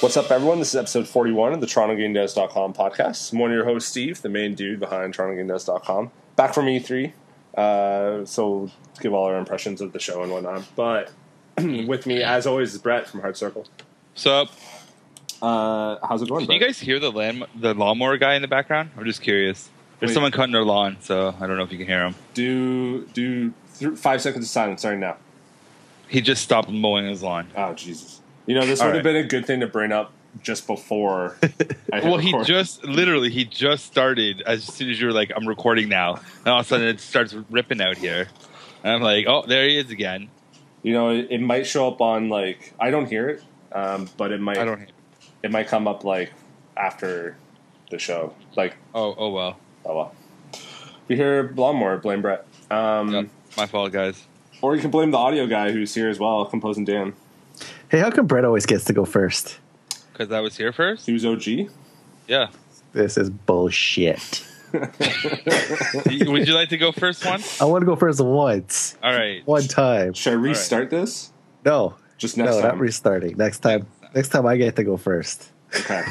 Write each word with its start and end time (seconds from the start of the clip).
What's 0.00 0.16
up, 0.16 0.30
everyone? 0.30 0.60
This 0.60 0.70
is 0.70 0.76
episode 0.76 1.08
41 1.08 1.54
of 1.54 1.60
the 1.60 1.66
TorontoGameDevs.com 1.66 2.74
podcast. 2.74 3.32
I'm 3.32 3.40
one 3.40 3.50
of 3.50 3.54
your 3.56 3.64
hosts, 3.64 3.90
Steve, 3.90 4.22
the 4.22 4.28
main 4.28 4.54
dude 4.54 4.78
behind 4.78 5.16
TorontoGameDevs.com. 5.16 6.10
Back 6.36 6.54
from 6.54 6.66
E3, 6.66 7.12
uh, 7.56 8.24
so 8.24 8.70
to 8.94 9.00
give 9.02 9.12
all 9.12 9.24
our 9.26 9.38
impressions 9.38 9.80
of 9.80 9.92
the 9.92 9.98
show 9.98 10.22
and 10.22 10.30
whatnot. 10.30 10.64
But 10.76 11.12
with 11.58 12.06
me, 12.06 12.22
as 12.22 12.46
always, 12.46 12.74
is 12.74 12.80
Brett 12.80 13.08
from 13.08 13.22
Hard 13.22 13.36
Circle. 13.36 13.66
What's 14.12 14.26
up? 14.26 14.52
Uh, 15.42 15.96
how's 16.06 16.22
it 16.22 16.28
going, 16.28 16.44
Can 16.46 16.54
you 16.54 16.60
guys 16.60 16.78
hear 16.78 16.98
the 16.98 17.10
land, 17.10 17.44
the 17.54 17.74
lawnmower 17.74 18.16
guy 18.18 18.34
in 18.34 18.42
the 18.42 18.48
background? 18.48 18.90
I'm 18.96 19.04
just 19.04 19.22
curious. 19.22 19.68
There's 19.98 20.10
Wait. 20.10 20.14
someone 20.14 20.32
cutting 20.32 20.52
their 20.52 20.64
lawn, 20.64 20.96
so 21.00 21.34
I 21.40 21.46
don't 21.46 21.56
know 21.56 21.62
if 21.62 21.72
you 21.72 21.78
can 21.78 21.86
hear 21.86 22.04
him. 22.06 22.14
do 22.34 23.04
do 23.06 23.52
th- 23.78 23.98
five 23.98 24.22
seconds 24.22 24.44
of 24.46 24.50
silence 24.50 24.80
starting 24.80 25.00
now. 25.00 25.16
He 26.08 26.20
just 26.20 26.42
stopped 26.42 26.68
mowing 26.70 27.06
his 27.06 27.22
lawn. 27.22 27.48
Oh, 27.56 27.72
Jesus. 27.74 28.20
You 28.46 28.54
know, 28.54 28.66
this 28.66 28.80
All 28.80 28.86
would 28.88 28.96
have 28.96 29.04
right. 29.04 29.12
been 29.12 29.24
a 29.24 29.28
good 29.28 29.46
thing 29.46 29.60
to 29.60 29.66
bring 29.66 29.92
up 29.92 30.12
just 30.42 30.66
before. 30.66 31.36
I 31.92 32.00
Well, 32.00 32.18
he 32.18 32.32
just 32.44 32.84
literally 32.84 33.30
he 33.30 33.44
just 33.44 33.84
started 33.86 34.42
as 34.46 34.64
soon 34.64 34.90
as 34.90 35.00
you 35.00 35.06
were 35.06 35.12
like, 35.12 35.30
"I'm 35.34 35.46
recording 35.46 35.88
now," 35.88 36.14
and 36.38 36.48
all 36.48 36.60
of 36.60 36.66
a 36.66 36.68
sudden 36.68 36.86
it 36.88 37.00
starts 37.00 37.34
ripping 37.50 37.80
out 37.80 37.96
here. 37.98 38.28
And 38.82 38.92
I'm 38.94 39.02
like, 39.02 39.26
"Oh, 39.28 39.44
there 39.46 39.68
he 39.68 39.76
is 39.78 39.90
again." 39.90 40.30
You 40.82 40.94
know, 40.94 41.10
it, 41.10 41.26
it 41.30 41.40
might 41.42 41.66
show 41.66 41.86
up 41.88 42.00
on, 42.00 42.30
like, 42.30 42.72
I 42.80 42.90
don't 42.90 43.04
hear 43.06 43.28
it, 43.28 43.42
um, 43.70 44.08
but 44.16 44.32
it 44.32 44.40
might, 44.40 44.56
I 44.56 44.64
don't. 44.64 44.80
it 44.80 44.90
might 45.48 45.68
come 45.68 45.88
up, 45.88 46.04
like, 46.04 46.32
after 46.76 47.36
the 47.90 47.98
show. 47.98 48.34
Like, 48.56 48.76
Oh, 48.94 49.14
oh 49.16 49.30
well. 49.30 49.58
Oh 49.84 49.96
well. 49.96 50.14
If 50.52 51.00
you 51.08 51.16
hear 51.16 51.52
lawnmower, 51.56 51.98
blame 51.98 52.22
Brett. 52.22 52.46
Um, 52.70 53.12
Yep. 53.12 53.26
My 53.56 53.66
fault, 53.66 53.92
guys. 53.92 54.26
Or 54.62 54.74
you 54.76 54.80
can 54.80 54.90
blame 54.90 55.10
the 55.10 55.16
audio 55.18 55.46
guy 55.46 55.72
who's 55.72 55.94
here 55.94 56.08
as 56.08 56.18
well, 56.18 56.44
composing 56.44 56.84
Dan. 56.84 57.14
Hey, 57.88 57.98
how 57.98 58.10
come 58.10 58.26
Brett 58.26 58.44
always 58.44 58.66
gets 58.66 58.84
to 58.84 58.92
go 58.92 59.04
first? 59.04 59.58
Because 60.12 60.30
I 60.30 60.40
was 60.40 60.56
here 60.56 60.72
first. 60.72 61.06
He 61.06 61.12
was 61.12 61.24
OG. 61.24 61.70
Yeah. 62.28 62.48
This 62.92 63.16
is 63.16 63.30
bullshit. 63.30 64.46
Would 64.72 66.46
you 66.46 66.54
like 66.54 66.68
to 66.68 66.76
go 66.76 66.92
first 66.92 67.24
once? 67.24 67.60
I 67.60 67.64
want 67.64 67.82
to 67.82 67.86
go 67.86 67.96
first 67.96 68.20
once. 68.20 68.96
All 69.02 69.12
right. 69.12 69.44
One 69.46 69.64
time. 69.66 70.12
Should 70.12 70.32
I 70.34 70.36
restart 70.36 70.90
this? 70.90 71.32
No. 71.64 71.94
Just 72.18 72.36
next 72.36 72.50
no, 72.50 72.60
time. 72.60 72.68
not 72.68 72.78
restarting. 72.78 73.36
Next 73.36 73.60
time. 73.60 73.86
Next 74.14 74.28
time 74.30 74.46
I 74.46 74.56
get 74.56 74.76
to 74.76 74.84
go 74.84 74.96
first. 74.96 75.48
okay. 75.74 76.04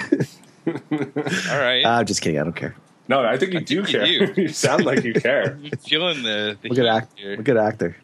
All 0.67 1.59
right. 1.59 1.85
I'm 1.85 2.05
just 2.05 2.21
kidding. 2.21 2.39
I 2.39 2.43
don't 2.43 2.55
care. 2.55 2.75
No, 3.07 3.23
I 3.25 3.37
think 3.37 3.53
you 3.53 3.59
I 3.59 3.63
do 3.63 3.83
think 3.83 3.93
you 3.93 3.99
care. 4.25 4.33
do. 4.35 4.41
You, 4.43 4.47
sound 4.49 4.85
like 4.85 5.03
you 5.03 5.13
care. 5.13 5.53
I'm 5.63 5.71
feeling 5.79 6.21
the, 6.23 6.57
the 6.61 6.69
I'm 6.69 6.71
a 6.71 6.75
good 6.75 6.77
heat 6.85 6.87
act. 6.89 7.19
here. 7.19 7.37
Good 7.37 7.57
actor. 7.57 7.97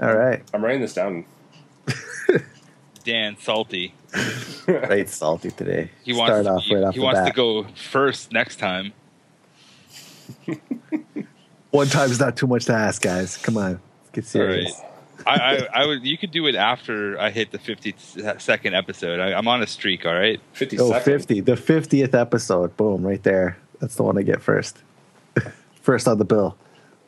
All 0.00 0.14
right. 0.14 0.42
I'm 0.54 0.64
writing 0.64 0.80
this 0.80 0.94
down. 0.94 1.24
Dan 3.04 3.36
salty. 3.40 3.94
Right 4.66 5.08
salty 5.08 5.50
today. 5.50 5.90
He 6.04 6.12
wants 6.12 6.30
Start 6.30 6.44
to 6.44 6.50
off 6.52 6.64
be- 6.68 6.74
right 6.74 6.84
off 6.84 6.94
he 6.94 7.00
the 7.00 7.04
wants 7.04 7.20
bat. 7.20 7.26
to 7.28 7.32
go 7.34 7.64
first 7.74 8.32
next 8.32 8.56
time. 8.58 8.92
One 11.70 11.86
time's 11.88 12.20
not 12.20 12.36
too 12.36 12.46
much 12.46 12.66
to 12.66 12.72
ask, 12.74 13.02
guys. 13.02 13.36
Come 13.38 13.56
on. 13.56 13.72
Let's 14.02 14.10
get 14.12 14.24
serious. 14.26 14.80
I, 15.28 15.34
I, 15.72 15.82
I 15.82 15.86
would. 15.86 16.04
You 16.06 16.16
could 16.16 16.30
do 16.30 16.46
it 16.46 16.54
after 16.54 17.18
I 17.20 17.30
hit 17.30 17.50
the 17.50 17.58
fifty 17.58 17.94
second 18.38 18.74
episode. 18.74 19.20
I, 19.20 19.32
I'm 19.34 19.46
on 19.48 19.62
a 19.62 19.66
streak. 19.66 20.06
All 20.06 20.14
right. 20.14 20.40
50 20.54 20.78
Oh, 20.78 20.90
seconds. 20.90 21.26
50. 21.26 21.40
The 21.42 21.52
50th 21.52 22.14
episode. 22.14 22.76
Boom, 22.76 23.06
right 23.06 23.22
there. 23.22 23.58
That's 23.80 23.94
the 23.96 24.02
one 24.02 24.16
I 24.18 24.22
get 24.22 24.40
first. 24.42 24.78
first 25.82 26.08
on 26.08 26.18
the 26.18 26.24
bill. 26.24 26.56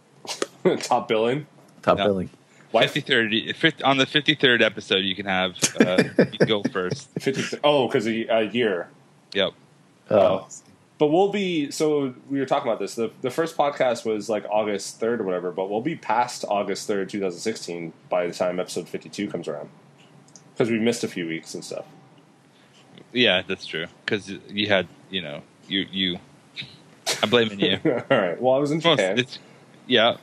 Top 0.82 1.08
billing. 1.08 1.46
Top 1.82 1.98
Yeah. 1.98 2.04
billing. 2.04 2.30
Why 2.72 2.86
Fifty 2.86 3.00
third. 3.00 3.82
On 3.82 3.96
the 3.96 4.06
fifty 4.06 4.34
third 4.36 4.62
episode, 4.62 4.98
you 4.98 5.16
can 5.16 5.26
have. 5.26 5.56
Uh, 5.80 6.04
you 6.18 6.38
can 6.38 6.46
go 6.46 6.62
first. 6.62 7.08
50? 7.18 7.58
Oh, 7.64 7.88
because 7.88 8.06
a, 8.06 8.26
a 8.28 8.42
year. 8.42 8.88
Yep. 9.32 9.52
Oh. 10.10 10.46
But 11.00 11.06
we'll 11.06 11.32
be 11.32 11.70
so 11.70 12.14
we 12.28 12.38
were 12.38 12.46
talking 12.46 12.68
about 12.70 12.78
this. 12.78 12.94
The 12.94 13.10
the 13.22 13.30
first 13.30 13.56
podcast 13.56 14.04
was 14.04 14.28
like 14.28 14.44
August 14.50 15.00
third 15.00 15.20
or 15.20 15.24
whatever, 15.24 15.50
but 15.50 15.68
we'll 15.70 15.80
be 15.80 15.96
past 15.96 16.44
August 16.46 16.86
third, 16.86 17.08
two 17.08 17.18
thousand 17.18 17.40
sixteen, 17.40 17.92
by 18.10 18.26
the 18.26 18.34
time 18.34 18.60
episode 18.60 18.86
fifty 18.88 19.08
two 19.08 19.26
comes 19.28 19.48
around. 19.48 19.70
Because 20.52 20.70
we 20.70 20.78
missed 20.78 21.02
a 21.02 21.08
few 21.08 21.26
weeks 21.26 21.54
and 21.54 21.64
stuff. 21.64 21.86
Yeah, 23.14 23.40
that's 23.48 23.64
true. 23.64 23.86
Because 24.04 24.28
you 24.48 24.68
had, 24.68 24.86
you 25.10 25.22
know, 25.22 25.42
you 25.66 25.86
you. 25.90 26.18
I'm 27.22 27.30
blaming 27.30 27.60
you. 27.60 27.78
All 27.86 28.02
right. 28.10 28.40
Well, 28.40 28.52
I 28.54 28.58
was 28.58 28.70
in 28.70 28.80
Well, 28.80 28.94
Japan. 28.96 29.18
it's- 29.18 29.38
yeah. 29.86 30.18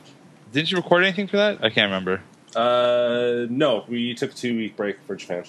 Didn't 0.52 0.70
you 0.70 0.76
record 0.78 1.02
anything 1.04 1.26
for 1.26 1.36
that? 1.38 1.58
I 1.62 1.70
can't 1.70 1.90
remember. 1.90 2.22
Uh, 2.56 3.46
no, 3.50 3.84
we 3.88 4.14
took 4.14 4.30
a 4.30 4.34
two 4.34 4.56
week 4.56 4.76
break 4.76 4.98
for 5.08 5.16
Japan. 5.16 5.44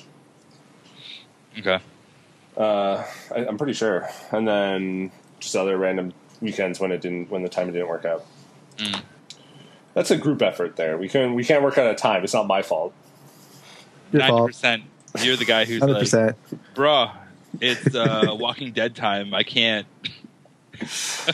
Okay. 1.58 1.80
Uh, 2.58 3.04
I, 3.34 3.46
I'm 3.46 3.58
pretty 3.58 3.74
sure, 3.74 4.10
and 4.32 4.48
then 4.48 5.12
just 5.40 5.56
other 5.56 5.78
random 5.78 6.14
weekends 6.42 6.80
when 6.80 6.92
it 6.92 7.02
didn't, 7.02 7.30
when 7.30 7.44
the 7.44 7.50
time 7.50 7.72
didn't 7.72 7.88
work 7.88 8.06
out. 8.06 8.26
Mm. 8.78 9.02
That's 9.94 10.12
a 10.12 10.18
group 10.18 10.42
effort. 10.42 10.76
There, 10.76 10.98
we 10.98 11.10
can 11.10 11.34
we 11.34 11.44
can't 11.44 11.64
work 11.64 11.78
out 11.78 11.92
a 11.92 11.96
time. 11.96 12.24
It's 12.24 12.34
not 12.34 12.48
my 12.48 12.62
fault. 12.62 12.94
Your 14.12 14.22
Ninety 14.22 14.46
percent. 14.48 14.84
You're 15.22 15.38
the 15.38 15.46
guy 15.46 15.66
who's 15.66 15.82
100%. 15.82 16.28
like, 16.28 16.36
bruh, 16.76 17.12
it's 17.60 17.96
uh, 17.96 18.28
Walking 18.40 18.72
Dead 18.74 18.96
time. 18.96 19.34
I 19.34 19.44
can't. 19.44 19.88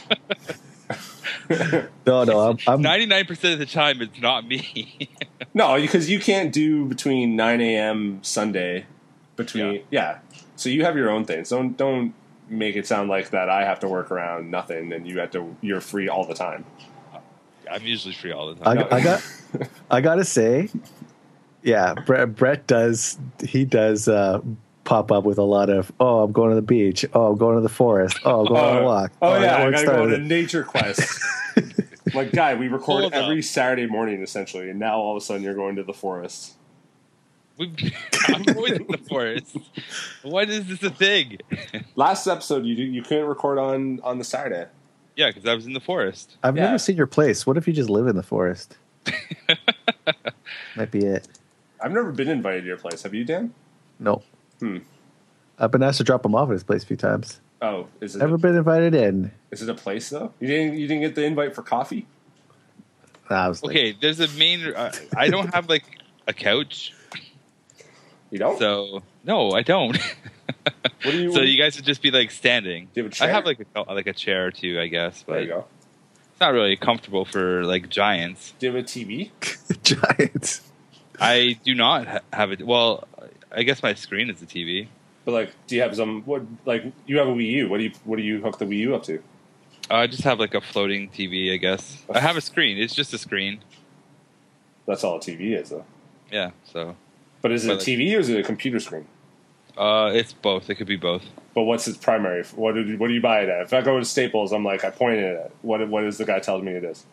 no, 2.06 2.24
no. 2.24 2.40
I'm, 2.40 2.58
I'm 2.68 2.82
Ninety 2.82 3.06
nine 3.06 3.26
percent 3.26 3.54
of 3.54 3.60
the 3.60 3.66
time, 3.66 4.02
it's 4.02 4.20
not 4.20 4.48
me. 4.48 5.10
No, 5.54 5.80
because 5.80 6.10
you 6.10 6.20
can't 6.20 6.52
do 6.52 6.86
between 6.86 7.38
9 7.38 7.62
a.m. 7.62 8.20
Sunday. 8.24 8.86
Between 9.38 9.76
Yeah. 9.76 9.82
yeah. 9.90 10.18
So 10.56 10.70
you 10.70 10.84
have 10.86 10.96
your 10.96 11.10
own 11.10 11.26
things. 11.26 11.50
Don't 11.50 11.78
don't 11.78 12.14
make 12.50 12.76
it 12.76 12.88
sound 12.88 13.10
like 13.10 13.32
that. 13.32 13.50
I 13.50 13.66
have 13.66 13.80
to 13.82 13.88
work 13.88 14.12
around 14.12 14.52
nothing, 14.52 14.94
and 14.94 15.08
you 15.08 15.20
have 15.20 15.32
to. 15.32 15.56
You're 15.62 15.82
free 15.82 16.10
all 16.10 16.26
the 16.26 16.34
time. 16.34 16.66
I'm 17.70 17.84
usually 17.84 18.14
free 18.14 18.32
all 18.32 18.54
the 18.54 18.64
time. 18.64 18.88
I 18.92 19.02
got 19.02 19.24
I 19.92 20.02
gotta 20.02 20.26
say, 20.26 20.70
yeah, 21.64 21.94
Brett, 21.94 22.36
Brett 22.36 22.68
does 22.68 23.18
he 23.44 23.66
does 23.66 24.08
uh, 24.08 24.42
pop 24.84 25.12
up 25.12 25.24
with 25.24 25.38
a 25.38 25.44
lot 25.44 25.70
of 25.70 25.92
oh 26.00 26.24
I'm 26.24 26.32
going 26.32 26.50
to 26.50 26.56
the 26.56 26.62
beach, 26.62 27.06
oh 27.14 27.32
I'm 27.32 27.38
going 27.38 27.56
to 27.56 27.62
the 27.62 27.70
forest, 27.70 28.20
oh 28.24 28.42
I'm 28.42 28.48
going 28.48 28.64
on 28.64 28.78
a 28.78 28.86
walk. 28.86 29.12
Oh, 29.22 29.34
yeah, 29.34 29.42
that 29.42 29.60
I 29.60 29.66
work 29.66 29.74
gotta 29.74 29.88
go 29.88 30.04
on 30.04 30.14
a 30.14 30.18
nature 30.18 30.64
quest. 30.64 31.20
like, 32.14 32.32
guy, 32.32 32.56
we 32.56 32.68
record 32.68 33.02
Hold 33.02 33.14
every 33.14 33.40
up. 33.40 33.46
Saturday 33.46 33.88
morning 33.88 34.22
essentially, 34.22 34.70
and 34.70 34.80
now 34.80 34.98
all 34.98 35.16
of 35.16 35.22
a 35.22 35.26
sudden 35.26 35.44
you're 35.44 35.56
going 35.56 35.76
to 35.78 35.84
the 35.84 35.94
forest. 35.94 36.54
We've- 37.58 37.94
I'm 38.28 38.44
always 38.56 38.74
in 38.74 38.88
the 38.88 38.98
forest. 38.98 39.56
Why 40.24 40.44
is 40.44 40.68
this 40.68 40.84
a 40.84 40.90
thing? 40.90 41.38
Last 41.96 42.28
episode, 42.28 42.66
you 42.66 42.76
you 42.76 43.02
couldn't 43.02 43.26
record 43.28 43.58
on 43.58 44.00
on 44.04 44.18
the 44.18 44.24
Saturday. 44.26 44.68
yeah, 45.16 45.30
because 45.30 45.46
I 45.50 45.54
was 45.56 45.66
in 45.66 45.74
the 45.74 45.80
forest. 45.80 46.36
I've 46.44 46.58
Yeah. 46.58 46.66
never 46.66 46.78
seen 46.78 46.98
your 46.98 47.08
place. 47.08 47.46
What 47.48 47.56
if 47.58 47.68
you 47.68 47.74
just 47.74 47.90
live 47.90 48.08
in 48.08 48.16
the 48.16 48.24
forest? 48.24 48.78
Might 50.76 50.92
be 50.92 51.00
it. 51.06 51.28
I've 51.82 51.92
never 51.92 52.12
been 52.12 52.28
invited 52.28 52.62
to 52.62 52.68
your 52.68 52.78
place. 52.78 53.04
Have 53.04 53.14
you, 53.14 53.24
Dan? 53.26 53.54
No. 54.00 54.22
Hmm. 54.60 54.80
I've 55.60 55.72
been 55.72 55.84
asked 55.84 56.00
to 56.00 56.04
drop 56.04 56.26
him 56.26 56.36
off 56.36 56.50
at 56.50 56.54
his 56.54 56.64
place 56.64 56.84
a 56.84 56.88
few 56.88 56.98
times. 56.98 57.40
Oh, 57.62 57.88
is 58.02 58.16
it 58.16 58.20
Never 58.20 58.36
a, 58.36 58.38
been 58.38 58.56
invited 58.56 58.94
in. 58.94 59.32
is 59.52 59.62
it 59.62 59.70
a 59.70 59.74
place 59.74 60.10
though? 60.10 60.34
You 60.40 60.48
didn't 60.48 60.78
you 60.78 60.88
didn't 60.88 61.02
get 61.04 61.16
the 61.16 61.24
invite 61.24 61.56
for 61.56 61.62
coffee? 61.62 62.06
I 63.30 63.48
was 63.48 63.64
like, 63.64 63.72
Okay, 63.76 63.96
there's 64.00 64.20
a 64.20 64.28
main. 64.38 64.66
Uh, 64.74 64.92
I 65.16 65.30
don't 65.30 65.54
have 65.54 65.70
like 65.70 65.84
a 66.28 66.34
couch, 66.34 66.94
You 68.36 68.40
don't. 68.40 68.60
so 68.60 69.02
no, 69.24 69.52
I 69.52 69.62
don't. 69.62 69.98
what 70.64 70.84
do 71.04 71.18
you? 71.22 71.32
so 71.32 71.40
you 71.40 71.58
guys 71.58 71.78
would 71.78 71.86
just 71.86 72.02
be 72.02 72.12
like 72.12 72.32
standing. 72.32 72.90
Do 72.94 73.00
you 73.00 73.04
have 73.06 73.14
a 73.14 73.16
I 73.16 73.28
chair? 73.28 73.34
have 73.34 73.46
like 73.46 73.66
a 73.74 73.94
like 73.94 74.08
a 74.08 74.14
chair 74.14 74.48
or 74.48 74.52
two, 74.52 74.78
I 74.78 74.88
guess, 74.88 75.24
there 75.24 75.36
but 75.36 75.42
you 75.44 75.48
go. 75.48 75.66
it's 76.32 76.42
not 76.42 76.52
really 76.52 76.76
comfortable 76.76 77.24
for 77.24 77.64
like 77.64 77.88
giants. 77.88 78.54
Do 78.60 78.68
you 78.68 78.74
have 78.76 78.84
a 78.84 78.86
TV? 78.86 79.32
Giants. 79.84 80.70
I 81.18 81.58
do 81.64 81.74
not 81.74 82.08
ha- 82.08 82.20
have 82.34 82.52
it. 82.52 82.62
Well, 82.68 83.08
I 83.50 83.64
guess 83.64 83.82
my 83.82 83.94
screen 83.94 84.30
is 84.30 84.42
the 84.42 84.46
TV. 84.46 84.88
But 85.24 85.32
like, 85.32 85.52
do 85.68 85.78
you 85.78 85.82
have 85.82 85.96
some? 85.96 86.24
What 86.24 86.44
like 86.66 86.84
you 87.08 87.18
have 87.20 87.30
a 87.30 87.32
Wii 87.32 87.50
U? 87.52 87.70
What 87.70 87.78
do 87.78 87.86
you 87.86 87.92
what 88.04 88.18
do 88.18 88.24
you 88.24 88.42
hook 88.42 88.58
the 88.60 88.66
Wii 88.66 88.80
U 88.80 88.96
up 88.96 89.04
to? 89.04 89.20
Uh, 89.90 89.94
I 89.96 90.08
just 90.08 90.24
have 90.24 90.42
like 90.42 90.54
a 90.56 90.60
floating 90.60 91.10
TV, 91.10 91.54
I 91.54 91.58
guess. 91.58 92.04
I 92.14 92.20
have 92.20 92.36
a 92.36 92.42
screen. 92.42 92.78
It's 92.78 92.94
just 92.94 93.14
a 93.14 93.18
screen. 93.18 93.62
That's 94.86 95.06
all 95.06 95.16
a 95.16 95.20
TV 95.22 95.58
is 95.58 95.70
though. 95.70 95.86
Yeah, 96.30 96.52
so 96.66 96.98
But 97.46 97.52
is 97.52 97.64
it 97.64 97.68
a 97.68 97.72
But, 97.76 97.78
like- 97.78 97.86
TV 97.88 98.16
or 98.16 98.20
is 98.22 98.30
it 98.30 98.40
a 98.40 98.44
computer 98.44 98.80
screen? 98.80 99.06
uh, 99.78 100.10
it's 100.16 100.34
both. 100.34 100.68
It 100.68 100.76
could 100.76 100.88
be 100.88 100.96
both. 100.96 101.22
But 101.54 101.62
what's 101.66 101.88
its 101.88 101.96
primary? 101.96 102.44
What 102.56 102.74
do 102.74 102.82
you, 102.82 102.98
what 102.98 103.08
do 103.10 103.14
you 103.14 103.22
buy 103.22 103.42
it 103.42 103.50
at? 103.50 103.62
If 103.62 103.72
I 103.72 103.82
go 103.82 104.00
to 104.00 104.04
Staples, 104.06 104.52
I'm 104.52 104.66
like 104.66 104.84
I 104.84 104.90
point 104.90 105.18
it 105.20 105.36
at. 105.38 105.52
What 105.62 105.88
what 105.88 106.06
is 106.06 106.18
the 106.18 106.26
guy 106.26 106.40
tells 106.40 106.64
me 106.64 106.72
it 106.72 106.84
is? 106.84 107.06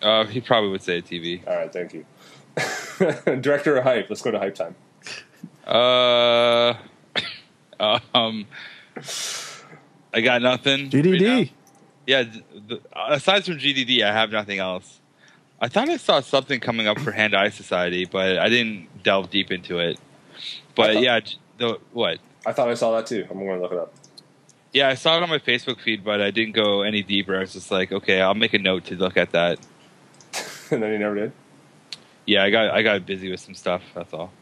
Uh, 0.00 0.24
he 0.26 0.40
probably 0.40 0.70
would 0.70 0.82
say 0.82 0.98
a 0.98 1.02
TV. 1.02 1.44
All 1.48 1.56
right, 1.56 1.72
thank 1.72 1.94
you. 1.94 2.04
Director 3.40 3.76
of 3.76 3.82
hype. 3.82 4.08
Let's 4.08 4.22
go 4.22 4.30
to 4.30 4.38
hype 4.38 4.54
time. 4.54 4.76
Uh, 5.66 6.74
um, 8.14 8.46
I 10.14 10.20
got 10.20 10.42
nothing. 10.42 10.90
GDD. 10.90 11.20
now. 11.22 11.50
yeah, 12.06 12.22
th- 12.22 12.44
th- 12.68 12.82
aside 12.94 13.44
from 13.44 13.58
GDD, 13.58 14.04
I 14.04 14.12
have 14.12 14.30
nothing 14.30 14.60
else. 14.60 15.00
I 15.62 15.68
thought 15.68 15.88
I 15.88 15.96
saw 15.96 16.20
something 16.20 16.58
coming 16.58 16.88
up 16.88 16.98
for 16.98 17.12
Hand 17.12 17.36
Eye 17.36 17.50
Society, 17.50 18.04
but 18.04 18.36
I 18.36 18.48
didn't 18.48 19.04
delve 19.04 19.30
deep 19.30 19.52
into 19.52 19.78
it. 19.78 19.96
But 20.74 20.94
thought- 20.94 21.02
yeah, 21.02 21.20
the 21.58 21.78
what? 21.92 22.18
I 22.44 22.52
thought 22.52 22.68
I 22.68 22.74
saw 22.74 22.96
that 22.96 23.06
too. 23.06 23.24
I'm 23.30 23.38
going 23.38 23.56
to 23.56 23.62
look 23.62 23.70
it 23.70 23.78
up. 23.78 23.94
Yeah, 24.72 24.88
I 24.88 24.94
saw 24.94 25.16
it 25.16 25.22
on 25.22 25.28
my 25.28 25.38
Facebook 25.38 25.78
feed, 25.80 26.02
but 26.02 26.20
I 26.20 26.32
didn't 26.32 26.54
go 26.54 26.82
any 26.82 27.02
deeper. 27.02 27.36
I 27.36 27.40
was 27.40 27.52
just 27.52 27.70
like, 27.70 27.92
okay, 27.92 28.20
I'll 28.20 28.34
make 28.34 28.54
a 28.54 28.58
note 28.58 28.86
to 28.86 28.96
look 28.96 29.16
at 29.16 29.30
that. 29.32 29.60
and 30.72 30.82
then 30.82 30.92
you 30.92 30.98
never 30.98 31.14
did. 31.14 31.32
Yeah, 32.26 32.42
I 32.42 32.50
got 32.50 32.70
I 32.74 32.82
got 32.82 33.06
busy 33.06 33.30
with 33.30 33.38
some 33.38 33.54
stuff. 33.54 33.82
That's 33.94 34.12
all. 34.12 34.32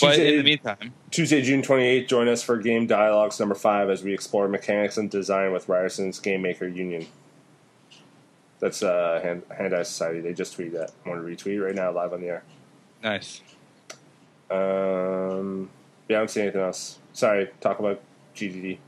But 0.00 0.16
Tuesday, 0.16 0.32
in 0.32 0.38
the 0.38 0.44
meantime, 0.44 0.92
Tuesday, 1.12 1.40
June 1.40 1.62
28th, 1.62 2.08
join 2.08 2.28
us 2.28 2.42
for 2.42 2.58
Game 2.58 2.86
Dialogues 2.86 3.40
number 3.40 3.54
five 3.54 3.88
as 3.88 4.02
we 4.02 4.12
explore 4.12 4.48
mechanics 4.48 4.98
and 4.98 5.08
design 5.10 5.52
with 5.52 5.68
Ryerson's 5.68 6.18
Game 6.18 6.42
Maker 6.42 6.66
Union. 6.66 7.06
That's 8.64 8.82
uh, 8.82 9.20
Hand, 9.22 9.42
Hand 9.54 9.74
Eye 9.74 9.82
Society. 9.82 10.22
They 10.22 10.32
just 10.32 10.56
tweeted 10.56 10.72
that. 10.72 10.90
I 11.04 11.10
want 11.10 11.20
to 11.20 11.30
retweet 11.30 11.62
right 11.62 11.74
now, 11.74 11.92
live 11.92 12.14
on 12.14 12.22
the 12.22 12.28
air. 12.28 12.44
nice. 13.02 13.42
Um, 14.50 15.68
yeah, 16.08 16.16
I 16.16 16.20
don't 16.20 16.30
see 16.30 16.40
anything 16.40 16.62
else. 16.62 16.98
Sorry, 17.12 17.50
talk 17.60 17.78
about 17.78 18.00
GDD. 18.34 18.78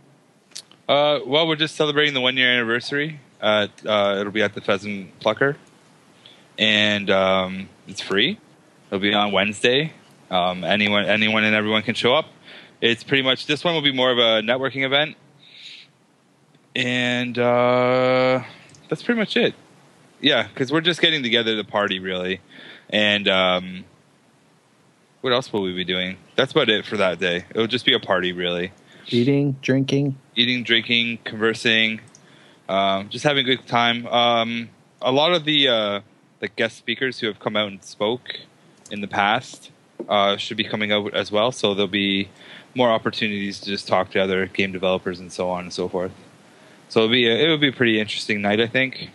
Uh, 0.89 1.19
well, 1.27 1.47
we're 1.47 1.57
just 1.57 1.77
celebrating 1.77 2.15
the 2.15 2.23
one 2.23 2.39
year 2.39 2.51
anniversary. 2.51 3.21
Uh, 3.39 3.67
uh, 3.85 4.17
it'll 4.19 4.33
be 4.33 4.43
at 4.43 4.55
the 4.55 4.63
Pheasant 4.63 5.21
Plucker, 5.21 5.59
and 6.59 7.11
um, 7.11 7.69
it's 7.87 8.01
free. 8.01 8.39
It'll 8.87 8.99
be 8.99 9.13
on 9.13 9.31
Wednesday. 9.31 9.93
Um, 10.31 10.65
anyone, 10.65 11.05
anyone, 11.05 11.45
and 11.45 11.55
everyone 11.55 11.83
can 11.83 11.95
show 11.95 12.15
up. 12.15 12.31
It's 12.81 13.05
pretty 13.05 13.23
much 13.23 13.45
this 13.45 13.63
one 13.63 13.75
will 13.75 13.83
be 13.83 13.93
more 13.93 14.11
of 14.11 14.17
a 14.17 14.41
networking 14.41 14.87
event, 14.87 15.17
and 16.75 17.39
uh, 17.39 18.43
that's 18.89 19.03
pretty 19.03 19.21
much 19.21 19.37
it. 19.37 19.55
Yeah, 20.21 20.47
because 20.47 20.73
we're 20.73 20.81
just 20.81 21.01
getting 21.01 21.23
together 21.23 21.57
to 21.57 21.65
party, 21.65 21.99
really, 21.99 22.41
and 22.89 23.29
um, 23.29 23.85
what 25.21 25.33
else 25.33 25.53
will 25.53 25.63
we 25.63 25.75
be 25.75 25.85
doing? 25.85 26.17
That's 26.37 26.53
about 26.53 26.69
it 26.69 26.87
for 26.87 26.97
that 26.97 27.19
day. 27.19 27.45
It'll 27.51 27.67
just 27.67 27.85
be 27.85 27.95
a 27.95 28.01
party, 28.01 28.33
really 28.33 28.73
Eating, 29.09 29.57
drinking. 29.63 30.17
eating, 30.35 30.65
drinking, 30.65 31.19
conversing, 31.25 32.01
um, 32.69 33.09
just 33.09 33.25
having 33.25 33.47
a 33.49 33.57
good 33.57 33.67
time. 33.67 34.07
Um, 34.07 34.71
a 35.01 35.13
lot 35.13 35.33
of 35.33 35.45
the 35.45 35.69
uh, 35.69 36.01
the 36.41 36.49
guest 36.49 36.77
speakers 36.77 37.21
who 37.21 37.27
have 37.27 37.39
come 37.39 37.57
out 37.57 37.69
and 37.69 37.83
spoke 37.85 38.41
in 38.91 39.01
the 39.01 39.09
past 39.09 39.71
uh, 40.09 40.37
should 40.37 40.57
be 40.57 40.65
coming 40.65 40.93
out 40.93 41.15
as 41.15 41.31
well. 41.31 41.53
So 41.53 41.75
there'll 41.75 41.89
be 41.89 42.29
more 42.75 42.91
opportunities 42.91 43.61
to 43.61 43.67
just 43.67 43.89
talk 43.89 44.11
to 44.11 44.21
other 44.21 44.47
game 44.47 44.73
developers 44.73 45.19
and 45.21 45.33
so 45.33 45.51
on 45.51 45.65
and 45.65 45.73
so 45.73 45.89
forth. 45.89 46.13
So 46.89 47.01
it'll 47.01 47.13
be 47.13 47.27
a, 47.27 47.35
it 47.37 47.49
will 47.49 47.59
be 47.59 47.69
a 47.69 47.73
pretty 47.73 47.99
interesting 48.01 48.43
night, 48.43 48.61
I 48.61 48.67
think. 48.67 49.11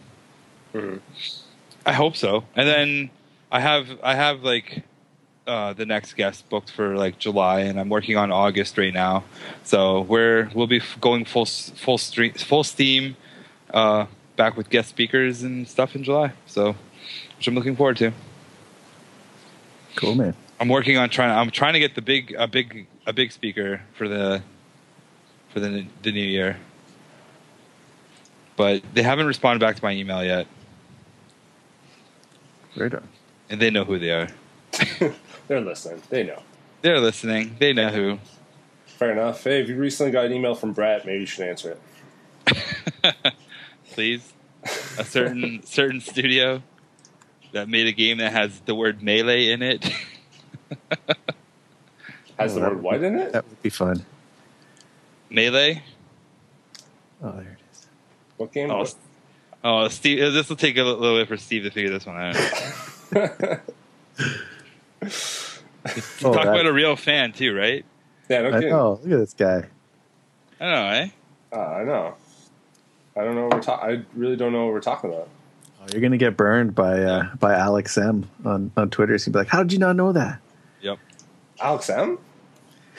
Mhm. 0.74 1.00
I 1.86 1.94
hope 1.94 2.16
so. 2.16 2.44
And 2.56 2.68
then 2.68 3.10
I 3.52 3.60
have 3.60 3.88
I 4.04 4.16
have 4.16 4.44
like 4.44 4.84
uh, 5.48 5.74
the 5.74 5.86
next 5.86 6.14
guest 6.14 6.48
booked 6.50 6.70
for 6.72 6.96
like 6.96 7.18
July, 7.18 7.62
and 7.62 7.80
I'm 7.80 7.90
working 7.90 8.16
on 8.16 8.32
August 8.32 8.78
right 8.78 8.94
now. 8.94 9.24
So 9.64 10.02
we're 10.02 10.50
we'll 10.54 10.68
be 10.68 10.78
f- 10.78 10.98
going 11.02 11.26
full 11.26 11.46
full 11.46 11.98
stream 11.98 12.34
full 12.34 12.64
steam 12.64 13.18
uh, 13.74 14.06
back 14.36 14.56
with 14.56 14.70
guest 14.70 14.90
speakers 14.90 15.44
and 15.44 15.68
stuff 15.68 15.96
in 15.96 16.04
July. 16.04 16.34
So 16.46 16.76
which 17.38 17.48
I'm 17.48 17.56
looking 17.56 17.76
forward 17.76 17.98
to. 17.98 18.12
Cool, 19.96 20.16
man. 20.16 20.36
I'm 20.60 20.70
working 20.70 20.98
on 20.98 21.10
trying. 21.10 21.32
I'm 21.32 21.50
trying 21.50 21.74
to 21.74 21.80
get 21.80 21.96
the 21.96 22.02
big 22.04 22.36
a 22.38 22.48
big 22.48 22.86
a 23.08 23.12
big 23.14 23.32
speaker 23.32 23.82
for 23.96 24.08
the 24.08 24.44
for 25.50 25.60
the 25.60 25.86
the 26.04 26.12
new 26.12 26.24
year, 26.24 26.58
but 28.56 28.84
they 28.94 29.02
haven't 29.02 29.26
responded 29.26 29.60
back 29.60 29.76
to 29.76 29.84
my 29.84 29.92
email 29.92 30.24
yet, 30.24 30.46
Right 32.76 32.94
on. 32.94 33.08
and 33.50 33.60
they 33.62 33.70
know 33.70 33.84
who 33.86 34.00
they 34.00 34.12
are. 34.12 34.30
They're 35.48 35.62
listening. 35.62 36.02
They 36.10 36.24
know. 36.24 36.42
They're 36.82 37.00
listening. 37.00 37.56
They 37.60 37.74
know 37.74 37.90
who. 37.90 38.20
Fair 38.86 39.12
enough. 39.12 39.44
Hey, 39.44 39.62
if 39.62 39.68
you 39.70 39.76
recently 39.76 40.12
got 40.12 40.26
an 40.26 40.32
email 40.34 40.56
from 40.56 40.72
Brett, 40.74 41.06
maybe 41.06 41.20
you 41.22 41.26
should 41.26 41.48
answer 41.48 41.78
it. 42.46 43.16
Please, 43.92 44.32
a 44.98 45.04
certain 45.04 45.62
certain 45.66 46.00
studio 46.02 46.62
that 47.52 47.68
made 47.68 47.88
a 47.88 47.92
game 47.92 48.20
that 48.20 48.32
has 48.32 48.60
the 48.62 48.74
word 48.76 49.02
melee 49.04 49.52
in 49.52 49.62
it. 49.62 49.84
Has 52.40 52.54
Oh, 52.54 52.56
the 52.56 52.62
word 52.62 52.76
would 52.76 52.84
what 52.84 53.04
in 53.04 53.20
it? 53.20 53.34
That 53.34 53.48
would 53.48 53.62
be 53.62 53.70
fun. 53.70 54.06
melee. 55.30 55.84
Oh, 57.22 57.32
there 57.34 57.42
it 57.42 57.58
is. 57.74 57.88
What 58.38 58.52
game? 58.52 58.72
Oh, 58.72 58.80
was 58.80 58.96
oh, 59.64 59.88
Steve. 59.88 60.34
This 60.34 60.50
will 60.50 60.56
take 60.56 60.78
a 60.78 60.84
little 60.84 61.18
bit 61.18 61.28
for 61.28 61.38
Steve 61.38 61.64
to 61.64 61.72
figure 61.72 61.90
this 61.92 62.06
one 62.06 62.18
out. 62.18 62.36
it? 63.12 63.62
Oh, 65.04 66.34
Talk 66.34 66.34
that- 66.36 66.48
about 66.48 66.66
a 66.66 66.74
real 66.74 66.96
fan 66.96 67.34
too, 67.34 67.56
right? 67.56 67.84
yeah, 68.30 68.42
no 68.42 68.48
I 68.50 68.52
kidding. 68.52 68.70
know. 68.70 69.00
Look 69.04 69.12
at 69.12 69.20
this 69.20 69.34
guy. 69.34 69.66
I 70.60 70.66
know, 70.66 70.88
eh? 70.90 71.08
Uh, 71.52 71.60
I 71.60 71.84
know. 71.84 72.16
I 73.18 73.24
don't 73.24 73.36
know 73.36 73.44
what 73.48 73.56
we're 73.56 73.62
talking. 73.62 73.90
I 73.90 74.04
really 74.18 74.36
don't 74.36 74.54
know 74.54 74.66
what 74.66 74.74
we're 74.74 74.80
talking 74.82 75.10
about. 75.12 75.28
Oh, 75.82 75.86
you're 75.92 76.02
gonna 76.02 76.18
get 76.18 76.38
burned 76.38 76.76
by 76.76 77.02
uh, 77.02 77.36
by 77.36 77.56
Alex 77.56 77.98
M 77.98 78.30
on 78.46 78.72
on 78.78 78.90
Twitter. 78.90 79.14
He's 79.14 79.26
gonna 79.26 79.34
be 79.34 79.40
like, 79.40 79.48
"How 79.48 79.64
did 79.64 79.74
you 79.74 79.80
not 79.80 79.96
know 79.96 80.12
that?" 80.14 80.40
Yep. 80.82 81.00
Alex 81.60 81.90
M. 81.90 82.20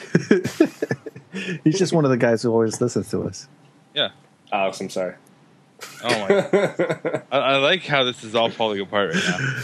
He's 1.63 1.79
just 1.79 1.93
one 1.93 2.03
of 2.05 2.11
the 2.11 2.17
guys 2.17 2.43
who 2.43 2.51
always 2.51 2.79
listens 2.81 3.09
to 3.11 3.23
us. 3.23 3.47
Yeah. 3.95 4.09
Alex, 4.51 4.79
I'm 4.81 4.89
sorry. 4.89 5.15
Oh 6.03 6.09
my. 6.09 7.21
I, 7.31 7.37
I 7.37 7.57
like 7.57 7.85
how 7.85 8.03
this 8.03 8.23
is 8.23 8.35
all 8.35 8.49
falling 8.49 8.79
apart 8.79 9.13
right 9.13 9.23
now. 9.23 9.61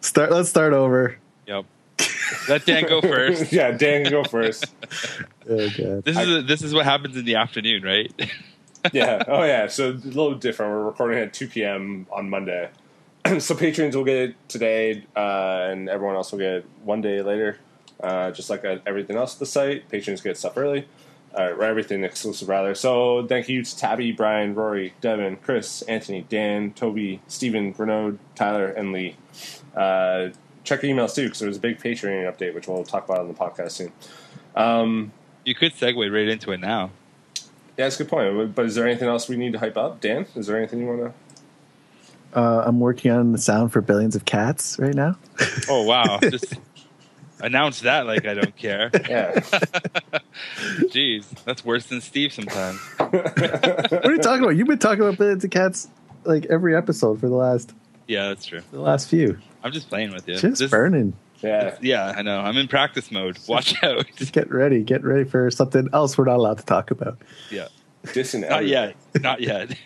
Start. 0.00 0.30
Let's 0.30 0.48
start 0.48 0.72
over. 0.72 1.18
Yep. 1.46 1.64
Let 2.48 2.66
Dan 2.66 2.86
go 2.88 3.00
first. 3.00 3.52
yeah, 3.52 3.70
Dan, 3.70 4.10
go 4.10 4.24
first. 4.24 4.66
Oh 5.46 5.68
god. 5.76 6.04
This 6.04 6.16
is 6.16 6.46
this 6.46 6.62
is 6.62 6.72
what 6.72 6.86
happens 6.86 7.18
in 7.18 7.26
the 7.26 7.34
afternoon, 7.34 7.82
right? 7.82 8.10
yeah. 8.94 9.22
Oh, 9.28 9.44
yeah. 9.44 9.66
So 9.66 9.90
a 9.90 9.92
little 9.92 10.36
different. 10.36 10.72
We're 10.72 10.84
recording 10.84 11.18
at 11.18 11.34
2 11.34 11.48
p.m. 11.48 12.06
on 12.10 12.30
Monday. 12.30 12.70
so 13.40 13.54
patrons 13.54 13.94
will 13.94 14.04
get 14.04 14.16
it 14.16 14.36
today, 14.48 15.04
uh, 15.14 15.68
and 15.70 15.90
everyone 15.90 16.16
else 16.16 16.32
will 16.32 16.38
get 16.38 16.52
it 16.52 16.66
one 16.82 17.02
day 17.02 17.20
later. 17.20 17.58
Uh, 18.02 18.30
just 18.30 18.48
like 18.48 18.64
uh, 18.64 18.78
everything 18.86 19.16
else 19.16 19.34
at 19.34 19.40
the 19.40 19.44
site, 19.44 19.86
patrons 19.90 20.22
get 20.22 20.38
stuff 20.38 20.56
early. 20.56 20.88
Uh, 21.36 21.52
or 21.56 21.64
everything 21.64 22.04
exclusive, 22.04 22.48
rather. 22.48 22.74
So 22.76 23.26
thank 23.26 23.48
you 23.48 23.64
to 23.64 23.76
Tabby, 23.76 24.12
Brian, 24.12 24.54
Rory, 24.54 24.94
Devin, 25.00 25.36
Chris, 25.38 25.82
Anthony, 25.82 26.24
Dan, 26.28 26.72
Toby, 26.72 27.20
Stephen, 27.26 27.74
Renaud, 27.76 28.18
Tyler, 28.36 28.66
and 28.66 28.92
Lee. 28.92 29.16
Uh, 29.74 30.28
check 30.62 30.84
your 30.84 30.94
emails 30.94 31.14
too, 31.14 31.24
because 31.24 31.40
there 31.40 31.48
was 31.48 31.56
a 31.56 31.60
big 31.60 31.78
Patreon 31.80 32.32
update, 32.32 32.54
which 32.54 32.68
we'll 32.68 32.84
talk 32.84 33.04
about 33.04 33.18
on 33.18 33.26
the 33.28 33.34
podcast 33.34 33.72
soon. 33.72 33.92
Um, 34.54 35.10
you 35.44 35.56
could 35.56 35.72
segue 35.74 36.12
right 36.12 36.28
into 36.28 36.52
it 36.52 36.60
now. 36.60 36.90
yeah, 37.36 37.86
that's 37.86 37.96
a 37.98 38.04
good 38.04 38.10
point. 38.10 38.54
But 38.54 38.66
is 38.66 38.76
there 38.76 38.86
anything 38.86 39.08
else 39.08 39.28
we 39.28 39.36
need 39.36 39.52
to 39.54 39.58
hype 39.58 39.76
up? 39.76 40.00
Dan, 40.00 40.26
is 40.36 40.46
there 40.46 40.56
anything 40.56 40.80
you 40.80 40.86
want 40.86 41.00
to? 41.00 42.38
Uh, 42.38 42.62
I'm 42.66 42.80
working 42.80 43.10
on 43.10 43.32
the 43.32 43.38
sound 43.38 43.72
for 43.72 43.80
Billions 43.80 44.16
of 44.16 44.24
Cats 44.24 44.78
right 44.78 44.94
now. 44.94 45.16
Oh 45.68 45.82
wow! 45.82 46.18
Just 46.22 46.54
announce 47.40 47.80
that 47.80 48.06
like 48.06 48.26
I 48.26 48.34
don't 48.34 48.56
care. 48.56 48.90
Yeah. 49.08 49.32
Jeez, 50.90 51.26
that's 51.44 51.64
worse 51.64 51.86
than 51.86 52.00
Steve 52.00 52.32
sometimes. 52.32 52.78
What 52.98 54.04
are 54.06 54.12
you 54.12 54.18
talking 54.18 54.42
about? 54.44 54.56
You've 54.56 54.66
been 54.68 54.78
talking 54.78 55.00
about 55.02 55.18
Billions 55.18 55.44
of 55.44 55.50
Cats 55.50 55.88
like 56.24 56.46
every 56.46 56.74
episode 56.76 57.20
for 57.20 57.28
the 57.28 57.34
last 57.34 57.72
Yeah, 58.06 58.28
that's 58.28 58.44
true. 58.46 58.62
the 58.72 58.80
last 58.80 59.08
few. 59.08 59.38
I'm 59.62 59.72
just 59.72 59.88
playing 59.88 60.12
with 60.12 60.26
you. 60.28 60.36
Just 60.36 60.60
This- 60.60 60.70
burning. 60.70 61.14
yeah. 61.42 61.76
Yeah, 61.80 62.12
I 62.16 62.22
know. 62.22 62.40
I'm 62.40 62.56
in 62.56 62.68
practice 62.68 63.10
mode. 63.10 63.38
Watch 63.48 63.82
out. 63.82 64.06
Just 64.16 64.32
get 64.32 64.50
ready. 64.50 64.82
Get 64.82 65.04
ready 65.04 65.24
for 65.24 65.50
something 65.50 65.88
else 65.92 66.16
we're 66.18 66.24
not 66.24 66.36
allowed 66.36 66.58
to 66.58 66.64
talk 66.64 66.90
about. 66.90 67.18
yeah. 67.50 67.68
Dissing 68.06 68.48
Not 68.48 68.66
yet. 68.66 68.96
Not 69.20 69.40
yet. 69.40 69.76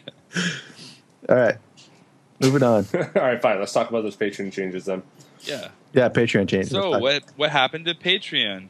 All 1.28 1.36
right. 1.36 1.56
Moving 2.40 2.62
on. 2.62 2.86
All 2.94 3.22
right, 3.22 3.40
fine. 3.40 3.58
Let's 3.58 3.72
talk 3.72 3.88
about 3.90 4.02
those 4.02 4.16
Patreon 4.16 4.52
changes 4.52 4.86
then. 4.86 5.02
Yeah. 5.42 5.68
Yeah, 5.94 6.08
Patreon 6.10 6.48
changes. 6.48 6.70
So 6.70 6.98
what 6.98 7.22
what 7.36 7.50
happened 7.50 7.86
to 7.86 7.94
Patreon? 7.94 8.68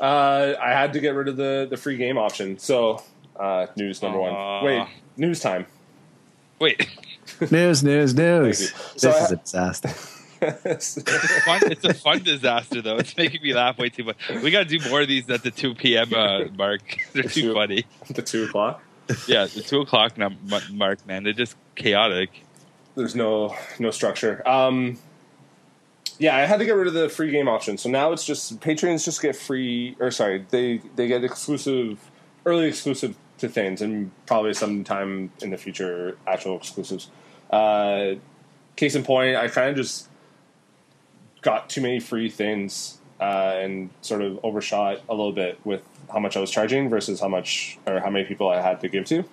Uh, 0.00 0.54
I 0.60 0.70
had 0.70 0.92
to 0.94 1.00
get 1.00 1.14
rid 1.14 1.28
of 1.28 1.36
the, 1.36 1.66
the 1.70 1.76
free 1.76 1.96
game 1.96 2.18
option. 2.18 2.58
So, 2.58 3.02
uh, 3.38 3.66
news 3.76 4.02
number 4.02 4.18
Aw. 4.18 4.62
one. 4.62 4.64
Wait, 4.64 4.88
news 5.16 5.40
time. 5.40 5.66
Wait, 6.58 6.88
News, 7.50 7.82
news, 7.84 8.14
news. 8.14 8.70
Thank 8.70 8.70
you. 8.82 8.92
This 8.94 9.02
So 9.02 9.10
is 9.10 9.30
a 9.32 9.36
disaster. 9.36 9.88
it's, 10.64 11.00
fun, 11.44 11.60
it's 11.70 11.84
a 11.84 11.94
fun 11.94 12.22
disaster 12.22 12.82
though. 12.82 12.96
It's 12.96 13.16
making 13.16 13.42
me 13.42 13.54
laugh 13.54 13.78
way 13.78 13.90
too 13.90 14.04
much. 14.04 14.16
We 14.42 14.50
got 14.50 14.68
to 14.68 14.78
do 14.78 14.88
more 14.90 15.02
of 15.02 15.08
these 15.08 15.28
at 15.30 15.42
the 15.44 15.50
two 15.52 15.74
p.m. 15.74 16.12
Uh, 16.12 16.44
mark. 16.56 16.80
They're 17.12 17.22
too 17.24 17.42
Two. 17.42 17.54
funny. 17.54 17.84
the 18.10 18.22
two 18.22 18.44
o'clock. 18.44 18.82
Yeah, 19.28 19.46
the 19.46 19.60
two 19.62 19.80
o'clock 19.82 20.18
num- 20.18 20.38
mark, 20.72 21.04
man. 21.06 21.22
They're 21.22 21.32
just 21.32 21.56
chaotic. 21.76 22.30
There's 22.96 23.14
no 23.14 23.54
no 23.78 23.90
structure. 23.92 24.46
Um, 24.48 24.98
yeah, 26.22 26.36
I 26.36 26.42
had 26.42 26.60
to 26.60 26.64
get 26.64 26.76
rid 26.76 26.86
of 26.86 26.94
the 26.94 27.08
free 27.08 27.32
game 27.32 27.48
option. 27.48 27.76
So 27.76 27.90
now 27.90 28.12
it's 28.12 28.24
just 28.24 28.60
patrons 28.60 29.04
just 29.04 29.20
get 29.20 29.34
free, 29.34 29.96
or 29.98 30.12
sorry, 30.12 30.46
they 30.50 30.80
they 30.94 31.08
get 31.08 31.24
exclusive, 31.24 31.98
early 32.46 32.66
exclusive 32.68 33.16
to 33.38 33.48
things, 33.48 33.82
and 33.82 34.12
probably 34.26 34.54
sometime 34.54 35.32
in 35.42 35.50
the 35.50 35.56
future, 35.56 36.16
actual 36.28 36.56
exclusives. 36.56 37.10
Uh, 37.50 38.14
case 38.76 38.94
in 38.94 39.02
point, 39.02 39.36
I 39.36 39.48
kind 39.48 39.70
of 39.70 39.76
just 39.76 40.08
got 41.40 41.68
too 41.68 41.80
many 41.80 41.98
free 41.98 42.30
things 42.30 42.98
uh, 43.20 43.56
and 43.56 43.90
sort 44.00 44.22
of 44.22 44.38
overshot 44.44 45.00
a 45.08 45.14
little 45.14 45.32
bit 45.32 45.58
with 45.64 45.82
how 46.12 46.20
much 46.20 46.36
I 46.36 46.40
was 46.40 46.52
charging 46.52 46.88
versus 46.88 47.18
how 47.18 47.26
much 47.26 47.80
or 47.84 47.98
how 47.98 48.10
many 48.10 48.26
people 48.26 48.48
I 48.48 48.60
had 48.60 48.80
to 48.82 48.88
give 48.88 49.06
to. 49.06 49.24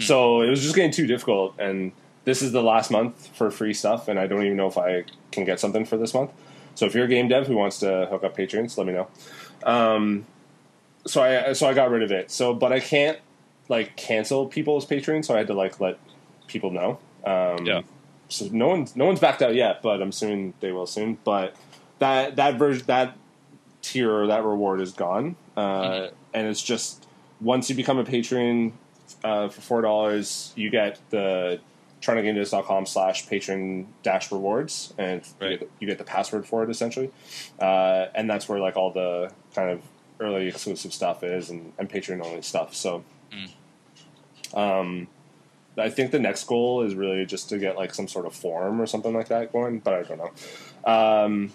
So 0.00 0.40
it 0.42 0.50
was 0.50 0.60
just 0.60 0.74
getting 0.74 0.90
too 0.90 1.06
difficult, 1.06 1.54
and 1.60 1.92
this 2.24 2.42
is 2.42 2.52
the 2.52 2.62
last 2.62 2.90
month 2.90 3.28
for 3.36 3.50
free 3.50 3.74
stuff, 3.74 4.08
and 4.08 4.18
I 4.18 4.26
don't 4.26 4.44
even 4.44 4.56
know 4.56 4.68
if 4.68 4.78
I 4.78 5.04
can 5.30 5.44
get 5.44 5.60
something 5.60 5.84
for 5.84 5.96
this 5.96 6.14
month. 6.14 6.30
So 6.74 6.86
if 6.86 6.94
you're 6.94 7.04
a 7.04 7.08
game 7.08 7.28
dev 7.28 7.46
who 7.46 7.56
wants 7.56 7.80
to 7.80 8.06
hook 8.10 8.24
up 8.24 8.36
patrons, 8.36 8.78
let 8.78 8.86
me 8.86 8.92
know. 8.92 9.08
Um, 9.64 10.26
so 11.06 11.22
I 11.22 11.52
so 11.52 11.68
I 11.68 11.74
got 11.74 11.90
rid 11.90 12.02
of 12.02 12.12
it. 12.12 12.30
So 12.30 12.54
but 12.54 12.72
I 12.72 12.80
can't 12.80 13.18
like 13.68 13.96
cancel 13.96 14.46
people's 14.46 14.84
patrons, 14.84 15.26
so 15.26 15.34
I 15.34 15.38
had 15.38 15.46
to 15.48 15.54
like 15.54 15.80
let 15.80 15.98
people 16.46 16.70
know. 16.70 16.98
Um, 17.24 17.66
Yeah. 17.66 17.82
So 18.28 18.48
no 18.50 18.68
one's 18.68 18.96
no 18.96 19.04
one's 19.06 19.20
backed 19.20 19.42
out 19.42 19.54
yet, 19.54 19.82
but 19.82 20.00
I'm 20.00 20.08
assuming 20.08 20.54
they 20.60 20.72
will 20.72 20.86
soon. 20.86 21.18
But 21.24 21.54
that 21.98 22.36
that 22.36 22.56
version 22.58 22.86
that 22.86 23.16
tier 23.82 24.10
or 24.10 24.28
that 24.28 24.44
reward 24.44 24.80
is 24.80 24.92
gone, 24.92 25.36
uh, 25.56 26.08
and 26.32 26.46
it's 26.46 26.62
just 26.62 27.06
once 27.40 27.68
you 27.68 27.76
become 27.76 27.98
a 27.98 28.04
patron 28.04 28.72
uh, 29.22 29.48
for 29.48 29.60
four 29.60 29.82
dollars, 29.82 30.52
you 30.56 30.70
get 30.70 30.98
the 31.10 31.60
TorontoGameDev.com 32.02 32.86
slash 32.86 33.26
patron 33.28 33.86
dash 34.02 34.30
rewards, 34.32 34.92
and 34.98 35.22
you, 35.40 35.46
Right. 35.46 35.60
get, 35.60 35.70
you 35.80 35.86
get 35.86 35.98
the 35.98 36.04
password 36.04 36.46
for 36.46 36.62
it 36.64 36.70
essentially, 36.70 37.10
uh, 37.60 38.06
and 38.14 38.28
that's 38.28 38.48
where 38.48 38.58
like 38.58 38.76
all 38.76 38.90
the 38.92 39.32
kind 39.54 39.70
of 39.70 39.80
early 40.20 40.48
exclusive 40.48 40.92
stuff 40.92 41.22
is 41.24 41.48
and, 41.50 41.72
and 41.78 41.88
patron 41.88 42.20
only 42.22 42.42
stuff. 42.42 42.74
So, 42.74 43.02
um, 44.54 45.08
I 45.78 45.88
think 45.88 46.10
the 46.10 46.18
next 46.18 46.44
goal 46.44 46.82
is 46.82 46.94
really 46.94 47.24
just 47.24 47.48
to 47.48 47.58
get 47.58 47.76
like 47.76 47.94
some 47.94 48.06
sort 48.06 48.26
of 48.26 48.34
forum 48.34 48.80
or 48.80 48.86
something 48.86 49.14
like 49.14 49.28
that 49.28 49.52
going, 49.52 49.78
but 49.78 49.94
I 49.94 50.02
don't 50.02 50.18
know. 50.18 50.92
Um, 50.92 51.52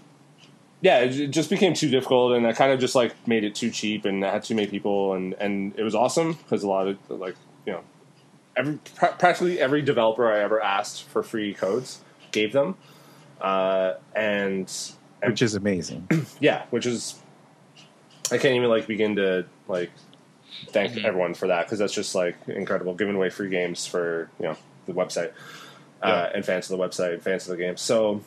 yeah, 0.82 1.00
it 1.00 1.20
it 1.20 1.28
just 1.28 1.50
became 1.50 1.74
too 1.74 1.90
difficult, 1.90 2.34
and 2.34 2.46
I 2.48 2.54
kind 2.54 2.72
of 2.72 2.80
just 2.80 2.96
like 2.96 3.14
made 3.28 3.44
it 3.44 3.54
too 3.56 3.70
cheap, 3.72 4.06
and 4.06 4.24
I 4.26 4.32
had 4.32 4.44
too 4.44 4.56
many 4.56 4.68
people, 4.68 5.14
and 5.14 5.34
and 5.36 5.74
it 5.78 5.84
was 5.84 5.94
awesome 5.96 6.34
because 6.34 6.64
a 6.64 6.68
lot 6.68 6.88
of 6.88 6.98
like 7.10 7.36
you 7.66 7.74
know, 7.74 7.82
every 8.58 8.80
pra- 8.96 9.16
practically 9.18 9.60
every 9.60 9.82
developer 9.82 10.30
I 10.32 10.40
ever 10.40 10.62
asked 10.62 11.04
for 11.04 11.24
free 11.24 11.54
codes 11.54 12.02
gave 12.32 12.52
them, 12.54 12.76
uh, 13.40 13.94
and 14.16 14.70
and 15.22 15.32
which 15.32 15.42
is 15.42 15.56
amazing. 15.56 16.08
yeah, 16.40 16.64
which 16.72 16.86
is 16.86 17.20
I 18.32 18.38
can't 18.38 18.56
even 18.56 18.70
like 18.70 18.88
begin 18.88 19.16
to 19.18 19.46
like 19.68 19.92
thank 20.70 20.94
Mhm. 20.94 21.06
everyone 21.06 21.34
for 21.36 21.48
that 21.48 21.66
because 21.66 21.80
that's 21.80 21.94
just 21.94 22.16
like 22.16 22.36
incredible 22.48 22.94
giving 22.96 23.16
away 23.16 23.30
free 23.30 23.50
games 23.50 23.86
for 23.86 24.30
you 24.40 24.46
know 24.48 24.56
the 24.88 24.94
website 24.94 25.30
uh, 26.04 26.08
Yeah. 26.08 26.32
and 26.36 26.46
fans 26.46 26.70
of 26.70 26.78
the 26.78 26.84
website, 26.84 27.22
fans 27.22 27.48
of 27.48 27.58
the 27.58 27.64
game. 27.64 27.78
So 27.78 28.22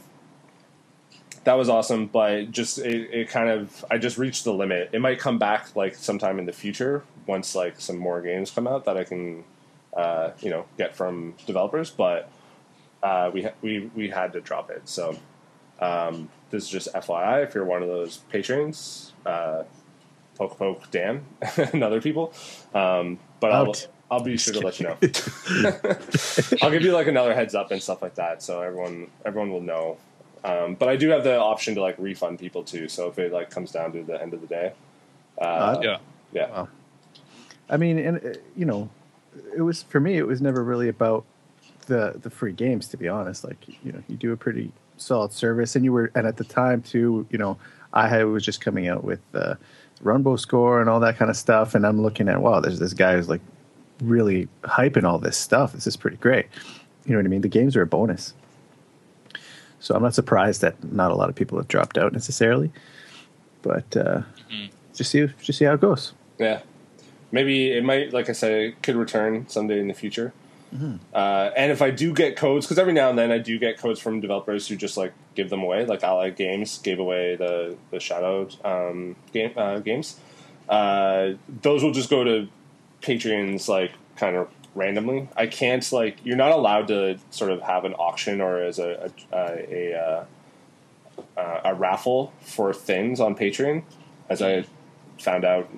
that 1.44 1.54
was 1.54 1.68
awesome, 1.68 2.06
but 2.06 2.50
just 2.50 2.78
it, 2.78 3.08
it 3.12 3.28
kind 3.30 3.49
of 3.49 3.84
I 3.90 3.99
just 3.99 4.18
reached 4.18 4.44
the 4.44 4.52
limit. 4.52 4.90
It 4.92 5.00
might 5.00 5.18
come 5.18 5.38
back 5.38 5.75
like 5.75 5.94
sometime 5.94 6.38
in 6.38 6.46
the 6.46 6.52
future 6.52 7.02
once 7.26 7.54
like 7.54 7.80
some 7.80 7.96
more 7.96 8.20
games 8.20 8.50
come 8.50 8.66
out 8.66 8.84
that 8.84 8.96
I 8.96 9.04
can 9.04 9.44
uh, 9.94 10.30
you 10.40 10.50
know 10.50 10.64
get 10.78 10.94
from 10.97 11.35
developers, 11.47 11.90
but 11.90 12.30
uh, 13.02 13.30
we 13.32 13.42
ha- 13.44 13.54
we 13.62 13.90
we 13.94 14.09
had 14.09 14.32
to 14.32 14.40
drop 14.40 14.70
it. 14.70 14.88
So 14.88 15.16
um, 15.80 16.28
this 16.50 16.64
is 16.64 16.68
just 16.68 16.92
FYI 16.94 17.44
if 17.44 17.54
you're 17.54 17.64
one 17.64 17.82
of 17.82 17.88
those 17.88 18.18
patrons, 18.30 19.12
uh, 19.26 19.64
poke 20.37 20.59
poke 20.59 20.90
Dan 20.90 21.25
and 21.56 21.82
other 21.82 22.00
people. 22.00 22.32
Um, 22.75 23.18
but 23.40 23.52
I'll 23.52 23.75
I'll 24.11 24.20
be 24.25 24.37
sure 24.37 24.54
to 24.54 24.61
let 24.61 24.80
you 24.80 24.87
know. 24.88 24.97
I'll 26.62 26.70
give 26.70 26.82
you 26.82 26.92
like 26.92 27.06
another 27.06 27.35
heads 27.35 27.54
up 27.54 27.70
and 27.70 27.82
stuff 27.82 28.02
like 28.02 28.16
that, 28.16 28.42
so 28.42 28.61
everyone 28.61 29.09
everyone 29.25 29.50
will 29.52 29.61
know. 29.62 29.97
Um, 30.42 30.75
but 30.75 30.88
I 30.88 30.97
do 30.97 31.11
have 31.11 31.23
the 31.23 31.38
option 31.38 31.75
to 31.75 31.82
like 31.82 31.97
refund 31.99 32.38
people 32.38 32.64
too. 32.64 32.88
So 32.88 33.09
if 33.09 33.18
it 33.18 33.32
like 33.32 33.50
comes 33.50 33.73
down 33.73 33.92
to 33.92 34.02
the 34.02 34.20
end 34.20 34.32
of 34.35 34.40
the 34.40 34.47
day, 34.47 34.73
uh, 35.38 35.44
Uh, 35.44 35.80
Yeah. 35.82 35.99
yeah, 36.32 36.50
Wow. 36.50 36.68
I 37.68 37.76
mean, 37.76 37.99
and 37.99 38.16
uh, 38.25 38.38
you 38.56 38.64
know, 38.64 38.88
it 39.56 39.62
was 39.62 39.82
for 39.82 40.00
me. 40.00 40.16
It 40.16 40.26
was 40.26 40.40
never 40.40 40.62
really 40.62 40.88
about 40.88 41.25
the 41.87 42.14
the 42.20 42.30
free 42.30 42.52
games, 42.52 42.88
to 42.88 42.96
be 42.96 43.08
honest. 43.08 43.44
Like 43.44 43.56
you 43.84 43.92
know, 43.92 44.02
you 44.08 44.16
do 44.16 44.32
a 44.32 44.37
pretty 44.37 44.72
solid 44.96 45.32
service, 45.32 45.76
and 45.76 45.84
you 45.84 45.92
were, 45.92 46.10
and 46.14 46.26
at 46.26 46.37
the 46.37 46.44
time 46.44 46.82
too, 46.82 47.26
you 47.30 47.38
know, 47.38 47.58
I 47.92 48.08
had, 48.08 48.25
was 48.26 48.44
just 48.44 48.60
coming 48.60 48.88
out 48.88 49.04
with 49.04 49.20
the 49.32 49.58
Runbow 50.02 50.38
score 50.38 50.80
and 50.80 50.88
all 50.88 51.00
that 51.00 51.16
kind 51.16 51.30
of 51.30 51.37
stuff, 51.37 51.75
and 51.75 51.87
I'm 51.87 52.02
looking 52.02 52.28
at 52.28 52.40
wow, 52.40 52.60
there's 52.60 52.78
this 52.78 52.94
guy 52.94 53.16
who's 53.16 53.28
like 53.28 53.42
really 54.02 54.49
hyping 54.62 55.04
all 55.04 55.18
this 55.18 55.37
stuff. 55.37 55.72
This 55.72 55.87
is 55.87 55.96
pretty 55.96 56.16
great. 56.16 56.46
You 57.04 57.12
know 57.12 57.18
what 57.18 57.26
I 57.26 57.28
mean? 57.28 57.40
The 57.42 57.49
games 57.49 57.76
are 57.76 57.82
a 57.82 57.87
bonus. 57.87 58.34
So 59.80 59.94
I'm 59.94 60.02
not 60.02 60.14
surprised 60.14 60.60
that 60.60 60.92
not 60.92 61.10
a 61.10 61.14
lot 61.14 61.30
of 61.30 61.34
people 61.34 61.56
have 61.58 61.68
dropped 61.68 61.96
out 61.96 62.12
necessarily, 62.12 62.70
but 63.62 63.96
uh, 63.96 64.22
just 64.94 65.10
see 65.10 65.26
just 65.42 65.58
see 65.58 65.64
how 65.64 65.75
it 65.75 65.80
goes. 65.80 66.12
yeah. 66.38 66.60
Maybe 67.32 67.72
it 67.72 67.84
might, 67.84 68.12
like 68.12 68.28
I 68.28 68.32
said, 68.32 68.52
it 68.52 68.82
could 68.82 68.96
return 68.96 69.49
someday 69.49 69.78
in 69.80 69.88
the 69.88 69.94
future. 69.94 70.32
Uh, 71.12 71.50
and 71.56 71.72
if 71.72 71.82
I 71.82 71.90
do 71.90 72.12
get 72.12 72.37
codes, 72.37 72.64
because 72.64 72.78
every 72.78 72.92
now 72.92 73.10
and 73.10 73.18
then 73.18 73.32
I 73.32 73.38
do 73.38 73.58
get 73.58 73.76
codes 73.78 73.99
from 73.99 74.20
developers 74.20 74.68
who 74.68 74.76
just 74.76 74.96
like 74.96 75.12
give 75.34 75.50
them 75.50 75.62
away, 75.62 75.84
like 75.84 76.04
Allied 76.04 76.37
Games 76.37 76.78
gave 76.78 77.00
away 77.00 77.34
the 77.34 77.76
the 77.90 77.99
Shadow 77.99 78.49
um, 78.64 79.16
game 79.32 79.52
uh, 79.56 79.80
games. 79.80 80.18
Uh, 80.68 81.32
those 81.62 81.82
will 81.82 81.90
just 81.90 82.08
go 82.08 82.22
to 82.22 82.49
Patreons 83.02 83.68
like 83.68 83.90
kind 84.14 84.37
of 84.37 84.49
randomly. 84.76 85.28
I 85.37 85.46
can't 85.49 85.90
like 85.90 86.18
you're 86.22 86.37
not 86.37 86.52
allowed 86.52 86.87
to 86.88 87.18
sort 87.30 87.50
of 87.50 87.62
have 87.62 87.84
an 87.84 87.94
auction 87.94 88.40
or 88.40 88.62
as 88.62 88.78
a 88.78 89.10
a, 89.32 89.37
a, 89.37 89.94
a, 89.96 90.26
uh, 91.37 91.60
a 91.64 91.75
raffle 91.75 92.32
for 92.42 92.72
things 92.72 93.18
on 93.18 93.34
Patreon, 93.34 93.82
as 94.28 94.40
I 94.40 94.66
found 95.18 95.44
out 95.44 95.68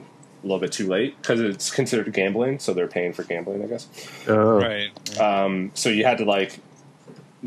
a 0.42 0.46
little 0.46 0.58
bit 0.58 0.72
too 0.72 0.88
late 0.88 1.16
because 1.20 1.40
it's 1.40 1.70
considered 1.70 2.12
gambling, 2.12 2.58
so 2.58 2.74
they're 2.74 2.88
paying 2.88 3.12
for 3.12 3.22
gambling, 3.22 3.62
I 3.62 3.66
guess. 3.66 3.86
Oh, 4.28 4.58
Right. 4.58 5.20
Um, 5.20 5.70
so 5.74 5.88
you 5.88 6.04
had 6.04 6.18
to 6.18 6.24
like 6.24 6.58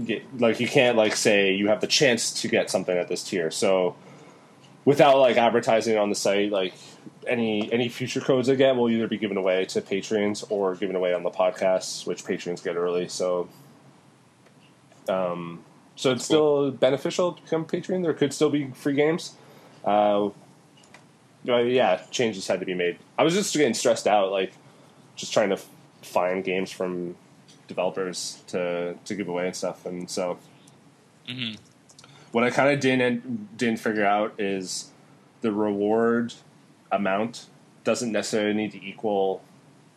get 0.04 0.24
like 0.40 0.60
you 0.60 0.68
can't 0.68 0.98
like 0.98 1.16
say 1.16 1.54
you 1.54 1.68
have 1.68 1.82
the 1.82 1.88
chance 1.88 2.42
to 2.42 2.48
get 2.48 2.70
something 2.70 2.98
at 2.98 3.08
this 3.08 3.24
tier. 3.24 3.52
So 3.52 3.96
without 4.84 5.18
like 5.20 5.38
advertising 5.38 5.98
on 5.98 6.10
the 6.10 6.16
site, 6.16 6.52
like 6.52 6.74
any 7.28 7.72
any 7.72 7.90
future 7.90 8.22
codes 8.22 8.50
I 8.50 8.56
get 8.56 8.76
will 8.76 8.90
either 8.90 9.08
be 9.08 9.18
given 9.18 9.38
away 9.38 9.66
to 9.66 9.82
patrons 9.82 10.44
or 10.50 10.76
given 10.76 10.96
away 10.96 11.14
on 11.14 11.24
the 11.24 11.32
podcast, 11.32 12.06
which 12.08 12.26
patrons 12.26 12.62
get 12.62 12.76
early. 12.76 13.08
So 13.08 13.50
um, 15.08 15.64
so 15.96 16.12
it's 16.12 16.26
still 16.26 16.72
beneficial 16.72 17.34
to 17.34 17.42
become 17.42 17.62
a 17.62 17.66
patron. 17.66 18.02
There 18.02 18.14
could 18.14 18.34
still 18.34 18.50
be 18.50 18.72
free 18.72 18.96
games. 18.96 19.34
Uh, 19.84 20.30
but 21.46 21.66
yeah, 21.68 22.02
changes 22.12 22.48
had 22.48 22.60
to 22.60 22.66
be 22.66 22.74
made. 22.74 22.98
I 23.18 23.24
was 23.24 23.34
just 23.34 23.54
getting 23.54 23.74
stressed 23.74 24.08
out, 24.08 24.32
like 24.32 24.54
just 25.16 25.32
trying 25.32 25.50
to 25.50 25.58
find 26.02 26.44
games 26.44 26.72
from 26.72 27.16
developers 27.68 28.44
to 28.48 28.96
to 29.06 29.16
give 29.16 29.28
away 29.28 29.48
and 29.48 29.56
stuff. 29.56 29.86
And 29.86 30.10
so, 30.10 30.38
Mhm. 31.28 31.58
what 32.32 32.44
I 32.44 32.50
kind 32.50 32.70
of 32.74 32.80
didn't 32.80 33.58
didn't 33.58 33.80
figure 33.80 34.06
out 34.06 34.40
is 34.40 34.92
the 35.42 35.52
reward 35.52 36.34
amount 36.92 37.48
doesn't 37.84 38.12
necessarily 38.12 38.54
need 38.54 38.72
to 38.72 38.84
equal 38.84 39.42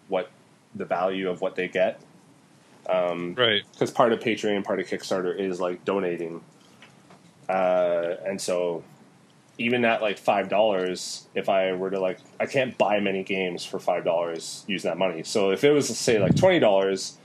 what 0.08 0.30
the 0.74 0.84
value 0.84 1.28
of 1.28 1.40
what 1.40 1.56
they 1.56 1.68
get. 1.68 2.00
Um, 2.88 3.34
Right. 3.34 3.62
because 3.72 3.90
part 3.90 4.12
of 4.12 4.20
Patreon 4.20 4.64
part 4.64 4.80
of 4.80 4.86
Kickstarter 4.86 5.38
is 5.38 5.60
like 5.60 5.84
donating, 5.84 6.42
uh, 7.48 8.14
and 8.26 8.40
so 8.40 8.82
even 9.58 9.84
at 9.84 10.00
like 10.00 10.18
five 10.18 10.48
dollars, 10.48 11.26
if 11.34 11.48
I 11.48 11.72
were 11.72 11.90
to 11.90 12.00
like, 12.00 12.18
I 12.38 12.46
can't 12.46 12.78
buy 12.78 13.00
many 13.00 13.24
games 13.24 13.64
for 13.64 13.78
five 13.78 14.04
dollars 14.04 14.64
using 14.68 14.88
that 14.88 14.98
money. 14.98 15.24
So 15.24 15.50
if 15.50 15.64
it 15.64 15.72
was 15.72 15.88
say 15.98 16.20
like 16.20 16.36
twenty 16.36 16.60
dollars, 16.60 17.18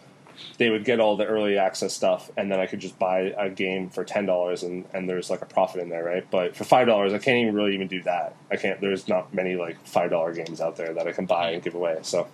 they 0.57 0.71
would 0.71 0.83
get 0.83 0.99
all 0.99 1.15
the 1.15 1.25
early 1.25 1.57
access 1.59 1.93
stuff, 1.93 2.31
and 2.35 2.51
then 2.51 2.59
I 2.59 2.65
could 2.65 2.79
just 2.79 2.97
buy 2.97 3.33
a 3.37 3.49
game 3.49 3.89
for 3.89 4.03
ten 4.03 4.25
dollars, 4.25 4.63
and 4.63 4.85
and 4.93 5.07
there's 5.07 5.29
like 5.29 5.43
a 5.43 5.45
profit 5.45 5.81
in 5.81 5.89
there, 5.89 6.03
right? 6.03 6.29
But 6.31 6.55
for 6.55 6.63
five 6.63 6.87
dollars, 6.87 7.13
I 7.13 7.19
can't 7.19 7.37
even 7.37 7.53
really 7.53 7.75
even 7.75 7.87
do 7.87 8.01
that. 8.03 8.35
I 8.51 8.55
can't. 8.55 8.81
There's 8.81 9.07
not 9.07 9.33
many 9.33 9.55
like 9.55 9.85
five 9.85 10.09
dollar 10.09 10.33
games 10.33 10.59
out 10.59 10.75
there 10.75 10.93
that 10.93 11.07
I 11.07 11.11
can 11.11 11.27
buy 11.27 11.51
and 11.51 11.61
give 11.61 11.75
away. 11.75 11.99
So 12.01 12.27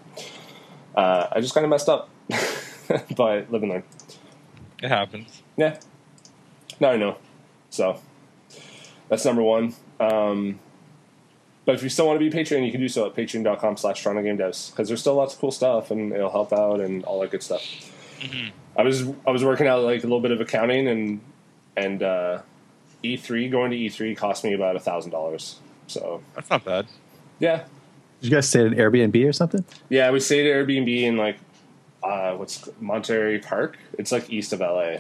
uh, 0.96 1.28
I 1.32 1.42
just 1.42 1.54
kind 1.54 1.66
of 1.66 1.70
messed 1.70 1.90
up, 1.90 2.10
but 3.16 3.52
live 3.52 3.64
and 3.64 3.72
learn. 3.72 3.84
It 4.82 4.88
happens. 4.88 5.42
Yeah. 5.58 5.78
Now 6.80 6.92
I 6.92 6.98
know. 6.98 7.18
So 7.70 8.00
that's 9.10 9.26
number 9.26 9.44
one. 9.44 9.76
Um, 10.00 10.60
but 11.66 11.76
if 11.76 11.84
you 11.84 11.90
still 11.90 12.08
want 12.08 12.16
to 12.16 12.20
be 12.20 12.28
a 12.28 12.32
patron, 12.32 12.64
you 12.64 12.72
can 12.72 12.82
do 12.82 12.88
so 12.90 13.06
at 13.06 13.16
patreon.com 13.16 13.78
slash 13.78 14.02
Toronto 14.02 14.24
Game 14.24 14.38
Devs 14.38 14.72
because 14.72 14.88
there's 14.88 15.02
still 15.02 15.16
lots 15.16 15.34
of 15.36 15.40
cool 15.40 15.52
stuff 15.52 15.92
and 15.92 16.12
it'll 16.14 16.32
help 16.32 16.52
out 16.52 16.80
and 16.80 17.04
all 17.04 17.20
that 17.22 17.32
good 17.32 17.44
stuff. 17.44 17.62
I 18.78 18.82
was 18.84 19.04
I 19.28 19.32
was 19.32 19.44
working 19.46 19.68
out 19.68 19.84
like 19.84 20.00
a 20.00 20.08
little 20.08 20.20
bit 20.22 20.32
of 20.32 20.42
accounting 20.42 20.88
and 20.88 21.22
and 21.78 22.02
uh, 22.02 22.42
E3 23.04 23.52
going 23.52 23.72
to 23.72 23.78
E3 23.78 24.16
cost 24.18 24.44
me 24.44 24.54
about 24.54 24.76
a 24.76 24.80
thousand 24.80 25.12
dollars. 25.12 25.60
So 25.88 26.22
That's 26.36 26.50
not 26.50 26.66
bad. 26.66 26.88
yeah, 27.40 27.64
Did 28.22 28.30
you 28.30 28.32
guys 28.32 28.48
stay 28.50 28.62
at 28.62 28.68
an 28.68 28.76
Airbnb 28.76 29.28
or 29.28 29.34
something? 29.34 29.64
Yeah, 29.90 30.12
we 30.12 30.20
stayed 30.20 30.50
at 30.50 30.56
Airbnb 30.56 31.02
in 31.04 31.18
like 31.18 31.38
uh, 32.04 32.34
what's 32.34 32.68
Monterey 32.80 33.40
Park. 33.40 33.78
It's 33.98 34.12
like 34.12 34.30
east 34.30 34.54
of 34.54 34.60
LA. 34.60 34.98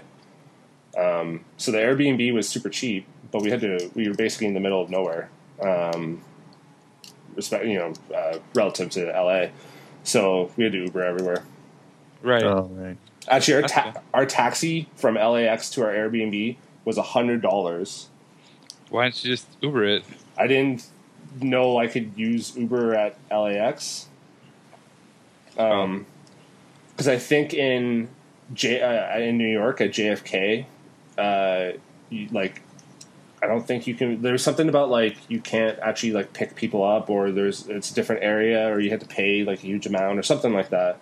Um, 0.97 1.45
so 1.57 1.71
the 1.71 1.77
Airbnb 1.77 2.33
was 2.33 2.47
super 2.49 2.69
cheap, 2.69 3.05
but 3.31 3.41
we 3.41 3.49
had 3.49 3.61
to. 3.61 3.91
We 3.95 4.07
were 4.07 4.15
basically 4.15 4.47
in 4.47 4.53
the 4.53 4.59
middle 4.59 4.81
of 4.81 4.89
nowhere. 4.89 5.29
Um, 5.61 6.21
respect, 7.35 7.65
you 7.65 7.77
know, 7.77 7.93
uh, 8.15 8.39
relative 8.53 8.89
to 8.91 9.05
LA. 9.07 9.47
So 10.03 10.51
we 10.55 10.63
had 10.63 10.73
to 10.73 10.79
Uber 10.85 11.03
everywhere. 11.03 11.43
Right. 12.21 12.43
Oh, 12.43 12.69
right. 12.73 12.97
Actually, 13.27 13.61
our 13.61 13.69
ta- 13.69 13.93
our 14.13 14.25
taxi 14.25 14.89
from 14.95 15.15
LAX 15.15 15.69
to 15.71 15.83
our 15.83 15.91
Airbnb 15.91 16.57
was 16.85 16.97
a 16.97 17.03
hundred 17.03 17.41
dollars. 17.41 18.09
Why 18.89 19.03
don't 19.03 19.23
you 19.23 19.31
just 19.31 19.47
Uber 19.61 19.83
it? 19.85 20.03
I 20.37 20.47
didn't 20.47 20.87
know 21.41 21.77
I 21.77 21.87
could 21.87 22.17
use 22.17 22.55
Uber 22.57 22.95
at 22.95 23.17
LAX. 23.31 24.07
Um, 25.57 26.05
because 26.91 27.07
I 27.07 27.17
think 27.17 27.53
in 27.53 28.09
J 28.53 28.81
uh, 28.81 29.19
in 29.19 29.37
New 29.37 29.47
York 29.47 29.79
at 29.81 29.91
JFK, 29.91 30.65
uh, 31.17 31.71
you, 32.09 32.27
like 32.31 32.61
I 33.41 33.47
don't 33.47 33.65
think 33.65 33.87
you 33.87 33.95
can. 33.95 34.21
There's 34.21 34.43
something 34.43 34.67
about 34.69 34.89
like 34.89 35.17
you 35.29 35.39
can't 35.39 35.79
actually 35.79 36.11
like 36.11 36.33
pick 36.33 36.55
people 36.55 36.83
up, 36.83 37.09
or 37.09 37.31
there's 37.31 37.67
it's 37.67 37.91
a 37.91 37.93
different 37.93 38.23
area, 38.23 38.67
or 38.69 38.79
you 38.79 38.89
have 38.91 38.99
to 38.99 39.05
pay 39.07 39.43
like 39.43 39.59
a 39.59 39.67
huge 39.67 39.85
amount, 39.85 40.19
or 40.19 40.23
something 40.23 40.53
like 40.53 40.69
that. 40.69 40.99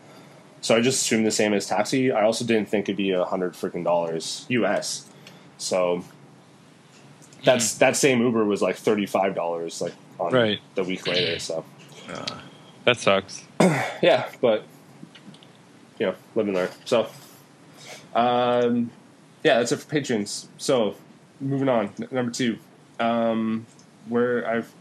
So 0.61 0.75
I 0.75 0.81
just 0.81 1.01
assumed 1.01 1.25
the 1.25 1.31
same 1.31 1.53
as 1.53 1.65
taxi. 1.67 2.11
I 2.11 2.23
also 2.23 2.45
didn't 2.45 2.69
think 2.69 2.85
it'd 2.85 2.97
be 2.97 3.11
a 3.11 3.23
hundred 3.23 3.53
freaking 3.53 3.83
dollars 3.83 4.45
US. 4.49 5.07
So 5.57 6.03
that's 7.43 7.75
that 7.75 7.95
same 7.95 8.21
Uber 8.21 8.45
was 8.45 8.61
like 8.61 8.75
thirty 8.75 9.05
five 9.05 9.33
dollars 9.35 9.81
like 9.81 9.93
on 10.19 10.33
Right. 10.33 10.59
the 10.75 10.83
week 10.83 11.07
later. 11.07 11.39
So 11.39 11.63
That 12.85 12.97
sucks. 12.97 13.43
yeah, 14.01 14.29
but 14.41 14.63
you 15.99 16.05
know, 16.07 16.15
live 16.35 16.47
and 16.47 16.55
learn. 16.55 16.69
So 16.85 17.07
um, 18.15 18.91
yeah, 19.43 19.57
that's 19.59 19.71
it 19.71 19.77
for 19.77 19.87
patrons. 19.87 20.47
So 20.57 20.95
moving 21.39 21.69
on, 21.69 21.91
N- 21.99 22.07
number 22.11 22.31
two. 22.31 22.57
Um, 22.99 23.65
where 24.07 24.47
I've 24.47 24.71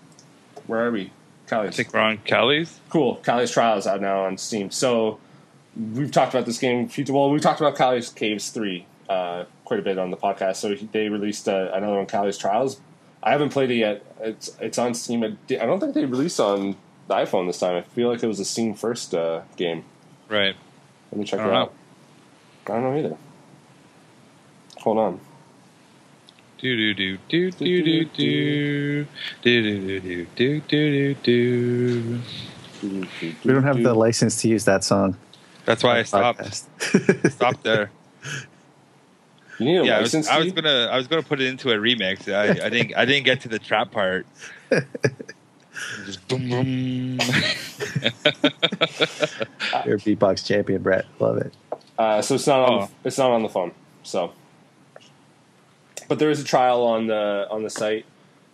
where 0.67 0.87
are 0.87 0.91
we? 0.91 1.13
Cally's. 1.47 1.75
I 1.75 1.77
think 1.77 1.95
we're 1.95 2.01
on 2.01 2.19
Cally's. 2.19 2.81
Cool. 2.89 3.17
Cally's 3.17 3.51
Trial 3.51 3.79
is 3.79 3.87
out 3.87 4.01
now 4.01 4.25
on 4.25 4.37
Steam. 4.39 4.71
So 4.71 5.21
we've 5.77 6.11
talked 6.11 6.35
about 6.35 6.47
this 6.47 6.59
game. 6.59 6.89
a 6.89 7.13
Well, 7.13 7.31
we 7.31 7.39
talked 7.41 7.61
about 7.61 7.77
Cally's 7.77 8.09
Caves 8.09 8.51
three 8.51 8.87
uh, 9.09 9.45
quite 9.65 9.81
a 9.81 9.83
bit 9.83 9.99
on 9.99 10.11
the 10.11 10.17
podcast. 10.17 10.57
So 10.57 10.75
they 10.75 11.09
released 11.09 11.49
uh, 11.49 11.71
another 11.73 11.97
one, 11.97 12.07
Cally's 12.07 12.39
Trials. 12.39 12.81
I 13.23 13.31
haven't 13.33 13.51
played 13.51 13.71
it 13.71 13.77
yet. 13.77 14.05
It's 14.21 14.57
it's 14.61 14.79
on 14.79 14.95
Steam. 14.95 15.23
I 15.25 15.37
don't 15.67 15.81
think 15.81 15.95
they 15.95 16.05
released 16.05 16.41
on 16.41 16.77
the 17.09 17.15
iPhone 17.15 17.47
this 17.47 17.59
time. 17.59 17.77
I 17.77 17.83
feel 17.83 18.09
like 18.09 18.23
it 18.23 18.27
was 18.27 18.41
a 18.41 18.45
Steam 18.45 18.75
first 18.75 19.15
uh, 19.15 19.43
game. 19.57 19.85
Right. 20.29 20.57
Let 21.13 21.19
me 21.19 21.25
check 21.25 21.41
it 21.41 21.47
out. 21.47 21.73
I 22.67 22.69
don't 22.73 22.83
know 22.83 22.99
either. 22.99 23.17
Hold 24.79 24.99
on. 24.99 25.21
Do 26.59 26.75
do 26.77 26.95
do 26.95 27.19
do 27.29 27.51
do 27.51 27.73
do 27.73 28.05
do 28.05 28.05
do 28.05 29.07
do 29.43 30.01
do 30.01 30.27
do 30.35 30.61
do 30.61 31.15
do 31.15 31.15
do. 31.15 32.21
We 33.45 33.53
don't 33.53 33.63
have 33.65 33.83
the 33.83 33.95
license 33.95 34.41
to 34.43 34.49
use 34.49 34.65
that 34.65 34.83
song. 34.85 35.17
That's 35.67 35.83
why 35.83 35.99
I 35.99 36.03
stopped. 36.05 36.41
Podcast. 36.41 37.31
Stopped 37.33 37.63
there. 37.65 37.91
You 39.59 39.67
need 39.67 39.77
a 39.79 39.85
Yeah, 39.85 39.99
I 39.99 40.01
was. 40.01 40.15
I 40.29 40.39
was 40.39 40.53
gonna 40.53 40.89
I 40.91 40.97
was 40.97 41.09
gonna 41.09 41.23
put 41.23 41.41
it 41.41 41.47
into 41.49 41.71
a 41.73 41.77
remix. 41.77 42.33
I, 42.33 42.67
I 42.67 42.69
didn't 42.71 42.97
I 42.97 43.05
didn't 43.05 43.25
get 43.25 43.41
to 43.43 43.49
the 43.49 43.59
trap 43.59 43.91
part. 43.91 44.27
Just 46.07 46.27
boom 46.29 46.49
boom. 46.49 47.19
You're 49.85 49.97
a 49.97 50.01
beatbox 50.01 50.47
champion, 50.47 50.83
Brett. 50.83 51.05
Love 51.19 51.39
it. 51.39 51.53
Uh, 51.99 52.23
so 52.23 52.35
it's 52.37 52.47
not 52.47 52.61
on 52.61 52.83
Oh. 52.83 52.91
it's 53.05 53.19
not 53.19 53.31
on 53.31 53.43
the 53.43 53.49
phone. 53.49 53.73
So, 54.03 54.33
but 56.09 56.19
there 56.19 56.31
is 56.31 56.41
a 56.41 56.45
trial 56.45 56.83
on 56.85 57.07
the 57.07 57.47
on 57.51 57.63
the 57.63 57.71
site. 57.71 58.05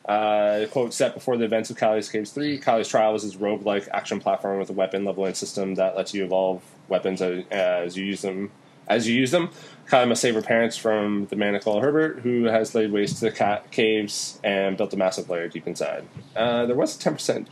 Uh, 0.04 0.66
quote 0.72 0.92
set 0.92 1.14
before 1.14 1.36
the 1.36 1.44
events 1.44 1.70
of 1.70 1.76
Cally's 1.76 2.08
Caves 2.08 2.32
3. 2.32 2.58
Cally's 2.58 2.88
Trial 2.88 3.14
is 3.14 3.22
this 3.22 3.36
roguelike 3.36 3.88
action 3.92 4.18
platform 4.18 4.58
with 4.58 4.68
a 4.68 4.72
weapon 4.72 5.04
leveling 5.04 5.34
system 5.34 5.76
that 5.76 5.94
lets 5.96 6.12
you 6.12 6.24
evolve 6.24 6.60
weapons 6.88 7.22
as, 7.22 7.44
as 7.52 7.96
you 7.96 8.04
use 8.04 8.22
them. 8.22 8.50
As 8.88 9.08
you 9.08 9.14
use 9.14 9.30
them, 9.30 9.50
Cally 9.88 10.06
must 10.06 10.20
save 10.20 10.34
her 10.34 10.42
parents 10.42 10.76
from 10.76 11.26
the 11.26 11.36
man 11.36 11.58
called 11.60 11.84
Herbert, 11.84 12.20
who 12.20 12.44
has 12.44 12.74
laid 12.74 12.90
waste 12.90 13.18
to 13.18 13.26
the 13.26 13.30
ca- 13.30 13.62
caves 13.70 14.40
and 14.42 14.76
built 14.76 14.92
a 14.92 14.96
massive 14.96 15.30
lair 15.30 15.48
deep 15.48 15.68
inside. 15.68 16.04
Uh, 16.34 16.66
there 16.66 16.74
was 16.74 16.96
a 16.96 16.98
10% 16.98 17.46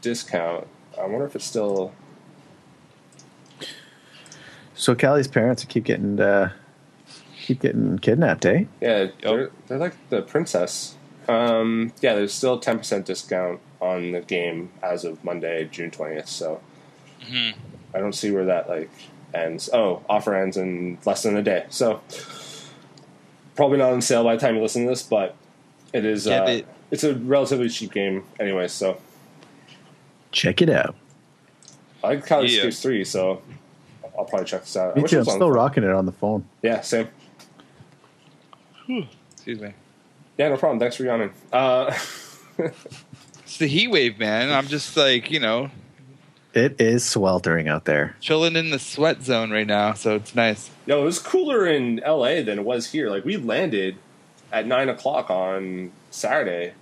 discount. 0.00 0.66
I 0.98 1.06
wonder 1.06 1.24
if 1.24 1.36
it's 1.36 1.44
still. 1.44 1.92
So 4.74 4.96
Cally's 4.96 5.28
parents 5.28 5.64
keep 5.64 5.84
getting 5.84 6.18
uh, 6.18 6.52
keep 7.54 7.60
getting 7.62 7.98
kidnapped, 7.98 8.46
eh? 8.46 8.64
Yeah, 8.80 9.08
they're, 9.22 9.50
they're 9.66 9.78
like 9.78 9.94
the 10.08 10.22
princess. 10.22 10.94
Um, 11.28 11.92
yeah, 12.00 12.14
there's 12.14 12.32
still 12.32 12.54
a 12.54 12.60
10% 12.60 13.04
discount 13.04 13.60
on 13.80 14.12
the 14.12 14.20
game 14.20 14.70
as 14.82 15.04
of 15.04 15.22
Monday, 15.24 15.68
June 15.70 15.90
20th. 15.90 16.28
So 16.28 16.60
Mhm. 17.22 17.54
I 17.94 17.98
don't 17.98 18.14
see 18.14 18.30
where 18.30 18.44
that 18.46 18.68
like 18.68 18.90
ends. 19.34 19.68
Oh, 19.72 20.02
offer 20.08 20.34
ends 20.34 20.56
in 20.56 20.98
less 21.04 21.22
than 21.22 21.36
a 21.36 21.42
day. 21.42 21.66
So 21.68 22.00
probably 23.54 23.78
not 23.78 23.92
on 23.92 24.02
sale 24.02 24.24
by 24.24 24.34
the 24.34 24.40
time 24.40 24.56
you 24.56 24.62
listen 24.62 24.82
to 24.84 24.88
this, 24.88 25.02
but 25.02 25.36
it 25.92 26.04
is. 26.04 26.24
Get 26.24 26.42
uh, 26.42 26.50
it. 26.50 26.66
It's 26.90 27.04
a 27.04 27.14
relatively 27.14 27.68
cheap 27.68 27.92
game, 27.92 28.24
anyway. 28.40 28.68
So 28.68 28.98
Check 30.32 30.62
it 30.62 30.70
out. 30.70 30.94
I 32.02 32.08
like 32.14 32.26
Cally's 32.26 32.56
Yeah. 32.56 32.62
Caves 32.62 32.80
3, 32.82 33.04
so 33.04 33.42
I'll 34.18 34.24
probably 34.24 34.46
check 34.46 34.62
this 34.62 34.76
out. 34.76 34.92
I 34.92 34.94
Me 34.96 35.02
wish 35.02 35.10
too. 35.10 35.18
it 35.18 35.20
I'm 35.20 35.26
was 35.26 35.34
still 35.34 35.48
phone. 35.48 35.52
rocking 35.56 35.84
it 35.84 35.90
on 35.90 36.06
the 36.06 36.12
phone. 36.12 36.44
Yeah, 36.62 36.80
same. 36.80 37.08
Excuse 39.32 39.60
me. 39.60 39.72
Yeah, 40.38 40.48
no 40.48 40.56
problem. 40.56 40.78
Thanks 40.80 40.96
for 40.96 41.04
yawning. 41.04 41.30
Uh, 41.52 41.96
It's 43.44 43.58
the 43.58 43.66
heat 43.66 43.88
wave, 43.88 44.18
man. 44.18 44.50
I'm 44.50 44.66
just 44.66 44.96
like 44.96 45.30
you 45.30 45.40
know 45.40 45.70
It 46.54 46.80
is 46.80 47.04
sweltering 47.04 47.68
out 47.68 47.84
there. 47.84 48.16
chilling 48.20 48.56
in 48.56 48.70
the 48.70 48.78
sweat 48.78 49.22
zone 49.22 49.50
right 49.50 49.66
now, 49.66 49.92
so 49.94 50.16
it's 50.16 50.34
nice. 50.34 50.70
Yo, 50.86 51.02
it 51.02 51.04
was 51.04 51.18
cooler 51.18 51.66
in 51.66 52.00
LA 52.06 52.42
than 52.42 52.58
it 52.58 52.64
was 52.64 52.92
here. 52.92 53.10
Like 53.10 53.24
we 53.24 53.36
landed 53.36 53.96
at 54.52 54.66
nine 54.66 54.88
o'clock 54.88 55.30
on 55.30 55.92
Saturday 56.10 56.72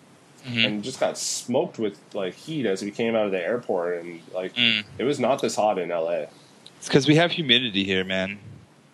Mhm. 0.47 0.65
and 0.67 0.83
just 0.85 0.99
got 1.01 1.19
smoked 1.19 1.79
with 1.79 1.99
like 2.15 2.35
heat 2.35 2.67
as 2.67 2.83
we 2.83 2.91
came 2.91 3.15
out 3.15 3.27
of 3.27 3.33
the 3.33 3.41
airport 3.43 4.03
and 4.03 4.21
like 4.35 4.55
Mm. 4.57 4.85
it 4.99 5.05
was 5.05 5.21
not 5.21 5.43
this 5.43 5.57
hot 5.57 5.79
in 5.79 5.91
LA. 5.91 6.27
It's 6.79 6.89
because 6.89 7.07
we 7.07 7.17
have 7.17 7.33
humidity 7.33 7.85
here, 7.85 8.05
man. 8.05 8.39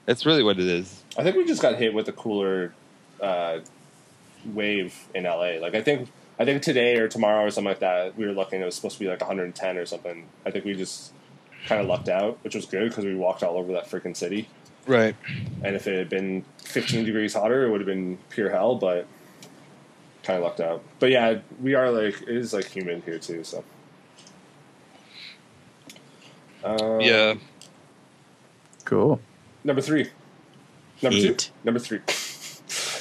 That's 0.07 0.27
really 0.27 0.43
what 0.43 0.59
it 0.59 0.67
is. 0.67 1.03
I 1.17 1.23
think 1.23 1.37
we 1.37 1.45
just 1.47 1.63
got 1.63 1.77
hit 1.77 1.95
with 1.95 2.09
a 2.09 2.13
cooler 2.13 2.75
uh, 3.21 3.61
wave 4.45 4.95
in 5.15 5.25
LA. 5.25 5.59
Like 5.61 5.75
I 5.75 5.83
think 5.83 6.09
I 6.39 6.45
think 6.45 6.63
today 6.63 6.97
or 6.99 7.09
tomorrow 7.09 7.45
or 7.45 7.51
something 7.51 7.71
like 7.71 7.81
that, 7.81 8.17
we 8.17 8.27
were 8.27 8.33
looking. 8.33 8.61
It 8.61 8.65
was 8.65 8.75
supposed 8.75 8.97
to 8.99 9.01
be 9.01 9.09
like 9.09 9.21
110 9.21 9.79
or 9.79 9.87
something. 9.87 10.27
I 10.45 10.51
think 10.51 10.65
we 10.65 10.75
just 10.75 11.13
kind 11.67 11.81
of 11.81 11.87
lucked 11.87 12.09
out, 12.09 12.39
which 12.45 12.55
was 12.55 12.67
good 12.67 12.89
because 12.89 13.05
we 13.05 13.15
walked 13.15 13.43
all 13.43 13.57
over 13.57 13.73
that 13.73 13.89
freaking 13.91 14.17
city. 14.17 14.49
Right. 14.87 15.17
And 15.63 15.75
if 15.75 15.87
it 15.87 15.99
had 15.99 16.09
been 16.09 16.45
15 16.59 17.05
degrees 17.05 17.35
hotter, 17.35 17.65
it 17.67 17.71
would 17.71 17.81
have 17.81 17.87
been 17.87 18.19
pure 18.31 18.51
hell. 18.51 18.77
But 18.77 19.07
kind 20.23 20.39
of 20.39 20.45
lucked 20.45 20.61
out. 20.61 20.83
But 20.99 21.11
yeah, 21.11 21.39
we 21.61 21.75
are 21.75 21.91
like 21.91 22.23
it 22.23 22.29
is 22.29 22.53
like 22.53 22.67
humid 22.67 23.03
here 23.05 23.19
too. 23.19 23.43
So 23.45 23.65
um, 26.65 27.01
Yeah. 27.01 27.35
Cool. 28.85 29.21
Number 29.65 29.83
three. 29.83 30.11
Number 31.03 31.19
Heat. 31.19 31.39
two. 31.39 31.53
Number 31.65 31.81
three. 31.81 32.01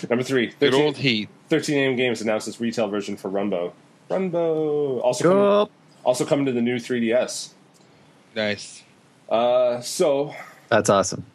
Number 0.10 0.24
three. 0.24 0.48
Good 0.48 0.72
13 0.72 0.82
old 0.82 0.98
heat. 0.98 1.30
13 1.50 1.78
AM 1.78 1.96
Games 1.96 2.22
announced 2.22 2.48
its 2.48 2.60
retail 2.60 2.88
version 2.88 3.16
for 3.18 3.30
Runbow. 3.30 3.72
Runbow 4.10 5.02
also 5.02 5.24
coming, 5.64 5.74
also 6.04 6.26
coming 6.26 6.46
to 6.46 6.52
the 6.52 6.62
new 6.62 6.76
3DS. 6.78 7.50
Nice. 8.36 8.84
Uh, 9.30 9.80
so 9.82 10.36
That's 10.70 10.90
awesome. 10.90 11.26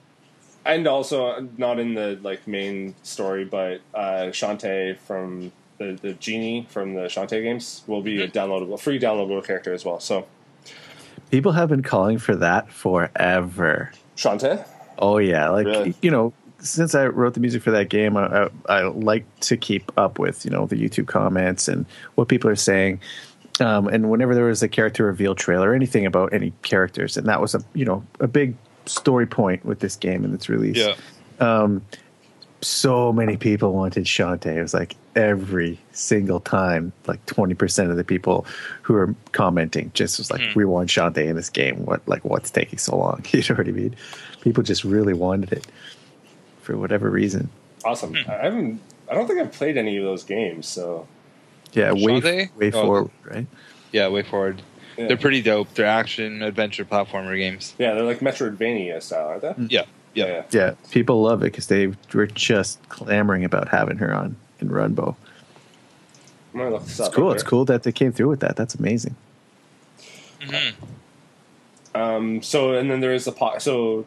and 0.64 0.87
also 0.87 1.27
uh, 1.27 1.42
not 1.57 1.79
in 1.79 1.94
the 1.94 2.18
like 2.23 2.46
main 2.46 2.94
story, 3.03 3.44
but 3.44 3.81
uh, 3.94 4.31
Shantae 4.31 4.99
from 4.99 5.51
the 5.79 5.99
the 6.01 6.12
genie 6.14 6.66
from 6.70 6.94
the 6.94 7.03
Shantae 7.03 7.42
games 7.42 7.83
will 7.87 8.03
be 8.03 8.20
a 8.23 8.29
downloadable, 8.29 8.79
free 8.79 8.99
downloadable 9.01 9.44
character 9.44 9.73
as 9.73 9.85
well. 9.85 9.99
So 10.01 10.27
People 11.31 11.53
have 11.53 11.68
been 11.68 11.83
calling 11.83 12.18
for 12.18 12.35
that 12.37 12.73
forever. 12.73 13.92
Shantae, 14.16 14.64
Oh 14.99 15.18
yeah, 15.18 15.49
like 15.51 15.66
Really? 15.66 15.94
you 16.03 16.11
know, 16.11 16.33
since 16.61 16.94
I 16.94 17.07
wrote 17.07 17.35
the 17.35 17.40
music 17.40 17.62
for 17.62 17.70
that 17.70 17.88
game, 17.88 18.16
I, 18.16 18.27
I, 18.27 18.49
I 18.68 18.83
like 18.83 19.25
to 19.40 19.57
keep 19.57 19.90
up 19.99 20.18
with 20.18 20.44
you 20.44 20.51
know 20.51 20.66
the 20.66 20.77
YouTube 20.77 21.07
comments 21.07 21.68
and 21.68 21.87
what 22.14 22.29
people 22.29 22.51
are 22.51 22.57
saying. 22.57 23.01
Um, 23.61 23.88
and 23.88 24.11
whenever 24.11 24.35
there 24.35 24.46
was 24.46 24.62
a 24.62 24.68
character 24.68 25.05
reveal 25.05 25.35
trailer, 25.35 25.75
anything 25.75 26.07
about 26.07 26.33
any 26.33 26.53
characters, 26.62 27.16
and 27.16 27.27
that 27.29 27.40
was 27.40 27.55
a 27.55 27.62
you 27.75 27.85
know 27.85 28.05
a 28.20 28.29
big 28.29 28.55
story 28.87 29.27
point 29.27 29.64
with 29.64 29.81
this 29.81 29.96
game 29.96 30.25
and 30.25 30.35
its 30.35 30.49
release. 30.49 30.77
Yeah. 30.77 30.94
Um, 31.40 31.83
so 32.62 33.11
many 33.12 33.38
people 33.38 33.73
wanted 33.73 34.05
Shantae. 34.05 34.57
It 34.57 34.62
was 34.62 34.75
like 34.75 34.94
every 35.16 35.79
single 35.92 36.40
time, 36.40 36.92
like 37.07 37.25
twenty 37.27 37.55
percent 37.55 37.90
of 37.90 37.96
the 37.96 38.05
people 38.05 38.46
who 38.83 38.94
are 38.94 39.14
commenting 39.33 39.90
just 39.94 40.18
was 40.18 40.31
like, 40.31 40.42
Hmm. 40.42 40.59
"We 40.59 40.64
want 40.64 40.90
Shantae 40.90 41.27
in 41.27 41.37
this 41.37 41.51
game. 41.51 41.85
What 41.87 42.07
like 42.07 42.25
what's 42.25 42.51
taking 42.51 42.79
so 42.79 42.96
long?" 42.96 43.25
You 43.33 43.42
know 43.49 43.57
what 43.57 43.68
I 43.68 43.73
mean? 43.73 43.96
People 44.42 44.62
just 44.62 44.85
really 44.85 45.14
wanted 45.14 45.53
it 45.53 45.66
for 46.70 46.78
whatever 46.78 47.11
reason. 47.11 47.50
Awesome. 47.85 48.14
Hmm. 48.14 48.30
I 48.30 48.35
haven't. 48.35 48.80
I 49.11 49.14
don't 49.14 49.26
think 49.26 49.40
I've 49.40 49.52
played 49.52 49.76
any 49.76 49.96
of 49.96 50.04
those 50.04 50.22
games. 50.24 50.66
So 50.66 51.06
Yeah, 51.72 51.92
way 51.92 52.20
Shantae? 52.20 52.56
way 52.56 52.68
Oh. 52.68 52.83
forward, 52.83 53.11
right? 53.24 53.46
Yeah, 53.92 54.09
way 54.09 54.22
forward. 54.22 54.62
yeah. 54.96 55.09
They're 55.09 55.16
pretty 55.16 55.42
dope. 55.42 55.74
They're 55.74 55.87
action 55.87 56.42
adventure 56.42 56.85
platformer 56.85 57.37
games. 57.37 57.74
Yeah, 57.78 57.94
they're 57.94 58.04
like 58.04 58.20
Metroidvania 58.20 59.02
style, 59.02 59.28
aren't 59.28 59.42
they? 59.42 59.54
Yeah, 59.68 59.85
yeah. 60.14 60.42
Yeah, 60.50 60.74
people 60.90 61.22
love 61.22 61.42
it 61.42 61.46
because 61.46 61.66
they 61.66 61.92
were 62.14 62.26
just 62.26 62.78
clamoring 62.88 63.44
about 63.44 63.68
having 63.68 63.96
her 63.98 64.14
on 64.14 64.37
in 64.61 64.68
Runbow. 64.68 65.16
I'm 66.52 66.59
gonna 66.61 66.70
look 66.70 66.83
this 66.83 66.98
It's 66.98 67.00
up. 67.09 67.12
cool. 67.12 67.28
right 67.28 67.35
It's 67.35 67.42
cool 67.42 67.64
that 67.66 67.83
they 67.85 67.92
came 67.92 68.12
through 68.12 68.28
with 68.28 68.40
that. 68.40 68.56
That's 68.56 68.74
amazing. 68.76 69.16
Um, 71.94 72.42
so 72.42 72.74
and 72.74 72.88
then 72.90 73.00
there 73.00 73.12
is 73.12 73.24
the 73.24 73.33
po- 73.33 73.59
so 73.59 74.04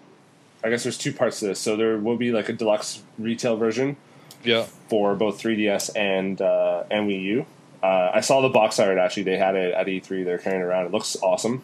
I 0.64 0.70
guess 0.70 0.84
there's 0.84 0.98
two 0.98 1.14
parts 1.14 1.40
to 1.40 1.48
this. 1.48 1.60
So 1.60 1.76
there 1.76 1.98
will 1.98 2.18
be 2.18 2.32
like 2.32 2.50
a 2.50 2.54
deluxe 2.54 3.02
retail 3.20 3.58
version 3.58 3.98
Yeah. 4.44 4.64
for 4.88 5.16
both 5.16 5.42
3DS 5.42 5.90
and 5.96 6.42
uh, 6.42 6.84
and 6.90 7.10
Wii 7.10 7.22
U. 7.24 7.46
Uh, 7.82 8.12
I 8.14 8.22
saw 8.22 8.40
the 8.42 8.50
box 8.50 8.80
art 8.80 8.98
actually. 8.98 9.24
They 9.24 9.38
had 9.38 9.56
it 9.56 9.74
at 9.74 9.88
E3. 9.88 10.24
They're 10.24 10.38
carrying 10.38 10.62
it 10.62 10.66
around. 10.66 10.86
It 10.86 10.92
looks 10.92 11.18
awesome. 11.22 11.62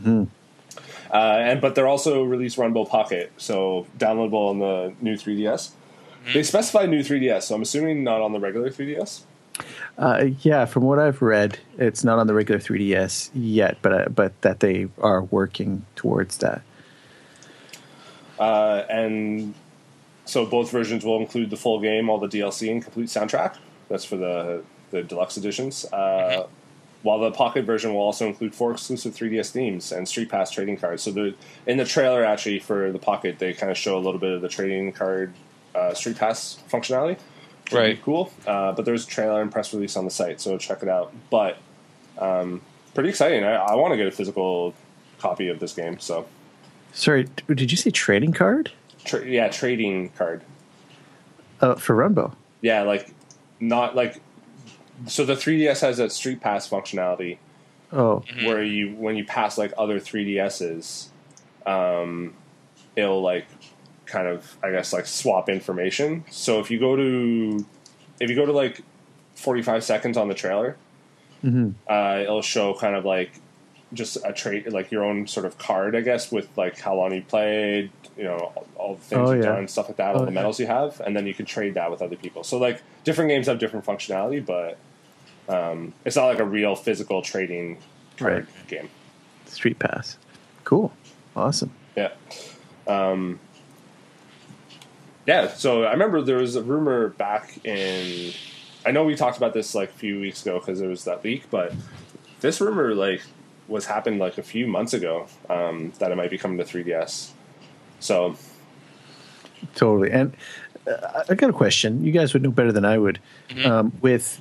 Mhm. 0.00 0.28
Uh, 1.12 1.16
and 1.16 1.60
but 1.60 1.74
they're 1.74 1.86
also 1.88 2.22
released 2.24 2.56
Runbow 2.56 2.88
Pocket, 2.88 3.32
so 3.36 3.86
downloadable 3.98 4.50
on 4.50 4.58
the 4.58 4.92
new 5.00 5.16
3DS. 5.16 5.70
They 6.34 6.42
specify 6.42 6.86
new 6.86 7.00
3DS, 7.04 7.42
so 7.44 7.54
I'm 7.54 7.62
assuming 7.62 8.02
not 8.02 8.20
on 8.20 8.32
the 8.32 8.40
regular 8.40 8.70
3DS. 8.70 9.20
Uh, 9.96 10.26
yeah, 10.42 10.64
from 10.66 10.82
what 10.82 10.98
I've 10.98 11.22
read, 11.22 11.60
it's 11.78 12.02
not 12.04 12.18
on 12.18 12.26
the 12.26 12.34
regular 12.34 12.60
3DS 12.60 13.30
yet, 13.34 13.78
but 13.82 13.92
uh, 13.92 14.08
but 14.08 14.38
that 14.42 14.58
they 14.60 14.88
are 15.00 15.22
working 15.22 15.84
towards 15.94 16.38
that. 16.38 16.62
Uh, 18.38 18.84
and 18.88 19.54
so 20.24 20.44
both 20.46 20.70
versions 20.70 21.04
will 21.04 21.20
include 21.20 21.50
the 21.50 21.56
full 21.56 21.80
game, 21.80 22.08
all 22.10 22.18
the 22.18 22.28
DLC, 22.28 22.70
and 22.70 22.82
complete 22.82 23.08
soundtrack. 23.08 23.56
That's 23.88 24.04
for 24.04 24.16
the 24.16 24.62
the 24.90 25.02
deluxe 25.02 25.36
editions. 25.36 25.84
Uh, 25.92 26.46
While 27.02 27.18
the 27.20 27.30
Pocket 27.30 27.64
version 27.64 27.92
will 27.94 28.00
also 28.00 28.26
include 28.26 28.54
four 28.54 28.72
exclusive 28.72 29.14
3DS 29.14 29.50
themes 29.50 29.92
and 29.92 30.08
Street 30.08 30.28
Pass 30.28 30.50
trading 30.50 30.76
cards. 30.76 31.02
So 31.02 31.10
the 31.12 31.34
in 31.66 31.76
the 31.76 31.84
trailer, 31.84 32.24
actually 32.24 32.58
for 32.60 32.90
the 32.92 32.98
Pocket, 32.98 33.38
they 33.38 33.52
kind 33.52 33.70
of 33.70 33.78
show 33.78 33.96
a 33.96 34.02
little 34.02 34.18
bit 34.20 34.32
of 34.32 34.42
the 34.42 34.48
trading 34.48 34.92
card 34.92 35.32
uh, 35.74 35.94
Street 35.94 36.16
Pass 36.16 36.58
functionality. 36.70 37.16
which 37.64 37.72
would 37.72 37.78
be 37.80 37.86
Right. 37.88 38.02
cool. 38.02 38.32
Uh, 38.46 38.72
but 38.72 38.84
there's 38.84 39.04
a 39.04 39.08
trailer 39.08 39.40
and 39.42 39.50
press 39.52 39.72
release 39.74 39.96
on 39.96 40.04
the 40.04 40.10
site, 40.10 40.40
so 40.40 40.56
check 40.58 40.82
it 40.82 40.88
out. 40.88 41.12
But 41.30 41.58
um, 42.18 42.60
pretty 42.94 43.10
exciting. 43.10 43.44
I, 43.44 43.54
I 43.56 43.74
want 43.74 43.92
to 43.92 43.96
get 43.96 44.06
a 44.06 44.10
physical 44.12 44.74
copy 45.18 45.48
of 45.48 45.58
this 45.60 45.72
game. 45.74 45.98
So 46.00 46.26
Sorry, 46.96 47.28
did 47.46 47.70
you 47.70 47.76
say 47.76 47.90
trading 47.90 48.32
card 48.32 48.72
tra- 49.04 49.26
yeah, 49.26 49.48
trading 49.48 50.08
card. 50.16 50.42
uh, 51.60 51.74
for 51.74 51.94
Runbow? 51.94 52.34
Yeah, 52.62 52.82
like 52.82 53.12
not 53.60 53.94
like 53.94 54.20
so 55.06 55.26
the 55.26 55.34
3DS 55.34 55.82
has 55.82 55.98
that 55.98 56.10
Street 56.10 56.40
Pass 56.40 56.66
functionality 56.68 57.36
Oh, 57.92 58.24
where 58.44 58.62
you 58.64 58.94
when 58.96 59.14
you 59.16 59.24
pass 59.26 59.58
like 59.58 59.72
other 59.76 60.00
3DSs, 60.00 61.08
um, 61.66 62.34
it'll 62.96 63.20
like 63.22 63.46
kind 64.06 64.26
of 64.26 64.56
I 64.62 64.70
guess 64.70 64.92
like 64.94 65.06
swap 65.06 65.48
information. 65.50 66.24
So 66.30 66.60
if 66.60 66.70
you 66.70 66.80
go 66.80 66.96
to 66.96 67.64
if 68.20 68.30
you 68.30 68.36
go 68.36 68.46
to 68.46 68.52
like 68.52 68.80
45 69.34 69.84
seconds 69.84 70.16
on 70.16 70.28
the 70.28 70.34
trailer, 70.34 70.76
Mhm. 71.44 71.74
uh, 71.86 72.20
it'll 72.22 72.40
show 72.42 72.72
kind 72.74 72.96
of 72.96 73.04
like 73.04 73.32
just 73.92 74.18
a 74.24 74.32
trait 74.32 74.70
like 74.72 74.90
your 74.90 75.04
own 75.04 75.26
sort 75.26 75.46
of 75.46 75.58
card, 75.58 75.94
I 75.94 76.00
guess, 76.00 76.32
with 76.32 76.48
like 76.56 76.78
how 76.80 76.96
long 76.96 77.12
you 77.14 77.22
played, 77.22 77.90
you 78.16 78.24
know, 78.24 78.36
all, 78.54 78.66
all 78.76 78.94
the 78.96 79.00
things 79.00 79.28
Oh, 79.28 79.32
you've 79.32 79.44
yeah. 79.44 79.52
done, 79.52 79.68
stuff 79.68 79.88
like 79.88 79.96
that, 79.98 80.14
all 80.16 80.22
Oh, 80.22 80.24
the 80.24 80.30
yeah. 80.32 80.34
medals 80.34 80.58
you 80.58 80.66
have, 80.66 81.00
and 81.00 81.16
then 81.16 81.26
you 81.26 81.34
can 81.34 81.46
trade 81.46 81.74
that 81.74 81.90
with 81.90 82.02
other 82.02 82.16
people. 82.16 82.42
So 82.44 82.58
like 82.58 82.82
different 83.04 83.28
games 83.30 83.46
have 83.46 83.58
different 83.58 83.86
functionality, 83.86 84.44
but 84.44 84.78
um, 85.48 85.92
it's 86.04 86.16
not 86.16 86.26
like 86.26 86.40
a 86.40 86.44
real 86.44 86.74
physical 86.74 87.22
trading 87.22 87.78
card 88.16 88.32
Right. 88.48 88.68
game. 88.68 88.88
Street 89.46 89.78
Pass. 89.78 90.18
Cool. 90.64 90.92
Awesome. 91.36 91.70
Yeah. 91.96 92.10
Um, 92.88 93.38
yeah, 95.26 95.48
so 95.48 95.84
I 95.84 95.92
remember 95.92 96.22
there 96.22 96.38
was 96.38 96.56
a 96.56 96.62
rumor 96.62 97.08
back 97.10 97.64
in. 97.64 98.32
I 98.84 98.92
know 98.92 99.04
we 99.04 99.16
talked 99.16 99.36
about 99.36 99.54
this 99.54 99.74
like 99.74 99.90
a 99.90 99.92
few 99.92 100.20
weeks 100.20 100.42
ago 100.42 100.58
because 100.60 100.78
there 100.78 100.88
was 100.88 101.04
that 101.04 101.24
leak, 101.24 101.50
but 101.50 101.72
this 102.40 102.60
rumor 102.60 102.94
like 102.94 103.22
was 103.68 103.86
happened 103.86 104.18
like 104.18 104.38
a 104.38 104.42
few 104.42 104.66
months 104.66 104.94
ago 104.94 105.26
um, 105.50 105.92
that 105.98 106.12
it 106.12 106.16
might 106.16 106.30
be 106.30 106.38
coming 106.38 106.58
to 106.58 106.64
3DS. 106.64 107.30
So 108.00 108.36
Totally. 109.74 110.10
And 110.10 110.34
uh, 110.86 111.24
I 111.28 111.34
got 111.34 111.50
a 111.50 111.52
question. 111.52 112.04
You 112.04 112.12
guys 112.12 112.32
would 112.32 112.42
know 112.42 112.50
better 112.50 112.72
than 112.72 112.84
I 112.84 112.98
would. 112.98 113.18
Um, 113.64 113.92
with 114.00 114.40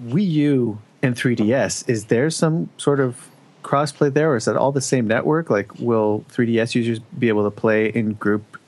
Wii 0.00 0.28
U 0.30 0.78
and 1.02 1.14
3DS, 1.14 1.88
is 1.88 2.06
there 2.06 2.30
some 2.30 2.68
sort 2.76 3.00
of 3.00 3.28
crossplay 3.62 4.12
there, 4.12 4.32
or 4.32 4.36
is 4.36 4.44
that 4.44 4.56
all 4.56 4.72
the 4.72 4.80
same 4.80 5.06
network? 5.06 5.50
Like, 5.50 5.78
will 5.78 6.24
3DS 6.30 6.74
users 6.74 6.98
be 6.98 7.28
able 7.28 7.44
to 7.44 7.50
play 7.50 7.88
in 7.88 8.12
group 8.14 8.58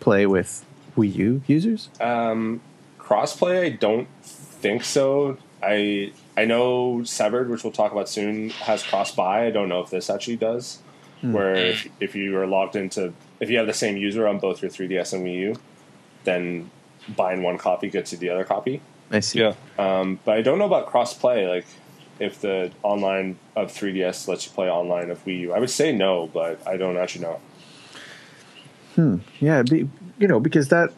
play 0.00 0.26
with 0.26 0.64
Wii 0.96 1.14
U 1.14 1.42
users? 1.46 1.88
um, 2.00 2.60
crossplay, 2.98 3.64
I 3.64 3.68
don't 3.70 4.08
think 4.22 4.84
so. 4.84 5.36
I 5.62 6.12
I 6.36 6.44
know 6.44 7.02
Severed, 7.04 7.48
which 7.48 7.62
we'll 7.62 7.72
talk 7.72 7.92
about 7.92 8.08
soon, 8.08 8.50
has 8.50 8.82
cross 8.82 9.14
buy. 9.14 9.46
I 9.46 9.50
don't 9.50 9.68
know 9.68 9.80
if 9.80 9.90
this 9.90 10.10
actually 10.10 10.36
does. 10.36 10.80
Where 11.22 11.54
if, 11.54 11.88
if 12.00 12.14
you 12.14 12.36
are 12.36 12.46
logged 12.46 12.76
into 12.76 13.14
if 13.40 13.48
you 13.48 13.56
have 13.56 13.66
the 13.66 13.72
same 13.72 13.96
user 13.96 14.28
on 14.28 14.38
both 14.38 14.60
your 14.60 14.70
3DS 14.70 15.14
and 15.14 15.24
Wii 15.24 15.38
U, 15.38 15.56
then 16.24 16.70
buying 17.16 17.42
one 17.42 17.56
copy 17.56 17.88
gets 17.88 18.12
you 18.12 18.18
the 18.18 18.28
other 18.28 18.44
copy. 18.44 18.82
I 19.10 19.20
see. 19.20 19.40
Yeah. 19.40 19.54
Um, 19.78 20.20
but 20.24 20.36
I 20.36 20.42
don't 20.42 20.58
know 20.58 20.66
about 20.66 20.86
cross 20.86 21.14
play. 21.14 21.48
Like 21.48 21.66
if 22.18 22.40
the 22.40 22.72
online 22.82 23.38
of 23.56 23.72
3DS 23.72 24.28
lets 24.28 24.46
you 24.46 24.52
play 24.52 24.68
online 24.68 25.10
of 25.10 25.24
Wii 25.24 25.40
U, 25.40 25.52
I 25.54 25.58
would 25.58 25.70
say 25.70 25.92
no, 25.92 26.26
but 26.26 26.66
I 26.66 26.76
don't 26.76 26.96
actually 26.96 27.22
know. 27.22 27.40
Hmm. 28.94 29.16
Yeah, 29.40 29.62
be, 29.62 29.88
you 30.18 30.28
know, 30.28 30.40
because 30.40 30.68
that, 30.68 30.90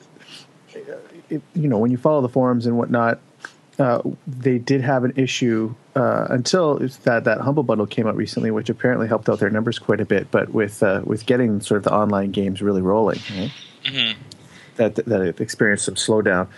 uh, 0.74 0.78
it, 1.30 1.42
you 1.54 1.68
know, 1.68 1.78
when 1.78 1.90
you 1.90 1.96
follow 1.96 2.20
the 2.20 2.28
forums 2.28 2.66
and 2.66 2.76
whatnot, 2.76 3.20
uh, 3.78 4.02
they 4.26 4.58
did 4.58 4.80
have 4.80 5.04
an 5.04 5.12
issue 5.16 5.74
uh, 5.94 6.26
until 6.30 6.78
that 7.04 7.24
that 7.24 7.40
Humble 7.40 7.62
Bundle 7.62 7.86
came 7.86 8.06
out 8.06 8.16
recently, 8.16 8.50
which 8.50 8.70
apparently 8.70 9.06
helped 9.06 9.28
out 9.28 9.38
their 9.38 9.50
numbers 9.50 9.78
quite 9.78 10.00
a 10.00 10.04
bit. 10.04 10.30
But 10.30 10.50
with 10.50 10.82
uh, 10.82 11.02
with 11.04 11.26
getting 11.26 11.60
sort 11.60 11.78
of 11.78 11.84
the 11.84 11.92
online 11.92 12.30
games 12.30 12.62
really 12.62 12.82
rolling, 12.82 13.20
right? 13.36 13.52
that 14.76 14.94
that 14.94 15.20
it 15.20 15.40
experienced 15.40 15.84
some 15.84 15.94
slowdown. 15.94 16.48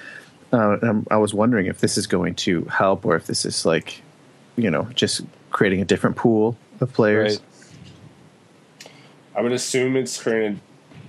Uh, 0.53 1.03
I 1.11 1.17
was 1.19 1.35
wondering 1.35 1.67
if 1.67 1.81
this 1.81 1.99
is 1.99 2.07
going 2.07 2.35
to 2.37 2.65
help, 2.65 3.05
or 3.05 3.17
if 3.17 3.27
this 3.27 3.45
is 3.45 3.67
like, 3.67 4.01
you 4.57 4.71
know, 4.71 4.85
just 4.95 5.21
creating 5.51 5.83
a 5.83 5.85
different 5.85 6.17
pool 6.17 6.57
of 6.81 6.93
players. 6.93 7.41
Right. 8.83 8.93
I 9.37 9.43
would 9.43 9.53
assume 9.53 9.97
it's 9.97 10.21
creating 10.21 10.61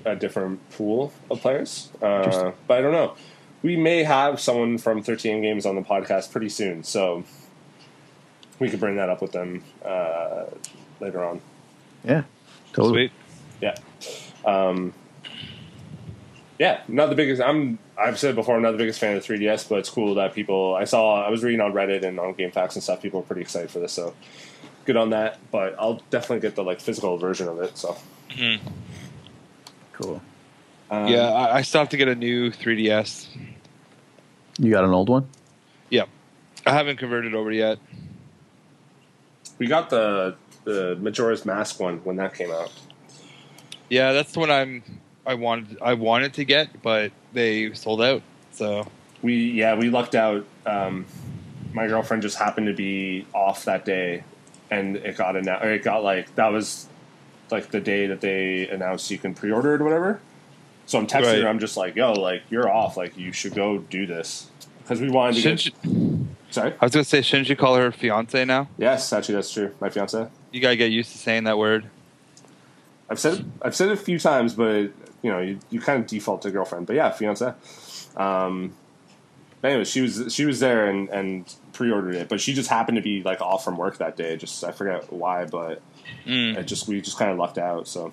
a 0.06 0.16
different 0.16 0.70
pool 0.72 1.14
of 1.32 1.40
players, 1.42 1.90
uh, 2.02 2.52
but 2.68 2.78
I 2.78 2.82
don't 2.82 2.92
know. 2.92 3.16
We 3.62 3.76
may 3.76 4.04
have 4.04 4.40
someone 4.40 4.78
from 4.78 5.04
13 5.04 5.42
Games 5.42 5.66
on 5.66 5.76
the 5.76 5.82
podcast 5.82 6.32
pretty 6.32 6.50
soon, 6.50 6.84
so 6.84 7.24
we 8.60 8.70
could 8.70 8.80
bring 8.80 8.96
that 8.96 9.10
up 9.10 9.22
with 9.22 9.32
them 9.32 9.64
uh, 9.84 10.46
later 11.00 11.24
on. 11.24 11.42
Yeah, 12.04 12.24
totally. 12.74 13.10
Sweet. 13.10 13.12
Yeah. 13.62 13.76
Um, 14.46 14.94
yeah, 16.58 16.82
not 16.88 17.10
the 17.10 17.16
biggest. 17.16 17.42
I'm. 17.42 17.80
I've 17.98 18.20
said 18.20 18.36
before, 18.36 18.56
I'm 18.56 18.62
not 18.62 18.72
the 18.72 18.78
biggest 18.78 19.00
fan 19.00 19.16
of 19.16 19.26
the 19.26 19.34
3DS, 19.34 19.68
but 19.68 19.80
it's 19.80 19.90
cool 19.90 20.16
that 20.16 20.34
people. 20.34 20.76
I 20.76 20.84
saw. 20.84 21.26
I 21.26 21.30
was 21.30 21.44
reading 21.44 21.62
on 21.62 21.74
Reddit 21.74 22.04
and 22.04 22.20
on 22.20 22.34
Game 22.34 22.52
GameFAQs 22.52 22.76
and 22.76 22.84
stuff. 22.84 23.02
People 23.02 23.22
are 23.22 23.24
pretty 23.24 23.42
excited 23.42 23.72
for 23.72 23.80
this, 23.80 23.94
so 23.94 24.14
good 24.86 24.98
on 24.98 25.10
that. 25.12 25.40
But 25.52 25.76
I'll 25.80 26.02
definitely 26.10 26.42
get 26.42 26.56
the 26.56 26.64
like 26.64 26.82
physical 26.82 27.18
version 27.18 27.48
of 27.48 27.60
it. 27.60 27.78
So 27.78 27.98
Cool. 29.94 30.22
Um, 30.92 31.08
yeah, 31.08 31.30
I, 31.32 31.58
I 31.58 31.62
still 31.62 31.80
have 31.80 31.90
to 31.90 31.98
get 31.98 32.08
a 32.08 32.16
new 32.16 32.52
3DS. 32.52 33.28
You 34.58 34.72
got 34.72 34.84
an 34.84 34.92
old 34.92 35.10
one? 35.10 35.28
Yeah, 35.90 36.06
I 36.66 36.74
haven't 36.74 36.98
converted 36.98 37.34
over 37.34 37.52
yet. 37.52 37.80
we 39.58 39.68
got 39.68 39.90
the 39.90 40.36
the 40.66 40.98
Majora's 41.00 41.46
Mask 41.46 41.80
one 41.80 41.98
when 42.04 42.18
that 42.18 42.34
came 42.34 42.52
out. 42.52 42.72
Yeah, 43.90 44.12
that's 44.14 44.32
the 44.34 44.40
one 44.40 44.52
I'm. 44.52 44.84
I 45.26 45.34
wanted. 45.36 45.78
I 45.82 45.94
wanted 45.94 46.34
to 46.36 46.44
get, 46.46 46.82
but 46.82 47.12
they 47.34 47.74
sold 47.74 48.02
out. 48.02 48.22
So 48.52 48.88
We 49.22 49.52
yeah 49.52 49.76
we 49.76 49.90
lucked 49.90 50.16
out. 50.16 50.46
Um, 50.66 51.06
my 51.74 51.88
girlfriend 51.88 52.24
just 52.24 52.38
happened 52.38 52.68
to 52.68 52.74
be 52.74 53.26
off 53.34 53.66
that 53.66 53.86
day, 53.86 54.24
and 54.70 54.98
it 54.98 55.16
got 55.18 55.36
announced. 55.36 55.66
It 55.66 55.84
got 55.84 56.04
like 56.04 56.34
that 56.36 56.52
was 56.52 56.88
like 57.52 57.72
the 57.72 57.80
day 57.80 58.08
that 58.08 58.22
they 58.22 58.68
announced 58.68 59.10
you 59.10 59.18
can 59.18 59.34
pre-order 59.34 59.74
it 59.76 59.82
or 59.82 59.84
whatever. 59.86 60.20
So 60.90 60.98
I'm 60.98 61.06
texting 61.06 61.22
Right. 61.34 61.42
her. 61.44 61.48
I'm 61.48 61.60
just 61.60 61.78
like, 61.78 61.96
yo, 61.96 62.14
like 62.14 62.42
you're 62.50 62.68
off. 62.68 62.98
Like 62.98 63.16
you 63.16 63.32
should 63.32 63.54
go 63.54 63.78
do 63.78 64.08
this 64.08 64.48
because 64.82 65.00
we 65.00 65.08
wanted 65.12 65.36
to 65.36 65.42
Shouldn't 65.42 65.64
get. 65.84 65.86
you, 65.86 66.28
Sorry. 66.50 66.74
I 66.82 66.84
was 66.86 66.92
gonna 66.94 67.04
say, 67.04 67.22
shouldn't 67.22 67.48
you 67.48 67.56
call 67.56 67.76
her 67.76 67.92
fiance 67.92 68.44
now? 68.44 68.68
Yes, 68.80 69.14
actually, 69.14 69.36
that's 69.36 69.54
true. 69.54 69.72
My 69.80 69.92
fiance. 69.92 70.28
You 70.52 70.60
gotta 70.62 70.76
get 70.76 70.90
used 70.92 71.12
to 71.12 71.20
saying 71.20 71.44
that 71.44 71.60
word. 71.60 71.86
I've 73.08 73.20
said 73.20 73.36
it, 73.40 73.46
I've 73.62 73.76
said 73.76 73.90
it 73.90 73.94
a 73.94 73.98
few 73.98 74.18
times, 74.18 74.56
but 74.56 74.90
you 75.22 75.30
know, 75.32 75.38
you, 75.40 75.60
you 75.70 75.80
kind 75.80 76.02
of 76.02 76.08
default 76.08 76.42
to 76.42 76.50
girlfriend. 76.50 76.88
But 76.88 76.96
yeah, 76.96 77.12
fiance. 77.12 77.54
Um, 78.18 78.74
but 79.62 79.68
anyway, 79.68 79.84
she 79.86 80.02
was 80.02 80.34
she 80.34 80.46
was 80.46 80.60
there 80.60 80.88
and, 80.90 81.08
and 81.10 81.56
pre-ordered 81.74 82.16
it, 82.16 82.30
but 82.30 82.42
she 82.42 82.56
just 82.56 82.68
happened 82.72 82.96
to 82.96 83.04
be 83.04 83.22
like 83.22 83.42
off 83.42 83.64
from 83.64 83.78
work 83.78 84.00
that 84.00 84.18
day. 84.18 84.38
Just 84.38 84.64
I 84.64 84.72
forget 84.72 85.14
why, 85.14 85.46
but 85.46 85.84
Mm. 86.26 86.58
it 86.58 86.64
just 86.64 86.88
we 86.88 87.00
just 87.00 87.20
kind 87.20 87.30
of 87.30 87.38
lucked 87.38 87.60
out. 87.60 87.88
So 87.88 88.12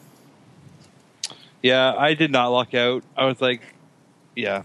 Yeah, 1.67 1.97
I 1.99 2.15
did 2.15 2.31
not 2.31 2.53
luck 2.53 2.75
out. 2.75 3.03
I 3.17 3.25
was 3.25 3.41
like, 3.41 3.61
yeah, 4.37 4.63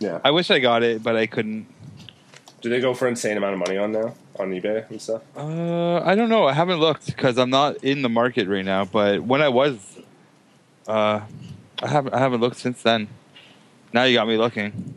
yeah. 0.00 0.18
I 0.24 0.32
wish 0.32 0.50
I 0.50 0.58
got 0.58 0.82
it, 0.82 1.00
but 1.00 1.14
I 1.14 1.26
couldn't. 1.26 1.68
Do 2.60 2.68
they 2.68 2.80
go 2.80 2.94
for 2.94 3.06
insane 3.06 3.36
amount 3.36 3.52
of 3.52 3.60
money 3.60 3.78
on 3.78 3.92
now 3.92 4.12
on 4.36 4.50
eBay 4.50 4.90
and 4.90 5.00
stuff? 5.00 5.22
Uh, 5.36 5.98
I 5.98 6.16
don't 6.16 6.28
know. 6.28 6.48
I 6.48 6.52
haven't 6.52 6.80
looked 6.80 7.06
because 7.06 7.38
I'm 7.38 7.50
not 7.50 7.76
in 7.84 8.02
the 8.02 8.08
market 8.08 8.48
right 8.48 8.64
now. 8.64 8.84
But 8.84 9.22
when 9.22 9.40
I 9.40 9.48
was, 9.48 9.78
uh, 10.88 11.20
I 11.80 11.86
haven't. 11.86 12.12
I 12.12 12.18
haven't 12.18 12.40
looked 12.40 12.56
since 12.56 12.82
then. 12.82 13.06
Now 13.92 14.02
you 14.02 14.16
got 14.16 14.26
me 14.26 14.36
looking. 14.36 14.94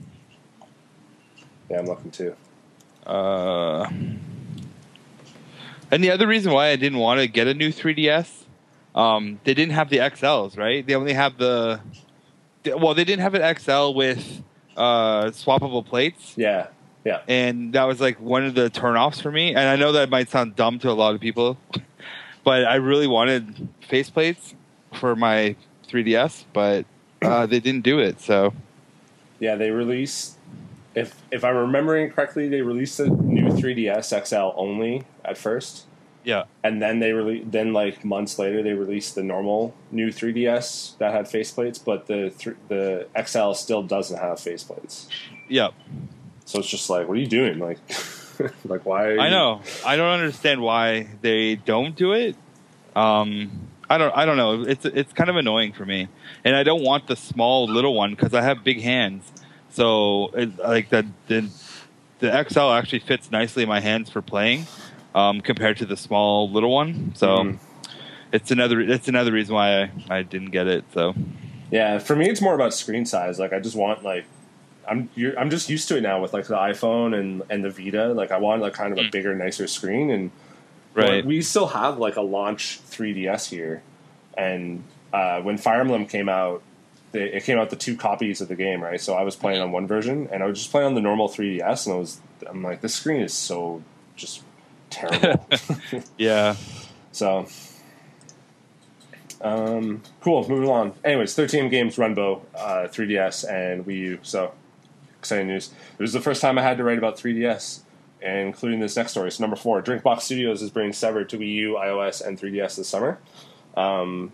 Yeah, 1.70 1.78
I'm 1.78 1.86
looking 1.86 2.10
too. 2.10 2.36
Uh, 3.06 3.88
and 5.92 6.04
the 6.04 6.10
other 6.10 6.26
reason 6.26 6.54
why 6.54 6.70
I 6.70 6.76
didn't 6.76 6.98
want 6.98 7.20
to 7.20 7.28
get 7.28 7.46
a 7.46 7.54
new 7.54 7.72
3DS, 7.72 8.39
um, 8.96 9.40
they 9.44 9.54
didn't 9.54 9.74
have 9.74 9.90
the 9.90 9.98
XLs, 9.98 10.58
right? 10.58 10.86
They 10.86 10.96
only 10.96 11.14
have 11.14 11.38
the, 11.38 11.82
well, 12.66 12.94
they 12.94 13.04
didn't 13.04 13.22
have 13.22 13.36
an 13.36 13.58
XL 13.58 13.94
with 13.94 14.44
uh, 14.76 15.26
swappable 15.26 15.86
plates. 15.86 16.34
Yeah, 16.38 16.68
yeah. 17.06 17.22
and 17.28 17.74
that 17.74 17.84
was 17.84 18.02
like 18.02 18.20
one 18.20 18.46
of 18.46 18.56
the 18.56 18.70
turnoffs 18.70 19.22
for 19.22 19.32
me. 19.32 19.50
And 19.50 19.60
I 19.60 19.76
know 19.76 19.92
that 19.94 20.10
might 20.10 20.30
sound 20.30 20.56
dumb 20.56 20.80
to 20.80 20.90
a 20.90 20.94
lot 20.94 21.16
of 21.16 21.22
people, 21.22 21.58
but 22.44 22.66
I 22.66 22.76
really 22.76 23.08
wanted 23.08 23.68
faceplates 23.90 24.54
for 24.94 25.16
my 25.16 25.56
3DS, 25.88 26.46
but 26.54 26.86
uh, 27.22 27.46
they 27.46 27.60
didn't 27.60 27.82
do 27.82 28.00
it. 28.00 28.22
So 28.22 28.54
Yeah, 29.40 29.56
they 29.56 29.72
released. 29.72 30.38
If 30.96 31.22
if 31.32 31.44
I'm 31.44 31.56
remembering 31.56 32.12
correctly, 32.12 32.50
they 32.50 32.62
released 32.62 33.00
a 33.00 33.08
new 33.08 33.50
3DS 33.50 34.26
XL 34.26 34.54
only 34.56 35.04
at 35.24 35.38
first, 35.38 35.86
yeah, 36.30 36.44
and 36.64 36.82
then 36.84 37.00
they 37.00 37.12
rele- 37.12 37.46
then 37.50 37.74
like 37.74 38.06
months 38.06 38.38
later 38.40 38.62
they 38.64 38.74
released 38.74 39.16
the 39.16 39.24
normal 39.24 39.74
new 39.92 40.10
3DS 40.10 40.98
that 41.00 41.12
had 41.14 41.26
faceplates, 41.26 41.78
but 41.84 42.00
the 42.08 42.22
th- 42.42 42.58
the 42.68 43.08
XL 43.26 43.54
still 43.54 43.84
doesn't 43.84 44.20
have 44.20 44.38
faceplates. 44.38 45.08
yeah, 45.48 45.70
So 46.46 46.60
it's 46.60 46.70
just 46.70 46.90
like, 46.90 47.08
what 47.08 47.16
are 47.18 47.22
you 47.22 47.28
doing? 47.42 47.60
Like, 47.60 47.80
like 48.66 48.86
why? 48.86 49.18
I 49.18 49.30
know. 49.30 49.62
I 49.86 49.96
don't 49.98 50.14
understand 50.20 50.62
why 50.62 51.08
they 51.22 51.56
don't 51.56 51.96
do 51.96 52.14
it. 52.14 52.36
Um, 52.96 53.68
I 53.90 53.98
don't. 53.98 54.14
I 54.16 54.26
don't 54.26 54.38
know. 54.38 54.64
It's 54.64 54.86
it's 54.86 55.14
kind 55.14 55.30
of 55.30 55.36
annoying 55.36 55.74
for 55.74 55.86
me, 55.86 56.08
and 56.46 56.56
I 56.56 56.64
don't 56.64 56.84
want 56.84 57.08
the 57.08 57.16
small 57.16 57.66
little 57.68 57.94
one 57.96 58.12
because 58.12 58.34
I 58.34 58.42
have 58.42 58.64
big 58.64 58.82
hands. 58.82 59.24
So 59.72 60.30
it, 60.36 60.58
like 60.60 60.90
the 60.90 61.06
the 61.28 61.50
the 62.20 62.30
XL 62.50 62.70
actually 62.80 63.00
fits 63.00 63.32
nicely 63.32 63.64
in 63.64 63.70
my 63.70 63.80
hands 63.80 64.10
for 64.10 64.22
playing, 64.22 64.68
um, 65.16 65.42
compared 65.42 65.78
to 65.78 65.86
the 65.86 65.98
small 65.98 66.52
little 66.52 66.72
one. 66.74 67.14
So 67.16 67.44
Mhm. 67.44 67.60
it's 68.32 68.52
another 68.52 68.80
it's 68.80 69.08
another 69.08 69.32
reason 69.32 69.56
why 69.56 69.82
I, 69.84 69.92
I 70.10 70.24
didn't 70.24 70.52
get 70.52 70.68
it. 70.68 70.86
So 70.94 71.16
Yeah, 71.72 72.00
for 72.00 72.16
me, 72.16 72.30
it's 72.30 72.42
more 72.42 72.56
about 72.56 72.74
screen 72.74 73.06
size. 73.06 73.40
Like, 73.40 73.54
I 73.54 73.60
just 73.60 73.76
want 73.76 74.04
like. 74.04 74.26
I'm 74.90 75.08
you're, 75.14 75.38
I'm 75.38 75.52
just 75.52 75.70
used 75.70 75.88
to 75.90 75.98
it 75.98 76.02
now 76.02 76.20
with 76.20 76.34
like 76.34 76.48
the 76.48 76.56
iPhone 76.56 77.14
and, 77.14 77.44
and 77.50 77.64
the 77.64 77.70
Vita. 77.70 78.08
Like 78.14 78.32
I 78.32 78.38
want 78.38 78.62
like 78.62 78.74
kind 78.74 78.92
of 78.92 78.98
a 78.98 79.04
Mm. 79.04 79.12
bigger, 79.12 79.36
nicer 79.36 79.68
screen, 79.68 80.10
and 80.10 80.32
right. 80.96 81.24
We 81.24 81.42
still 81.44 81.68
have 81.68 82.00
like 82.00 82.16
a 82.16 82.22
launch 82.22 82.80
3DS 82.90 83.50
here, 83.50 83.84
and 84.36 84.84
uh, 85.14 85.42
when 85.42 85.58
Fire 85.60 85.82
Emblem 85.82 86.08
came 86.08 86.28
out, 86.28 86.64
they, 87.12 87.26
it 87.34 87.44
came 87.44 87.60
out 87.60 87.70
the 87.70 87.76
two 87.76 87.96
copies 87.96 88.42
of 88.42 88.48
the 88.48 88.56
game, 88.56 88.82
right? 88.82 89.00
So 89.00 89.14
I 89.14 89.22
was 89.22 89.36
playing 89.36 89.62
on 89.62 89.72
one 89.72 89.86
version, 89.86 90.28
and 90.32 90.42
I 90.42 90.48
was 90.48 90.58
just 90.58 90.72
playing 90.72 90.88
on 90.88 90.96
the 90.96 91.02
normal 91.02 91.30
3DS, 91.30 91.86
and 91.86 91.96
I 91.96 92.00
was 92.00 92.20
I'm 92.50 92.64
like, 92.64 92.82
this 92.82 92.96
screen 92.96 93.22
is 93.22 93.34
so 93.34 93.84
just 94.16 94.42
terrible. 94.90 95.48
yeah. 96.18 96.56
so. 97.12 97.48
Um, 99.42 100.02
cool. 100.22 100.48
Moving 100.50 100.70
on. 100.70 100.94
Anyways, 101.04 101.34
13 101.34 101.70
games, 101.70 101.96
Runbow, 101.96 102.42
uh, 102.56 102.88
3DS, 102.90 103.50
and 103.50 103.86
Wii 103.86 103.98
U. 104.00 104.20
So 104.22 104.54
exciting 105.20 105.48
news. 105.48 105.72
It 105.98 106.02
was 106.02 106.14
the 106.14 106.22
first 106.22 106.42
time 106.42 106.58
I 106.58 106.62
had 106.62 106.78
to 106.78 106.84
write 106.84 106.98
about 106.98 107.18
3DS, 107.18 107.82
and 108.22 108.48
including 108.48 108.80
this 108.80 108.96
next 108.96 109.12
story. 109.12 109.32
So 109.32 109.44
number 109.44 109.56
four, 109.56 109.82
Drinkbox 109.82 110.22
Studios 110.22 110.62
is 110.62 110.70
bringing 110.70 110.94
Severed 110.94 111.30
to 111.30 111.38
Wii 111.38 111.54
U, 111.56 111.74
iOS, 111.80 112.26
and 112.26 112.40
3DS 112.40 112.78
this 112.78 112.90
summer. 112.90 113.20
Um, 113.78 114.32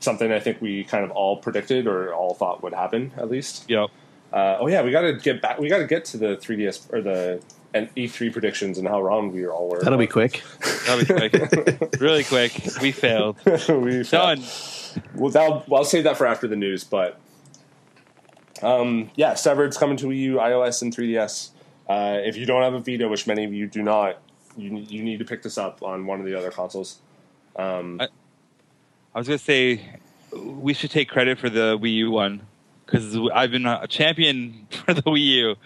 something 0.00 0.32
I 0.32 0.40
think 0.40 0.60
we 0.60 0.84
kind 0.84 1.04
of 1.04 1.10
all 1.10 1.36
predicted 1.36 1.86
or 1.86 2.14
all 2.14 2.34
thought 2.34 2.62
would 2.62 2.72
happen 2.72 3.12
at 3.16 3.30
least. 3.30 3.68
Yep. 3.68 3.90
Uh, 4.32 4.56
oh 4.60 4.68
yeah, 4.68 4.82
we 4.82 4.90
got 4.90 5.02
to 5.02 5.14
get 5.14 5.42
back. 5.42 5.58
We 5.58 5.68
got 5.68 5.78
to 5.78 5.86
get 5.86 6.04
to 6.06 6.16
the 6.16 6.36
3DS 6.36 6.92
or 6.92 7.02
the 7.02 7.42
and 7.74 7.94
E3 7.94 8.32
predictions 8.32 8.78
and 8.78 8.86
how 8.88 9.00
wrong 9.00 9.32
we 9.32 9.46
all 9.46 9.68
were. 9.68 9.80
That'll 9.82 9.98
be 9.98 10.06
quick. 10.06 10.42
That'll 10.86 11.04
be 11.04 11.28
quick. 11.28 11.96
really 12.00 12.24
quick. 12.24 12.52
We 12.80 12.92
failed. 12.92 13.36
we 13.68 14.02
Done. 14.02 14.42
Well, 15.14 15.30
that'll, 15.30 15.64
well, 15.68 15.78
I'll 15.80 15.84
save 15.84 16.04
that 16.04 16.16
for 16.16 16.26
after 16.26 16.48
the 16.48 16.56
news. 16.56 16.82
But 16.84 17.20
um, 18.62 19.10
yeah, 19.14 19.34
Severed's 19.34 19.78
coming 19.78 19.96
to 19.98 20.06
Wii 20.06 20.18
U, 20.18 20.36
iOS, 20.36 20.82
and 20.82 20.94
3DS. 20.94 21.50
Uh, 21.88 22.18
if 22.22 22.36
you 22.36 22.46
don't 22.46 22.62
have 22.62 22.74
a 22.74 22.80
Vita, 22.80 23.08
which 23.08 23.26
many 23.26 23.44
of 23.44 23.52
you 23.52 23.66
do 23.66 23.82
not, 23.82 24.20
you 24.56 24.76
you 24.76 25.02
need 25.02 25.18
to 25.18 25.24
pick 25.24 25.42
this 25.42 25.58
up 25.58 25.82
on 25.82 26.06
one 26.06 26.20
of 26.20 26.26
the 26.26 26.36
other 26.36 26.50
consoles. 26.50 26.98
Um, 27.56 28.00
I- 28.00 28.08
I 29.12 29.18
was 29.18 29.26
gonna 29.26 29.38
say 29.38 29.98
we 30.32 30.72
should 30.72 30.92
take 30.92 31.08
credit 31.08 31.38
for 31.38 31.50
the 31.50 31.76
Wii 31.78 31.94
U 31.94 32.10
one 32.12 32.42
because 32.86 33.18
I've 33.34 33.50
been 33.50 33.66
a 33.66 33.88
champion 33.88 34.68
for 34.86 34.94
the 34.94 35.02
Wii 35.02 35.24
U 35.26 35.56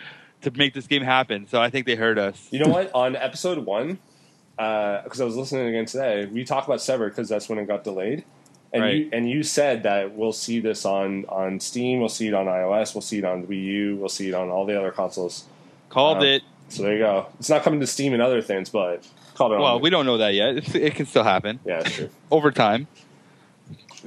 to 0.44 0.50
make 0.52 0.72
this 0.74 0.87
game 0.87 1.02
happen. 1.02 1.46
So 1.48 1.61
I 1.61 1.68
think 1.70 1.87
they 1.87 1.94
heard 1.96 2.18
us. 2.18 2.48
you 2.50 2.59
know 2.61 2.70
what? 2.70 2.90
On 2.94 3.16
episode 3.16 3.59
one, 3.66 3.98
because 4.57 5.20
I 5.20 5.24
was 5.24 5.37
listening 5.37 5.66
again 5.68 5.87
today, 5.87 6.26
we 6.26 6.44
talked 6.44 6.66
about 6.68 6.80
Sever 6.80 7.09
because 7.09 7.28
that's 7.28 7.48
when 7.48 7.59
it 7.59 7.66
got 7.66 7.85
delayed. 7.85 8.24
And 8.72 8.83
you 8.98 9.09
and 9.12 9.30
you 9.30 9.42
said 9.44 9.85
that 9.85 10.16
we'll 10.16 10.33
see 10.33 10.59
this 10.59 10.85
on 10.85 11.26
on 11.28 11.61
Steam, 11.61 12.00
we'll 12.00 12.09
see 12.09 12.26
it 12.26 12.35
on 12.35 12.46
iOS, 12.46 12.92
we'll 12.94 13.02
see 13.02 13.18
it 13.18 13.24
on 13.24 13.46
Wii 13.46 13.62
U, 13.64 13.96
we'll 13.96 14.09
see 14.09 14.28
it 14.28 14.35
on 14.35 14.48
all 14.50 14.66
the 14.66 14.76
other 14.76 14.90
consoles. 14.90 15.44
Called 15.90 16.18
Um, 16.18 16.24
it. 16.24 16.42
So 16.70 16.83
there 16.83 16.94
you 16.94 16.98
go. 16.98 17.26
It's 17.38 17.48
not 17.50 17.62
coming 17.62 17.78
to 17.80 17.87
Steam 17.87 18.14
and 18.14 18.22
other 18.22 18.42
things, 18.42 18.70
but 18.70 19.07
called 19.35 19.52
it. 19.52 19.61
Well, 19.61 19.78
we 19.78 19.90
don't 19.90 20.07
know 20.07 20.18
that 20.18 20.35
yet. 20.35 20.57
It's- 20.57 20.74
It 20.88 20.96
can 20.96 21.07
still 21.07 21.22
happen 21.22 21.61
Yeah, 21.64 21.83
that's 21.83 21.94
true. 21.94 22.09
over 22.33 22.50
time. 22.50 22.88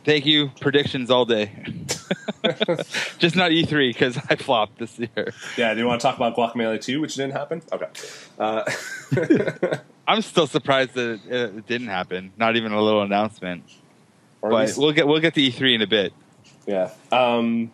Thank 0.04 0.26
you. 0.26 0.52
Predictions 0.62 1.10
all 1.12 1.26
day. 1.26 1.52
Just 3.20 3.36
not 3.36 3.52
E3 3.52 3.90
because 3.90 4.18
I 4.30 4.36
flopped 4.36 4.78
this 4.80 4.98
year. 5.00 5.34
Yeah, 5.58 5.74
do 5.74 5.80
you 5.82 5.86
want 5.88 6.00
to 6.02 6.08
talk 6.08 6.16
about 6.16 6.36
Guacamelee 6.36 6.82
2, 6.82 7.02
which 7.02 7.16
didn't 7.16 7.34
happen? 7.34 7.62
Okay. 7.72 7.88
Uh, 8.40 8.64
I'm 10.08 10.22
still 10.22 10.48
surprised 10.48 10.94
that 10.94 11.20
it, 11.28 11.32
it 11.58 11.68
didn't 11.68 11.88
happen. 11.88 12.32
Not 12.38 12.56
even 12.56 12.72
a 12.72 12.82
little 12.82 13.02
announcement. 13.02 13.64
or 14.42 14.52
But 14.52 14.68
least- 14.68 14.78
we'll 14.78 14.94
get 14.94 15.08
we'll 15.08 15.20
get 15.20 15.34
to 15.34 15.42
E3 15.42 15.76
in 15.76 15.82
a 15.82 15.88
bit. 15.88 16.14
yeah. 16.66 16.92
Um, 17.12 17.72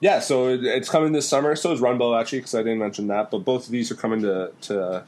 yeah, 0.00 0.20
so 0.20 0.48
it, 0.48 0.62
it's 0.64 0.90
coming 0.90 1.12
this 1.12 1.26
summer. 1.26 1.56
So 1.56 1.72
is 1.72 1.80
Runbow, 1.80 2.20
actually, 2.20 2.40
because 2.40 2.54
I 2.54 2.58
didn't 2.58 2.78
mention 2.78 3.06
that. 3.06 3.30
But 3.30 3.38
both 3.38 3.64
of 3.64 3.70
these 3.70 3.90
are 3.90 3.94
coming 3.94 4.20
to, 4.22 4.52
to 4.62 5.04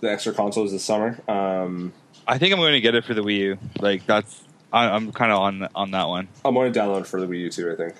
the 0.00 0.10
extra 0.10 0.32
consoles 0.32 0.72
this 0.72 0.84
summer. 0.84 1.20
Um, 1.28 1.92
I 2.26 2.36
think 2.38 2.52
I'm 2.52 2.58
going 2.58 2.72
to 2.72 2.80
get 2.80 2.96
it 2.96 3.04
for 3.04 3.14
the 3.14 3.22
Wii 3.22 3.36
U. 3.38 3.58
Like 3.80 4.04
that's 4.06 4.42
I, 4.72 4.88
I'm 4.90 5.12
kind 5.12 5.32
of 5.32 5.38
on 5.38 5.68
on 5.74 5.90
that 5.92 6.08
one. 6.08 6.28
I'm 6.44 6.54
going 6.54 6.72
to 6.72 6.78
download 6.78 7.06
for 7.06 7.20
the 7.20 7.26
Wii 7.26 7.40
U, 7.40 7.50
too, 7.50 7.72
I 7.72 7.76
think. 7.76 7.94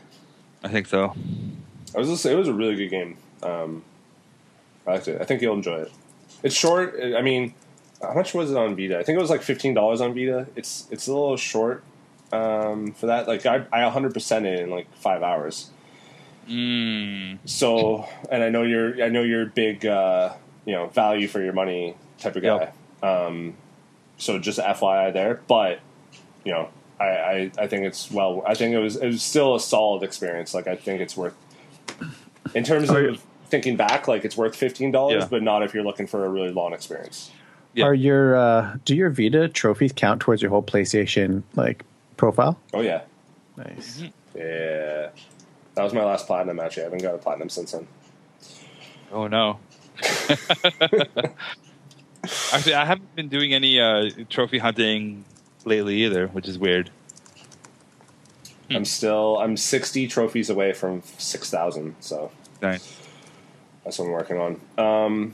I 0.62 0.68
think 0.68 0.86
so. 0.86 1.14
I 1.94 1.98
was 1.98 2.26
it 2.26 2.36
was 2.36 2.48
a 2.48 2.52
really 2.52 2.76
good 2.76 2.90
game. 2.90 3.16
Um, 3.42 3.84
I 4.86 4.92
liked 4.92 5.08
it. 5.08 5.20
I 5.20 5.24
think 5.24 5.42
you'll 5.42 5.54
enjoy 5.54 5.82
it. 5.82 5.92
It's 6.42 6.54
short. 6.54 6.94
I 7.02 7.22
mean, 7.22 7.54
how 8.02 8.14
much 8.14 8.34
was 8.34 8.50
it 8.50 8.56
on 8.56 8.76
Vita? 8.76 8.98
I 8.98 9.02
think 9.02 9.18
it 9.18 9.20
was 9.20 9.30
like 9.30 9.42
fifteen 9.42 9.74
dollars 9.74 10.00
on 10.00 10.14
Vita. 10.14 10.46
It's 10.56 10.86
it's 10.90 11.06
a 11.06 11.12
little 11.12 11.36
short 11.36 11.82
um, 12.32 12.92
for 12.92 13.06
that. 13.06 13.26
Like 13.26 13.46
I 13.46 13.66
I 13.72 13.84
100 13.84 14.12
percent 14.12 14.46
it 14.46 14.60
in 14.60 14.70
like 14.70 14.92
five 14.96 15.22
hours. 15.22 15.70
Mm. 16.48 17.38
So, 17.44 18.08
and 18.30 18.42
I 18.42 18.48
know 18.48 18.62
you're 18.62 19.02
I 19.02 19.08
know 19.08 19.22
you're 19.22 19.42
a 19.42 19.46
big 19.46 19.86
uh, 19.86 20.34
you 20.64 20.74
know 20.74 20.88
value 20.88 21.28
for 21.28 21.42
your 21.42 21.52
money 21.52 21.96
type 22.18 22.36
of 22.36 22.42
guy. 22.42 22.72
Um, 23.02 23.54
so 24.16 24.38
just 24.38 24.58
FYI 24.58 25.12
there, 25.12 25.40
but 25.46 25.80
you 26.44 26.52
know. 26.52 26.68
I, 27.00 27.04
I, 27.04 27.50
I 27.58 27.66
think 27.68 27.84
it's 27.84 28.10
well. 28.10 28.42
I 28.44 28.54
think 28.54 28.74
it 28.74 28.78
was 28.80 28.96
it 28.96 29.06
was 29.06 29.22
still 29.22 29.54
a 29.54 29.60
solid 29.60 30.02
experience. 30.02 30.52
Like 30.52 30.66
I 30.66 30.74
think 30.74 31.00
it's 31.00 31.16
worth 31.16 31.34
in 32.54 32.64
terms 32.64 32.90
Are 32.90 33.00
you- 33.02 33.10
of 33.10 33.22
thinking 33.46 33.76
back, 33.76 34.08
like 34.08 34.24
it's 34.24 34.36
worth 34.36 34.56
fifteen 34.56 34.90
dollars, 34.90 35.22
Yeah. 35.22 35.28
but 35.30 35.42
not 35.44 35.62
if 35.62 35.72
you're 35.74 35.84
looking 35.84 36.08
for 36.08 36.24
a 36.24 36.28
really 36.28 36.50
long 36.50 36.72
experience. 36.72 37.30
Yeah. 37.74 37.84
Are 37.84 37.94
your 37.94 38.34
uh, 38.36 38.76
do 38.84 38.96
your 38.96 39.10
Vita 39.10 39.48
trophies 39.48 39.92
count 39.94 40.20
towards 40.20 40.42
your 40.42 40.50
whole 40.50 40.62
PlayStation 40.62 41.44
like 41.54 41.84
profile? 42.16 42.58
Oh 42.74 42.80
yeah, 42.80 43.02
Nice. 43.56 44.02
yeah. 44.34 45.10
That 45.74 45.84
was 45.84 45.94
my 45.94 46.02
last 46.02 46.26
platinum. 46.26 46.58
Actually, 46.58 46.82
I 46.82 46.86
haven't 46.86 47.02
got 47.02 47.14
a 47.14 47.18
platinum 47.18 47.48
since 47.48 47.70
then. 47.70 47.86
Oh 49.12 49.28
no. 49.28 49.60
Actually, 52.52 52.74
I 52.74 52.84
haven't 52.84 53.14
been 53.14 53.28
doing 53.28 53.54
any 53.54 53.80
uh, 53.80 54.10
trophy 54.28 54.58
hunting 54.58 55.24
lately 55.68 56.04
either, 56.04 56.26
which 56.28 56.48
is 56.48 56.58
weird. 56.58 56.90
I'm 58.70 58.84
still 58.84 59.38
I'm 59.38 59.56
60 59.56 60.08
trophies 60.08 60.50
away 60.50 60.72
from 60.72 61.02
6,000, 61.16 61.96
so 62.00 62.30
Nice. 62.60 63.00
that's 63.84 63.98
what 63.98 64.06
I'm 64.06 64.10
working 64.12 64.38
on. 64.38 64.60
Um, 64.76 65.32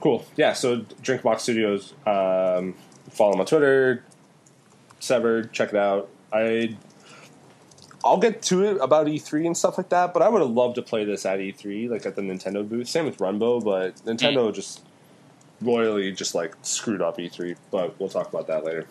cool. 0.00 0.26
Yeah. 0.36 0.52
So 0.52 0.80
Drinkbox 0.80 1.40
Studios. 1.40 1.94
Um, 2.06 2.74
follow 3.10 3.32
them 3.32 3.40
on 3.40 3.46
Twitter. 3.46 4.04
Severed. 5.00 5.52
Check 5.52 5.70
it 5.70 5.76
out. 5.76 6.08
I. 6.32 6.76
I'll 8.04 8.18
get 8.18 8.42
to 8.42 8.62
it 8.64 8.76
about 8.82 9.06
E3 9.06 9.46
and 9.46 9.56
stuff 9.56 9.78
like 9.78 9.88
that, 9.88 10.12
but 10.12 10.20
I 10.22 10.28
would 10.28 10.42
have 10.42 10.50
loved 10.50 10.74
to 10.74 10.82
play 10.82 11.06
this 11.06 11.24
at 11.24 11.38
E3, 11.38 11.88
like 11.88 12.04
at 12.04 12.16
the 12.16 12.20
Nintendo 12.20 12.68
booth. 12.68 12.86
Same 12.86 13.06
with 13.06 13.16
Runbow, 13.16 13.64
but 13.64 13.96
Nintendo 14.04 14.54
just 14.54 14.82
royally 15.60 16.12
just 16.12 16.34
like 16.34 16.54
screwed 16.62 17.02
up 17.02 17.18
E3. 17.18 17.56
But 17.70 17.98
we'll 17.98 18.08
talk 18.08 18.28
about 18.28 18.46
that 18.48 18.64
later. 18.64 18.86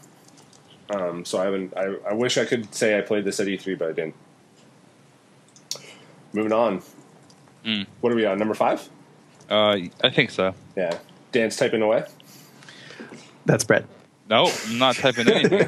Um, 0.89 1.25
so 1.25 1.39
I 1.41 1.45
haven't. 1.45 1.75
I, 1.77 1.95
I 2.09 2.13
wish 2.13 2.37
I 2.37 2.45
could 2.45 2.73
say 2.73 2.97
I 2.97 3.01
played 3.01 3.25
this 3.25 3.39
at 3.39 3.47
E3, 3.47 3.77
but 3.77 3.89
I 3.89 3.91
didn't. 3.93 4.15
Moving 6.33 6.51
on. 6.53 6.81
Mm. 7.65 7.87
What 8.01 8.11
are 8.11 8.15
we 8.15 8.25
on? 8.25 8.37
Number 8.37 8.53
five? 8.53 8.89
Uh, 9.49 9.77
I 10.03 10.09
think 10.09 10.31
so. 10.31 10.53
Yeah. 10.75 10.97
Dan's 11.31 11.55
typing 11.55 11.81
away. 11.81 12.05
That's 13.45 13.63
Brett. 13.63 13.85
No, 14.29 14.49
I'm 14.67 14.77
not 14.77 14.95
typing 14.95 15.29
anything. 15.29 15.67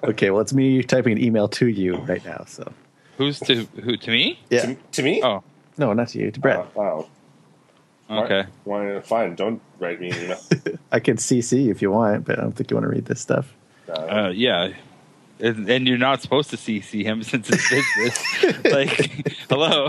Okay, 0.04 0.30
well, 0.30 0.40
it's 0.40 0.52
me 0.52 0.82
typing 0.82 1.12
an 1.12 1.22
email 1.22 1.46
to 1.48 1.66
you 1.66 1.96
right 1.96 2.24
now. 2.24 2.44
So 2.46 2.72
Who's 3.18 3.38
to 3.40 3.64
who? 3.82 3.96
To 3.98 4.10
me? 4.10 4.40
yeah, 4.48 4.62
To, 4.62 4.74
to 4.92 5.02
me? 5.02 5.20
Oh, 5.22 5.42
no, 5.76 5.92
not 5.92 6.08
to 6.08 6.18
you, 6.18 6.30
to 6.30 6.40
Brett. 6.40 6.66
Oh, 6.74 6.80
wow. 6.80 7.08
Okay. 8.10 8.44
Why, 8.64 9.00
fine. 9.00 9.34
Don't 9.34 9.60
write 9.78 10.00
me 10.00 10.10
an 10.10 10.24
email. 10.24 10.40
I 10.92 11.00
can 11.00 11.16
CC 11.16 11.70
if 11.70 11.80
you 11.82 11.90
want, 11.90 12.24
but 12.24 12.38
I 12.38 12.42
don't 12.42 12.52
think 12.52 12.70
you 12.70 12.76
want 12.76 12.84
to 12.84 12.90
read 12.90 13.06
this 13.06 13.20
stuff. 13.20 13.54
No. 13.88 13.94
Uh, 13.94 14.32
yeah. 14.34 14.72
And, 15.38 15.68
and 15.70 15.88
you're 15.88 15.98
not 15.98 16.20
supposed 16.20 16.50
to 16.50 16.56
CC 16.56 17.02
him 17.02 17.22
since 17.22 17.48
it's 17.48 17.70
business. 17.70 18.64
like, 18.72 19.28
hello. 19.48 19.88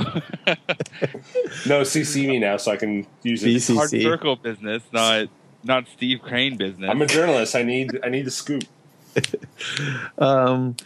no, 1.66 1.82
CC 1.82 2.28
me 2.28 2.40
now 2.40 2.58
so 2.58 2.72
I 2.72 2.78
can 2.78 3.06
use 3.24 3.44
it. 3.44 3.50
VC. 3.50 3.76
Hard 3.76 3.90
CC. 3.90 4.04
circle 4.04 4.36
business, 4.36 4.84
not 4.92 5.28
not 5.64 5.88
Steve 5.88 6.22
Crane 6.22 6.58
business. 6.58 6.90
I'm 6.90 7.02
a 7.02 7.06
journalist. 7.06 7.56
I 7.56 7.64
need 7.64 8.00
I 8.04 8.10
need 8.10 8.26
the 8.26 8.32
scoop. 8.32 8.64
Um, 10.18 10.78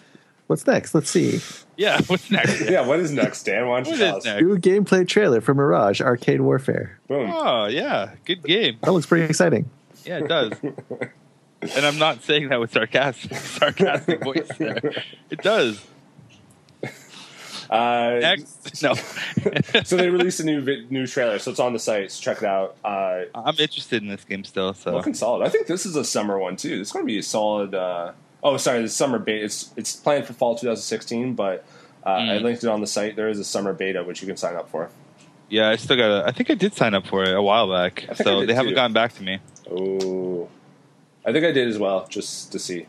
what's 0.48 0.66
next? 0.66 0.96
Let's 0.96 1.12
see. 1.12 1.40
Yeah. 1.78 2.00
What's 2.08 2.30
next? 2.32 2.70
Yeah, 2.70 2.86
what 2.86 3.00
is 3.00 3.12
next, 3.12 3.44
Dan? 3.44 3.68
Why 3.68 3.82
don't 3.82 3.86
you 3.88 3.92
What 3.94 3.98
tell 4.00 4.18
is 4.18 4.26
us? 4.26 4.26
next? 4.26 4.40
Do 4.42 4.54
a 4.54 4.58
gameplay 4.60 5.08
trailer 5.08 5.42
for 5.42 5.54
Mirage 5.54 6.02
Arcane 6.02 6.44
Warfare. 6.44 7.00
Boom. 7.08 7.30
Oh 7.34 7.66
yeah, 7.66 8.12
good 8.26 8.44
game. 8.44 8.78
That 8.84 8.92
looks 8.92 9.06
pretty 9.06 9.26
exciting. 9.26 9.70
Yeah, 10.06 10.20
it 10.20 10.28
does. 10.28 10.54
and 11.62 11.86
I'm 11.86 11.98
not 11.98 12.24
saying 12.24 12.50
that 12.50 12.60
with 12.60 12.72
sarcastic, 12.72 13.34
sarcastic 13.38 14.24
voice. 14.24 14.48
There. 14.58 15.04
It 15.30 15.42
does. 15.42 15.86
Uh, 17.70 18.20
Next, 18.22 18.84
no. 18.84 18.94
so 19.84 19.98
they 19.98 20.08
released 20.10 20.40
a 20.40 20.44
new 20.44 20.62
vi- 20.62 20.86
new 20.92 21.08
trailer, 21.08 21.40
so 21.40 21.50
it's 21.50 21.60
on 21.60 21.74
the 21.74 21.80
site. 21.80 22.12
So 22.12 22.22
check 22.22 22.38
it 22.38 22.44
out. 22.46 22.76
Uh, 22.86 23.24
I'm 23.34 23.56
interested 23.58 24.04
in 24.04 24.08
this 24.10 24.24
game 24.24 24.44
still. 24.44 24.74
So 24.76 24.92
looking 24.94 25.16
solid. 25.16 25.44
I 25.44 25.50
think 25.50 25.66
this 25.66 25.84
is 25.88 25.96
a 25.96 26.04
summer 26.06 26.38
one 26.38 26.58
too. 26.58 26.80
It's 26.80 26.92
going 26.92 27.04
to 27.04 27.08
be 27.08 27.18
a 27.18 27.24
solid. 27.24 27.74
Uh, 27.74 28.12
oh, 28.46 28.56
sorry, 28.58 28.82
the 28.82 28.88
summer 28.90 29.20
beta. 29.20 29.44
It's 29.44 29.72
it's 29.76 29.94
planned 29.96 30.26
for 30.26 30.32
fall 30.34 30.56
2016, 30.56 31.34
but 31.34 31.66
uh, 32.06 32.10
I 32.12 32.22
Mm. 32.38 32.44
linked 32.44 32.64
it 32.64 32.70
on 32.70 32.80
the 32.80 32.88
site. 32.88 33.16
There 33.18 33.28
is 33.28 33.40
a 33.40 33.44
summer 33.44 33.74
beta 33.74 34.04
which 34.04 34.22
you 34.22 34.28
can 34.28 34.38
sign 34.38 34.56
up 34.56 34.70
for. 34.70 34.90
yeah, 35.50 35.70
I 35.70 35.76
still 35.76 35.98
got. 35.98 36.08
to 36.22 36.28
I 36.28 36.32
think 36.32 36.50
I 36.50 36.56
did 36.56 36.74
sign 36.74 36.94
up 36.94 37.06
for 37.08 37.24
it 37.24 37.34
a 37.36 37.42
while 37.42 37.70
back. 37.70 38.04
I 38.04 38.14
think 38.14 38.22
I 38.22 38.24
So 38.24 38.40
did 38.42 38.50
they 38.50 38.54
haven't 38.54 38.76
gotten 38.76 38.94
back 38.94 39.14
to 39.16 39.24
me. 39.24 39.40
Oh, 39.70 40.48
I 41.26 41.32
think 41.34 41.44
I 41.44 41.52
did 41.52 41.68
as 41.68 41.78
well, 41.80 42.06
just 42.08 42.52
to 42.54 42.60
see. 42.60 42.86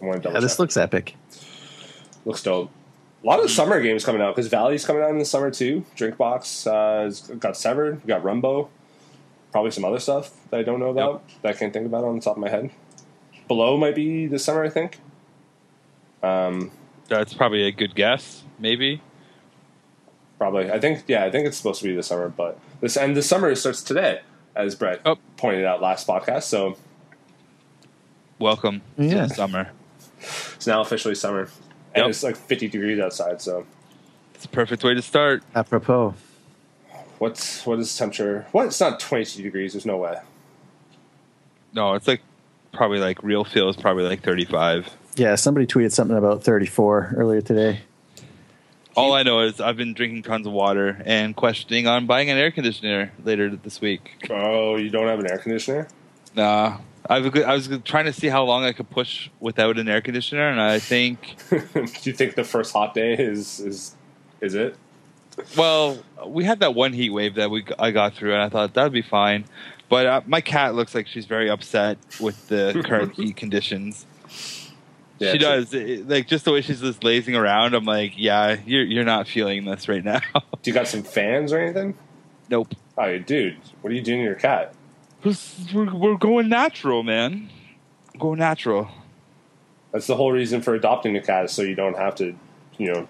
I 0.00 0.04
want 0.06 0.22
to 0.22 0.30
Yeah, 0.30 0.40
this 0.40 0.58
looks 0.60 0.76
epic. 0.76 1.14
looks 2.24 2.42
dope. 2.42 2.70
A 3.24 3.26
lot 3.26 3.40
of 3.42 3.50
summer 3.50 3.80
games 3.80 4.04
coming 4.04 4.22
out 4.22 4.36
because 4.36 4.48
Valley's 4.48 4.84
coming 4.86 5.02
out 5.02 5.10
in 5.10 5.18
the 5.18 5.24
summer 5.24 5.50
too. 5.50 5.84
Drinkbox 5.96 6.66
uh, 6.70 7.02
has 7.02 7.22
got 7.22 7.56
Severed, 7.56 8.00
we 8.04 8.06
got 8.06 8.22
Runbow, 8.22 8.68
probably 9.50 9.72
some 9.72 9.84
other 9.84 9.98
stuff 9.98 10.30
that 10.50 10.60
I 10.60 10.62
don't 10.62 10.78
know 10.78 10.90
about 10.90 11.24
that 11.42 11.48
I 11.56 11.58
can't 11.58 11.72
think 11.72 11.86
about 11.86 12.04
on 12.04 12.14
the 12.14 12.20
top 12.22 12.36
of 12.36 12.40
my 12.40 12.48
head. 12.48 12.70
Below 13.48 13.76
might 13.78 13.94
be 13.94 14.26
this 14.26 14.44
summer, 14.44 14.62
I 14.64 14.68
think. 14.68 14.98
Um, 16.22 16.70
That's 17.08 17.32
probably 17.34 17.66
a 17.66 17.72
good 17.72 17.94
guess. 17.94 18.44
Maybe. 18.58 19.00
probably, 20.38 20.70
I 20.70 20.78
think, 20.78 21.02
yeah, 21.08 21.24
I 21.24 21.30
think 21.32 21.48
it's 21.48 21.56
supposed 21.56 21.80
to 21.82 21.88
be 21.88 21.96
this 21.96 22.06
summer, 22.06 22.28
but 22.28 22.60
this 22.80 22.96
and 22.96 23.16
the 23.16 23.22
summer 23.22 23.52
starts 23.56 23.82
today, 23.82 24.20
as 24.54 24.76
Brett 24.76 25.00
Oh. 25.04 25.16
pointed 25.36 25.64
out 25.64 25.80
last 25.82 26.06
podcast. 26.06 26.44
So 26.44 26.76
Welcome 28.38 28.82
Yeah. 28.96 29.26
to 29.26 29.34
summer. 29.34 29.70
it's 30.54 30.66
now 30.66 30.80
officially 30.80 31.16
summer, 31.16 31.48
and 31.94 32.02
Yep. 32.02 32.08
it's 32.10 32.22
like 32.22 32.36
50 32.36 32.68
degrees 32.68 33.00
outside. 33.00 33.40
So 33.42 33.66
It's 34.34 34.44
a 34.44 34.48
perfect 34.48 34.84
way 34.84 34.94
to 34.94 35.02
start. 35.02 35.42
Apropos, 35.56 36.14
what's 37.18 37.66
what 37.66 37.80
is 37.80 37.96
temperature? 37.96 38.46
What? 38.52 38.66
It's 38.66 38.78
not 38.80 39.00
22 39.00 39.42
degrees. 39.42 39.72
There's 39.72 39.86
no 39.86 39.96
way. 39.96 40.18
No, 41.72 41.94
it's 41.94 42.06
like 42.06 42.20
probably 42.78 43.00
like 43.00 43.22
real 43.22 43.44
feel 43.44 43.68
is 43.68 43.76
probably 43.76 44.04
like 44.04 44.22
35. 44.22 44.88
yeah, 45.16 45.34
somebody 45.34 45.66
tweeted 45.66 45.92
something 45.92 46.16
about 46.16 46.44
34 46.44 47.14
earlier 47.16 47.40
today. 47.42 47.80
All 48.96 49.12
I 49.12 49.22
know 49.24 49.40
is 49.40 49.60
I've 49.60 49.76
been 49.76 49.94
drinking 49.94 50.22
tons 50.22 50.46
of 50.46 50.52
water 50.52 51.02
and 51.04 51.34
questioning 51.36 51.86
on 51.86 52.06
buying 52.06 52.30
an 52.30 52.38
air 52.38 52.50
conditioner 52.50 53.12
later 53.24 53.50
this 53.54 53.80
week. 53.80 54.26
Oh, 54.30 54.76
you 54.76 54.90
don't 54.90 55.06
have 55.08 55.18
an 55.18 55.30
air 55.30 55.38
conditioner? 55.38 55.88
Nah, 56.34 56.78
I 57.08 57.18
was 57.20 57.42
I 57.42 57.52
was 57.54 57.68
trying 57.84 58.06
to 58.06 58.12
see 58.12 58.28
how 58.28 58.44
long 58.44 58.64
I 58.64 58.72
could 58.72 58.90
push 58.90 59.28
without 59.40 59.78
an 59.78 59.88
air 59.88 60.00
conditioner, 60.00 60.48
and 60.48 60.60
I 60.60 60.78
think, 60.78 61.36
Do 61.50 61.86
you 62.02 62.12
think 62.12 62.34
the 62.36 62.44
first 62.44 62.72
hot 62.72 62.94
day 62.94 63.14
is 63.14 63.60
is 63.60 63.94
is 64.40 64.54
it? 64.54 64.76
well, 65.56 65.98
we 66.26 66.42
had 66.44 66.60
that 66.60 66.74
one 66.74 66.92
heat 66.92 67.10
wave 67.10 67.34
that 67.36 67.50
we 67.50 67.64
I 67.78 67.90
got 67.92 68.14
through, 68.14 68.34
and 68.34 68.42
I 68.42 68.48
thought 68.48 68.74
that'd 68.74 68.92
be 68.92 69.02
fine. 69.02 69.44
But 69.88 70.06
uh, 70.06 70.20
my 70.26 70.40
cat 70.40 70.74
looks 70.74 70.94
like 70.94 71.06
she's 71.06 71.24
very 71.26 71.48
upset 71.48 71.98
with 72.20 72.48
the 72.48 72.82
current 72.86 73.14
heat 73.14 73.36
conditions. 73.36 74.04
Yeah, 75.18 75.32
she 75.32 75.38
does, 75.38 75.74
It- 75.74 76.08
like 76.08 76.28
just 76.28 76.44
the 76.44 76.52
way 76.52 76.60
she's 76.60 76.80
just 76.80 77.02
lazing 77.02 77.34
around. 77.34 77.74
I'm 77.74 77.84
like, 77.84 78.12
yeah, 78.16 78.56
you're 78.66 78.84
you're 78.84 79.04
not 79.04 79.26
feeling 79.26 79.64
this 79.64 79.88
right 79.88 80.04
now. 80.04 80.20
Do 80.62 80.70
you 80.70 80.72
got 80.74 80.86
some 80.88 81.02
fans 81.02 81.52
or 81.52 81.58
anything? 81.58 81.94
nope. 82.50 82.74
Oh, 82.96 83.18
dude, 83.18 83.56
what 83.82 83.90
are 83.92 83.94
you 83.94 84.02
doing 84.02 84.18
to 84.20 84.24
your 84.24 84.34
cat? 84.34 84.74
We're, 85.24 85.92
we're 85.94 86.16
going 86.16 86.48
natural, 86.48 87.02
man. 87.02 87.48
Going 88.18 88.38
natural. 88.38 88.88
That's 89.92 90.06
the 90.06 90.16
whole 90.16 90.32
reason 90.32 90.62
for 90.62 90.74
adopting 90.74 91.16
a 91.16 91.20
cat, 91.20 91.50
so 91.50 91.62
you 91.62 91.74
don't 91.74 91.96
have 91.96 92.14
to, 92.16 92.34
you 92.76 92.92
know, 92.92 93.08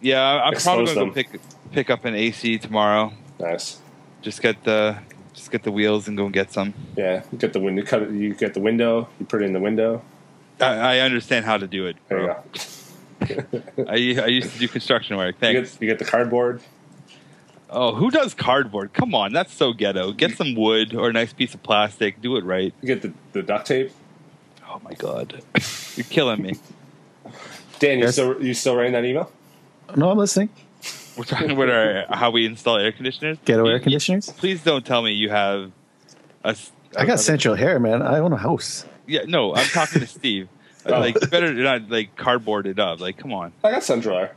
Yeah, 0.00 0.22
I'm 0.22 0.54
probably 0.54 0.86
gonna 0.94 1.06
go 1.06 1.12
pick 1.12 1.40
pick 1.72 1.90
up 1.90 2.04
an 2.04 2.14
AC 2.14 2.58
tomorrow. 2.58 3.12
nice. 3.40 3.80
Just 4.22 4.42
get 4.42 4.62
the 4.64 4.98
just 5.36 5.50
get 5.50 5.62
the 5.62 5.70
wheels 5.70 6.08
and 6.08 6.16
go 6.16 6.24
and 6.24 6.34
get 6.34 6.50
some. 6.52 6.74
Yeah, 6.96 7.22
you 7.30 7.38
get 7.38 7.52
the 7.52 7.60
window. 7.60 7.82
Cut 7.84 8.02
it. 8.02 8.10
You 8.10 8.34
get 8.34 8.54
the 8.54 8.60
window. 8.60 9.08
You 9.20 9.26
put 9.26 9.42
it 9.42 9.44
in 9.44 9.52
the 9.52 9.60
window. 9.60 10.02
I, 10.60 10.96
I 10.96 10.98
understand 11.00 11.44
how 11.44 11.58
to 11.58 11.66
do 11.66 11.86
it. 11.86 11.96
There 12.08 12.20
you 12.20 12.26
go. 12.26 13.84
I, 13.88 13.92
I 13.92 14.26
used 14.26 14.52
to 14.52 14.58
do 14.58 14.66
construction 14.66 15.16
work. 15.16 15.36
You 15.36 15.40
Thanks. 15.40 15.72
get, 15.74 15.82
you 15.82 15.88
get 15.88 15.98
the 15.98 16.04
cardboard. 16.04 16.62
Oh, 17.68 17.94
who 17.94 18.10
does 18.10 18.32
cardboard? 18.32 18.92
Come 18.92 19.14
on, 19.14 19.32
that's 19.32 19.52
so 19.52 19.72
ghetto. 19.72 20.12
Get 20.12 20.36
some 20.36 20.54
wood 20.54 20.94
or 20.94 21.10
a 21.10 21.12
nice 21.12 21.32
piece 21.32 21.52
of 21.52 21.62
plastic. 21.62 22.20
Do 22.22 22.36
it 22.36 22.44
right. 22.44 22.72
You 22.80 22.86
get 22.86 23.02
the, 23.02 23.12
the 23.32 23.42
duct 23.42 23.66
tape. 23.66 23.92
Oh 24.68 24.80
my 24.84 24.94
god, 24.94 25.42
you're 25.96 26.04
killing 26.04 26.42
me. 26.42 26.54
Dan, 27.78 27.98
you 27.98 28.10
still 28.12 28.42
you 28.42 28.54
still 28.54 28.76
writing 28.76 28.92
that 28.92 29.04
email? 29.04 29.30
No, 29.96 30.10
I'm 30.10 30.18
listening. 30.18 30.48
We're 31.16 31.24
talking 31.24 31.50
about 31.50 31.70
our, 31.70 32.04
how 32.10 32.30
we 32.30 32.46
install 32.46 32.76
air 32.78 32.92
conditioners. 32.92 33.38
Ghetto 33.44 33.64
You- 33.64 33.70
air 33.72 33.80
conditioners. 33.80 34.30
Please 34.32 34.62
don't 34.62 34.84
tell 34.84 35.02
me 35.02 35.12
you 35.12 35.30
have 35.30 35.72
a. 36.44 36.48
s- 36.48 36.72
I 36.96 37.04
got 37.06 37.14
a- 37.14 37.18
central 37.18 37.54
hair, 37.54 37.78
man. 37.78 38.02
I 38.02 38.18
own 38.18 38.32
a 38.32 38.36
house. 38.36 38.84
Yeah, 39.06 39.22
no, 39.26 39.54
I'm 39.54 39.66
talking 39.68 40.00
to 40.00 40.06
Steve. 40.18 40.48
Oh. 40.84 40.90
Like, 41.00 41.20
you 41.20 41.26
better 41.28 41.52
not 41.52 41.88
like 41.90 42.16
cardboard 42.16 42.66
it 42.66 42.78
up. 42.78 43.00
Like, 43.00 43.16
come 43.18 43.32
on. 43.32 43.52
I 43.64 43.70
got 43.72 43.82
central 43.82 44.16
air. 44.18 44.34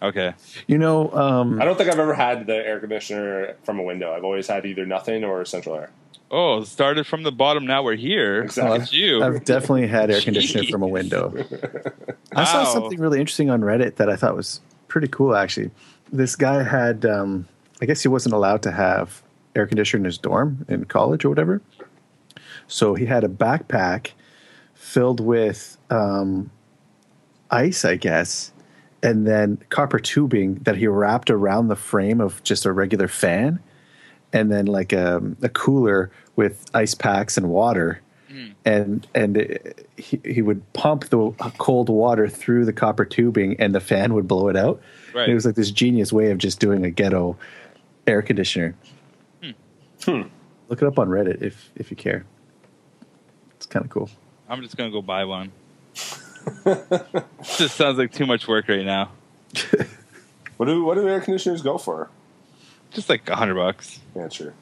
Okay. 0.00 0.34
You 0.66 0.78
know, 0.78 1.10
um, 1.12 1.60
I 1.62 1.64
don't 1.64 1.76
think 1.78 1.88
I've 1.90 1.98
ever 1.98 2.14
had 2.14 2.46
the 2.46 2.54
air 2.56 2.80
conditioner 2.80 3.54
from 3.64 3.78
a 3.78 3.82
window. 3.82 4.12
I've 4.12 4.24
always 4.24 4.48
had 4.48 4.66
either 4.66 4.84
nothing 4.84 5.22
or 5.24 5.44
central 5.44 5.76
air. 5.76 5.90
Oh, 6.30 6.64
started 6.64 7.06
from 7.06 7.22
the 7.24 7.30
bottom. 7.30 7.66
Now 7.66 7.82
we're 7.84 7.94
here. 7.96 8.42
Exactly. 8.42 8.78
It's 8.80 8.92
you. 8.92 9.22
I've 9.22 9.44
definitely 9.44 9.86
had 9.86 10.10
air 10.10 10.20
conditioner 10.20 10.64
from 10.70 10.82
a 10.82 10.88
window. 10.88 11.32
I 12.34 12.44
saw 12.44 12.64
something 12.64 12.98
really 12.98 13.20
interesting 13.20 13.50
on 13.50 13.60
Reddit 13.60 13.96
that 13.96 14.08
I 14.08 14.16
thought 14.16 14.34
was 14.34 14.60
pretty 14.88 15.08
cool. 15.08 15.36
Actually, 15.36 15.70
this 16.12 16.36
guy 16.36 16.62
had, 16.62 17.04
um, 17.04 17.48
I 17.80 17.86
guess 17.86 18.02
he 18.02 18.08
wasn't 18.08 18.34
allowed 18.34 18.62
to 18.62 18.70
have 18.70 19.22
air 19.56 19.66
conditioner 19.66 20.00
in 20.00 20.04
his 20.04 20.18
dorm 20.18 20.64
in 20.68 20.84
college 20.84 21.24
or 21.24 21.30
whatever. 21.30 21.62
So 22.68 22.94
he 22.94 23.06
had 23.06 23.24
a 23.24 23.28
backpack 23.28 24.12
filled 24.74 25.20
with 25.20 25.78
um, 25.90 26.50
ice, 27.50 27.84
I 27.84 27.96
guess, 27.96 28.52
and 29.02 29.26
then 29.26 29.58
copper 29.68 29.98
tubing 29.98 30.56
that 30.62 30.76
he 30.76 30.86
wrapped 30.86 31.30
around 31.30 31.68
the 31.68 31.76
frame 31.76 32.20
of 32.20 32.42
just 32.44 32.64
a 32.64 32.72
regular 32.72 33.08
fan, 33.08 33.60
and 34.32 34.50
then 34.50 34.66
like 34.66 34.92
a, 34.92 35.20
a 35.42 35.48
cooler 35.48 36.10
with 36.36 36.64
ice 36.72 36.94
packs 36.94 37.36
and 37.36 37.48
water. 37.48 38.00
And 38.64 39.06
and 39.14 39.36
it, 39.36 39.88
he 39.96 40.20
he 40.24 40.42
would 40.42 40.70
pump 40.72 41.08
the 41.10 41.32
cold 41.58 41.88
water 41.88 42.28
through 42.28 42.64
the 42.64 42.72
copper 42.72 43.04
tubing, 43.04 43.60
and 43.60 43.74
the 43.74 43.80
fan 43.80 44.14
would 44.14 44.26
blow 44.26 44.48
it 44.48 44.56
out. 44.56 44.80
Right. 45.14 45.24
And 45.24 45.32
it 45.32 45.34
was 45.34 45.46
like 45.46 45.54
this 45.54 45.70
genius 45.70 46.12
way 46.12 46.30
of 46.30 46.38
just 46.38 46.60
doing 46.60 46.84
a 46.84 46.90
ghetto 46.90 47.36
air 48.06 48.22
conditioner. 48.22 48.74
Hmm. 50.04 50.22
Look 50.68 50.82
it 50.82 50.88
up 50.88 50.98
on 50.98 51.08
Reddit 51.08 51.42
if 51.42 51.70
if 51.76 51.90
you 51.90 51.96
care. 51.96 52.24
It's 53.56 53.66
kind 53.66 53.84
of 53.84 53.90
cool. 53.90 54.10
I'm 54.48 54.62
just 54.62 54.76
gonna 54.76 54.90
go 54.90 55.02
buy 55.02 55.24
one. 55.24 55.52
just 55.94 57.76
sounds 57.76 57.98
like 57.98 58.12
too 58.12 58.26
much 58.26 58.48
work 58.48 58.68
right 58.68 58.84
now. 58.84 59.10
What 60.62 60.66
do 60.66 60.84
what 60.84 60.94
do 60.94 61.08
air 61.08 61.20
conditioners 61.20 61.60
go 61.60 61.76
for? 61.76 62.08
Just 62.92 63.08
like 63.08 63.28
a 63.28 63.34
hundred 63.34 63.56
bucks. 63.56 63.98
Yeah, 64.14 64.28
sure. 64.28 64.54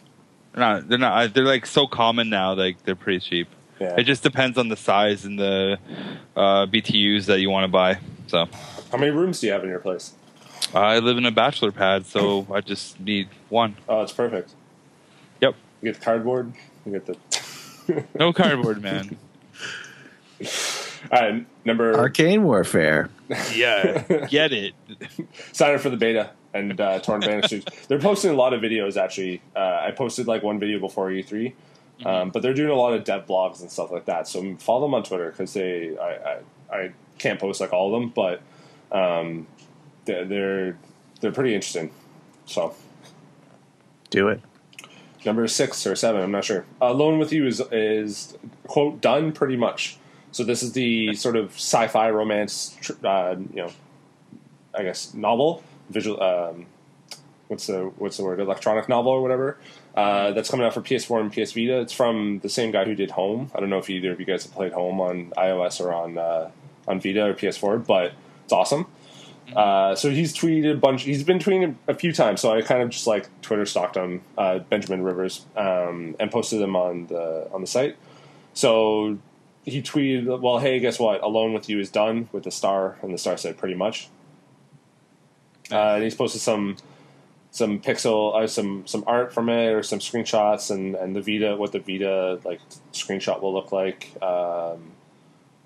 They're 0.53 0.61
not. 0.61 0.89
They're 0.89 0.97
not. 0.97 1.35
They're 1.35 1.45
like 1.45 1.66
so 1.66 1.87
common 1.87 2.31
now. 2.31 2.55
Like 2.55 2.83
they're 2.85 2.95
pretty 2.95 3.21
cheap. 3.21 3.49
Yeah. 3.81 3.95
It 3.99 4.05
just 4.05 4.22
depends 4.22 4.59
on 4.59 4.68
the 4.68 4.76
size 4.76 5.24
and 5.24 5.39
the 5.39 5.78
uh, 6.37 6.66
BTUs 6.66 7.26
that 7.26 7.41
you 7.41 7.49
want 7.51 7.64
to 7.64 7.68
buy. 7.68 7.99
So 8.26 8.47
How 8.93 8.99
many 8.99 9.11
rooms 9.11 9.41
do 9.41 9.47
you 9.47 9.53
have 9.53 9.64
in 9.64 9.70
your 9.70 9.78
place? 9.78 10.12
I 10.74 10.99
live 10.99 11.16
in 11.16 11.24
a 11.24 11.31
bachelor 11.33 11.72
pad, 11.72 12.07
so 12.07 12.47
I 12.53 12.61
just 12.61 13.01
need 13.01 13.28
one. 13.49 13.76
Oh, 13.89 14.03
it's 14.03 14.12
perfect. 14.12 14.53
Yep. 15.41 15.55
You 15.83 15.93
get 15.93 15.99
the 15.99 16.05
cardboard. 16.05 16.53
You 16.85 16.93
get 16.93 17.07
the. 17.07 17.16
No 18.14 18.33
cardboard, 18.33 18.81
man. 18.83 19.16
All 21.11 21.20
right, 21.20 21.47
number. 21.64 21.97
Arcane 21.99 22.45
Warfare. 22.45 23.11
Yeah, 23.53 24.26
get 24.28 24.53
it. 24.53 24.74
sign 25.53 25.74
up 25.74 25.81
for 25.81 25.91
the 25.91 25.97
beta 25.97 26.31
and 26.55 26.81
uh, 26.81 27.01
Torn 27.01 27.20
Banners. 27.20 27.53
They're 27.89 27.99
posting 27.99 28.31
a 28.31 28.35
lot 28.35 28.53
of 28.55 28.61
videos. 28.61 28.97
Actually, 28.97 29.43
uh, 29.57 29.81
I 29.83 29.91
posted 29.91 30.28
like 30.28 30.43
one 30.43 30.61
video 30.61 30.78
before 30.78 31.09
E3, 31.09 31.53
um, 32.05 32.31
but 32.31 32.43
they're 32.43 32.55
doing 32.55 32.71
a 32.71 32.75
lot 32.75 32.93
of 32.95 33.05
dev 33.05 33.27
blogs 33.27 33.61
and 33.61 33.71
stuff 33.71 33.91
like 33.91 34.07
that. 34.07 34.27
So 34.29 34.57
follow 34.57 34.83
them 34.83 34.95
on 34.95 35.03
Twitter 35.03 35.31
because 35.31 35.53
they 35.53 35.97
I, 35.99 36.39
I 36.73 36.77
I 36.77 36.93
can't 37.19 37.39
post 37.41 37.61
like 37.61 37.73
all 37.73 37.95
of 37.95 38.01
them, 38.01 38.11
but 38.11 38.41
um, 38.93 39.47
they're 40.05 40.25
they're, 40.25 40.79
they're 41.21 41.33
pretty 41.33 41.55
interesting. 41.55 41.91
So 42.47 42.75
Do 44.11 44.29
it. 44.29 44.41
number 45.25 45.47
six 45.47 45.87
or 45.87 45.95
seven, 45.95 46.23
I'm 46.23 46.31
not 46.33 46.45
sure. 46.45 46.65
Alone 46.81 47.19
with 47.19 47.33
You 47.33 47.47
is 47.47 47.61
is 47.73 48.37
quote 48.67 49.01
done 49.01 49.33
pretty 49.33 49.57
much. 49.57 49.99
So 50.33 50.45
this 50.45 50.63
is 50.63 50.73
the 50.73 51.15
sort 51.15 51.35
of 51.37 51.53
sci-fi 51.55 52.09
romance, 52.11 52.79
uh, 53.05 53.35
you 53.53 53.63
know, 53.63 53.71
I 54.73 54.85
guess 54.85 55.13
novel, 55.13 55.63
visual. 55.91 56.23
Um, 56.23 56.67
what's 57.49 57.67
the 57.67 57.91
what's 57.99 58.17
the 58.17 58.25
word? 58.25 58.39
Electronic 58.39 58.89
novel 58.89 59.11
or 59.13 59.23
whatever. 59.23 59.59
Uh, 59.95 60.30
that's 60.32 60.49
coming 60.49 60.64
out 60.64 60.72
for 60.72 60.80
PS4 60.80 61.20
and 61.20 61.32
PS 61.32 61.53
Vita. 61.53 61.80
It's 61.80 61.93
from 61.93 62.38
the 62.41 62.49
same 62.49 62.70
guy 62.70 62.84
who 62.84 62.95
did 62.95 63.11
Home. 63.12 63.51
I 63.55 63.61
don't 63.61 63.70
know 63.70 63.78
if 63.78 63.91
either 63.91 64.12
of 64.12 64.20
you 64.20 64.26
guys 64.26 64.45
have 64.45 64.53
played 64.53 64.72
Home 64.72 65.01
on 65.01 65.30
iOS 65.36 65.80
or 65.80 65.93
on 65.93 66.16
uh, 66.16 66.51
on 66.86 67.01
Vita 67.01 67.26
or 67.26 67.34
PS4, 67.34 67.84
but 67.86 68.12
it's 68.45 68.53
awesome. 68.53 68.86
Uh, 69.55 69.97
so 69.97 70.11
he's 70.11 70.36
tweeted 70.36 70.72
a 70.72 70.76
bunch. 70.76 71.03
He's 71.03 71.24
been 71.24 71.38
tweeting 71.38 71.74
a 71.88 71.95
few 71.95 72.12
times. 72.12 72.41
So 72.41 72.53
I 72.53 72.62
kind 72.62 72.82
of 72.82 72.91
just 72.91 73.07
like 73.07 73.28
Twitter 73.43 73.66
stalked 73.66 73.97
him, 73.97 74.22
uh, 74.38 74.61
Benjamin 74.61 75.03
Rivers, 75.03 75.45
um, 75.57 76.14
and 76.20 76.30
posted 76.30 76.61
them 76.61 76.76
on 76.76 77.07
the 77.07 77.49
on 77.53 77.61
the 77.61 77.66
site. 77.66 77.97
So 78.55 79.18
he 79.64 79.82
tweeted, 79.82 80.41
"Well, 80.41 80.59
hey, 80.59 80.78
guess 80.78 81.01
what? 81.01 81.22
Alone 81.22 81.53
with 81.53 81.68
You 81.68 81.80
is 81.80 81.91
done 81.91 82.28
with 82.32 82.45
the 82.45 82.51
star," 82.51 82.99
and 83.03 83.12
the 83.12 83.18
star 83.18 83.36
said, 83.36 83.59
"Pretty 83.59 83.74
much." 83.74 84.09
Uh, 85.70 85.95
and 85.95 86.05
he's 86.05 86.14
posted 86.14 86.41
some 86.41 86.76
some 87.51 87.81
pixel, 87.81 88.41
uh, 88.41 88.47
some 88.47 88.87
some 88.87 89.05
art 89.07 89.33
from 89.33 89.49
it, 89.49 89.73
or 89.73 89.83
some 89.83 89.99
screenshots, 89.99 90.71
and 90.71 90.95
and 90.95 91.15
the 91.17 91.21
Vita, 91.21 91.57
what 91.57 91.73
the 91.73 91.81
Vita 91.81 92.41
like 92.45 92.61
screenshot 92.93 93.41
will 93.41 93.53
look 93.53 93.73
like. 93.73 94.11
Um, 94.23 94.93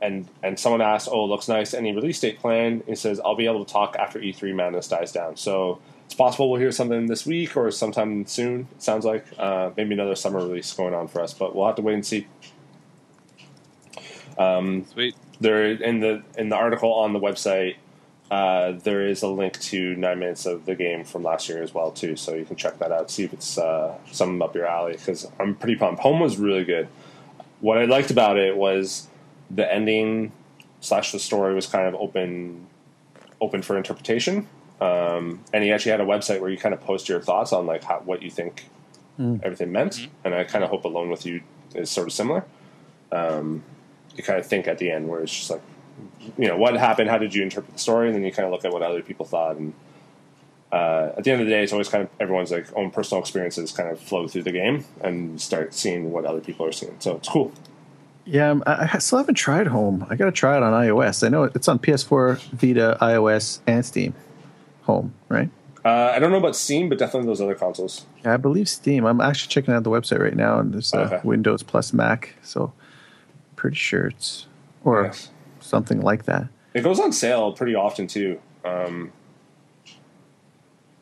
and 0.01 0.29
and 0.43 0.59
someone 0.59 0.81
asked, 0.81 1.09
"Oh, 1.11 1.25
it 1.25 1.29
looks 1.29 1.49
nice." 1.49 1.75
Any 1.75 1.95
release 1.95 2.21
date 2.21 2.39
plan? 2.39 2.83
He 2.87 2.95
says, 2.95 3.21
"I'll 3.25 3.37
be 3.37 3.47
able 3.47 3.65
to 3.65 3.73
talk 3.73 3.97
after 3.97 4.19
E3 4.19 4.55
Madness 4.55 4.89
dies 4.89 5.13
down." 5.13 5.37
So 5.37 5.81
it's 6.05 6.15
possible 6.15 6.51
we'll 6.51 6.61
hear 6.61 6.73
something 6.73 7.07
this 7.07 7.27
week 7.27 7.57
or 7.57 7.71
sometime 7.71 8.27
soon. 8.27 8.69
It 8.73 8.83
sounds 8.83 9.05
like 9.05 9.25
uh, 9.39 9.71
maybe 9.77 9.95
another 9.95 10.15
summer 10.15 10.39
release 10.39 10.73
going 10.73 10.95
on 10.95 11.09
for 11.09 11.21
us, 11.21 11.35
but 11.35 11.55
we'll 11.55 11.67
have 11.67 11.77
to 11.77 11.83
wait 11.83 11.95
and 11.95 12.07
see. 12.07 12.27
Um, 14.39 14.85
Sweet. 14.93 15.15
there 15.41 15.73
in 15.73 16.01
the 16.01 16.23
in 16.37 16.49
the 16.49 16.57
article 16.57 16.93
on 16.93 17.13
the 17.13 17.21
website, 17.21 17.77
uh, 18.31 18.73
there 18.73 19.07
is 19.07 19.23
a 19.23 19.29
link 19.29 19.61
to 19.61 19.95
nine 19.97 20.19
minutes 20.19 20.47
of 20.47 20.67
the 20.67 20.75
game 20.75 21.05
from 21.05 21.23
last 21.23 21.49
year 21.49 21.63
as 21.63 21.75
well 21.75 21.91
too, 21.91 22.17
so 22.17 22.35
you 22.35 22.45
can 22.45 22.57
check 22.57 22.79
that 22.79 22.91
out. 22.91 23.11
See 23.11 23.25
if 23.25 23.33
it's 23.33 23.59
uh, 23.59 23.97
something 24.11 24.41
up 24.43 24.55
your 24.55 24.67
alley 24.67 24.93
because 24.93 25.27
I'm 25.39 25.55
pretty 25.55 25.77
pumped. 25.77 26.01
Home 26.03 26.21
was 26.21 26.37
really 26.37 26.65
good. 26.65 26.89
What 27.61 27.79
I 27.79 27.85
liked 27.85 28.11
about 28.11 28.37
it 28.37 28.57
was 28.57 29.09
the 29.51 29.71
ending 29.73 30.33
slash 30.81 31.13
the 31.13 31.19
story 31.19 31.55
was 31.55 31.67
kind 31.67 31.87
of 31.87 31.95
open 31.95 32.67
open 33.41 33.63
for 33.63 33.77
interpretation. 33.77 34.49
Um, 34.81 35.41
and 35.53 35.63
he 35.63 35.71
actually 35.71 35.93
had 35.93 36.01
a 36.01 36.05
website 36.05 36.41
where 36.41 36.51
you 36.51 36.59
kind 36.59 36.75
of 36.75 36.81
post 36.81 37.09
your 37.09 37.21
thoughts 37.21 37.53
on 37.53 37.67
like 37.67 37.85
how, 37.85 38.01
what 38.01 38.23
you 38.23 38.31
think 38.31 38.67
everything 39.45 39.71
meant. 39.71 40.09
And 40.25 40.35
I 40.35 40.45
kind 40.45 40.65
of 40.65 40.71
hope 40.71 40.85
Alone 40.85 41.11
with 41.11 41.25
You 41.25 41.43
is 41.75 41.91
sort 41.91 42.07
of 42.07 42.13
similar. 42.13 42.45
Um, 43.13 43.63
you 44.17 44.25
kind 44.25 44.39
of 44.39 44.47
think 44.47 44.67
at 44.67 44.79
the 44.79 44.91
end 44.91 45.09
where 45.09 45.21
it's 45.21 45.33
just 45.35 45.51
like, 45.51 45.63
you 46.39 46.49
know, 46.49 46.57
what 46.57 46.75
happened? 46.75 47.11
How 47.11 47.19
did 47.19 47.35
you 47.35 47.43
interpret 47.43 47.73
the 47.73 47.79
story? 47.79 48.09
And 48.09 48.15
then 48.17 48.25
you 48.25 48.33
kind 48.33 48.47
of 48.47 48.53
look 48.53 48.65
at 48.65 48.73
what 48.73 48.83
other 48.83 49.03
people 49.03 49.27
thought. 49.27 49.57
And 49.57 49.75
uh, 50.73 51.13
at 51.17 51.25
the 51.25 51.31
end 51.31 51.41
of 51.41 51.47
the 51.47 51.53
day, 51.53 51.63
it's 51.63 51.73
always 51.73 51.89
kind 51.89 52.05
of 52.05 52.11
everyone's 52.21 52.51
like 52.51 52.67
own 52.77 52.91
personal 52.91 53.21
experiences 53.21 53.73
kind 53.73 53.89
of 53.91 54.01
flow 54.01 54.27
through 54.27 54.43
the 54.43 54.53
game 54.53 54.85
and 55.03 55.41
start 55.41 55.75
seeing 55.75 56.11
what 56.13 56.25
other 56.25 56.41
people 56.41 56.67
are 56.67 56.73
seeing. 56.73 56.97
So 57.01 57.17
it's 57.17 57.29
cool. 57.29 57.53
Yeah, 58.27 58.51
um, 58.51 58.63
I, 58.67 58.89
I 58.95 58.99
still 58.99 59.19
haven't 59.19 59.35
tried 59.35 59.67
Home. 59.67 60.07
I 60.09 60.17
got 60.17 60.25
to 60.25 60.33
try 60.33 60.57
it 60.57 60.63
on 60.63 60.73
iOS. 60.73 61.25
I 61.25 61.29
know 61.29 61.45
it's 61.45 61.69
on 61.69 61.79
PS4, 61.79 62.39
Vita, 62.53 62.97
iOS, 63.01 63.61
and 63.67 63.85
Steam. 63.85 64.15
Home, 64.85 65.15
right? 65.29 65.51
Uh, 65.85 66.13
I 66.15 66.19
don't 66.19 66.31
know 66.31 66.39
about 66.39 66.57
Steam, 66.57 66.89
but 66.89 66.99
definitely 66.99 67.27
those 67.27 67.43
other 67.43 67.55
consoles. 67.55 68.07
Yeah, 68.25 68.33
I 68.35 68.37
believe 68.39 68.69
Steam. 68.69 69.05
I'm 69.05 69.21
actually 69.21 69.49
checking 69.51 69.75
out 69.75 69.83
the 69.85 69.91
website 69.91 70.21
right 70.21 70.35
now, 70.35 70.59
and 70.59 70.73
there's 70.73 70.93
uh, 70.95 71.01
Okay. 71.01 71.21
Windows 71.23 71.63
plus 71.63 71.93
Mac. 71.93 72.35
So 72.43 72.73
pretty 73.57 73.77
sure 73.77 74.07
it's 74.07 74.47
or 74.83 75.05
Yes. 75.05 75.31
Something 75.75 76.01
like 76.01 76.25
that. 76.25 76.47
It 76.73 76.83
goes 76.83 77.01
on 77.01 77.13
sale 77.13 77.53
pretty 77.53 77.75
often 77.75 78.07
too. 78.07 78.41
Um, 78.65 79.13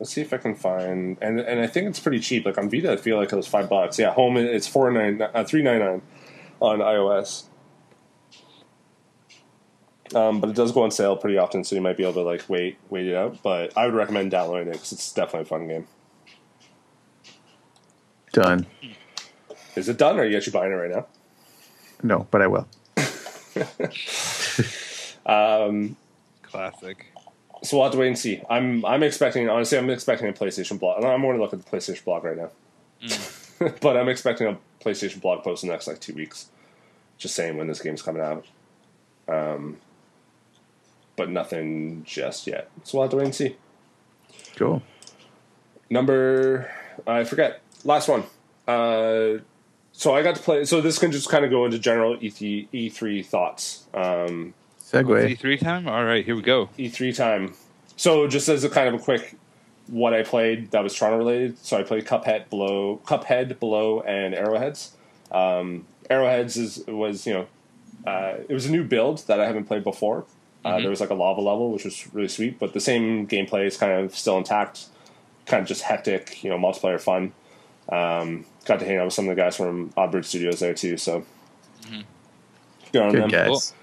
let's 0.00 0.12
see 0.12 0.22
if 0.22 0.32
I 0.32 0.38
can 0.38 0.54
find, 0.54 1.18
and 1.20 1.40
and 1.40 1.60
I 1.60 1.66
think 1.66 1.88
it's 1.88 2.00
pretty 2.00 2.20
cheap. 2.20 2.46
Like 2.46 2.58
on 2.58 2.70
Vita, 2.70 2.92
I 2.92 2.96
feel 2.96 3.18
like 3.18 3.32
it 3.32 3.36
was 3.36 3.46
five 3.46 3.68
bucks. 3.68 3.98
Yeah, 3.98 4.12
home 4.12 4.36
it's 4.36 4.66
four 4.66 4.90
nine 4.90 5.20
uh, 5.22 5.44
three 5.44 5.62
nine 5.62 5.80
nine 5.80 6.02
on 6.60 6.78
iOS. 6.78 7.44
Um, 10.14 10.40
but 10.40 10.50
it 10.50 10.56
does 10.56 10.72
go 10.72 10.82
on 10.82 10.90
sale 10.90 11.16
pretty 11.16 11.38
often, 11.38 11.64
so 11.64 11.74
you 11.74 11.80
might 11.80 11.96
be 11.96 12.02
able 12.02 12.14
to 12.14 12.22
like 12.22 12.48
wait 12.48 12.78
wait 12.90 13.06
it 13.06 13.14
out. 13.14 13.42
But 13.42 13.76
I 13.76 13.86
would 13.86 13.94
recommend 13.94 14.30
downloading 14.30 14.68
it 14.68 14.72
because 14.72 14.92
it's 14.92 15.12
definitely 15.12 15.42
a 15.42 15.44
fun 15.44 15.68
game. 15.68 15.86
Done. 18.32 18.66
Is 19.76 19.88
it 19.88 19.98
done, 19.98 20.18
or 20.18 20.22
are 20.22 20.26
you 20.26 20.36
actually 20.36 20.52
buying 20.52 20.72
it 20.72 20.76
right 20.76 20.90
now? 20.90 21.06
No, 22.02 22.26
but 22.30 22.42
I 22.42 22.46
will. 22.46 22.66
Classic. 26.42 27.06
So 27.62 27.76
we'll 27.76 27.84
have 27.84 27.92
to 27.92 27.98
wait 27.98 28.08
and 28.08 28.18
see. 28.18 28.42
I'm 28.50 28.84
I'm 28.84 29.02
expecting 29.02 29.48
honestly 29.48 29.78
I'm 29.78 29.88
expecting 29.90 30.28
a 30.28 30.32
PlayStation 30.32 30.78
blog. 30.78 31.04
I'm 31.04 31.22
going 31.22 31.36
to 31.36 31.42
look 31.42 31.52
at 31.52 31.64
the 31.64 31.70
PlayStation 31.70 32.04
blog 32.04 32.24
right 32.24 32.36
now, 32.36 32.50
but 33.80 33.96
I'm 33.96 34.08
expecting 34.08 34.48
a 34.48 34.58
PlayStation 34.84 35.20
blog 35.20 35.44
post 35.44 35.62
in 35.62 35.68
the 35.68 35.74
next 35.74 35.86
like 35.86 36.00
two 36.00 36.14
weeks, 36.14 36.50
just 37.18 37.34
saying 37.36 37.56
when 37.56 37.68
this 37.68 37.80
game's 37.80 38.02
coming 38.02 38.22
out. 38.22 38.46
Um, 39.28 39.78
but 41.16 41.30
nothing 41.30 42.02
just 42.04 42.46
yet. 42.46 42.68
So 42.82 42.98
we'll 42.98 43.04
have 43.04 43.10
to 43.12 43.16
wait 43.18 43.26
and 43.26 43.34
see. 43.34 43.56
Cool. 44.56 44.82
Number 45.88 46.70
I 47.06 47.24
forget 47.24 47.60
last 47.84 48.08
one. 48.08 48.24
Uh, 48.66 49.40
so 49.92 50.14
I 50.14 50.22
got 50.22 50.36
to 50.36 50.42
play. 50.42 50.64
So 50.64 50.80
this 50.80 50.98
can 50.98 51.12
just 51.12 51.28
kind 51.28 51.44
of 51.44 51.50
go 51.50 51.64
into 51.64 51.78
general 51.78 52.16
E3 52.16 52.68
E3 52.72 53.24
thoughts. 53.24 53.86
Um, 53.94 54.54
Segue. 54.92 55.38
E3 55.38 55.60
time? 55.60 55.88
All 55.88 56.04
right, 56.04 56.24
here 56.24 56.36
we 56.36 56.42
go. 56.42 56.68
E3 56.78 57.16
time. 57.16 57.54
So 57.96 58.26
just 58.28 58.48
as 58.48 58.64
a 58.64 58.70
kind 58.70 58.88
of 58.88 58.94
a 58.94 58.98
quick 58.98 59.36
what 59.88 60.14
I 60.14 60.22
played 60.22 60.70
that 60.70 60.82
was 60.82 60.94
Toronto 60.94 61.18
related. 61.18 61.58
So 61.58 61.78
I 61.78 61.82
played 61.82 62.06
Cuphead, 62.06 62.48
Below, 62.50 63.00
Cuphead, 63.04 63.58
Below, 63.58 64.00
and 64.02 64.34
Arrowheads. 64.34 64.92
Um, 65.30 65.86
Arrowheads 66.10 66.56
is 66.56 66.84
was 66.86 67.26
you 67.26 67.34
know 67.34 67.46
uh, 68.06 68.36
it 68.48 68.52
was 68.52 68.66
a 68.66 68.70
new 68.70 68.84
build 68.84 69.26
that 69.26 69.40
I 69.40 69.46
haven't 69.46 69.64
played 69.64 69.84
before. 69.84 70.24
Uh, 70.64 70.78
there 70.80 70.90
was 70.90 71.00
like 71.00 71.10
a 71.10 71.14
lava 71.14 71.40
level, 71.40 71.72
which 71.72 71.84
was 71.84 72.06
really 72.14 72.28
sweet, 72.28 72.60
but 72.60 72.72
the 72.72 72.80
same 72.80 73.26
gameplay 73.26 73.66
is 73.66 73.76
kind 73.76 73.92
of 73.92 74.14
still 74.16 74.38
intact. 74.38 74.86
Kind 75.46 75.62
of 75.62 75.66
just 75.66 75.82
hectic, 75.82 76.44
you 76.44 76.50
know, 76.50 76.56
multiplayer 76.56 77.00
fun. 77.00 77.32
Um, 77.88 78.44
got 78.64 78.78
to 78.78 78.86
hang 78.86 78.98
out 78.98 79.06
with 79.06 79.14
some 79.14 79.28
of 79.28 79.34
the 79.34 79.42
guys 79.42 79.56
from 79.56 79.90
Oddbird 79.90 80.24
Studios 80.24 80.60
there 80.60 80.72
too, 80.72 80.96
so 80.96 81.24
good 82.92 83.02
on 83.02 83.10
Good 83.10 83.22
them. 83.22 83.28
guys. 83.28 83.48
Cool. 83.48 83.81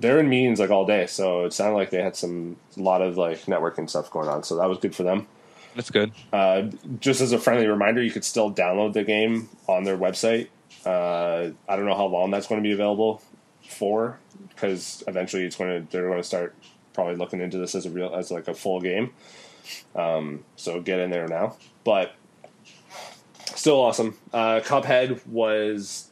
They're 0.00 0.20
in 0.20 0.28
meetings 0.28 0.60
like 0.60 0.70
all 0.70 0.86
day, 0.86 1.06
so 1.06 1.44
it 1.44 1.52
sounded 1.52 1.74
like 1.74 1.90
they 1.90 2.00
had 2.00 2.14
some 2.14 2.56
a 2.76 2.80
lot 2.80 3.02
of 3.02 3.18
like 3.18 3.40
networking 3.46 3.90
stuff 3.90 4.10
going 4.12 4.28
on. 4.28 4.44
So 4.44 4.56
that 4.56 4.68
was 4.68 4.78
good 4.78 4.94
for 4.94 5.02
them. 5.02 5.26
That's 5.74 5.90
good. 5.90 6.12
Uh, 6.32 6.68
just 7.00 7.20
as 7.20 7.32
a 7.32 7.38
friendly 7.38 7.66
reminder, 7.66 8.02
you 8.02 8.12
could 8.12 8.24
still 8.24 8.52
download 8.52 8.92
the 8.92 9.02
game 9.02 9.48
on 9.66 9.82
their 9.82 9.98
website. 9.98 10.48
Uh, 10.86 11.50
I 11.68 11.76
don't 11.76 11.84
know 11.84 11.96
how 11.96 12.06
long 12.06 12.30
that's 12.30 12.46
going 12.46 12.62
to 12.62 12.66
be 12.66 12.72
available 12.72 13.20
for, 13.68 14.18
because 14.50 15.02
eventually 15.08 15.44
it's 15.44 15.56
going 15.56 15.82
to 15.84 15.90
they're 15.90 16.06
going 16.06 16.18
to 16.18 16.24
start 16.24 16.54
probably 16.94 17.16
looking 17.16 17.40
into 17.40 17.58
this 17.58 17.74
as 17.74 17.84
a 17.84 17.90
real 17.90 18.14
as 18.14 18.30
like 18.30 18.46
a 18.46 18.54
full 18.54 18.80
game. 18.80 19.10
Um, 19.96 20.44
so 20.56 20.80
get 20.80 21.00
in 21.00 21.10
there 21.10 21.26
now, 21.26 21.56
but 21.84 22.14
still 23.54 23.80
awesome. 23.80 24.16
Uh, 24.32 24.60
Cuphead 24.64 25.26
was 25.26 26.08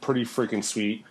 pretty 0.00 0.24
freaking 0.24 0.64
sweet. 0.64 1.04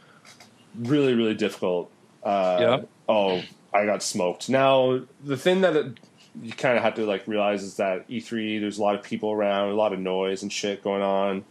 Really, 0.78 1.14
really 1.14 1.36
difficult. 1.36 1.92
Uh, 2.24 2.58
Yeah. 2.60 2.78
Oh, 3.08 3.42
I 3.74 3.86
got 3.86 4.04
smoked. 4.04 4.50
Now 4.50 5.02
the 5.24 5.38
thing 5.38 5.62
that 5.62 5.76
it, 5.76 6.00
you 6.42 6.52
kind 6.54 6.78
of 6.78 6.84
have 6.84 6.96
to 6.96 7.06
like 7.06 7.28
realize 7.28 7.64
is 7.64 7.76
that 7.78 8.08
E3 8.10 8.60
there's 8.60 8.78
a 8.78 8.82
lot 8.82 8.96
of 8.96 9.04
people 9.04 9.32
around, 9.32 9.70
a 9.70 9.74
lot 9.76 9.94
of 9.94 10.00
noise 10.00 10.44
and 10.44 10.52
shit 10.54 10.84
going 10.84 11.02
on. 11.02 11.44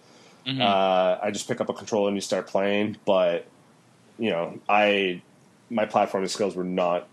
Mhm. 0.46 0.60
Uh, 0.60 1.18
I 1.22 1.30
just 1.30 1.48
pick 1.48 1.60
up 1.60 1.68
a 1.68 1.74
controller 1.74 2.08
and 2.08 2.16
you 2.16 2.20
start 2.20 2.46
playing, 2.46 2.96
but 3.04 3.46
you 4.18 4.30
know, 4.30 4.58
I 4.68 5.22
my 5.70 5.84
platforming 5.84 6.28
skills 6.30 6.54
were 6.56 6.64
not 6.64 7.06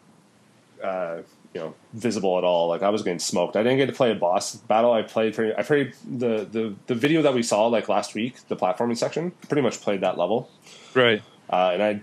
uh, 0.84 1.18
you 1.54 1.62
know 1.62 1.74
visible 1.94 2.38
at 2.38 2.44
all. 2.44 2.68
Like 2.68 2.82
I 2.84 2.90
was 2.90 3.02
getting 3.02 3.20
smoked. 3.20 3.56
I 3.56 3.64
didn't 3.64 3.78
get 3.78 3.88
to 3.88 3.94
play 3.94 4.12
a 4.12 4.16
boss 4.16 4.56
battle. 4.56 4.92
I 4.94 5.02
played 5.02 5.34
pretty. 5.36 5.54
I 5.56 5.64
played 5.64 5.94
the 6.06 6.46
the 6.50 6.76
the 6.88 6.96
video 6.96 7.22
that 7.24 7.34
we 7.34 7.44
saw 7.44 7.68
like 7.68 7.90
last 7.90 8.14
week, 8.16 8.48
the 8.48 8.56
platforming 8.56 8.98
section. 8.98 9.32
Pretty 9.50 9.62
much 9.62 9.82
played 9.82 10.02
that 10.02 10.18
level, 10.18 10.50
Right. 10.94 11.22
Uh, 11.50 11.72
and 11.74 11.84
I 11.84 12.02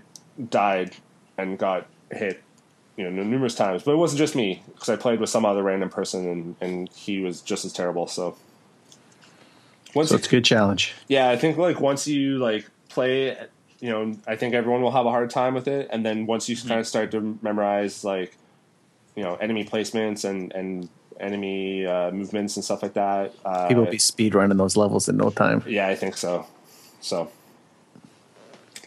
died 0.49 0.95
and 1.37 1.57
got 1.57 1.87
hit. 2.11 2.41
You 2.95 3.09
know, 3.09 3.23
numerous 3.23 3.55
times, 3.55 3.81
but 3.81 3.93
it 3.93 3.95
wasn't 3.97 4.19
just 4.19 4.35
me 4.35 4.61
because 4.67 4.87
I 4.87 4.95
played 4.97 5.19
with 5.19 5.27
some 5.31 5.45
other 5.45 5.63
random 5.63 5.89
person, 5.89 6.27
and, 6.29 6.55
and 6.61 6.89
he 6.89 7.21
was 7.21 7.41
just 7.41 7.65
as 7.65 7.73
terrible. 7.73 8.05
So, 8.05 8.37
once 9.95 10.09
So 10.09 10.13
you- 10.13 10.17
it's 10.19 10.27
a 10.27 10.29
good 10.29 10.45
challenge. 10.45 10.93
yeah, 11.07 11.27
I 11.29 11.35
think 11.35 11.57
like 11.57 11.79
once 11.79 12.07
you 12.07 12.37
like 12.37 12.69
play, 12.89 13.35
you 13.79 13.89
know, 13.89 14.15
I 14.27 14.35
think 14.35 14.53
everyone 14.53 14.83
will 14.83 14.91
have 14.91 15.07
a 15.07 15.09
hard 15.09 15.31
time 15.31 15.55
with 15.55 15.67
it, 15.67 15.87
and 15.91 16.05
then 16.05 16.27
once 16.27 16.47
you 16.47 16.55
kind 16.55 16.79
of 16.79 16.85
start 16.85 17.09
to 17.11 17.39
memorize 17.41 18.03
like, 18.03 18.37
you 19.15 19.23
know, 19.23 19.35
enemy 19.37 19.65
placements 19.65 20.23
and 20.23 20.51
and 20.53 20.87
enemy 21.19 21.87
uh, 21.87 22.11
movements 22.11 22.57
and 22.57 22.63
stuff 22.63 22.83
like 22.83 22.93
that. 22.93 23.33
Uh, 23.43 23.67
People 23.69 23.85
will 23.85 23.91
be 23.91 23.97
speed 23.97 24.35
running 24.35 24.57
those 24.57 24.77
levels 24.77 25.09
in 25.09 25.17
no 25.17 25.31
time. 25.31 25.63
yeah, 25.65 25.87
I 25.87 25.95
think 25.95 26.15
so. 26.15 26.45
So. 27.01 27.31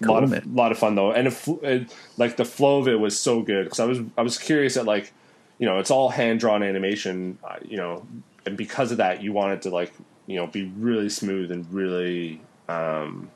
A 0.00 0.04
Cool, 0.04 0.14
lot 0.14 0.24
of 0.24 0.30
man. 0.30 0.50
lot 0.54 0.72
of 0.72 0.78
fun 0.78 0.94
though, 0.94 1.10
and 1.12 1.26
it, 1.28 1.32
fl- 1.32 1.64
it, 1.64 1.94
like 2.18 2.36
the 2.36 2.44
flow 2.44 2.78
of 2.80 2.88
it 2.88 3.00
was 3.00 3.18
so 3.18 3.40
good 3.42 3.64
because 3.64 3.80
I 3.80 3.84
was 3.86 4.00
I 4.18 4.22
was 4.22 4.36
curious 4.38 4.76
at 4.76 4.84
like, 4.84 5.12
you 5.58 5.66
know, 5.66 5.78
it's 5.78 5.90
all 5.90 6.10
hand 6.10 6.40
drawn 6.40 6.62
animation, 6.62 7.38
uh, 7.42 7.56
you 7.64 7.76
know, 7.78 8.06
and 8.44 8.56
because 8.56 8.92
of 8.92 8.98
that, 8.98 9.22
you 9.22 9.32
want 9.32 9.52
it 9.54 9.62
to 9.62 9.70
like 9.70 9.92
you 10.26 10.36
know 10.36 10.46
be 10.46 10.64
really 10.78 11.08
smooth 11.08 11.50
and 11.50 11.72
really, 11.72 12.42
um, 12.68 13.30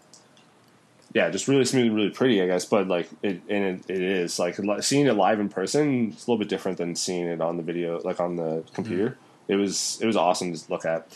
yeah, 1.14 1.30
just 1.30 1.48
really 1.48 1.64
smooth 1.64 1.86
and 1.86 1.96
really 1.96 2.10
pretty, 2.10 2.42
I 2.42 2.46
guess. 2.46 2.64
But 2.66 2.88
like 2.88 3.08
it 3.22 3.40
and 3.48 3.80
it, 3.88 3.90
it 3.90 4.02
is 4.02 4.38
like 4.38 4.56
seeing 4.82 5.06
it 5.06 5.14
live 5.14 5.40
in 5.40 5.48
person. 5.48 6.08
It's 6.12 6.26
a 6.26 6.30
little 6.30 6.38
bit 6.38 6.48
different 6.48 6.76
than 6.78 6.94
seeing 6.94 7.26
it 7.26 7.40
on 7.40 7.56
the 7.56 7.62
video, 7.62 8.00
like 8.02 8.20
on 8.20 8.36
the 8.36 8.64
computer. 8.74 9.16
It 9.48 9.56
was 9.56 9.98
it 10.00 10.06
was 10.06 10.16
awesome 10.16 10.54
to 10.54 10.60
look 10.70 10.84
at. 10.84 11.06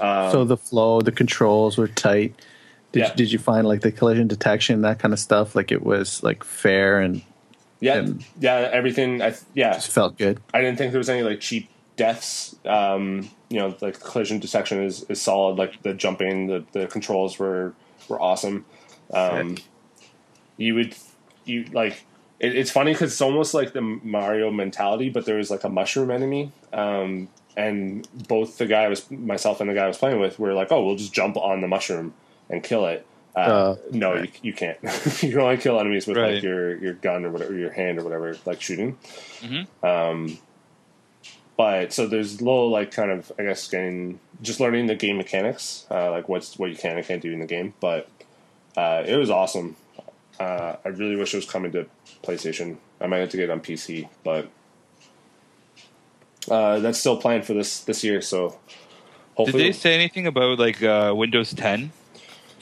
Um, 0.00 0.32
so 0.32 0.44
the 0.44 0.56
flow, 0.56 1.00
the 1.02 1.12
controls 1.12 1.76
were 1.76 1.88
tight. 1.88 2.34
Did 2.92 3.00
Yeah. 3.00 3.08
you, 3.10 3.14
did 3.16 3.32
you 3.32 3.38
find 3.38 3.66
like 3.66 3.80
the 3.82 3.92
collision 3.92 4.26
detection, 4.28 4.82
that 4.82 4.98
kind 4.98 5.14
of 5.14 5.20
stuff, 5.20 5.54
like 5.54 5.70
it 5.72 5.82
was 5.84 6.22
like 6.22 6.42
fair 6.44 7.00
and 7.00 7.22
Yeah, 7.80 7.96
and- 7.98 8.24
yeah, 8.40 8.68
everything. 8.72 9.22
I 9.22 9.34
yeah, 9.54 9.74
just 9.74 9.90
felt 9.90 10.18
good? 10.18 10.40
I 10.52 10.60
didn't 10.60 10.78
think 10.78 10.92
there 10.92 10.98
was 10.98 11.08
any 11.10 11.22
like 11.22 11.40
cheap 11.40 11.68
deaths. 11.96 12.56
Um, 12.64 13.30
you 13.48 13.58
know, 13.58 13.74
like 13.80 14.00
collision 14.00 14.38
detection 14.40 14.82
is, 14.82 15.02
is 15.08 15.20
solid. 15.20 15.56
Like 15.56 15.82
the 15.82 15.94
jumping, 15.94 16.46
the, 16.48 16.64
the 16.72 16.86
controls 16.86 17.38
were 17.38 17.72
were 18.08 18.20
awesome. 18.20 18.64
Um, 19.12 19.56
you 20.56 20.74
would 20.74 20.94
you 21.44 21.64
like 21.72 22.04
it, 22.38 22.54
it's 22.56 22.70
funny 22.70 22.92
because 22.92 23.12
it's 23.12 23.20
almost 23.20 23.54
like 23.54 23.72
the 23.72 23.80
Mario 23.80 24.50
mentality, 24.50 25.10
but 25.10 25.24
there 25.26 25.36
was 25.36 25.50
like 25.50 25.64
a 25.64 25.68
mushroom 25.68 26.10
enemy. 26.10 26.52
Um, 26.72 27.28
and 27.56 28.06
both 28.28 28.58
the 28.58 28.66
guy 28.66 28.84
I 28.84 28.88
was 28.88 29.10
myself 29.10 29.60
and 29.60 29.68
the 29.68 29.74
guy 29.74 29.84
I 29.84 29.88
was 29.88 29.98
playing 29.98 30.20
with 30.20 30.38
were 30.38 30.54
like, 30.54 30.70
oh, 30.72 30.84
we'll 30.84 30.96
just 30.96 31.12
jump 31.12 31.36
on 31.36 31.60
the 31.60 31.68
mushroom 31.68 32.14
and 32.50 32.62
kill 32.62 32.84
it. 32.86 33.06
Uh, 33.34 33.38
Uh, 33.40 33.76
no, 33.92 34.14
right. 34.14 34.24
you, 34.24 34.30
you 34.50 34.52
can't. 34.52 34.76
you 35.22 35.30
can 35.30 35.38
only 35.40 35.56
kill 35.56 35.78
enemies 35.80 36.06
with 36.06 36.16
Right. 36.18 36.34
like 36.34 36.42
your, 36.42 36.76
your 36.78 36.94
gun 36.94 37.24
or 37.24 37.30
whatever, 37.30 37.54
your 37.56 37.70
hand 37.70 37.98
or 37.98 38.02
whatever, 38.04 38.36
like 38.44 38.60
shooting. 38.60 38.98
Mhm. 39.40 39.66
Um, 39.84 40.38
but 41.56 41.92
so 41.92 42.06
there's 42.06 42.40
a 42.40 42.44
little 42.44 42.70
like 42.70 42.90
kind 42.90 43.10
of 43.10 43.30
I 43.38 43.42
guess 43.44 43.68
getting 43.68 44.18
just 44.42 44.60
learning 44.60 44.86
the 44.86 44.94
game 44.94 45.16
mechanics, 45.18 45.86
uh, 45.90 46.10
like 46.10 46.28
what's 46.28 46.58
what 46.58 46.70
you 46.70 46.76
can 46.76 46.96
and 46.96 47.06
can't 47.06 47.22
do 47.22 47.32
in 47.32 47.38
the 47.38 47.46
game. 47.46 47.74
But 47.80 48.08
uh, 48.76 49.04
it 49.06 49.16
was 49.16 49.30
awesome. 49.30 49.76
Uh, 50.40 50.76
I 50.84 50.88
really 50.88 51.16
wish 51.16 51.34
it 51.34 51.36
was 51.36 51.44
coming 51.44 51.70
to 51.72 51.86
PlayStation. 52.22 52.78
I 53.00 53.06
might 53.08 53.18
have 53.18 53.28
to 53.30 53.36
get 53.36 53.44
it 53.44 53.52
on 53.52 53.60
PC, 53.60 54.08
but 54.24 54.48
uh, 56.50 56.78
that's 56.80 56.98
still 56.98 57.16
planned 57.18 57.44
for 57.44 57.52
this 57.54 57.80
this 57.80 58.02
year. 58.02 58.20
So 58.22 58.48
Did 58.48 58.56
hopefully, 59.36 59.62
they 59.64 59.72
say 59.72 59.94
anything 59.94 60.26
about 60.26 60.58
like 60.58 60.82
uh, 60.82 61.12
Windows 61.14 61.52
10 61.54 61.92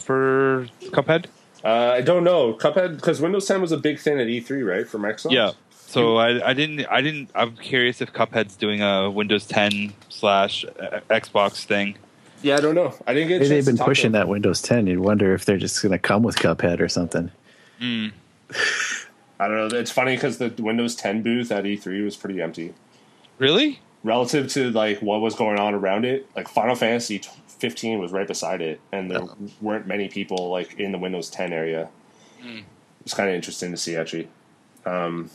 for 0.09 0.66
Cuphead? 0.84 1.26
uh, 1.62 1.68
I 1.68 2.00
don't 2.00 2.24
know 2.24 2.54
Cuphead 2.54 2.96
because 2.96 3.20
Windows 3.20 3.46
10 3.46 3.61
was 3.61 3.72
a 3.72 3.76
big 3.76 3.98
thing 3.98 4.18
at 4.18 4.26
E3, 4.26 4.66
right, 4.66 4.88
for 4.88 4.98
Microsoft. 4.98 5.32
Yeah. 5.32 5.52
So 5.70 6.16
I, 6.16 6.50
I 6.50 6.54
didn't 6.54 6.86
I 6.86 7.02
didn't 7.02 7.30
I'm 7.34 7.56
curious 7.56 8.00
if 8.00 8.12
Cuphead's 8.14 8.56
doing 8.56 8.80
a 8.82 9.11
Windows 9.11 9.46
10 9.46 9.92
slash 10.09 10.64
uh, 10.64 11.00
Xbox 11.11 11.64
thing. 11.64 11.96
yeah, 12.42 12.56
I 12.56 12.61
don't 12.61 12.74
know. 12.74 12.94
I 13.06 13.12
didn't 13.12 13.28
get. 13.28 13.36
A 13.36 13.40
Maybe 13.40 13.48
they've 13.48 13.64
to 13.64 13.70
been 13.70 13.76
talk 13.76 13.86
pushing 13.86 14.12
that 14.12 14.28
Windows 14.28 14.62
10. 14.62 14.86
You'd 14.86 15.00
wonder 15.00 15.34
if 15.34 15.44
they're 15.44 15.59
just 15.59 15.82
going 15.82 15.92
to 15.92 15.98
come 15.98 16.22
with 16.22 16.36
Cuphead 16.36 16.80
or 16.80 16.88
something. 16.88 17.30
Mm. 17.80 18.12
I 19.40 19.48
don't 19.48 19.68
know. 19.68 19.78
It's 19.78 19.90
funny 19.90 20.16
because 20.16 20.38
the 20.38 20.52
Windows 20.59 20.94
10 20.96 21.22
booth 21.22 21.52
at 21.52 21.64
E3 21.64 22.04
was 22.04 22.16
pretty 22.16 22.40
empty. 22.40 22.74
Really? 23.38 23.80
relative 24.04 24.48
to 24.48 24.70
like 24.70 25.00
what 25.00 25.20
was 25.20 25.34
going 25.34 25.59
on 25.59 25.74
around 25.74 26.04
it, 26.04 26.28
like 26.36 26.48
Final 26.48 26.74
Fantasy 26.74 27.18
15 27.59 27.98
was 27.98 28.12
right 28.12 28.26
beside 28.26 28.61
it, 28.61 28.80
and 28.92 29.11
there 29.11 29.22
weren't 29.61 29.86
many 29.86 30.09
people 30.09 30.50
like 30.50 30.78
in 30.78 30.92
the 30.92 30.98
Windows 30.98 31.28
10 31.30 31.52
area. 31.52 31.88
It's 33.04 33.14
kind 33.14 33.28
of 33.28 33.34
interesting 33.34 33.70
to 33.72 33.76
see 33.76 33.96
actually. 33.96 34.28
Um, 34.86 35.30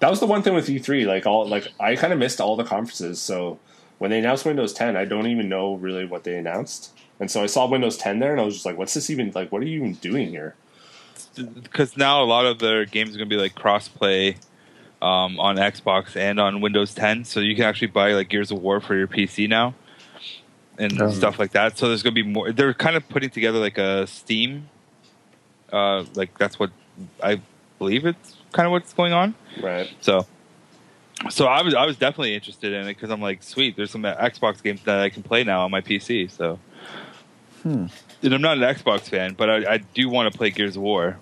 that 0.00 0.10
was 0.10 0.20
the 0.20 0.26
one 0.26 0.42
thing 0.42 0.54
with 0.54 0.66
E3. 0.66 1.06
Like 1.06 1.26
all, 1.26 1.46
like 1.46 1.68
I 1.78 1.96
kind 1.96 2.12
of 2.12 2.18
missed 2.18 2.40
all 2.40 2.56
the 2.56 2.64
conferences. 2.64 3.20
So 3.20 3.58
when 3.98 4.10
they 4.10 4.18
announced 4.18 4.44
Windows 4.44 4.72
10, 4.72 4.96
I 4.96 5.04
don't 5.04 5.26
even 5.26 5.48
know 5.48 5.74
really 5.74 6.04
what 6.04 6.24
they 6.24 6.36
announced. 6.36 6.92
And 7.20 7.30
so 7.30 7.42
I 7.42 7.46
saw 7.46 7.66
Windows 7.68 7.96
10 7.96 8.18
there, 8.18 8.32
and 8.32 8.40
I 8.40 8.44
was 8.44 8.54
just 8.54 8.66
like, 8.66 8.76
"What's 8.76 8.94
this 8.94 9.08
even 9.08 9.30
like? 9.34 9.52
What 9.52 9.62
are 9.62 9.66
you 9.66 9.78
even 9.78 9.94
doing 9.94 10.30
here?" 10.30 10.56
Because 11.36 11.96
now 11.96 12.22
a 12.22 12.26
lot 12.26 12.44
of 12.44 12.58
their 12.58 12.84
games 12.84 13.10
are 13.10 13.18
going 13.18 13.28
to 13.28 13.36
be 13.36 13.40
like 13.40 13.54
cross-play 13.54 14.36
um, 15.00 15.38
on 15.38 15.56
Xbox 15.56 16.16
and 16.16 16.40
on 16.40 16.60
Windows 16.60 16.92
10, 16.94 17.24
so 17.24 17.38
you 17.38 17.54
can 17.54 17.64
actually 17.64 17.88
buy 17.88 18.12
like 18.12 18.28
Gears 18.28 18.50
of 18.50 18.60
War 18.60 18.80
for 18.80 18.96
your 18.96 19.06
PC 19.06 19.48
now 19.48 19.74
and 20.78 21.00
Oh. 21.00 21.10
stuff 21.10 21.38
like 21.38 21.52
that. 21.52 21.78
So 21.78 21.88
there's 21.88 22.02
going 22.02 22.14
to 22.14 22.22
be 22.22 22.28
more. 22.28 22.52
They're 22.52 22.74
kind 22.74 22.96
of 22.96 23.08
putting 23.08 23.30
together 23.30 23.58
like 23.58 23.78
a 23.78 24.06
Steam. 24.06 24.68
Uh, 25.72 26.04
like 26.14 26.36
that's 26.38 26.58
what 26.58 26.70
I 27.22 27.40
believe 27.78 28.06
it's 28.06 28.36
kind 28.52 28.66
of 28.66 28.72
what's 28.72 28.92
going 28.92 29.12
on. 29.12 29.34
Right. 29.60 29.90
So, 30.00 30.26
so 31.30 31.46
I 31.46 31.62
was 31.62 31.74
I 31.74 31.84
was 31.86 31.96
definitely 31.96 32.34
interested 32.34 32.72
in 32.72 32.82
it 32.82 32.94
because 32.94 33.10
I'm 33.10 33.20
like, 33.20 33.42
sweet, 33.42 33.76
there's 33.76 33.90
some 33.90 34.02
Xbox 34.02 34.62
games 34.62 34.82
that 34.84 35.00
I 35.00 35.10
can 35.10 35.22
play 35.22 35.42
now 35.44 35.64
on 35.64 35.70
my 35.70 35.80
PC. 35.80 36.30
So, 36.30 36.58
Hmm. 37.62 37.86
and 38.22 38.34
I'm 38.34 38.42
not 38.42 38.58
an 38.58 38.62
Xbox 38.64 39.08
fan, 39.08 39.34
but 39.34 39.48
I, 39.50 39.74
I 39.74 39.78
do 39.78 40.08
want 40.08 40.30
to 40.30 40.36
play 40.36 40.50
Gears 40.50 40.76
of 40.76 40.82
War. 40.82 41.18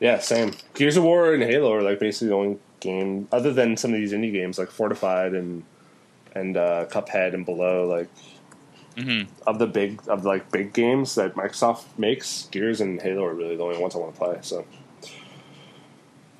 Yeah, 0.00 0.18
same. 0.18 0.52
Gears 0.74 0.96
of 0.96 1.04
War 1.04 1.32
and 1.34 1.42
Halo 1.42 1.72
are 1.72 1.82
like 1.82 1.98
basically 2.00 2.28
the 2.28 2.34
only 2.34 2.58
game 2.80 3.28
other 3.30 3.52
than 3.52 3.76
some 3.76 3.92
of 3.92 4.00
these 4.00 4.12
indie 4.12 4.32
games 4.32 4.58
like 4.58 4.70
Fortified 4.70 5.34
and 5.34 5.62
and 6.34 6.56
uh, 6.56 6.86
Cuphead 6.86 7.34
and 7.34 7.44
below. 7.44 7.86
Like 7.86 8.08
hmm 8.96 9.22
of 9.46 9.58
the 9.58 9.66
big 9.66 10.00
of 10.08 10.24
like 10.24 10.50
big 10.52 10.72
games 10.72 11.14
that 11.14 11.34
Microsoft 11.34 11.84
makes, 11.98 12.48
Gears 12.50 12.80
and 12.80 13.00
Halo 13.00 13.24
are 13.24 13.34
really 13.34 13.56
the 13.56 13.62
only 13.62 13.78
ones 13.78 13.94
I 13.94 13.98
want 13.98 14.14
to 14.14 14.18
play. 14.18 14.38
So. 14.42 14.66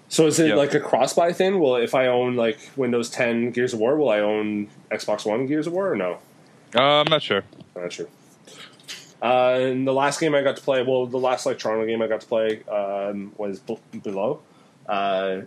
So 0.08 0.26
is 0.26 0.40
it 0.40 0.48
Yep. 0.48 0.56
like 0.56 0.74
a 0.74 0.80
cross 0.80 1.14
buy 1.14 1.32
thing? 1.32 1.60
Well, 1.60 1.76
if 1.76 1.94
I 1.94 2.08
own 2.08 2.34
like 2.34 2.58
Windows 2.76 3.10
10 3.10 3.52
Gears 3.52 3.72
of 3.74 3.78
War, 3.78 3.96
will 3.96 4.08
I 4.08 4.18
own 4.18 4.68
Xbox 4.90 5.24
One 5.24 5.46
Gears 5.46 5.68
of 5.68 5.72
War 5.72 5.92
or 5.92 5.96
no? 5.96 6.18
Uh, 6.74 6.80
I'm 7.00 7.06
not 7.08 7.22
sure. 7.22 7.44
I'm 7.76 7.82
not 7.82 7.92
sure. 7.92 8.08
Uh, 9.22 9.58
and 9.60 9.86
the 9.86 9.92
last 9.92 10.18
game 10.18 10.34
I 10.34 10.42
got 10.42 10.56
to 10.56 10.62
play, 10.62 10.82
well, 10.82 11.06
the 11.06 11.18
last 11.18 11.46
like 11.46 11.58
Toronto 11.60 11.86
game 11.86 12.02
I 12.02 12.08
got 12.08 12.22
to 12.22 12.26
play 12.26 12.64
um, 12.64 13.32
was 13.36 13.60
B- 13.60 13.78
Below. 14.02 14.40
Uh, 14.88 15.42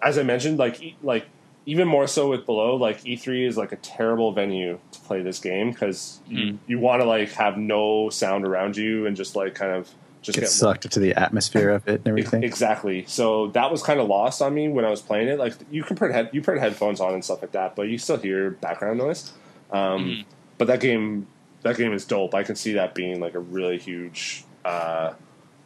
as 0.00 0.16
I 0.16 0.22
mentioned, 0.22 0.58
like 0.58 0.80
like 1.02 1.26
even 1.70 1.86
more 1.86 2.06
so 2.08 2.28
with 2.28 2.46
Below, 2.46 2.74
like 2.76 3.00
E3 3.04 3.46
is 3.46 3.56
like 3.56 3.70
a 3.70 3.76
terrible 3.76 4.32
venue 4.32 4.78
to 4.90 5.00
play 5.00 5.22
this 5.22 5.38
game 5.38 5.70
because 5.70 6.18
you, 6.26 6.38
Mm. 6.54 6.58
you 6.66 6.78
want 6.80 7.00
to 7.00 7.06
like 7.06 7.30
have 7.32 7.56
no 7.56 8.10
sound 8.10 8.44
around 8.44 8.76
you 8.76 9.06
and 9.06 9.16
just 9.16 9.36
like 9.36 9.54
kind 9.54 9.72
of 9.72 9.88
just 10.22 10.34
Get 10.36 10.42
get 10.42 10.50
sucked 10.50 10.84
into 10.84 10.98
the 11.00 11.14
atmosphere 11.14 11.70
of 11.70 11.86
it 11.88 12.00
and 12.00 12.08
everything. 12.08 12.42
Exactly. 12.42 13.04
So 13.06 13.46
that 13.48 13.70
was 13.70 13.82
kind 13.82 14.00
of 14.00 14.08
lost 14.08 14.42
on 14.42 14.52
me 14.52 14.68
when 14.68 14.84
I 14.84 14.90
was 14.90 15.00
playing 15.00 15.28
it. 15.28 15.38
Like 15.38 15.54
you 15.70 15.82
can 15.84 15.96
put 15.96 16.10
head, 16.10 16.28
you 16.32 16.42
put 16.42 16.58
headphones 16.58 17.00
on 17.00 17.14
and 17.14 17.24
stuff 17.24 17.40
like 17.40 17.52
that, 17.52 17.76
but 17.76 17.82
you 17.82 17.96
still 17.98 18.18
hear 18.18 18.50
background 18.50 18.98
noise. 18.98 19.32
Um, 19.70 20.04
Mhm. 20.04 20.24
But 20.58 20.66
that 20.66 20.80
game, 20.80 21.26
that 21.62 21.76
game 21.76 21.92
is 21.94 22.04
dope. 22.04 22.34
I 22.34 22.42
can 22.42 22.56
see 22.56 22.72
that 22.74 22.94
being 22.94 23.18
like 23.20 23.34
a 23.34 23.38
really 23.38 23.78
huge, 23.78 24.44
uh, 24.64 25.12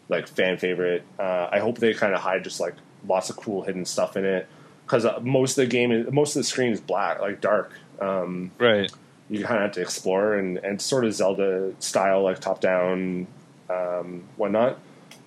like 0.09 0.29
fan 0.29 0.57
favorite. 0.59 1.03
Uh, 1.19 1.49
I 1.51 1.59
hope 1.61 1.79
they 1.79 1.95
kind 1.95 2.15
of 2.15 2.21
hide 2.21 2.45
just 2.45 2.61
like 2.61 2.75
lots 3.09 3.31
of 3.31 3.37
cool 3.37 3.63
hidden 3.63 3.85
stuff 3.87 4.17
in 4.17 4.25
it 4.25 4.47
because 4.85 5.05
uh, 5.05 5.19
most 5.21 5.59
of 5.59 5.65
the 5.65 5.71
game, 5.71 5.93
is, 5.93 6.11
most 6.13 6.37
of 6.37 6.41
the 6.41 6.45
screen 6.45 6.73
is 6.73 6.81
black, 6.81 7.21
like 7.21 7.41
dark. 7.41 7.73
Um, 8.01 8.51
Right. 8.59 8.91
you 9.31 9.43
kind 9.45 9.57
of 9.57 9.63
have 9.63 9.73
to 9.73 9.81
explore 9.81 10.35
and, 10.35 10.59
and 10.59 10.81
sort 10.81 11.05
of 11.05 11.15
Zelda 11.15 11.73
style, 11.79 12.23
like 12.23 12.41
top 12.41 12.61
down, 12.61 13.27
um, 13.71 14.25
whatnot. 14.37 14.79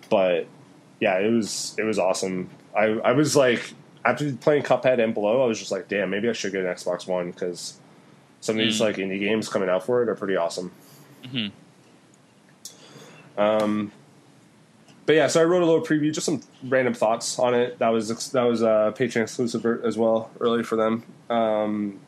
But 0.09 0.47
yeah, 0.99 1.17
it 1.19 1.31
was 1.31 1.75
it 1.77 1.83
was 1.83 1.97
awesome. 1.99 2.49
I 2.75 2.85
I 2.85 3.11
was 3.13 3.35
like 3.35 3.73
after 4.05 4.31
playing 4.33 4.63
Cuphead 4.63 5.03
and 5.03 5.13
Below, 5.13 5.43
I 5.43 5.47
was 5.47 5.59
just 5.59 5.71
like, 5.71 5.87
damn, 5.87 6.09
maybe 6.09 6.29
I 6.29 6.33
should 6.33 6.51
get 6.53 6.63
an 6.65 6.73
Xbox 6.73 7.07
One 7.07 7.31
because 7.31 7.77
some 8.41 8.55
of 8.57 8.59
these 8.65 8.77
Mm. 8.77 8.81
like 8.81 8.95
indie 8.97 9.19
games 9.19 9.49
coming 9.49 9.67
out 9.69 9.85
for 9.85 10.03
it 10.03 10.09
are 10.09 10.15
pretty 10.15 10.35
awesome. 10.37 10.71
Mhm. 11.25 11.51
Um, 13.37 13.91
but 15.07 15.15
yeah, 15.15 15.27
so 15.27 15.41
I 15.41 15.45
wrote 15.45 15.63
a 15.63 15.65
little 15.65 15.81
preview, 15.81 16.13
just 16.13 16.25
some 16.25 16.41
random 16.63 16.93
thoughts 16.93 17.39
on 17.39 17.55
it. 17.55 17.79
That 17.79 17.89
was 17.89 18.09
that 18.31 18.43
was 18.43 18.61
a 18.61 18.93
Patreon 18.95 19.23
exclusive 19.23 19.65
as 19.83 19.97
well, 19.97 20.29
early 20.39 20.61
for 20.63 20.75
them. 20.75 21.03
Um, 21.29 21.99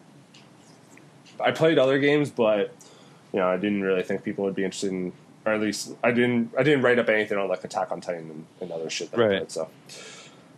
I 1.44 1.52
played 1.52 1.80
other 1.80 1.98
games, 1.98 2.30
but 2.30 2.76
you 3.34 3.40
know, 3.40 3.48
I 3.48 3.56
didn't 3.58 3.82
really 3.82 4.04
think 4.04 4.24
people 4.24 4.44
would 4.46 4.54
be 4.56 4.64
interested 4.66 4.92
in, 4.92 5.14
or 5.46 5.54
at 5.54 5.62
least 5.62 5.96
I 6.04 6.12
didn't. 6.12 6.52
I 6.58 6.64
didn't 6.64 6.82
write 6.82 7.00
up 7.00 7.10
anything 7.10 7.38
on 7.38 7.48
like 7.48 7.64
Attack 7.64 7.92
on 7.92 8.02
Titan 8.02 8.30
and, 8.30 8.46
and 8.62 8.72
other 8.72 8.90
shit. 8.90 9.12
That 9.12 9.20
I 9.20 9.24
Right. 9.24 9.38
played, 9.40 9.52
so, 9.52 9.70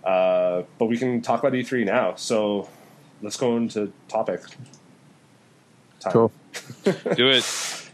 uh, 0.04 0.64
but 0.80 0.86
we 0.88 0.98
can 0.98 1.22
talk 1.22 1.40
about 1.42 1.54
E3 1.54 1.86
now. 1.86 2.16
So 2.16 2.68
let's 3.22 3.38
go 3.38 3.56
into 3.56 3.94
topic. 4.08 4.42
Time. 6.00 6.14
Cool. 6.14 6.32
Do 6.84 7.30
it. 7.30 7.44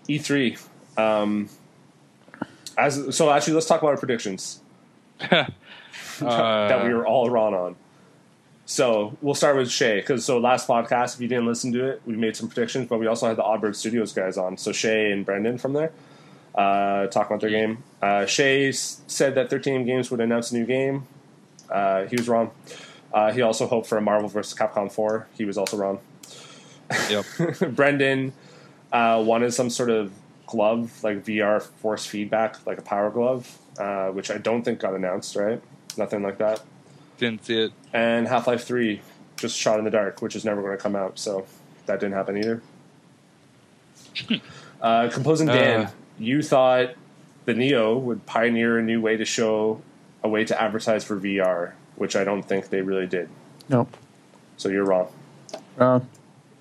E3. 0.07 0.57
Um, 0.97 1.49
as 2.77 3.15
so, 3.15 3.29
actually, 3.31 3.53
let's 3.53 3.65
talk 3.67 3.81
about 3.81 3.91
our 3.91 3.97
predictions 3.97 4.59
that 5.19 5.51
we 6.19 6.25
Uh, 6.27 6.89
were 6.95 7.05
all 7.05 7.29
wrong 7.29 7.53
on. 7.53 7.75
So 8.65 9.17
we'll 9.21 9.33
start 9.35 9.55
with 9.55 9.71
Shay 9.71 10.01
because 10.01 10.25
so 10.25 10.39
last 10.39 10.67
podcast, 10.67 11.15
if 11.15 11.21
you 11.21 11.27
didn't 11.29 11.45
listen 11.45 11.71
to 11.73 11.85
it, 11.85 12.01
we 12.05 12.17
made 12.17 12.35
some 12.35 12.49
predictions, 12.49 12.87
but 12.89 12.99
we 12.99 13.07
also 13.07 13.25
had 13.27 13.37
the 13.37 13.43
Oddbird 13.43 13.75
Studios 13.75 14.11
guys 14.11 14.37
on. 14.37 14.57
So 14.57 14.73
Shay 14.73 15.11
and 15.11 15.25
Brendan 15.25 15.57
from 15.57 15.71
there 15.71 15.91
uh, 16.53 17.07
talk 17.07 17.27
about 17.27 17.39
their 17.39 17.49
game. 17.49 17.81
Uh, 18.01 18.25
Shay 18.25 18.73
said 18.73 19.35
that 19.35 19.49
13 19.49 19.85
Games 19.85 20.11
would 20.11 20.19
announce 20.19 20.51
a 20.51 20.55
new 20.55 20.65
game. 20.65 21.07
Uh, 21.71 22.05
he 22.07 22.17
was 22.17 22.27
wrong. 22.27 22.51
Uh, 23.13 23.31
he 23.31 23.41
also 23.41 23.67
hoped 23.67 23.87
for 23.87 23.97
a 23.97 24.01
Marvel 24.01 24.27
vs. 24.27 24.53
Capcom 24.57 24.91
4. 24.91 25.27
He 25.37 25.45
was 25.45 25.57
also 25.57 25.77
wrong. 25.77 25.99
Yep. 27.09 27.25
Brendan 27.73 28.33
uh, 28.91 29.23
wanted 29.25 29.53
some 29.53 29.69
sort 29.69 29.89
of 29.91 30.11
glove, 30.47 31.03
like 31.03 31.23
VR 31.23 31.61
force 31.61 32.05
feedback, 32.05 32.65
like 32.65 32.79
a 32.79 32.81
power 32.81 33.09
glove, 33.11 33.57
uh, 33.77 34.07
which 34.07 34.31
I 34.31 34.37
don't 34.39 34.63
think 34.63 34.79
got 34.79 34.95
announced, 34.95 35.35
right? 35.35 35.61
Nothing 35.97 36.23
like 36.23 36.39
that. 36.39 36.61
Didn't 37.19 37.45
see 37.45 37.59
it. 37.63 37.71
And 37.93 38.27
Half 38.27 38.47
Life 38.47 38.63
3 38.63 39.01
just 39.35 39.55
shot 39.57 39.77
in 39.77 39.85
the 39.85 39.91
dark, 39.91 40.21
which 40.21 40.35
is 40.35 40.43
never 40.45 40.61
going 40.61 40.75
to 40.75 40.81
come 40.81 40.95
out, 40.95 41.19
so 41.19 41.45
that 41.85 41.99
didn't 41.99 42.15
happen 42.15 42.37
either. 42.37 42.61
uh, 44.81 45.09
Composing 45.11 45.47
Dan, 45.47 45.81
Uh. 45.85 45.89
you 46.17 46.41
thought 46.41 46.91
the 47.45 47.53
Neo 47.53 47.97
would 47.97 48.25
pioneer 48.25 48.77
a 48.77 48.83
new 48.83 48.99
way 49.01 49.17
to 49.17 49.25
show 49.25 49.81
a 50.23 50.29
way 50.29 50.43
to 50.45 50.59
advertise 50.61 51.03
for 51.03 51.17
VR, 51.17 51.73
which 51.95 52.15
I 52.15 52.23
don't 52.23 52.43
think 52.43 52.69
they 52.69 52.81
really 52.81 53.07
did. 53.07 53.29
Nope. 53.69 53.95
So 54.57 54.69
you're 54.69 54.85
wrong. 54.85 55.09
Wrong. 55.75 56.07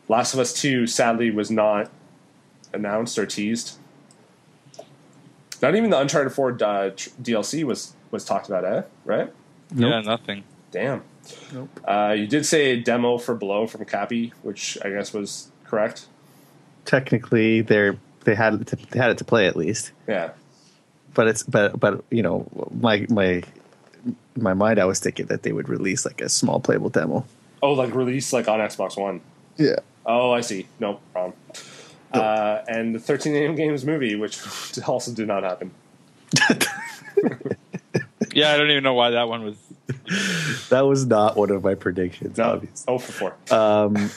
Last 0.09 0.35
of 0.35 0.41
Us 0.41 0.53
2 0.53 0.87
sadly 0.87 1.31
was 1.31 1.51
not 1.51 1.91
announced 2.77 3.19
or 3.19 3.27
teased. 3.27 3.79
Not 5.63 5.75
even 5.75 5.91
the 5.91 5.99
Uncharted 5.99 6.33
4 6.33 6.51
uh, 6.63 6.91
tr- 6.91 7.09
DLC 7.23 7.65
was 7.65 7.95
was 8.11 8.25
talked 8.25 8.49
about, 8.49 8.65
eh? 8.65 8.83
Right? 9.05 9.33
Nope. 9.73 9.91
Yeah, 9.91 10.01
nothing. 10.03 10.45
Damn. 10.71 11.03
Nope. 11.53 11.81
Uh, 11.85 12.15
you 12.17 12.27
did 12.27 12.47
say 12.47 12.73
a 12.73 12.81
demo 12.81 13.19
for 13.19 13.35
Below 13.35 13.67
from 13.67 13.85
Capy, 13.85 14.33
which 14.43 14.79
I 14.85 14.91
guess 14.91 15.13
was 15.13 15.51
correct. 15.65 16.07
Technically, 16.85 17.63
they're 17.63 17.97
they 18.25 18.35
had 18.35 18.55
it 18.55 18.67
to, 18.69 18.77
they 18.77 18.99
had 18.99 19.11
it 19.11 19.19
to 19.19 19.25
play 19.25 19.47
at 19.47 19.57
least, 19.57 19.93
Yeah. 20.07 20.31
but 21.15 21.27
it's 21.29 21.43
but 21.43 21.79
but 21.81 22.05
you 22.11 22.23
know 22.23 22.47
my 22.81 23.07
my 23.09 23.43
my 24.37 24.53
mind 24.55 24.79
I 24.79 24.85
was 24.85 25.01
thinking 25.01 25.27
that 25.27 25.43
they 25.43 25.53
would 25.53 25.69
release 25.69 26.05
like 26.05 26.21
a 26.21 26.29
small 26.29 26.61
playable 26.61 26.91
demo. 26.91 27.25
Oh, 27.63 27.73
like 27.73 27.95
release 27.95 28.33
like 28.33 28.47
on 28.49 28.61
Xbox 28.61 29.01
One. 29.01 29.21
Yeah. 29.57 29.77
Oh, 30.05 30.31
I 30.33 30.43
see. 30.43 30.67
Nope, 30.79 31.01
wrong. 32.17 32.25
Uh, 32.25 32.65
and 32.69 32.95
the 32.95 32.99
13 32.99 33.35
AM 33.35 33.55
Games 33.57 33.85
movie, 33.85 34.15
which 34.17 34.41
also 34.87 35.13
did 35.13 35.29
not 35.29 35.43
happen. 35.43 35.71
Yeah, 38.33 38.53
I 38.53 38.59
don't 38.59 38.71
even 38.71 38.83
know 38.85 38.93
why 38.93 39.11
that 39.11 39.29
one 39.31 39.45
was. 39.45 39.57
that 40.69 40.83
was 40.83 41.07
not 41.07 41.37
one 41.39 41.51
of 41.51 41.65
my 41.65 41.75
predictions, 41.75 42.37
No, 42.37 42.51
obviously. 42.53 42.85
oh 42.93 42.99
for 42.99 43.13
four. 43.13 43.57
Um, 43.57 44.11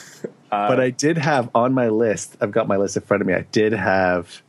Uh, 0.52 0.68
but 0.68 0.78
I 0.80 0.90
did 0.90 1.16
have 1.16 1.48
on 1.54 1.72
my 1.72 1.88
list. 1.88 2.36
I've 2.40 2.50
got 2.50 2.66
my 2.68 2.76
list 2.76 2.96
in 2.96 3.02
front 3.02 3.20
of 3.22 3.26
me. 3.26 3.32
I 3.34 3.46
did 3.52 3.72
have 3.72 4.42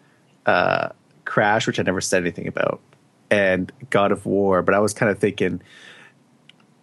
uh, 0.46 0.90
Crash, 1.26 1.68
which 1.68 1.80
I 1.80 1.84
never 1.84 2.02
said 2.02 2.22
anything 2.24 2.48
about, 2.48 2.82
and 3.30 3.72
God 3.92 4.12
of 4.12 4.26
War. 4.26 4.62
But 4.62 4.74
I 4.76 4.80
was 4.80 4.94
kind 4.94 5.10
of 5.12 5.20
thinking, 5.20 5.62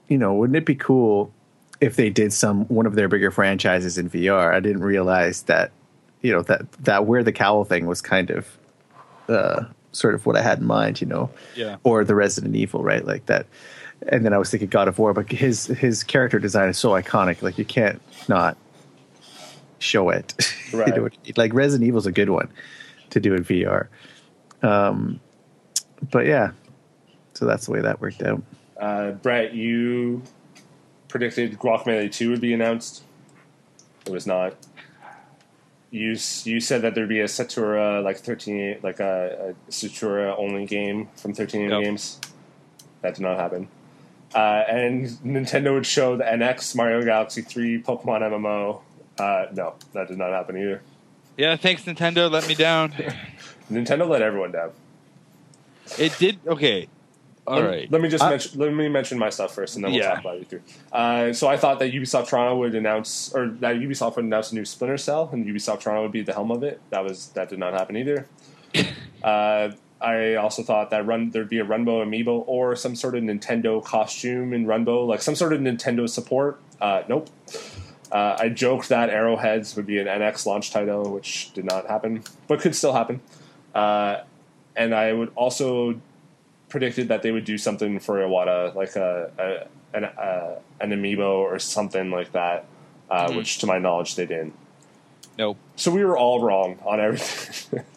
you 0.09 0.17
know, 0.17 0.33
wouldn't 0.35 0.57
it 0.57 0.65
be 0.65 0.77
cool 0.77 1.33
if 1.81 1.97
they 1.97 2.09
did 2.11 2.33
some 2.33 2.65
one 2.69 2.87
of 2.87 2.95
their 2.95 3.09
bigger 3.09 3.31
franchises 3.33 3.99
in 3.99 4.09
VR? 4.09 4.55
I 4.55 4.61
didn't 4.61 4.83
realize 4.83 5.43
that, 5.43 5.73
you 6.23 6.33
know, 6.33 6.43
that 6.43 6.71
that 6.85 7.07
where 7.07 7.23
the 7.23 7.33
cowl 7.33 7.65
thing 7.65 7.87
was 7.87 8.01
kind 8.03 8.31
of 8.31 8.59
uh, 9.29 9.65
sort 9.93 10.15
of 10.15 10.27
what 10.27 10.37
I 10.37 10.43
had 10.43 10.59
in 10.59 10.67
mind. 10.67 11.01
You 11.01 11.07
know, 11.07 11.31
Yeah. 11.57 11.77
or 11.85 12.05
the 12.05 12.15
Resident 12.15 12.57
Evil, 12.57 12.83
right? 12.83 13.05
Like 13.05 13.27
that. 13.27 13.47
And 14.09 14.25
then 14.25 14.33
I 14.33 14.39
was 14.39 14.51
thinking 14.51 14.69
God 14.69 14.87
of 14.89 14.99
War, 14.99 15.13
but 15.13 15.31
his 15.31 15.67
his 15.67 16.05
character 16.05 16.39
design 16.39 16.69
is 16.69 16.79
so 16.79 16.91
iconic. 16.91 17.43
Like 17.43 17.59
you 17.59 17.65
can't 17.65 18.01
not 18.29 18.57
show 19.79 20.09
it. 20.11 20.35
You 20.73 20.79
Right. 20.81 20.95
know, 20.95 21.09
like 21.39 21.55
Resident 21.55 21.89
Evil's 21.89 22.07
a 22.07 22.13
good 22.13 22.29
one 22.29 22.49
to 23.09 23.21
do 23.21 23.35
in 23.35 23.43
VR. 23.43 23.87
Um, 24.63 25.19
but 26.11 26.27
yeah, 26.27 26.51
so 27.33 27.47
that's 27.47 27.65
the 27.65 27.73
way 27.73 27.81
that 27.81 28.03
worked 28.03 28.23
out. 28.23 28.43
Uh, 28.79 29.13
Brett, 29.13 29.55
you 29.55 30.21
predicted 31.09 31.59
Guacamelee 31.59 32.13
2 32.13 32.29
would 32.31 32.41
be 32.43 32.53
announced. 32.53 33.03
It 34.05 34.13
was 34.13 34.27
not. 34.27 34.57
You 35.91 36.17
you 36.45 36.61
said 36.61 36.83
that 36.83 36.95
there'd 36.95 37.09
be 37.09 37.21
a 37.21 37.25
Satura 37.25 38.03
like 38.05 38.19
13 38.19 38.81
like 38.83 39.01
a, 39.01 39.55
a 39.69 39.71
Satura 39.71 40.39
only 40.39 40.67
game 40.67 41.09
from 41.17 41.33
13 41.33 41.71
Yep. 41.71 41.83
games. 41.83 42.21
That 43.01 43.15
did 43.15 43.23
not 43.23 43.39
happen. 43.39 43.69
Uh, 44.35 44.65
and 44.69 45.07
Nintendo 45.25 45.73
would 45.73 45.87
show 45.87 46.17
the 46.17 46.25
NX, 46.25 46.75
Mario 46.77 47.03
Galaxy 47.03 47.41
3, 47.41 47.83
Pokemon 47.83 48.21
MMO. 48.21 48.83
Uh, 49.19 49.47
no, 49.55 49.75
that 49.95 50.09
did 50.09 50.19
not 50.19 50.31
happen 50.31 50.59
either. 50.59 50.83
Yeah, 51.39 51.57
thanks 51.57 51.85
Nintendo. 51.85 52.31
Let 52.31 52.47
me 52.47 52.55
down. 52.55 52.93
Nintendo 53.73 54.07
let 54.09 54.21
everyone 54.21 54.53
down. 54.53 54.73
It 55.99 56.13
did. 56.19 56.39
Okay. 56.47 56.89
All 57.49 57.61
let, 57.61 57.69
right. 57.69 57.91
Let 57.91 58.01
me 58.01 58.09
just 58.09 58.23
I- 58.23 58.31
mention. 58.31 58.61
Let 58.61 58.73
me 58.73 58.89
mention 58.89 59.19
my 59.19 59.31
stuff 59.31 59.55
first, 59.55 59.77
and 59.77 59.85
then 59.85 59.93
we'll 59.93 60.01
Yeah. 60.03 60.11
talk 60.11 60.21
about 60.21 60.37
it 60.39 60.49
through. 60.49 60.63
Uh, 60.93 61.33
so 61.33 61.49
I 61.49 61.57
thought 61.57 61.79
that 61.79 61.93
Ubisoft 61.93 62.29
Toronto 62.29 62.57
would 62.59 62.75
announce, 62.75 63.33
or 63.35 63.49
that 63.61 63.77
Ubisoft 63.77 64.17
would 64.17 64.25
announce 64.25 64.53
a 64.53 64.55
new 64.55 64.65
Splinter 64.65 64.99
Cell, 64.99 65.31
and 65.33 65.47
Ubisoft 65.47 65.81
Toronto 65.81 66.03
would 66.03 66.13
be 66.13 66.21
at 66.21 66.27
the 66.27 66.35
helm 66.35 66.51
of 66.51 66.63
it. 66.63 66.81
That 66.91 67.05
was 67.05 67.29
that 67.31 67.49
did 67.49 67.59
not 67.59 67.73
happen 67.73 67.97
either. 67.97 68.27
uh, 69.23 69.71
I 70.01 70.35
also 70.37 70.63
thought 70.63 70.91
that 70.91 71.07
run 71.07 71.31
there'd 71.31 71.49
be 71.49 71.59
a 71.59 71.65
Runbow 71.65 72.05
amiibo 72.07 72.45
or 72.47 72.77
some 72.77 72.95
sort 72.95 73.17
of 73.17 73.23
Nintendo 73.25 73.83
costume 73.85 74.53
in 74.53 74.67
Runbow, 74.67 75.07
like 75.07 75.23
some 75.23 75.35
sort 75.35 75.53
of 75.53 75.61
Nintendo 75.61 76.09
support. 76.09 76.61
Uh, 76.81 77.03
nope. 77.09 77.29
Uh, 78.13 78.37
I 78.39 78.49
joked 78.49 78.89
that 78.91 79.11
Arrowheads 79.11 79.75
would 79.77 79.87
be 79.87 79.99
an 79.99 80.07
NX 80.07 80.47
launch 80.47 80.71
title, 80.71 81.11
which 81.13 81.53
did 81.53 81.65
not 81.65 81.87
happen, 81.89 82.23
but 82.47 82.61
could 82.61 82.75
still 82.75 82.93
happen. 82.93 83.21
Uh, 83.75 84.19
and 84.77 84.95
I 84.95 85.13
would 85.13 85.33
also 85.35 86.01
predicted 86.69 87.09
that 87.09 87.23
they 87.23 87.31
would 87.33 87.45
do 87.45 87.57
something 87.59 87.99
for 87.99 88.17
Iwata, 88.19 88.75
like 88.75 88.97
a, 88.97 89.31
a 89.39 89.97
an 89.97 90.05
uh, 90.05 90.57
an 90.81 90.91
amiibo 90.91 91.29
or 91.39 91.59
something 91.59 92.11
like 92.11 92.33
that, 92.33 92.67
uh, 93.11 93.29
Mhm. 93.29 93.37
which 93.37 93.59
to 93.59 93.67
my 93.67 93.79
knowledge 93.79 94.15
they 94.17 94.27
didn't. 94.27 94.55
Nope. 95.39 95.57
So 95.77 95.91
we 95.91 96.05
were 96.05 96.17
all 96.19 96.43
wrong 96.43 96.79
on 96.85 97.01
everything. 97.01 97.83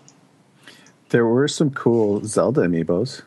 There 1.10 1.26
were 1.26 1.50
some 1.50 1.72
cool 1.72 2.24
Zelda 2.24 2.62
amiibos. 2.62 3.22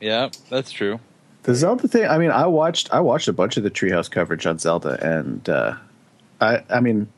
Yeah, 0.00 0.30
that's 0.48 0.70
true. 0.72 1.00
The 1.42 1.54
Zelda 1.54 1.86
thing. 1.86 2.06
I 2.08 2.16
mean, 2.16 2.30
I 2.30 2.46
watched 2.46 2.90
I 2.94 3.00
watched 3.00 3.28
a 3.28 3.32
bunch 3.34 3.58
of 3.58 3.62
the 3.62 3.70
Treehouse 3.70 4.10
coverage 4.10 4.46
on 4.46 4.58
Zelda, 4.58 4.98
and 5.02 5.46
uh, 5.46 5.74
I 6.40 6.62
I 6.70 6.80
mean, 6.80 7.08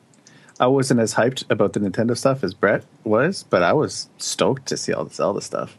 I 0.58 0.66
wasn't 0.66 0.98
as 0.98 1.14
hyped 1.14 1.44
about 1.50 1.72
the 1.74 1.78
Nintendo 1.80 2.16
stuff 2.16 2.42
as 2.42 2.52
Brett 2.52 2.84
was, 3.04 3.44
but 3.44 3.62
I 3.62 3.72
was 3.74 4.08
stoked 4.18 4.66
to 4.66 4.76
see 4.76 4.92
all 4.92 5.04
the 5.04 5.14
Zelda 5.14 5.40
stuff. 5.40 5.78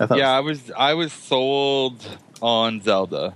I 0.00 0.06
thought. 0.06 0.18
yeah, 0.18 0.30
I 0.32 0.40
was 0.40 0.70
I 0.76 0.94
was 0.94 1.12
sold 1.12 2.06
on 2.42 2.80
Zelda. 2.82 3.34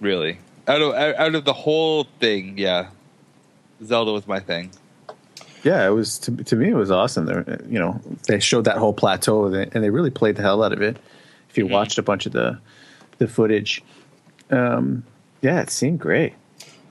Really, 0.00 0.38
out 0.66 0.80
of 0.80 0.94
out 0.94 1.14
out 1.16 1.34
of 1.34 1.44
the 1.44 1.52
whole 1.52 2.04
thing, 2.20 2.56
yeah, 2.58 2.88
Zelda 3.84 4.12
was 4.12 4.26
my 4.26 4.40
thing. 4.40 4.70
yeah, 5.64 5.86
it 5.86 5.90
was 5.90 6.18
to, 6.20 6.30
to 6.44 6.56
me 6.56 6.68
it 6.70 6.74
was 6.74 6.90
awesome. 6.90 7.26
There, 7.26 7.60
you 7.68 7.78
know, 7.78 8.00
they 8.28 8.38
showed 8.40 8.64
that 8.64 8.76
whole 8.78 8.92
plateau 8.92 9.46
and 9.46 9.54
they, 9.54 9.68
and 9.72 9.82
they 9.84 9.90
really 9.90 10.10
played 10.10 10.36
the 10.36 10.42
hell 10.42 10.62
out 10.62 10.72
of 10.72 10.80
it. 10.80 10.96
If 11.50 11.58
you 11.58 11.66
Mhm. 11.66 11.70
watched 11.70 11.98
a 11.98 12.02
bunch 12.02 12.26
of 12.26 12.32
the 12.32 12.58
the 13.18 13.26
footage, 13.26 13.82
um, 14.50 15.02
yeah, 15.42 15.60
it 15.60 15.70
seemed 15.70 15.98
great. 15.98 16.34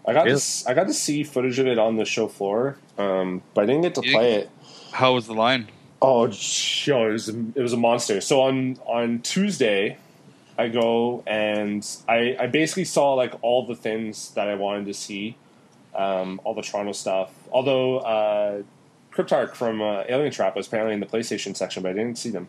I 0.05 0.13
got 0.13 0.25
Really? 0.25 0.31
to 0.31 0.35
s- 0.37 0.65
I 0.67 0.73
got 0.73 0.87
to 0.87 0.93
see 0.93 1.23
footage 1.23 1.57
of 1.59 1.67
it 1.67 1.77
on 1.79 1.95
the 1.95 2.05
show 2.05 2.27
floor, 2.27 2.75
um, 2.97 3.41
but 3.53 3.63
I 3.63 3.67
didn't 3.67 3.81
get 3.83 3.95
to 3.95 4.01
You 4.05 4.11
play 4.13 4.33
it. 4.33 4.49
How 4.91 5.13
was 5.13 5.27
the 5.27 5.33
line? 5.33 5.67
Oh, 6.01 6.27
yo, 6.27 7.09
it 7.09 7.11
was 7.13 7.29
a, 7.29 7.39
it 7.55 7.61
was 7.61 7.73
a 7.73 7.77
monster. 7.77 8.21
So 8.21 8.41
on 8.41 8.77
on 8.85 9.19
Tuesday, 9.21 9.97
I 10.57 10.67
go 10.67 11.23
and 11.25 11.85
I 12.07 12.35
I 12.39 12.47
basically 12.47 12.85
saw 12.85 13.13
like 13.13 13.33
all 13.41 13.65
the 13.65 13.75
things 13.75 14.31
that 14.31 14.47
I 14.47 14.55
wanted 14.55 14.85
to 14.85 14.93
see, 14.93 15.37
um, 15.95 16.39
all 16.43 16.53
the 16.53 16.61
Toronto 16.61 16.91
stuff. 16.91 17.31
Although 17.51 17.99
uh, 17.99 18.61
Cryptark 19.11 19.55
from 19.55 19.81
uh, 19.81 20.03
Alientrap 20.03 20.55
was 20.55 20.67
apparently 20.67 20.93
in 20.93 20.99
the 20.99 21.07
PlayStation 21.07 21.55
section, 21.55 21.81
but 21.81 21.89
I 21.89 21.93
didn't 21.93 22.19
see 22.19 22.29
them. 22.29 22.47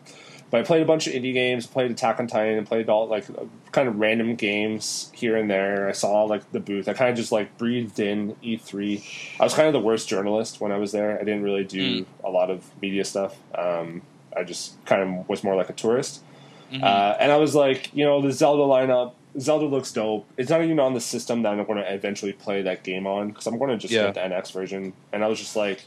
But 0.51 0.61
I 0.61 0.63
played 0.63 0.81
a 0.81 0.85
bunch 0.85 1.05
of 1.05 1.13
indie 1.13 1.33
games, 1.33 1.67
played 1.67 1.91
Attack 1.91 2.19
on 2.19 2.25
Titan, 2.27 2.57
and 2.57 2.65
played 2.65 2.89
all 2.89 3.07
like 3.07 3.25
kind 3.71 3.87
of 3.87 3.99
random 3.99 4.35
games 4.35 5.11
here 5.13 5.37
and 5.37 5.49
there. 5.49 5.87
I 5.87 5.91
saw 5.91 6.23
like 6.23 6.51
the 6.51 6.59
booth. 6.59 6.87
I 6.87 6.93
kind 6.93 7.11
of 7.11 7.15
just 7.15 7.31
like 7.31 7.55
breathed 7.57 7.99
in 7.99 8.35
E3. 8.43 9.03
I 9.39 9.43
was 9.43 9.53
kind 9.53 9.67
of 9.67 9.73
the 9.73 9.79
worst 9.79 10.09
journalist 10.09 10.59
when 10.59 10.71
I 10.71 10.77
was 10.77 10.91
there. 10.91 11.15
I 11.19 11.23
didn't 11.23 11.43
really 11.43 11.63
do 11.63 12.05
a 12.23 12.29
lot 12.31 12.49
of 12.49 12.63
media 12.81 13.05
stuff. 13.05 13.35
Um, 13.53 14.01
I 14.35 14.43
just 14.43 14.83
kind 14.85 15.01
of 15.19 15.29
was 15.29 15.43
more 15.43 15.55
like 15.55 15.69
a 15.69 15.73
tourist. 15.73 16.23
Mhm. 16.71 16.83
Uh, 16.83 17.17
and 17.19 17.31
I 17.31 17.37
was 17.37 17.53
like, 17.55 17.93
you 17.93 18.03
know, 18.05 18.21
the 18.21 18.31
Zelda 18.31 18.63
lineup. 18.63 19.13
Zelda 19.39 19.65
looks 19.65 19.91
dope. 19.91 20.25
It's 20.37 20.49
not 20.49 20.63
even 20.63 20.79
on 20.79 20.95
the 20.95 20.99
system 21.01 21.43
that 21.43 21.49
I'm 21.53 21.63
going 21.65 21.77
to 21.77 21.93
eventually 21.93 22.33
play 22.33 22.63
that 22.63 22.83
game 22.83 23.05
on 23.05 23.29
because 23.29 23.45
I'm 23.45 23.59
going 23.59 23.69
to 23.69 23.77
just 23.77 23.93
Yeah. 23.93 24.05
get 24.05 24.15
the 24.15 24.21
NX 24.21 24.51
version. 24.51 24.93
And 25.13 25.23
I 25.23 25.27
was 25.27 25.39
just 25.39 25.55
like, 25.55 25.83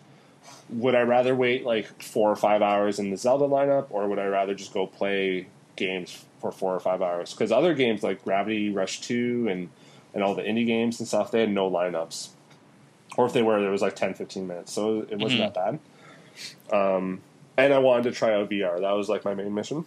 would 0.72 0.94
I 0.94 1.02
rather 1.02 1.34
wait 1.34 1.64
like 1.64 2.02
four 2.02 2.30
or 2.30 2.36
five 2.36 2.62
hours 2.62 2.98
in 2.98 3.10
the 3.10 3.16
Zelda 3.16 3.44
lineup, 3.44 3.86
or 3.90 4.08
would 4.08 4.18
I 4.18 4.26
rather 4.26 4.54
just 4.54 4.72
go 4.72 4.86
play 4.86 5.46
games 5.76 6.24
for 6.40 6.50
four 6.52 6.74
or 6.74 6.80
five 6.80 7.02
hours? 7.02 7.32
Because 7.32 7.52
other 7.52 7.74
games 7.74 8.02
like 8.02 8.24
Gravity 8.24 8.70
Rush 8.70 9.00
Two 9.00 9.46
and 9.50 9.68
and 10.14 10.22
all 10.22 10.34
the 10.34 10.42
indie 10.42 10.66
games 10.66 10.98
and 11.00 11.08
stuff, 11.08 11.30
they 11.30 11.40
had 11.40 11.50
no 11.50 11.70
lineups, 11.70 12.28
or 13.16 13.24
if 13.26 13.32
they 13.32 13.42
were, 13.42 13.60
there 13.60 13.70
was 13.70 13.80
like 13.82 13.96
10, 13.96 14.12
15 14.14 14.46
minutes, 14.46 14.70
so 14.72 15.06
it 15.08 15.18
wasn't 15.18 15.40
Mhm. 15.40 15.54
that 15.54 15.78
bad. 16.70 16.76
Um, 16.96 17.20
and 17.56 17.72
I 17.72 17.78
wanted 17.78 18.04
to 18.04 18.12
try 18.12 18.34
out 18.34 18.48
VR. 18.50 18.80
That 18.80 18.92
was 18.92 19.08
like 19.08 19.24
my 19.24 19.34
main 19.34 19.54
mission. 19.54 19.84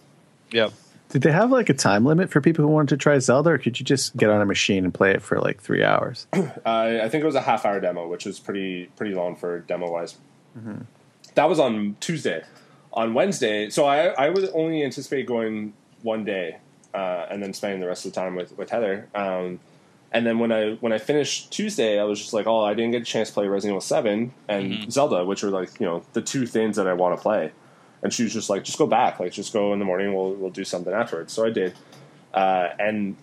Yep. 0.52 0.72
Did 1.10 1.22
they 1.22 1.30
have 1.30 1.50
like 1.52 1.68
a 1.68 1.74
time 1.74 2.04
limit 2.04 2.30
for 2.30 2.40
people 2.40 2.64
who 2.64 2.70
wanted 2.72 2.88
to 2.88 2.96
try 2.96 3.18
Zelda, 3.18 3.50
or 3.50 3.58
could 3.58 3.78
you 3.78 3.84
just 3.84 4.16
get 4.16 4.28
on 4.30 4.40
a 4.40 4.46
machine 4.46 4.82
and 4.84 4.92
play 4.92 5.12
it 5.12 5.22
for 5.22 5.38
like 5.40 5.60
three 5.62 5.84
hours? 5.84 6.26
I 6.32 7.00
I 7.02 7.08
think 7.08 7.22
it 7.22 7.26
was 7.26 7.36
a 7.36 7.40
half 7.42 7.64
hour 7.64 7.78
demo, 7.80 8.08
which 8.08 8.24
was 8.24 8.40
pretty 8.40 8.86
pretty 8.96 9.14
long 9.14 9.36
for 9.36 9.60
demo 9.60 9.90
wise. 9.90 10.16
That 11.34 11.48
was 11.48 11.58
on 11.58 11.96
Tuesday. 12.00 12.42
On 12.92 13.12
Wednesday, 13.12 13.68
so 13.68 13.84
I 13.84 14.06
I 14.08 14.30
would 14.30 14.48
only 14.54 14.82
anticipate 14.82 15.26
going 15.26 15.74
one 16.02 16.24
day 16.24 16.56
uh, 16.94 17.26
and 17.30 17.42
then 17.42 17.52
spending 17.52 17.80
the 17.80 17.86
rest 17.86 18.06
of 18.06 18.12
the 18.12 18.18
time 18.20 18.34
with 18.36 18.56
with 18.56 18.70
Heather. 18.70 19.06
Um, 19.14 19.60
and 20.12 20.26
then 20.26 20.38
when 20.38 20.50
I 20.50 20.74
when 20.80 20.92
I 20.94 20.98
finished 20.98 21.50
Tuesday, 21.52 22.00
I 22.00 22.04
was 22.04 22.18
just 22.18 22.32
like, 22.32 22.46
oh, 22.46 22.64
I 22.64 22.72
didn't 22.72 22.92
get 22.92 23.02
a 23.02 23.04
chance 23.04 23.28
to 23.28 23.34
play 23.34 23.48
Resident 23.48 23.72
Evil 23.72 23.80
Seven 23.82 24.32
and 24.48 24.72
Mhm. 24.72 24.90
Zelda, 24.90 25.26
which 25.26 25.44
are 25.44 25.50
like 25.50 25.78
you 25.78 25.84
know 25.84 26.02
the 26.14 26.22
two 26.22 26.46
things 26.46 26.76
that 26.76 26.86
I 26.86 26.94
want 26.94 27.14
to 27.18 27.20
play. 27.22 27.52
And 28.02 28.12
she 28.14 28.22
was 28.22 28.32
just 28.32 28.48
like, 28.48 28.62
just 28.64 28.78
go 28.78 28.86
back, 28.86 29.20
like 29.20 29.32
just 29.32 29.52
go 29.52 29.72
in 29.74 29.78
the 29.78 29.84
morning. 29.84 30.14
We'll 30.14 30.32
we'll 30.32 30.50
do 30.50 30.64
something 30.64 30.92
afterwards. 30.94 31.34
So 31.34 31.44
I 31.44 31.50
did, 31.50 31.74
uh, 32.32 32.68
and 32.78 33.16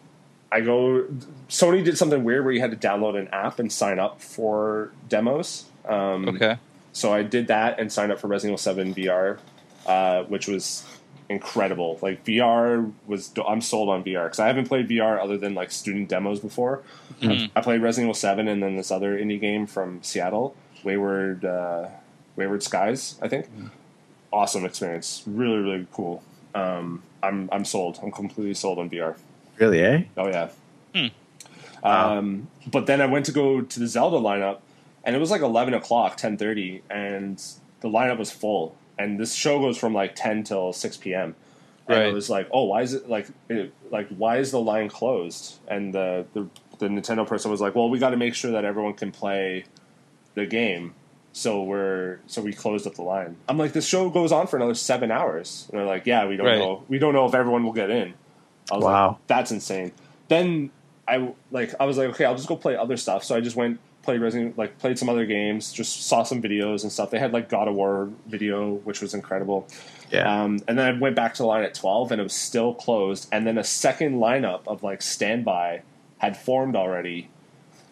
I 0.52 0.62
go. 0.62 1.06
Sony 1.50 1.84
did 1.84 1.98
something 1.98 2.24
weird 2.24 2.44
where 2.46 2.54
you 2.54 2.62
had 2.62 2.70
to 2.80 2.88
download 2.88 3.18
an 3.18 3.28
app 3.30 3.58
and 3.58 3.72
sign 3.72 3.98
up 3.98 4.22
for 4.22 4.92
demos. 5.10 5.66
Um, 5.88 6.30
Okay. 6.30 6.58
So 6.94 7.12
I 7.12 7.24
did 7.24 7.48
that 7.48 7.80
and 7.80 7.91
signed 7.91 8.12
up 8.12 8.20
for 8.20 8.28
Resident 8.28 8.52
Evil 8.52 8.58
Seven 8.60 8.94
VR, 8.96 9.39
uh, 9.86 10.24
which 10.24 10.48
was 10.48 10.86
incredible. 11.30 11.98
Like 12.02 12.24
VR 12.24 12.91
was, 13.08 13.32
I'm 13.48 13.62
sold 13.62 13.89
on 13.89 14.04
VR 14.04 14.26
because 14.26 14.39
I 14.39 14.48
haven't 14.48 14.68
played 14.68 14.88
VR 14.88 15.20
other 15.22 15.38
than 15.38 15.56
like 15.56 15.72
student 15.72 16.08
demos 16.10 16.39
before. 16.39 16.84
Mhm. 17.22 17.50
I 17.56 17.62
played 17.62 17.82
Resident 17.82 18.06
Evil 18.10 18.14
Seven 18.14 18.48
and 18.48 18.62
then 18.62 18.76
this 18.76 18.91
other 18.91 19.18
indie 19.18 19.39
game 19.41 19.66
from 19.66 20.02
Seattle, 20.04 20.56
Wayward 20.84 21.44
uh, 21.46 21.88
Wayward 22.36 22.62
Skies. 22.64 23.18
I 23.22 23.28
think. 23.28 23.48
Awesome 24.32 24.66
experience, 24.66 25.24
really 25.28 25.58
really 25.58 25.88
cool. 25.94 26.24
Um, 26.56 27.04
I'm 27.22 27.50
I'm 27.52 27.66
sold. 27.66 28.00
I'm 28.04 28.12
completely 28.12 28.54
sold 28.56 28.80
on 28.80 28.89
VR. 28.89 29.16
Really, 29.60 29.80
eh? 29.82 30.04
Oh 30.18 30.28
yeah. 30.28 30.50
Hmm. 30.96 31.08
Um, 31.86 32.48
but 32.68 32.86
then 32.86 33.02
I 33.02 33.06
went 33.06 33.26
to 33.28 33.32
go 33.32 33.62
to 33.62 33.80
the 33.80 33.88
Zelda 33.88 34.18
lineup, 34.18 34.60
and 35.04 35.16
it 35.16 35.20
was 35.20 35.32
like 35.32 35.41
eleven 35.41 35.74
o'clock, 35.74 36.18
ten 36.18 36.38
thirty, 36.38 36.82
and 36.89 37.41
the 37.82 37.89
lineup 37.89 38.18
was 38.18 38.32
full. 38.32 38.76
And 38.97 39.20
this 39.20 39.34
show 39.34 39.60
goes 39.60 39.78
from 39.78 39.93
like 39.93 40.16
ten 40.16 40.43
till 40.43 40.72
six 40.74 40.97
p.m. 40.97 41.36
And 41.88 41.97
Right. 41.97 42.06
it 42.08 42.14
was 42.14 42.30
like, 42.30 42.47
oh, 42.51 42.64
why 42.66 42.82
is 42.84 42.93
it 42.93 43.10
like, 43.10 43.28
it, 43.49 43.74
like 43.91 44.08
why 44.10 44.38
is 44.38 44.51
the 44.51 44.62
line 44.62 44.88
closed? 44.89 45.60
And 45.68 45.93
the 45.93 46.26
the, 46.34 46.47
the 46.80 46.88
Nintendo 46.88 47.28
person 47.28 47.51
was 47.51 47.60
like, 47.60 47.76
well, 47.76 47.89
we 47.89 47.99
got 47.99 48.12
to 48.12 48.18
make 48.18 48.36
sure 48.36 48.51
that 48.51 48.64
everyone 48.66 48.93
can 48.93 49.12
play 49.12 49.66
the 50.36 50.45
game. 50.45 50.93
So 51.34 51.64
we're 51.64 52.20
so 52.28 52.41
we 52.41 52.54
closed 52.54 52.86
up 52.88 52.95
the 52.95 53.01
line. 53.01 53.36
I'm 53.49 53.58
like, 53.58 53.74
this 53.74 53.88
show 53.88 54.10
goes 54.10 54.32
on 54.32 54.47
for 54.47 54.56
another 54.58 54.76
seven 54.76 55.12
hours. 55.12 55.68
And 55.72 55.80
they're 55.80 55.88
like, 55.88 56.06
yeah, 56.06 56.26
we 56.28 56.38
don't 56.38 56.45
Right. 56.47 56.60
know. 56.60 56.84
We 56.88 56.99
don't 56.99 57.14
know 57.14 57.26
if 57.26 57.34
everyone 57.36 57.64
will 57.64 57.74
get 57.74 57.89
in. 57.89 58.14
I 58.72 58.76
was 58.76 58.84
Wow. 58.86 59.08
like, 59.10 59.18
that's 59.28 59.51
insane. 59.51 59.91
Then 60.30 60.70
I 61.08 61.34
like 61.51 61.74
I 61.80 61.86
was 61.86 61.97
like, 61.97 62.10
okay, 62.12 62.24
I'll 62.26 62.36
just 62.36 62.47
go 62.47 62.56
play 62.56 62.76
other 62.78 62.95
stuff. 62.95 63.24
So 63.24 63.36
I 63.36 63.41
just 63.41 63.56
went 63.58 63.80
played 64.04 64.22
Resident 64.22 64.58
like 64.58 64.78
played 64.78 64.99
some 64.99 65.10
other 65.10 65.26
games, 65.26 65.72
just 65.72 66.06
saw 66.08 66.24
some 66.24 66.41
videos 66.41 66.84
and 66.84 66.91
stuff. 66.91 67.10
They 67.10 67.20
had 67.20 67.34
like 67.34 67.49
God 67.49 67.68
of 67.68 67.76
War 67.76 68.10
video, 68.28 68.76
which 68.76 69.01
was 69.01 69.14
incredible. 69.14 69.68
Yeah. 70.12 70.43
Um, 70.43 70.60
and 70.68 70.78
then 70.78 70.95
I 70.95 70.99
went 70.99 71.16
back 71.16 71.34
to 71.36 71.43
the 71.43 71.47
line 71.47 71.64
at 71.64 71.74
twelve, 71.74 72.12
and 72.12 72.20
it 72.20 72.24
was 72.24 72.34
still 72.34 72.74
closed. 72.74 73.28
And 73.32 73.47
then 73.47 73.58
a 73.58 73.64
second 73.64 74.20
lineup 74.20 74.68
of 74.68 74.84
like 74.84 75.01
standby 75.01 75.82
had 76.20 76.38
formed 76.38 76.76
already. 76.76 77.30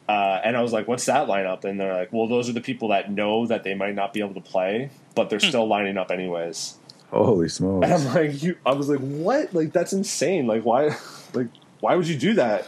Uh, 0.08 0.42
and 0.44 0.58
I 0.58 0.62
was 0.62 0.74
like, 0.74 0.88
"What's 0.88 1.06
that 1.06 1.28
lineup?" 1.28 1.64
And 1.64 1.80
they're 1.80 1.94
like, 1.94 2.12
"Well, 2.12 2.28
those 2.28 2.50
are 2.50 2.54
the 2.54 2.62
people 2.62 2.90
that 2.90 3.10
know 3.10 3.48
that 3.48 3.64
they 3.64 3.74
might 3.74 3.96
not 3.96 4.14
be 4.14 4.20
able 4.20 4.34
to 4.34 4.42
play, 4.42 4.92
but 5.16 5.30
they're 5.30 5.40
still 5.40 5.68
lining 5.68 5.98
up 5.98 6.12
anyways." 6.12 6.78
Holy 7.12 7.50
smokes! 7.50 7.88
And 7.88 8.00
smokes! 8.02 8.16
I'm 8.16 8.24
like, 8.24 8.44
you, 8.44 8.58
I 8.66 8.74
was 8.74 8.90
like, 8.90 9.00
what? 9.00 9.54
Like, 9.54 9.74
that's 9.74 9.94
insane. 9.94 10.48
Like, 10.48 10.64
why? 10.64 10.96
Like, 11.34 11.48
why 11.80 11.96
would 11.96 12.10
you 12.10 12.18
do 12.18 12.34
that? 12.34 12.68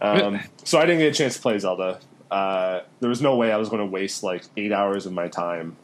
Um, 0.00 0.40
so 0.64 0.78
I 0.78 0.86
didn't 0.86 1.00
get 1.00 1.12
a 1.12 1.14
chance 1.14 1.36
to 1.36 1.42
play 1.42 1.58
Zelda. 1.58 2.00
Uh, 2.32 2.82
there 3.00 3.10
was 3.10 3.20
no 3.20 3.36
way 3.36 3.52
I 3.52 3.58
was 3.58 3.68
going 3.68 3.80
to 3.80 3.86
waste 3.92 4.22
like 4.22 4.44
eight 4.56 4.72
hours 4.72 5.04
of 5.06 5.12
my 5.12 5.28
time 5.28 5.76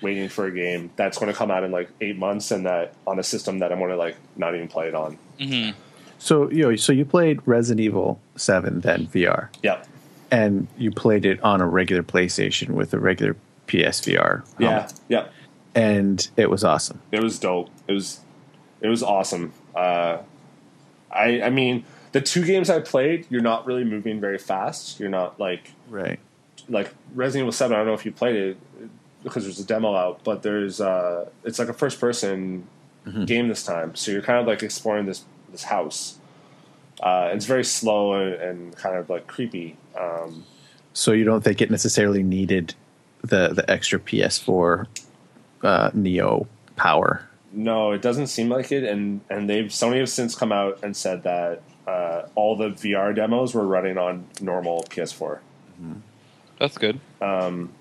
waiting 0.00 0.28
for 0.28 0.46
a 0.46 0.52
game 0.52 0.90
that's 0.96 1.18
going 1.18 1.30
to 1.30 1.36
come 1.36 1.50
out 1.50 1.64
in 1.64 1.72
like 1.72 1.90
eight 2.00 2.16
months 2.16 2.50
and 2.52 2.64
that 2.64 2.94
on 3.06 3.18
a 3.18 3.22
system 3.22 3.58
that 3.58 3.72
I'm 3.72 3.78
going 3.78 3.90
to 3.90 3.96
like 3.96 4.16
not 4.36 4.54
even 4.54 4.68
play 4.68 4.86
it 4.88 4.94
on. 4.94 5.18
hmm 5.40 5.70
So 6.18 6.50
you 6.50 6.62
know, 6.70 6.76
so 6.76 6.92
you 6.92 7.04
played 7.04 7.40
Resident 7.46 7.80
Evil 7.80 8.20
Seven 8.36 8.80
then 8.80 9.08
VR, 9.08 9.48
Yep. 9.64 9.86
and 10.30 10.68
you 10.78 10.90
played 10.92 11.26
it 11.26 11.42
on 11.42 11.60
a 11.60 11.66
regular 11.66 12.02
PlayStation 12.04 12.70
with 12.70 12.94
a 12.94 12.98
regular 13.00 13.34
PSVR. 13.66 14.42
Yeah. 14.58 14.68
helmet, 14.70 14.92
Yep. 15.08 15.32
and 15.74 16.28
it 16.36 16.48
was 16.50 16.62
awesome. 16.64 17.00
It 17.12 17.22
was 17.22 17.38
dope. 17.38 17.68
It 17.88 17.92
was, 17.92 18.20
it 18.80 18.88
was 18.88 19.02
awesome. 19.02 19.52
Uh, 19.74 20.18
I, 21.10 21.42
I 21.42 21.50
mean, 21.50 21.84
the 22.12 22.20
two 22.20 22.44
games 22.44 22.68
I 22.70 22.80
played, 22.80 23.26
you're 23.30 23.42
not 23.42 23.66
really 23.66 23.84
moving 23.84 24.20
very 24.20 24.38
fast. 24.38 24.98
You're 25.00 25.08
not 25.10 25.38
like 25.38 25.72
Right. 25.88 26.18
like 26.68 26.92
Resident 27.14 27.44
Evil 27.44 27.52
Seven. 27.52 27.74
I 27.76 27.78
don't 27.80 27.86
know 27.88 27.94
if 27.94 28.04
you 28.04 28.12
played 28.12 28.36
it 28.36 28.56
because 29.22 29.44
there's 29.44 29.58
a 29.60 29.64
demo 29.64 29.94
out, 29.94 30.24
but 30.24 30.42
there's 30.42 30.80
uh, 30.80 31.28
it's 31.44 31.58
like 31.58 31.68
a 31.68 31.72
first 31.74 32.00
person 32.00 32.66
Mhm. 33.06 33.26
game 33.26 33.48
this 33.48 33.64
time. 33.64 33.94
So 33.94 34.12
you're 34.12 34.22
kind 34.22 34.38
of 34.38 34.46
like 34.46 34.62
exploring 34.62 35.06
this 35.06 35.24
this 35.50 35.64
house. 35.64 36.18
Uh, 37.02 37.30
it's 37.32 37.46
very 37.46 37.64
slow 37.64 38.12
and, 38.12 38.34
and 38.34 38.76
kind 38.76 38.96
of 38.96 39.08
like 39.08 39.26
creepy. 39.26 39.76
Um, 39.98 40.44
So 40.92 41.12
you 41.12 41.24
don't 41.24 41.42
think 41.42 41.60
it 41.62 41.70
necessarily 41.70 42.22
needed 42.22 42.74
the 43.22 43.48
the 43.54 43.68
extra 43.70 43.98
PS4 43.98 44.86
uh, 45.62 45.90
Neo 45.94 46.46
power? 46.76 47.26
no, 47.52 47.90
it 47.92 48.00
doesn't 48.02 48.28
seem 48.28 48.48
like 48.48 48.70
it. 48.72 48.84
And 48.84 49.20
and 49.30 49.48
they've 49.48 49.66
Sony 49.66 49.98
have 49.98 50.08
since 50.08 50.34
come 50.34 50.52
out 50.52 50.78
and 50.82 50.96
said 50.96 51.22
that 51.24 51.62
uh, 51.90 52.28
all 52.34 52.56
the 52.56 52.68
VR 52.68 53.14
demos 53.14 53.54
were 53.54 53.66
running 53.66 53.98
on 53.98 54.26
normal 54.40 54.84
PS4. 54.90 55.38
That's 56.58 56.76
good. 56.78 57.00
Um, 57.20 57.72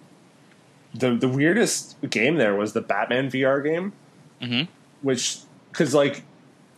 the 0.93 1.09
the 1.15 1.27
weirdest 1.29 1.81
game 2.09 2.35
there 2.37 2.55
was 2.55 2.73
the 2.73 2.81
Batman 2.81 3.29
VR 3.29 3.63
game. 3.63 3.93
hmm 4.41 4.63
which 5.01 5.39
because 5.71 5.93
like 5.93 6.23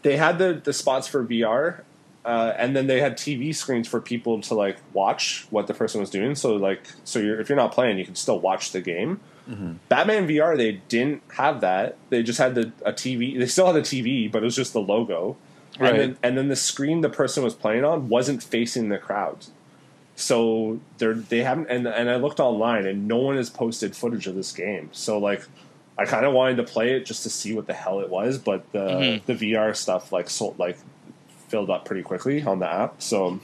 they 0.04 0.16
had 0.18 0.38
the 0.38 0.50
the 0.64 0.74
spots 0.74 1.08
for 1.08 1.24
VR, 1.26 1.82
uh, 2.26 2.54
and 2.58 2.76
then 2.76 2.86
they 2.88 3.00
had 3.00 3.18
TV 3.18 3.54
screens 3.56 3.88
for 3.88 4.00
people 4.00 4.42
to 4.42 4.54
like 4.54 4.78
watch 4.94 5.46
what 5.50 5.66
the 5.68 5.74
person 5.74 6.00
was 6.02 6.10
doing. 6.10 6.36
So 6.36 6.56
like 6.56 6.82
so 7.04 7.18
you're, 7.20 7.40
if 7.42 7.50
you're 7.50 7.56
not 7.56 7.72
playing, 7.72 7.98
you 7.98 8.06
can 8.06 8.16
still 8.16 8.40
watch 8.40 8.72
the 8.72 8.82
game. 8.82 9.20
Batman 9.90 10.28
VR, 10.30 10.56
they 10.56 10.80
didn't 10.88 11.24
have 11.34 11.60
that. 11.62 11.98
They 12.10 12.24
just 12.24 12.40
had 12.40 12.56
the 12.56 12.72
a 12.86 12.94
TV. 12.94 13.38
They 13.38 13.48
still 13.48 13.68
had 13.68 13.76
a 13.76 13.82
TV, 13.82 14.32
but 14.32 14.44
it 14.44 14.46
was 14.46 14.56
just 14.56 14.72
the 14.72 14.80
logo. 14.82 15.36
Right. 15.82 15.92
And 15.92 16.00
then, 16.00 16.18
and 16.24 16.38
then 16.38 16.48
the 16.48 16.56
screen 16.56 17.02
the 17.02 17.10
person 17.10 17.44
was 17.44 17.54
playing 17.54 17.84
on 17.84 18.08
wasn't 18.10 18.42
facing 18.44 18.90
the 18.90 18.98
crowd. 18.98 19.46
So 20.16 20.80
they're 20.98 21.14
they 21.16 21.40
haven't 21.44 21.70
and 21.70 21.88
and 21.88 22.10
I 22.10 22.18
looked 22.18 22.40
online 22.40 22.86
and 22.86 23.08
no 23.08 23.18
one 23.18 23.38
has 23.38 23.50
posted 23.50 23.96
footage 23.96 24.28
of 24.28 24.36
this 24.36 24.52
game. 24.52 24.90
So 24.92 25.18
like 25.18 25.44
I 25.98 26.06
kind 26.06 26.26
of 26.26 26.34
wanted 26.34 26.58
to 26.58 26.64
play 26.64 26.94
it 26.94 27.06
just 27.06 27.24
to 27.24 27.30
see 27.30 27.54
what 27.56 27.68
the 27.68 27.74
hell 27.74 28.00
it 28.02 28.10
was, 28.10 28.38
but 28.38 28.70
the 28.72 28.80
Mhm. 28.80 29.26
the 29.26 29.34
VR 29.34 29.76
stuff 29.76 30.12
like 30.12 30.30
sold 30.30 30.60
like 30.60 30.78
filled 31.48 31.70
up 31.70 31.86
pretty 31.86 32.04
quickly 32.04 32.42
on 32.44 32.60
the 32.60 32.72
app. 32.72 33.02
So 33.02 33.40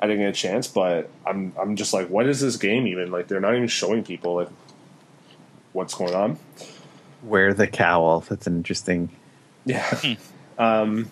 I 0.00 0.06
didn't 0.06 0.20
get 0.22 0.28
a 0.28 0.32
chance, 0.32 0.66
but 0.68 1.08
I'm 1.26 1.52
I'm 1.58 1.76
just 1.76 1.94
like, 1.94 2.08
what 2.10 2.26
is 2.26 2.40
this 2.40 2.56
game 2.56 2.86
even? 2.86 3.10
Like 3.10 3.28
they're 3.28 3.40
not 3.40 3.54
even 3.54 3.68
showing 3.68 4.04
people 4.04 4.34
like 4.36 4.48
what's 5.72 5.94
going 5.94 6.14
on. 6.14 6.38
Wear 7.22 7.54
the 7.54 7.66
cowl. 7.66 8.20
That's 8.20 8.46
an 8.46 8.56
interesting. 8.56 9.08
Yeah. 9.64 10.16
um, 10.58 11.10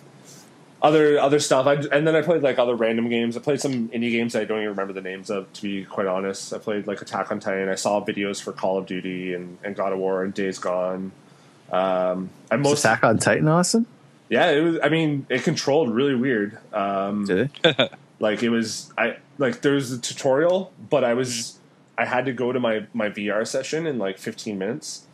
other 0.83 1.17
other 1.17 1.39
stuff. 1.39 1.65
I, 1.65 1.75
and 1.75 2.05
then 2.05 2.15
I 2.15 2.21
played 2.21 2.43
like 2.43 2.59
other 2.59 2.75
random 2.75 3.09
games. 3.09 3.35
I 3.35 3.39
played 3.39 3.61
some 3.61 3.89
indie 3.89 4.11
games 4.11 4.35
I 4.35 4.43
don't 4.43 4.59
even 4.59 4.69
remember 4.69 4.93
the 4.93 5.01
names 5.01 5.29
of. 5.29 5.51
To 5.53 5.61
be 5.61 5.85
quite 5.85 6.07
honest, 6.07 6.53
I 6.53 6.59
played 6.59 6.85
like 6.85 7.01
Attack 7.01 7.31
on 7.31 7.39
Titan. 7.39 7.69
I 7.69 7.75
saw 7.75 8.03
videos 8.03 8.41
for 8.41 8.51
Call 8.51 8.77
of 8.77 8.85
Duty 8.85 9.33
and, 9.33 9.57
and 9.63 9.75
God 9.75 9.93
of 9.93 9.99
War 9.99 10.23
and 10.23 10.33
Days 10.33 10.59
Gone. 10.59 11.11
Um, 11.71 12.29
I 12.51 12.57
most 12.57 12.79
Attack 12.81 13.03
on 13.03 13.17
Titan 13.17 13.47
awesome? 13.47 13.87
yeah. 14.29 14.51
It 14.51 14.61
was. 14.61 14.79
I 14.83 14.89
mean, 14.89 15.25
it 15.29 15.43
controlled 15.43 15.89
really 15.89 16.15
weird. 16.15 16.57
Um, 16.73 17.25
Did 17.25 17.49
it? 17.63 17.91
like 18.23 18.41
it 18.41 18.49
was 18.49 18.91
i 18.97 19.17
like 19.37 19.61
there 19.61 19.73
was 19.73 19.91
a 19.91 19.99
tutorial 19.99 20.71
but 20.89 21.03
i 21.03 21.13
was 21.13 21.59
i 21.97 22.05
had 22.05 22.25
to 22.25 22.31
go 22.31 22.53
to 22.53 22.59
my 22.59 22.87
my 22.93 23.09
vr 23.09 23.45
session 23.45 23.85
in 23.85 23.99
like 23.99 24.17
15 24.17 24.57
minutes 24.57 25.05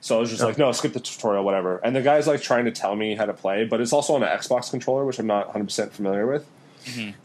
so 0.00 0.16
i 0.16 0.20
was 0.20 0.30
just 0.30 0.42
like 0.42 0.58
no 0.58 0.70
skip 0.72 0.92
the 0.92 1.00
tutorial 1.00 1.44
whatever. 1.44 1.78
And 1.78 1.94
the 1.94 2.02
guy's 2.02 2.26
like 2.26 2.40
trying 2.40 2.64
to 2.66 2.70
tell 2.70 2.94
me 2.94 3.14
how 3.16 3.26
to 3.26 3.32
play 3.34 3.64
but 3.64 3.80
it's 3.80 3.92
also 3.92 4.14
on 4.14 4.22
an 4.22 4.28
xbox 4.38 4.70
controller 4.70 5.04
which 5.04 5.18
i'm 5.18 5.26
not 5.26 5.52
100% 5.52 5.90
familiar 5.90 6.26
with. 6.26 6.46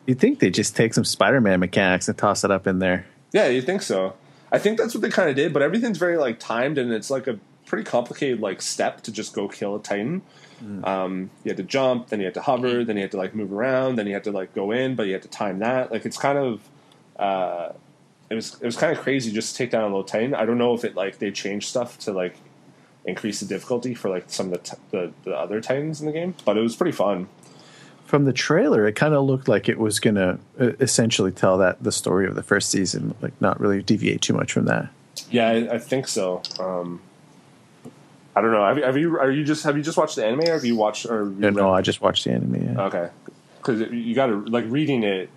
You'd 0.05 0.19
think 0.19 0.39
they 0.39 0.49
just 0.49 0.75
take 0.75 0.93
some 0.93 1.05
Spider-Man 1.05 1.59
mechanics 1.59 2.07
and 2.07 2.17
toss 2.17 2.43
it 2.43 2.51
up 2.51 2.67
in 2.67 2.79
there. 2.79 3.05
yeah 3.31 3.47
you 3.47 3.61
think 3.61 3.81
so. 3.81 4.15
I 4.51 4.59
think 4.59 4.77
that's 4.77 4.93
what 4.93 5.01
they 5.01 5.09
kind 5.09 5.29
of 5.29 5.35
did 5.35 5.53
but 5.53 5.61
everything's 5.61 5.97
very 5.97 6.17
like 6.17 6.39
timed 6.39 6.77
and 6.77 6.91
it's 6.91 7.09
like 7.09 7.27
a 7.27 7.39
pretty 7.65 7.83
complicated 7.83 8.39
like 8.39 8.61
step 8.61 9.01
to 9.01 9.11
just 9.11 9.33
go 9.33 9.47
kill 9.47 9.75
a 9.75 9.81
titan. 9.81 10.21
Um, 10.85 11.29
you 11.43 11.49
had 11.49 11.57
to 11.57 11.63
jump 11.63 12.07
then 12.07 12.19
you 12.19 12.25
had 12.25 12.35
to 12.35 12.41
hover 12.41 12.85
then 12.85 12.95
you 12.95 13.01
had 13.01 13.11
to 13.11 13.17
like 13.17 13.35
move 13.35 13.51
around 13.51 13.97
then 13.97 14.07
you 14.07 14.13
had 14.13 14.23
to 14.23 14.31
like 14.31 14.53
go 14.55 14.71
in 14.71 14.95
but 14.95 15.07
you 15.07 15.13
had 15.13 15.21
to 15.23 15.27
time 15.27 15.59
that. 15.59 15.91
Like 15.91 16.05
it's 16.05 16.17
kind 16.17 16.37
of 16.37 16.61
uh, 17.17 17.73
it 18.29 18.35
was 18.35 18.55
it 18.61 18.65
was 18.65 18.77
kind 18.77 18.95
of 18.95 19.03
crazy 19.03 19.31
just 19.31 19.51
to 19.51 19.57
take 19.57 19.71
down 19.71 19.83
a 19.83 19.85
little 19.87 20.03
titan. 20.03 20.33
I 20.33 20.45
don't 20.45 20.57
know 20.57 20.73
if 20.73 20.83
it 20.83 20.95
like 20.95 21.19
they 21.19 21.31
changed 21.31 21.67
stuff 21.67 21.99
to 21.99 22.13
like 22.13 22.35
increase 23.05 23.39
the 23.41 23.45
difficulty 23.45 23.93
for 23.93 24.09
like 24.09 24.25
some 24.27 24.47
of 24.47 24.51
the, 24.53 24.57
t- 24.59 24.77
the 24.91 25.11
the 25.23 25.35
other 25.37 25.59
titans 25.61 25.99
in 25.99 26.05
the 26.07 26.13
game 26.13 26.33
but 26.45 26.57
it 26.57 26.61
was 26.61 26.75
pretty 26.75 26.91
fun 26.93 27.27
From 28.05 28.25
the 28.25 28.33
trailer, 28.33 28.85
it 28.87 28.93
kind 28.95 29.13
of 29.13 29.23
looked 29.25 29.47
like 29.47 29.67
it 29.67 29.79
was 29.79 29.99
going 29.99 30.15
to 30.15 30.37
uh, 30.59 30.71
essentially 30.79 31.31
tell 31.31 31.57
that 31.57 31.81
the 31.83 31.91
story 31.91 32.27
of 32.27 32.35
the 32.35 32.43
first 32.43 32.69
season, 32.69 33.15
like 33.21 33.33
not 33.41 33.59
really 33.59 33.81
deviate 33.81 34.21
too 34.21 34.33
much 34.33 34.53
from 34.53 34.65
that. 34.65 34.87
yeah 35.31 35.47
i, 35.49 35.75
I 35.75 35.79
think 35.79 36.07
so 36.07 36.41
um, 36.59 37.01
i 38.35 38.41
don't 38.41 38.51
know 38.51 38.65
have 38.65 38.77
you, 38.77 38.83
have 38.83 38.97
you 38.97 39.19
are 39.19 39.31
you 39.31 39.43
just 39.43 39.63
have 39.63 39.75
you 39.77 39.83
just 39.83 39.97
watched 39.97 40.15
the 40.15 40.25
anime 40.25 40.41
or 40.47 40.53
have 40.53 40.65
you 40.65 40.75
watched 40.75 41.05
or 41.05 41.25
No, 41.25 41.49
no, 41.49 41.71
I 41.73 41.81
just 41.81 42.01
watched 42.01 42.23
the 42.25 42.31
anime. 42.31 42.75
Yeah. 42.75 42.81
Okay, 42.87 43.09
because 43.57 43.81
you 43.91 44.13
got 44.15 44.27
to 44.27 44.45
like 44.45 44.65
reading 44.69 45.03
it. 45.03 45.29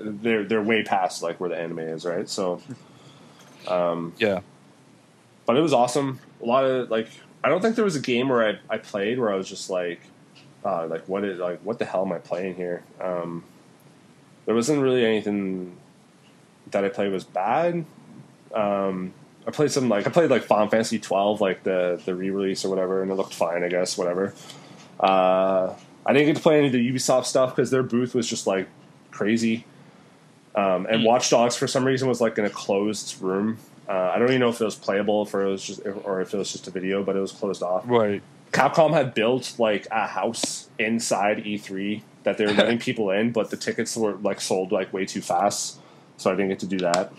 They're 0.00 0.44
they're 0.44 0.62
way 0.62 0.82
past 0.84 1.22
like 1.22 1.40
where 1.40 1.48
the 1.50 1.58
anime 1.58 1.80
is, 1.80 2.04
right? 2.04 2.28
So, 2.28 2.60
Yeah. 4.18 4.40
but 5.46 5.56
it 5.56 5.60
was 5.60 5.72
awesome. 5.72 6.20
A 6.42 6.44
lot 6.44 6.64
of 6.64 6.90
like, 6.90 7.08
I 7.42 7.48
don't 7.48 7.60
think 7.60 7.76
there 7.76 7.84
was 7.84 7.96
a 7.96 8.00
game 8.00 8.28
where 8.28 8.48
I, 8.48 8.74
I 8.74 8.78
played 8.78 9.18
where 9.18 9.32
I 9.32 9.36
was 9.36 9.48
just 9.48 9.70
like, 9.70 10.00
uh, 10.64 10.86
like 10.86 11.08
what 11.08 11.24
is 11.24 11.38
like 11.38 11.60
what 11.60 11.78
the 11.78 11.84
hell 11.84 12.04
am 12.04 12.12
I 12.12 12.18
playing 12.18 12.56
here? 12.56 12.82
Um, 13.00 13.44
there 14.46 14.54
wasn't 14.54 14.82
really 14.82 15.04
anything 15.04 15.76
that 16.70 16.84
I 16.84 16.88
played 16.88 17.12
was 17.12 17.24
bad. 17.24 17.84
Um, 18.54 19.12
I 19.46 19.50
played 19.50 19.70
some 19.70 19.88
like 19.88 20.06
I 20.06 20.10
played 20.10 20.30
like 20.30 20.42
Final 20.42 20.68
Fantasy 20.68 20.98
twelve, 20.98 21.40
like 21.40 21.62
the 21.62 22.00
the 22.04 22.14
re 22.14 22.30
release 22.30 22.64
or 22.64 22.68
whatever, 22.68 23.02
and 23.02 23.10
it 23.10 23.14
looked 23.14 23.34
fine, 23.34 23.62
I 23.62 23.68
guess, 23.68 23.96
whatever. 23.96 24.34
Uh, 25.00 25.74
I 26.04 26.12
didn't 26.12 26.26
get 26.26 26.36
to 26.36 26.42
play 26.42 26.58
any 26.58 26.66
of 26.66 26.72
the 26.72 26.92
Ubisoft 26.92 27.26
stuff 27.26 27.54
because 27.54 27.70
their 27.70 27.82
booth 27.82 28.14
was 28.14 28.28
just 28.28 28.46
like 28.46 28.68
crazy. 29.10 29.64
Um, 30.54 30.86
and 30.90 31.04
Watch 31.04 31.30
Dogs 31.30 31.56
for 31.56 31.66
some 31.66 31.84
reason 31.84 32.08
was 32.08 32.20
like 32.20 32.36
in 32.38 32.44
a 32.44 32.50
closed 32.50 33.20
room. 33.22 33.58
Uh, 33.88 34.12
I 34.14 34.18
don't 34.18 34.28
even 34.28 34.40
know 34.40 34.50
if 34.50 34.60
it 34.60 34.64
was 34.64 34.74
playable, 34.74 35.22
if 35.22 35.34
it 35.34 35.44
was 35.44 35.64
just, 35.64 35.80
or 36.04 36.20
if 36.20 36.34
it 36.34 36.36
was 36.36 36.52
just 36.52 36.68
a 36.68 36.70
video, 36.70 37.02
but 37.02 37.16
it 37.16 37.20
was 37.20 37.32
closed 37.32 37.62
off. 37.62 37.84
Right. 37.86 38.22
Capcom 38.52 38.92
had 38.92 39.14
built 39.14 39.54
like 39.58 39.86
a 39.90 40.06
house 40.06 40.68
inside 40.78 41.38
E3 41.38 42.02
that 42.24 42.36
they 42.36 42.46
were 42.46 42.52
letting 42.54 42.78
people 42.78 43.10
in, 43.10 43.32
but 43.32 43.50
the 43.50 43.56
tickets 43.56 43.96
were 43.96 44.14
like 44.16 44.40
sold 44.40 44.72
like 44.72 44.92
way 44.92 45.06
too 45.06 45.22
fast, 45.22 45.78
so 46.18 46.30
I 46.30 46.34
didn't 46.34 46.50
get 46.50 46.58
to 46.60 46.66
do 46.66 46.78
that. 46.78 47.12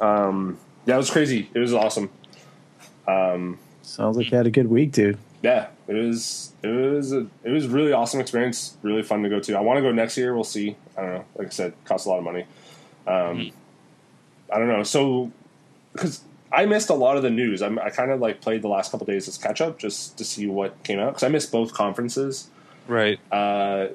Um, 0.00 0.58
yeah, 0.86 0.94
it 0.94 0.98
was 0.98 1.10
crazy. 1.10 1.48
It 1.54 1.58
was 1.58 1.72
awesome. 1.72 2.10
Um, 3.08 3.58
Sounds 3.82 4.16
like 4.16 4.30
you 4.30 4.36
had 4.36 4.46
a 4.46 4.50
good 4.50 4.68
week, 4.68 4.92
dude. 4.92 5.18
Yeah, 5.42 5.68
it 5.88 5.94
was. 5.94 6.52
It 6.62 6.68
was 6.68 7.12
a. 7.12 7.26
It 7.42 7.50
was 7.50 7.66
really 7.66 7.92
awesome 7.92 8.20
experience. 8.20 8.76
Really 8.82 9.02
fun 9.02 9.22
to 9.22 9.28
go 9.28 9.40
to. 9.40 9.56
I 9.56 9.60
want 9.60 9.76
to 9.76 9.82
go 9.82 9.92
next 9.92 10.16
year. 10.16 10.34
We'll 10.34 10.42
see. 10.42 10.76
I 10.96 11.02
don't 11.02 11.14
know. 11.14 11.24
Like 11.36 11.48
I 11.48 11.50
said, 11.50 11.74
costs 11.84 12.06
a 12.06 12.10
lot 12.10 12.18
of 12.18 12.24
money. 12.24 12.46
Um, 13.06 13.52
I 14.54 14.58
don't 14.58 14.68
know. 14.68 14.84
So 14.84 15.32
because 15.92 16.22
I 16.52 16.66
missed 16.66 16.88
a 16.88 16.94
lot 16.94 17.16
of 17.16 17.22
the 17.22 17.30
news. 17.30 17.62
I'm, 17.62 17.78
I 17.80 17.90
kind 17.90 18.12
of 18.12 18.20
like 18.20 18.40
played 18.40 18.62
the 18.62 18.68
last 18.68 18.92
couple 18.92 19.06
days 19.06 19.26
as 19.26 19.36
catch 19.36 19.60
up 19.60 19.78
just 19.78 20.16
to 20.18 20.24
see 20.24 20.46
what 20.46 20.80
came 20.84 21.00
out 21.00 21.10
because 21.10 21.24
I 21.24 21.28
missed 21.28 21.50
both 21.50 21.74
conferences. 21.74 22.48
Right. 22.86 23.18
Uh, 23.32 23.88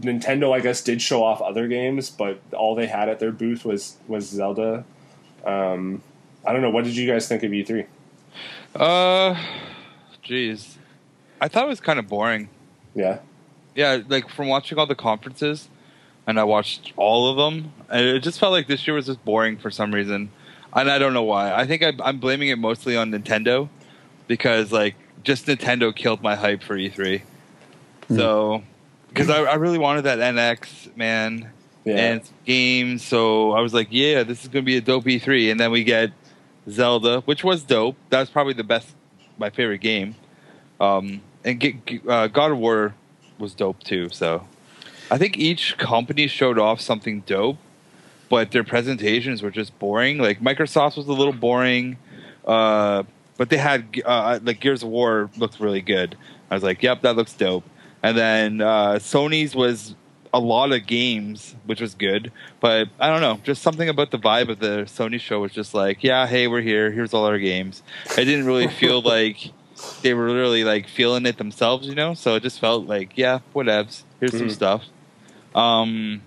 Nintendo, 0.00 0.54
I 0.54 0.60
guess, 0.60 0.82
did 0.82 1.00
show 1.00 1.24
off 1.24 1.40
other 1.40 1.66
games, 1.66 2.10
but 2.10 2.40
all 2.52 2.74
they 2.74 2.86
had 2.86 3.08
at 3.08 3.20
their 3.20 3.32
booth 3.32 3.64
was 3.64 3.96
was 4.06 4.28
Zelda. 4.28 4.84
Um, 5.46 6.02
I 6.46 6.52
don't 6.52 6.60
know. 6.60 6.70
What 6.70 6.84
did 6.84 6.94
you 6.94 7.10
guys 7.10 7.26
think 7.26 7.42
of 7.42 7.54
E 7.54 7.64
E3? 7.64 7.86
Uh, 8.74 9.40
jeez. 10.22 10.76
I 11.40 11.48
thought 11.48 11.64
it 11.64 11.68
was 11.68 11.80
kind 11.80 11.98
of 11.98 12.06
boring. 12.06 12.50
Yeah, 12.94 13.20
Yeah, 13.74 14.00
like 14.08 14.28
from 14.28 14.48
watching 14.48 14.78
all 14.78 14.86
the 14.86 14.94
conferences, 14.94 15.68
and 16.28 16.38
I 16.38 16.44
watched 16.44 16.92
all 16.96 17.30
of 17.30 17.38
them, 17.38 17.72
and 17.88 18.04
it 18.04 18.20
just 18.20 18.38
felt 18.38 18.52
like 18.52 18.66
this 18.66 18.86
year 18.86 18.94
was 18.94 19.06
just 19.06 19.24
boring 19.24 19.56
for 19.56 19.70
some 19.70 19.94
reason, 19.94 20.30
and 20.74 20.90
I 20.90 20.98
don't 20.98 21.14
know 21.14 21.22
why. 21.22 21.54
I 21.54 21.66
think 21.66 21.82
I, 21.82 21.94
I'm 22.04 22.18
blaming 22.18 22.50
it 22.50 22.58
mostly 22.58 22.98
on 22.98 23.10
Nintendo 23.10 23.70
because 24.26 24.70
like 24.70 24.94
just 25.24 25.46
Nintendo 25.46 25.94
killed 25.96 26.22
my 26.22 26.36
hype 26.36 26.62
for 26.62 26.76
E3. 26.76 27.22
So 28.14 28.62
because 29.08 29.30
I, 29.30 29.42
I 29.42 29.54
really 29.54 29.78
wanted 29.78 30.02
that 30.02 30.18
NX 30.18 30.94
man 30.96 31.50
yeah. 31.86 31.94
and 31.94 32.30
games, 32.44 33.02
so 33.02 33.52
I 33.52 33.62
was 33.62 33.72
like, 33.72 33.88
yeah, 33.90 34.22
this 34.22 34.42
is 34.42 34.48
gonna 34.48 34.62
be 34.62 34.76
a 34.76 34.82
dope 34.82 35.06
E3, 35.06 35.50
and 35.50 35.58
then 35.58 35.70
we 35.70 35.82
get 35.82 36.12
Zelda, 36.68 37.20
which 37.22 37.42
was 37.42 37.62
dope. 37.62 37.96
That 38.10 38.20
was 38.20 38.28
probably 38.28 38.52
the 38.52 38.64
best, 38.64 38.94
my 39.38 39.48
favorite 39.48 39.80
game. 39.80 40.14
Um, 40.78 41.22
and 41.42 41.58
get, 41.58 41.76
uh, 42.06 42.26
God 42.26 42.50
of 42.50 42.58
War 42.58 42.94
was 43.38 43.54
dope 43.54 43.82
too. 43.82 44.10
So 44.10 44.46
I 45.10 45.18
think 45.18 45.38
each 45.38 45.76
company 45.78 46.26
showed 46.26 46.58
off 46.58 46.80
something 46.80 47.20
dope, 47.26 47.56
but 48.28 48.50
their 48.50 48.64
presentations 48.64 49.42
were 49.42 49.50
just 49.50 49.78
boring. 49.78 50.18
Like 50.18 50.40
Microsoft 50.40 50.96
was 50.96 51.06
a 51.08 51.12
little 51.12 51.32
boring, 51.32 51.96
uh, 52.46 53.04
but 53.36 53.48
they 53.50 53.56
had 53.56 53.86
uh, 54.04 54.38
like 54.42 54.60
Gears 54.60 54.82
of 54.82 54.90
War 54.90 55.30
looked 55.36 55.60
really 55.60 55.80
good. 55.80 56.16
I 56.50 56.54
was 56.54 56.62
like, 56.62 56.82
yep, 56.82 57.02
that 57.02 57.16
looks 57.16 57.32
dope. 57.34 57.64
And 58.02 58.16
then 58.16 58.60
uh, 58.60 58.94
Sony's 58.94 59.54
was 59.54 59.94
a 60.34 60.38
lot 60.38 60.72
of 60.72 60.86
games, 60.86 61.56
which 61.64 61.80
was 61.80 61.94
good. 61.94 62.30
But 62.60 62.88
I 63.00 63.08
don't 63.08 63.22
know, 63.22 63.40
just 63.44 63.62
something 63.62 63.88
about 63.88 64.10
the 64.10 64.18
vibe 64.18 64.50
of 64.50 64.58
the 64.58 64.84
Sony 64.86 65.18
show 65.18 65.40
was 65.40 65.52
just 65.52 65.72
like, 65.72 66.04
yeah, 66.04 66.26
hey, 66.26 66.48
we're 66.48 66.60
here. 66.60 66.90
Here's 66.90 67.14
all 67.14 67.24
our 67.24 67.38
games. 67.38 67.82
I 68.10 68.24
didn't 68.24 68.44
really 68.44 68.68
feel 68.82 69.00
like 69.00 69.52
they 70.02 70.12
were 70.12 70.26
really 70.26 70.64
like 70.64 70.86
feeling 70.88 71.24
it 71.24 71.38
themselves, 71.38 71.86
you 71.88 71.94
know. 71.94 72.12
So 72.14 72.34
it 72.34 72.42
just 72.42 72.60
felt 72.60 72.86
like, 72.86 73.12
yeah, 73.16 73.38
whatevs. 73.54 74.02
Here's 74.20 74.32
some 74.36 74.48
Mhm. 74.48 74.52
stuff. 74.52 74.84
Um, 75.58 76.22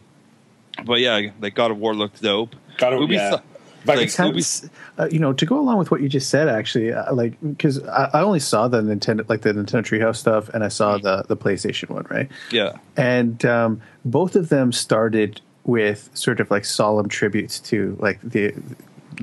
but 0.85 0.99
yeah, 0.99 1.29
like 1.39 1.55
God 1.55 1.71
of 1.71 1.77
War 1.77 1.93
looked 1.95 2.21
dope. 2.21 2.55
Got 2.77 2.91
to. 2.91 2.97
Ubisoft- 2.97 3.09
Yeah. 3.11 3.39
Like, 3.83 4.13
Kind 4.13 4.35
Ubisoft- 4.35 4.63
of, 4.65 4.69
uh, 4.99 5.07
you 5.11 5.17
know, 5.17 5.33
to 5.33 5.43
go 5.45 5.59
along 5.59 5.79
with 5.79 5.89
what 5.89 6.01
you 6.01 6.09
just 6.09 6.29
said, 6.29 6.47
actually, 6.47 6.93
uh, 6.93 7.11
like 7.15 7.33
because 7.41 7.83
I, 7.87 8.09
I 8.13 8.21
only 8.21 8.39
saw 8.39 8.67
the 8.67 8.79
Nintendo, 8.81 9.27
like 9.27 9.41
the 9.41 9.53
Nintendo 9.53 9.81
Treehouse 9.83 10.17
stuff, 10.17 10.49
and 10.49 10.63
I 10.63 10.67
saw 10.67 10.99
the 10.99 11.23
the 11.27 11.35
PlayStation 11.35 11.89
one, 11.89 12.05
right? 12.09 12.29
Yeah, 12.51 12.73
And 12.95 13.43
um, 13.43 13.81
both 14.05 14.35
of 14.35 14.49
them 14.49 14.71
started 14.71 15.41
with 15.63 16.09
sort 16.13 16.39
of 16.39 16.51
like 16.51 16.63
solemn 16.65 17.09
tributes 17.09 17.59
to 17.59 17.97
like 17.99 18.19
the, 18.21 18.53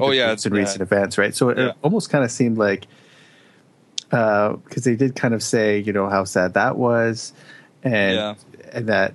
Oh, 0.00 0.10
the 0.10 0.16
yeah, 0.16 0.26
groups 0.28 0.46
and 0.46 0.54
yeah. 0.56 0.60
recent 0.62 0.82
events, 0.82 1.18
right? 1.18 1.34
So 1.34 1.50
it, 1.50 1.58
Yeah. 1.58 1.72
almost 1.82 2.10
kind 2.10 2.24
of 2.24 2.30
seemed 2.32 2.58
like 2.58 2.86
because 4.10 4.84
they 4.84 4.96
did 4.96 5.14
kind 5.14 5.34
of 5.34 5.42
say, 5.42 5.78
you 5.78 5.92
know, 5.92 6.08
how 6.08 6.24
sad 6.24 6.54
that 6.54 6.76
was, 6.76 7.32
and 7.84 8.14
Yeah. 8.16 8.34
and 8.72 8.88
that 8.88 9.14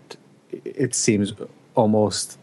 it 0.66 0.96
seems 0.96 1.34
almost 1.76 2.38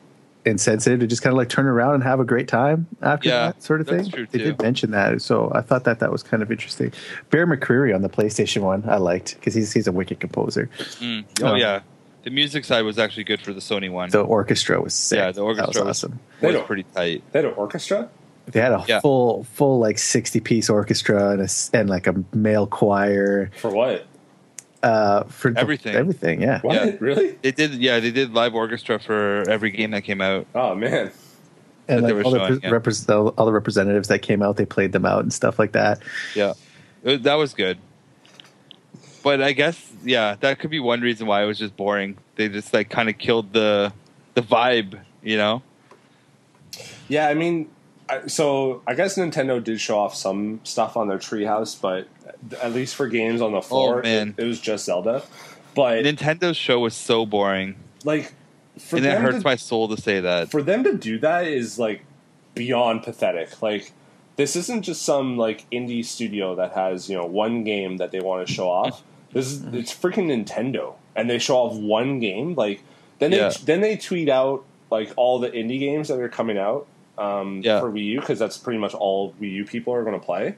insensitive 0.46 1.00
to 1.00 1.06
just 1.06 1.20
kind 1.22 1.32
of 1.32 1.36
like 1.36 1.48
turn 1.50 1.66
around 1.66 1.94
and 1.94 2.02
have 2.02 2.18
a 2.18 2.24
great 2.24 2.48
time 2.48 2.86
after 3.02 3.28
Yeah, 3.28 3.46
that 3.48 3.62
sort 3.62 3.80
of 3.82 3.86
thing. 3.88 4.10
they 4.30 4.38
did 4.38 4.60
mention 4.62 4.90
that, 4.92 5.20
so 5.20 5.52
I 5.54 5.60
thought 5.60 5.84
that 5.84 5.98
that 6.00 6.10
was 6.10 6.22
kind 6.22 6.42
of 6.42 6.50
interesting. 6.50 6.92
Bear 7.30 7.46
McCreary 7.46 7.94
on 7.94 8.00
the 8.02 8.08
PlayStation 8.08 8.62
one, 8.62 8.84
I 8.88 8.96
liked 8.96 9.34
because 9.34 9.54
he's 9.54 9.72
he's 9.72 9.86
a 9.86 9.92
wicked 9.92 10.18
composer. 10.20 10.70
Mm. 11.00 11.24
No. 11.40 11.52
Oh 11.52 11.54
yeah, 11.56 11.80
the 12.22 12.30
music 12.30 12.64
side 12.64 12.82
was 12.82 12.98
actually 12.98 13.24
good 13.24 13.40
for 13.42 13.52
the 13.52 13.60
Sony 13.60 13.90
one. 13.92 14.08
The 14.10 14.22
orchestra 14.22 14.80
was 14.80 14.94
sick. 14.94 15.18
Yeah, 15.18 15.30
the 15.32 15.42
orchestra 15.42 15.66
that 15.66 15.78
was 15.88 16.02
was- 16.02 16.04
awesome. 16.04 16.20
They 16.40 16.46
was 16.48 16.56
don't- 16.56 16.66
pretty 16.66 16.84
tight. 16.94 17.22
They 17.32 17.38
had 17.40 17.46
an 17.46 17.54
orchestra. 17.56 18.08
They 18.46 18.60
had 18.60 18.72
a 18.72 18.82
Yeah. 18.88 19.00
full 19.00 19.44
full 19.44 19.78
like 19.78 19.98
sixty 19.98 20.40
piece 20.40 20.70
orchestra 20.70 21.30
and 21.32 21.40
a 21.42 21.44
s 21.44 21.70
and 21.74 21.88
like 21.88 22.06
a 22.06 22.14
male 22.34 22.66
choir 22.66 23.50
For 23.58 23.70
what? 23.70 24.06
Uh, 24.82 25.24
for 25.24 25.50
the- 25.50 25.60
Everything. 25.60 25.94
Everything, 25.94 26.42
yeah. 26.42 26.60
What? 26.60 26.74
Yeah. 26.74 26.96
Really? 27.00 27.32
They 27.42 27.52
did, 27.52 27.74
yeah, 27.74 28.00
they 28.00 28.10
did 28.10 28.32
live 28.34 28.54
orchestra 28.54 28.98
for 28.98 29.44
every 29.48 29.70
game 29.70 29.90
that 29.92 30.02
came 30.02 30.20
out. 30.20 30.46
Oh 30.54 30.74
man. 30.74 31.10
And 31.88 32.02
like 32.02 32.14
were 32.14 32.22
all 32.22 32.30
the, 32.30 32.38
showing, 32.38 32.60
pre- 32.60 32.68
yeah. 32.70 32.74
repres- 32.76 33.08
all 33.14 33.28
all 33.36 33.46
the 33.46 33.52
representatives 33.52 34.08
that 34.08 34.20
came 34.22 34.42
out, 34.42 34.56
they 34.56 34.66
played 34.66 34.92
them 34.92 35.04
out 35.04 35.22
and 35.22 35.32
stuff 35.32 35.58
like 35.58 35.72
that. 35.72 36.00
Yeah, 36.34 36.52
It- 37.02 37.22
that 37.24 37.34
was 37.34 37.52
good. 37.54 37.78
But 39.22 39.42
I 39.42 39.52
guess, 39.52 39.90
yeah, 40.02 40.36
that 40.40 40.58
could 40.60 40.70
be 40.70 40.80
one 40.80 41.00
reason 41.02 41.26
why 41.26 41.42
it 41.42 41.46
was 41.46 41.58
just 41.58 41.76
boring. 41.76 42.16
They 42.36 42.48
just 42.48 42.72
like 42.72 42.88
kind 42.88 43.08
of 43.10 43.18
killed 43.18 43.52
the 43.52 43.92
the 44.34 44.40
vibe, 44.40 44.98
you 45.22 45.36
know? 45.36 45.62
Yeah, 47.08 47.28
I 47.28 47.34
mean, 47.34 47.68
I, 48.10 48.26
so 48.26 48.82
I 48.86 48.94
guess 48.94 49.16
Nintendo 49.16 49.62
did 49.62 49.80
show 49.80 49.98
off 49.98 50.14
some 50.14 50.60
stuff 50.64 50.96
on 50.96 51.08
their 51.08 51.18
treehouse, 51.18 51.80
but 51.80 52.08
at 52.60 52.72
least 52.72 52.94
for 52.96 53.06
games 53.08 53.40
on 53.40 53.52
the 53.52 53.58
oh, 53.58 53.62
floor, 53.62 54.02
Oh. 54.04 54.08
It, 54.08 54.34
it 54.36 54.44
was 54.44 54.60
just 54.60 54.86
Zelda. 54.86 55.22
But 55.74 56.04
Nintendo's 56.04 56.56
show 56.56 56.80
was 56.80 56.94
so 56.94 57.24
boring, 57.24 57.76
like, 58.04 58.32
for 58.78 58.96
and 58.96 59.06
it 59.06 59.18
hurts 59.18 59.38
to, 59.38 59.44
my 59.44 59.56
soul 59.56 59.88
to 59.88 60.00
say 60.00 60.20
that. 60.20 60.50
for 60.50 60.62
them 60.62 60.82
to 60.84 60.96
do 60.96 61.18
that 61.20 61.46
is 61.46 61.78
like 61.78 62.02
beyond 62.54 63.04
pathetic. 63.04 63.62
Like, 63.62 63.92
this 64.36 64.56
isn't 64.56 64.82
just 64.82 65.02
some 65.02 65.36
like 65.36 65.68
indie 65.70 66.04
studio 66.04 66.56
that 66.56 66.72
has 66.72 67.08
you 67.08 67.16
know 67.16 67.26
one 67.26 67.62
game 67.62 67.98
that 67.98 68.10
they 68.10 68.20
want 68.20 68.46
to 68.46 68.52
show 68.52 68.68
off. 68.68 69.02
This 69.32 69.46
is 69.46 69.60
mm-hmm. 69.60 69.76
it's 69.76 69.94
freaking 69.94 70.26
Nintendo, 70.26 70.94
and 71.14 71.30
they 71.30 71.38
show 71.38 71.56
off 71.58 71.76
one 71.76 72.18
game. 72.18 72.56
Like, 72.56 72.82
then 73.20 73.30
they 73.30 73.38
Yeah. 73.38 73.52
then 73.64 73.80
they 73.80 73.96
tweet 73.96 74.28
out 74.28 74.64
like 74.90 75.12
all 75.14 75.38
the 75.38 75.50
indie 75.50 75.78
games 75.78 76.08
that 76.08 76.18
are 76.18 76.28
coming 76.28 76.58
out 76.58 76.88
um, 77.20 77.60
Yeah. 77.62 77.80
for 77.80 77.90
Wii 77.90 78.04
U 78.06 78.20
because 78.20 78.38
that's 78.38 78.56
pretty 78.58 78.78
much 78.78 78.94
all 78.94 79.32
Wii 79.40 79.52
U 79.52 79.64
people 79.64 79.92
are 79.94 80.02
going 80.02 80.18
to 80.18 80.24
play. 80.24 80.56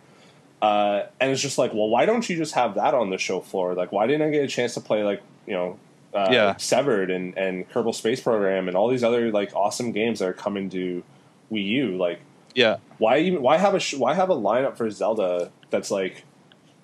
Uh, 0.63 1.07
and 1.21 1.33
it's 1.33 1.43
just 1.43 1.59
like, 1.59 1.75
well, 1.75 1.89
why 1.89 2.07
don't 2.07 2.29
you 2.31 2.37
just 2.37 2.55
have 2.55 2.77
that 2.77 2.95
on 2.95 3.11
the 3.11 3.19
show 3.19 3.41
floor? 3.41 3.75
Like, 3.75 3.91
why 3.91 4.07
didn't 4.07 4.29
I 4.29 4.31
get 4.31 4.45
a 4.45 4.49
chance 4.49 4.75
to 4.75 4.81
play 4.81 5.03
like 5.03 5.21
you 5.47 5.55
know, 5.55 5.79
uh, 6.15 6.29
Yeah. 6.31 6.57
Severed 6.57 7.11
and 7.11 7.37
and 7.37 7.69
Kerbal 7.71 7.95
Space 7.95 8.21
Program 8.21 8.69
and 8.69 8.77
all 8.77 8.89
these 8.89 9.03
other 9.03 9.31
like 9.33 9.55
awesome 9.57 9.91
games 9.93 10.21
that 10.21 10.29
are 10.29 10.33
coming 10.33 10.71
to 10.71 11.03
Wii 11.51 11.67
U? 11.67 11.97
Like, 11.99 12.21
yeah, 12.55 12.77
why 12.99 13.19
even 13.19 13.43
why 13.43 13.57
have 13.57 13.75
a 13.75 13.81
sh- 13.81 13.95
why 13.95 14.15
have 14.15 14.31
a 14.31 14.37
lineup 14.37 14.77
for 14.77 14.89
Zelda 14.91 15.51
that's 15.71 15.91
like 15.91 16.23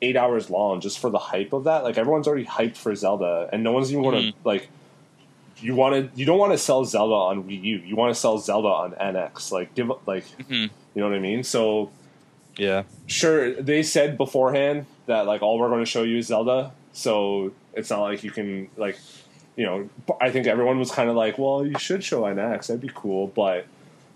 eight 0.02 0.16
hours 0.16 0.48
long 0.50 0.80
just 0.80 0.98
for 0.98 1.08
the 1.10 1.18
hype 1.18 1.52
of 1.52 1.64
that? 1.64 1.84
Like 1.84 1.98
everyone's 1.98 2.26
already 2.26 2.46
hyped 2.46 2.76
for 2.76 2.94
Zelda, 2.96 3.48
and 3.52 3.62
no 3.62 3.70
one's 3.72 3.92
even 3.92 4.02
going 4.02 4.16
to 4.22 4.32
Mhm. 4.32 4.34
like. 4.44 4.68
You 5.60 5.74
want 5.74 5.94
to 6.12 6.18
you 6.18 6.24
don't 6.24 6.38
want 6.38 6.52
to 6.52 6.58
sell 6.58 6.84
Zelda 6.84 7.14
on 7.14 7.44
Wii 7.44 7.62
U. 7.62 7.76
You 7.78 7.96
want 7.96 8.14
to 8.14 8.20
sell 8.20 8.38
Zelda 8.38 8.68
on 8.68 8.92
NX. 8.92 9.50
Like 9.52 9.74
give 9.74 9.90
like 10.06 10.24
Mhm. 10.38 10.70
you 10.94 11.00
know 11.02 11.08
what 11.08 11.16
I 11.16 11.18
mean. 11.20 11.42
So 11.42 11.90
yeah, 12.56 12.84
sure 13.06 13.54
they 13.54 13.82
said 13.82 14.16
beforehand 14.18 14.86
that 15.06 15.26
like 15.26 15.42
all 15.42 15.58
we're 15.58 15.68
going 15.68 15.84
to 15.84 15.90
show 15.90 16.02
you 16.02 16.18
is 16.18 16.26
Zelda. 16.28 16.72
So 16.92 17.52
it's 17.74 17.90
not 17.90 18.00
like 18.02 18.22
you 18.24 18.30
can 18.30 18.68
like 18.76 18.98
you 19.56 19.64
know. 19.66 19.88
I 20.20 20.30
think 20.30 20.46
everyone 20.46 20.78
was 20.78 20.90
kind 20.90 21.08
of 21.10 21.16
like, 21.16 21.38
well, 21.38 21.64
you 21.66 21.78
should 21.78 22.02
show 22.04 22.22
NX. 22.22 22.68
That'd 22.68 22.80
be 22.80 22.90
cool, 22.94 23.26
but 23.28 23.66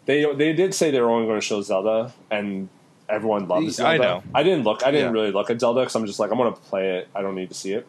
they 0.07 0.24
they 0.34 0.53
did 0.53 0.74
say 0.74 0.90
they 0.90 1.01
were 1.01 1.11
only 1.11 1.26
going 1.26 1.40
to 1.40 1.47
show 1.47 1.61
Zelda, 1.62 2.12
and 2.30 2.68
everyone 3.09 3.47
loves 3.49 3.78
I 3.80 3.97
Zelda. 3.97 3.99
know. 3.99 4.22
I 4.34 4.43
didn't 4.43 4.64
look. 4.64 4.84
I 4.86 4.90
didn't 4.90 5.14
Yeah. 5.14 5.20
really 5.20 5.32
look 5.32 5.51
at 5.51 5.61
Zelda 5.61 5.80
because 5.80 5.95
I'm 5.97 6.07
just 6.07 6.18
like 6.20 6.30
I'm 6.30 6.38
going 6.38 6.53
to 6.53 6.61
play 6.61 6.99
it. 6.99 7.09
I 7.14 7.22
don't 7.22 7.34
need 7.34 7.49
to 7.49 7.55
see 7.55 7.72
it. 7.72 7.86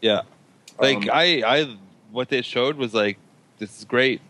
yeah. 0.00 0.22
Like 0.78 0.96
Um, 1.04 1.10
I, 1.12 1.42
I, 1.46 1.76
what 2.16 2.28
they 2.30 2.42
showed 2.42 2.76
was 2.76 2.94
like, 2.94 3.18
this 3.58 3.78
is 3.78 3.84
great. 3.84 4.20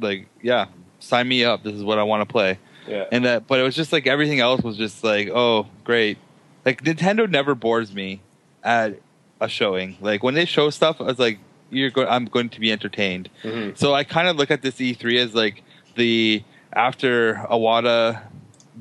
Like, 0.00 0.26
yeah, 0.42 0.66
sign 0.98 1.28
me 1.28 1.44
up. 1.44 1.62
This 1.62 1.74
is 1.74 1.84
what 1.84 1.98
I 1.98 2.02
want 2.02 2.26
to 2.26 2.32
play. 2.32 2.58
Yeah. 2.88 3.04
and 3.12 3.24
that 3.24 3.46
but 3.46 3.60
it 3.60 3.62
was 3.62 3.74
just 3.74 3.92
like 3.94 4.06
everything 4.06 4.40
else 4.40 4.60
was 4.62 4.76
just 4.76 5.02
like 5.02 5.30
oh 5.30 5.66
great 5.84 6.18
like 6.66 6.82
nintendo 6.84 7.26
never 7.26 7.54
bores 7.54 7.94
me 7.94 8.20
at 8.62 9.00
a 9.40 9.48
showing 9.48 9.96
like 10.02 10.22
when 10.22 10.34
they 10.34 10.44
show 10.44 10.68
stuff 10.68 11.00
i 11.00 11.04
was 11.04 11.18
like 11.18 11.38
you're 11.70 11.88
going 11.88 12.08
i'm 12.08 12.26
going 12.26 12.50
to 12.50 12.60
be 12.60 12.70
entertained 12.70 13.30
Mhm. 13.42 13.74
so 13.78 13.94
i 13.94 14.04
kind 14.04 14.28
of 14.28 14.36
look 14.36 14.50
at 14.50 14.60
this 14.60 14.74
e3 14.74 15.16
as 15.18 15.34
like 15.34 15.62
the 15.94 16.42
after 16.74 17.36
Iwata 17.50 18.20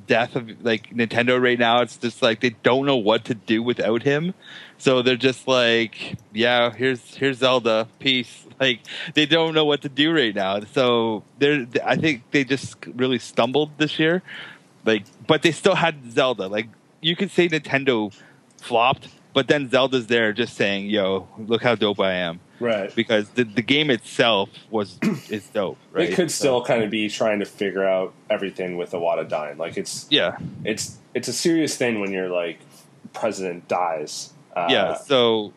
death 0.06 0.36
of 0.36 0.50
like 0.66 0.90
nintendo 0.90 1.42
right 1.42 1.58
now 1.58 1.80
it's 1.82 1.96
just 1.96 2.22
like 2.22 2.42
they 2.42 2.50
don't 2.62 2.86
know 2.86 2.98
what 2.98 3.24
to 3.24 3.34
do 3.34 3.64
without 3.64 4.04
him 4.04 4.34
so 4.78 5.02
they're 5.02 5.16
just 5.16 5.48
like 5.48 6.16
yeah 6.34 6.72
here's 6.72 7.16
here's 7.16 7.38
zelda 7.38 7.88
peace 8.00 8.44
like 8.60 8.80
they 9.14 9.26
don't 9.26 9.54
know 9.54 9.66
what 9.66 9.82
to 9.82 9.90
do 9.90 10.14
right 10.14 10.34
now. 10.36 10.62
So 10.74 11.24
they're 11.40 11.68
i 11.86 11.96
think 11.96 12.24
they 12.32 12.44
just 12.44 12.76
really 12.96 13.20
stumbled 13.20 13.72
this 13.78 14.00
year. 14.00 14.22
Like 14.86 15.04
but 15.28 15.42
they 15.42 15.52
still 15.52 15.76
had 15.76 16.12
zelda. 16.12 16.48
Like 16.48 16.68
you 17.02 17.16
could 17.16 17.32
say 17.32 17.48
nintendo 17.50 18.14
flopped 18.62 19.10
but 19.34 19.48
then 19.50 19.70
zelda's 19.70 20.08
there 20.08 20.32
just 20.32 20.56
saying 20.56 20.86
yo 20.90 21.28
look 21.38 21.62
how 21.64 21.76
dope 21.76 22.00
i 22.00 22.14
am. 22.14 22.40
Right. 22.60 22.96
because 22.96 23.28
the, 23.32 23.44
the 23.44 23.62
game 23.62 23.90
itself 23.90 24.50
was 24.70 24.98
is 25.30 25.46
dope 25.48 25.78
right? 25.92 26.10
They 26.10 26.16
could 26.16 26.32
So- 26.32 26.44
still 26.44 26.64
kind 26.64 26.82
of 26.84 26.90
be 26.90 27.10
trying 27.10 27.40
to 27.40 27.46
figure 27.46 27.84
out 27.86 28.14
everything 28.30 28.78
with 28.78 28.92
Iwata 28.92 29.28
dying. 29.28 29.58
Like 29.58 29.76
it's 29.76 30.08
yeah. 30.10 30.38
it's 30.64 30.98
it's 31.14 31.28
a 31.28 31.34
serious 31.34 31.76
thing 31.76 32.00
when 32.00 32.12
your 32.12 32.30
like 32.30 32.60
president 33.12 33.68
dies. 33.68 34.32
Uh, 34.56 34.68
yeah 34.70 34.94
so 34.96 35.52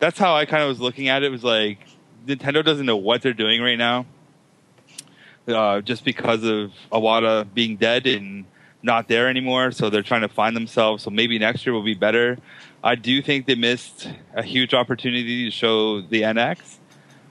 that's 0.00 0.18
how 0.18 0.34
i 0.34 0.44
kind 0.44 0.62
of 0.64 0.68
was 0.68 0.80
looking 0.80 1.08
at 1.08 1.22
it 1.22 1.30
was 1.30 1.44
like 1.44 1.78
nintendo 2.26 2.64
doesn't 2.64 2.86
know 2.86 2.96
what 2.96 3.22
they're 3.22 3.32
doing 3.32 3.60
right 3.60 3.78
now 3.78 4.06
uh, 5.48 5.80
just 5.80 6.04
because 6.04 6.44
of 6.44 6.72
Iwata 6.92 7.52
being 7.52 7.76
dead 7.76 8.06
and 8.06 8.44
not 8.82 9.08
there 9.08 9.28
anymore. 9.28 9.70
So 9.72 9.90
they're 9.90 10.02
trying 10.02 10.22
to 10.22 10.28
find 10.28 10.56
themselves. 10.56 11.02
So 11.04 11.10
maybe 11.10 11.38
next 11.38 11.64
year 11.66 11.72
will 11.72 11.82
be 11.84 11.94
better. 11.94 12.38
I 12.82 12.94
do 12.96 13.22
think 13.22 13.46
they 13.46 13.54
missed 13.54 14.08
a 14.34 14.42
huge 14.42 14.74
opportunity 14.74 15.44
to 15.44 15.50
show 15.50 16.00
the 16.00 16.22
nx 16.22 16.78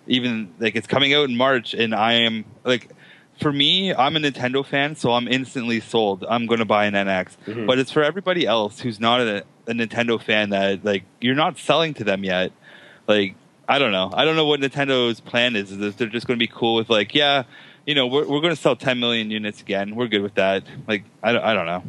even 0.08 0.54
like 0.60 0.76
it's 0.76 0.88
coming 0.88 1.14
out 1.14 1.30
in 1.30 1.38
march 1.38 1.74
and 1.76 1.94
i 1.94 2.14
am 2.14 2.44
like 2.64 2.90
for 3.40 3.52
me 3.54 3.94
i'm 3.94 4.16
a 4.16 4.20
nintendo 4.20 4.66
fan 4.66 4.96
so 4.96 5.12
i'm 5.12 5.28
instantly 5.28 5.80
sold. 5.80 6.26
I'm 6.28 6.48
going 6.48 6.60
to 6.60 6.66
buy 6.66 6.86
an 6.86 6.94
nx 6.96 7.36
Mhm. 7.46 7.68
but 7.68 7.78
it's 7.80 7.92
for 7.92 8.02
everybody 8.02 8.48
else 8.48 8.80
who's 8.80 9.00
not 9.00 9.20
a, 9.22 9.44
a 9.68 9.74
nintendo 9.74 10.22
fan 10.22 10.50
that 10.52 10.84
like 10.84 11.04
you're 11.20 11.36
not 11.36 11.58
selling 11.60 11.94
to 11.96 12.04
them 12.04 12.24
yet. 12.24 12.52
Like 13.08 13.36
i 13.68 13.80
don't 13.80 13.92
know 13.92 14.10
i 14.14 14.26
don't 14.26 14.36
know 14.36 14.46
what 14.46 14.60
nintendo's 14.60 15.20
plan 15.20 15.56
is 15.56 15.72
is 15.72 15.80
if 15.82 15.98
they're 15.98 16.08
just 16.08 16.28
going 16.28 16.38
to 16.38 16.44
be 16.46 16.52
cool 16.54 16.76
with 16.76 16.90
like 16.90 17.14
yeah 17.16 17.44
you 17.86 17.96
know 17.96 18.06
we're, 18.08 18.28
we're 18.28 18.42
going 18.42 18.54
to 18.56 18.62
sell 18.62 18.76
10 18.76 19.00
million 19.00 19.32
units 19.32 19.62
again 19.62 19.96
we're 19.96 20.08
good 20.08 20.22
with 20.22 20.36
that 20.36 20.64
like 20.88 21.04
i, 21.24 21.32
don't- 21.32 21.44
I 21.44 21.54
don't 21.54 21.66
know 21.66 21.84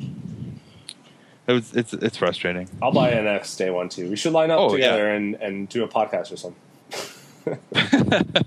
it 1.49 1.53
was 1.55 1.75
it's 1.75 1.93
it's 1.93 2.17
frustrating 2.17 2.69
I'll 2.81 2.93
buy 2.93 3.11
an 3.11 3.25
NX 3.25 3.57
day 3.59 3.71
one 3.71 3.89
too. 3.89 4.09
We 4.09 4.15
should 4.17 4.33
line 4.33 4.51
up 4.53 4.61
Oh, 4.61 4.73
together 4.73 5.11
and, 5.11 5.35
and 5.35 5.69
do 5.69 5.83
a 5.83 5.89
podcast 5.89 6.31
or 6.33 6.37
something. 6.37 6.55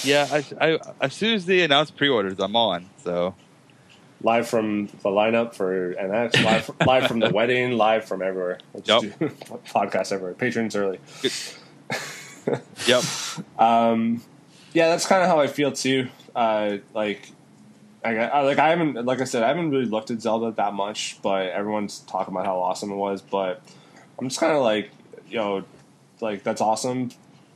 yeah 0.04 0.26
I, 0.30 0.44
I 0.60 0.78
as 1.02 1.12
soon 1.14 1.34
as 1.34 1.44
they 1.44 1.60
announce 1.60 1.90
pre-orders 1.90 2.40
i'm 2.40 2.56
on 2.56 2.86
so 3.04 3.34
Live 4.22 4.48
from 4.48 4.86
the 4.86 5.10
lineup 5.10 5.54
for 5.54 5.94
NX, 5.94 6.42
live, 6.44 6.64
from, 6.64 6.76
live 6.84 7.06
from 7.06 7.20
the 7.20 7.30
wedding, 7.32 7.72
live 7.78 8.04
from 8.04 8.20
everywhere. 8.20 8.58
We'll 8.72 8.82
Yep. 8.84 9.00
do 9.20 9.28
podcast 9.68 10.10
everywhere. 10.10 10.34
Patrons 10.34 10.74
early. 10.74 10.98
Yep 12.86 13.04
Um, 13.58 14.22
yeah, 14.72 14.88
that's 14.88 15.06
kind 15.06 15.22
of 15.22 15.28
how 15.28 15.40
I 15.40 15.46
feel 15.46 15.72
too. 15.72 16.08
Uh, 16.34 16.78
like, 16.94 17.30
I, 18.04 18.16
I 18.16 18.42
like 18.42 18.58
I 18.58 18.70
haven't 18.70 19.04
like 19.04 19.20
I 19.20 19.24
said 19.24 19.42
I 19.42 19.48
haven't 19.48 19.70
really 19.70 19.86
looked 19.86 20.10
at 20.10 20.20
Zelda 20.20 20.52
that 20.52 20.74
much, 20.74 21.18
but 21.22 21.48
everyone's 21.48 22.00
talking 22.00 22.32
about 22.32 22.46
how 22.46 22.58
awesome 22.58 22.90
it 22.92 22.96
was. 22.96 23.22
But 23.22 23.62
I'm 24.18 24.28
just 24.28 24.40
kind 24.40 24.52
of 24.52 24.62
like, 24.62 24.90
you 25.28 25.36
know, 25.36 25.64
like 26.20 26.42
that's 26.42 26.60
awesome. 26.60 27.10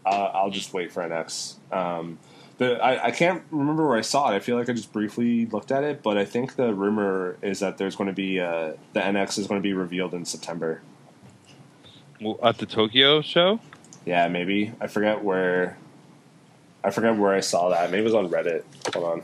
Uh, 0.05 0.31
I'll 0.35 0.51
just 0.51 0.73
wait 0.73 0.91
for 0.91 1.03
NX. 1.03 1.55
Um, 1.71 2.19
the 2.59 2.83
I, 2.83 3.07
I 3.07 3.11
can't 3.13 3.43
remember 3.51 3.87
where 3.87 3.97
I 3.97 4.03
saw 4.03 4.33
it. 4.33 4.35
I 4.35 4.41
feel 4.41 4.57
like 4.57 4.69
I 4.69 4.73
just 4.73 4.93
briefly 4.93 5.47
looked 5.47 5.71
at 5.71 5.85
it, 5.85 6.03
but 6.03 6.19
I 6.19 6.25
think 6.25 6.57
the 6.57 6.75
rumor 6.75 7.37
is 7.41 7.61
that 7.61 7.79
there's 7.79 7.95
going 7.95 8.09
to 8.09 8.15
be 8.15 8.41
uh, 8.41 8.73
the 8.95 9.01
NX 9.01 9.39
is 9.39 9.47
going 9.47 9.61
to 9.61 9.63
be 9.63 9.75
revealed 9.75 10.13
in 10.13 10.25
September. 10.25 10.83
Well, 12.21 12.39
at 12.43 12.59
the 12.59 12.67
tokyo 12.67 13.21
show 13.23 13.61
Yeah, 14.05 14.29
maybe 14.29 14.73
I 14.81 14.87
forget 14.87 15.23
where. 15.23 15.77
I 16.85 16.91
forget 16.91 17.17
where 17.17 17.33
I 17.33 17.41
saw 17.41 17.69
that. 17.69 17.91
Maybe 17.91 18.01
it 18.01 18.05
was 18.05 18.15
on 18.15 18.29
Reddit. 18.29 18.65
Hold 18.93 19.07
on. 19.07 19.23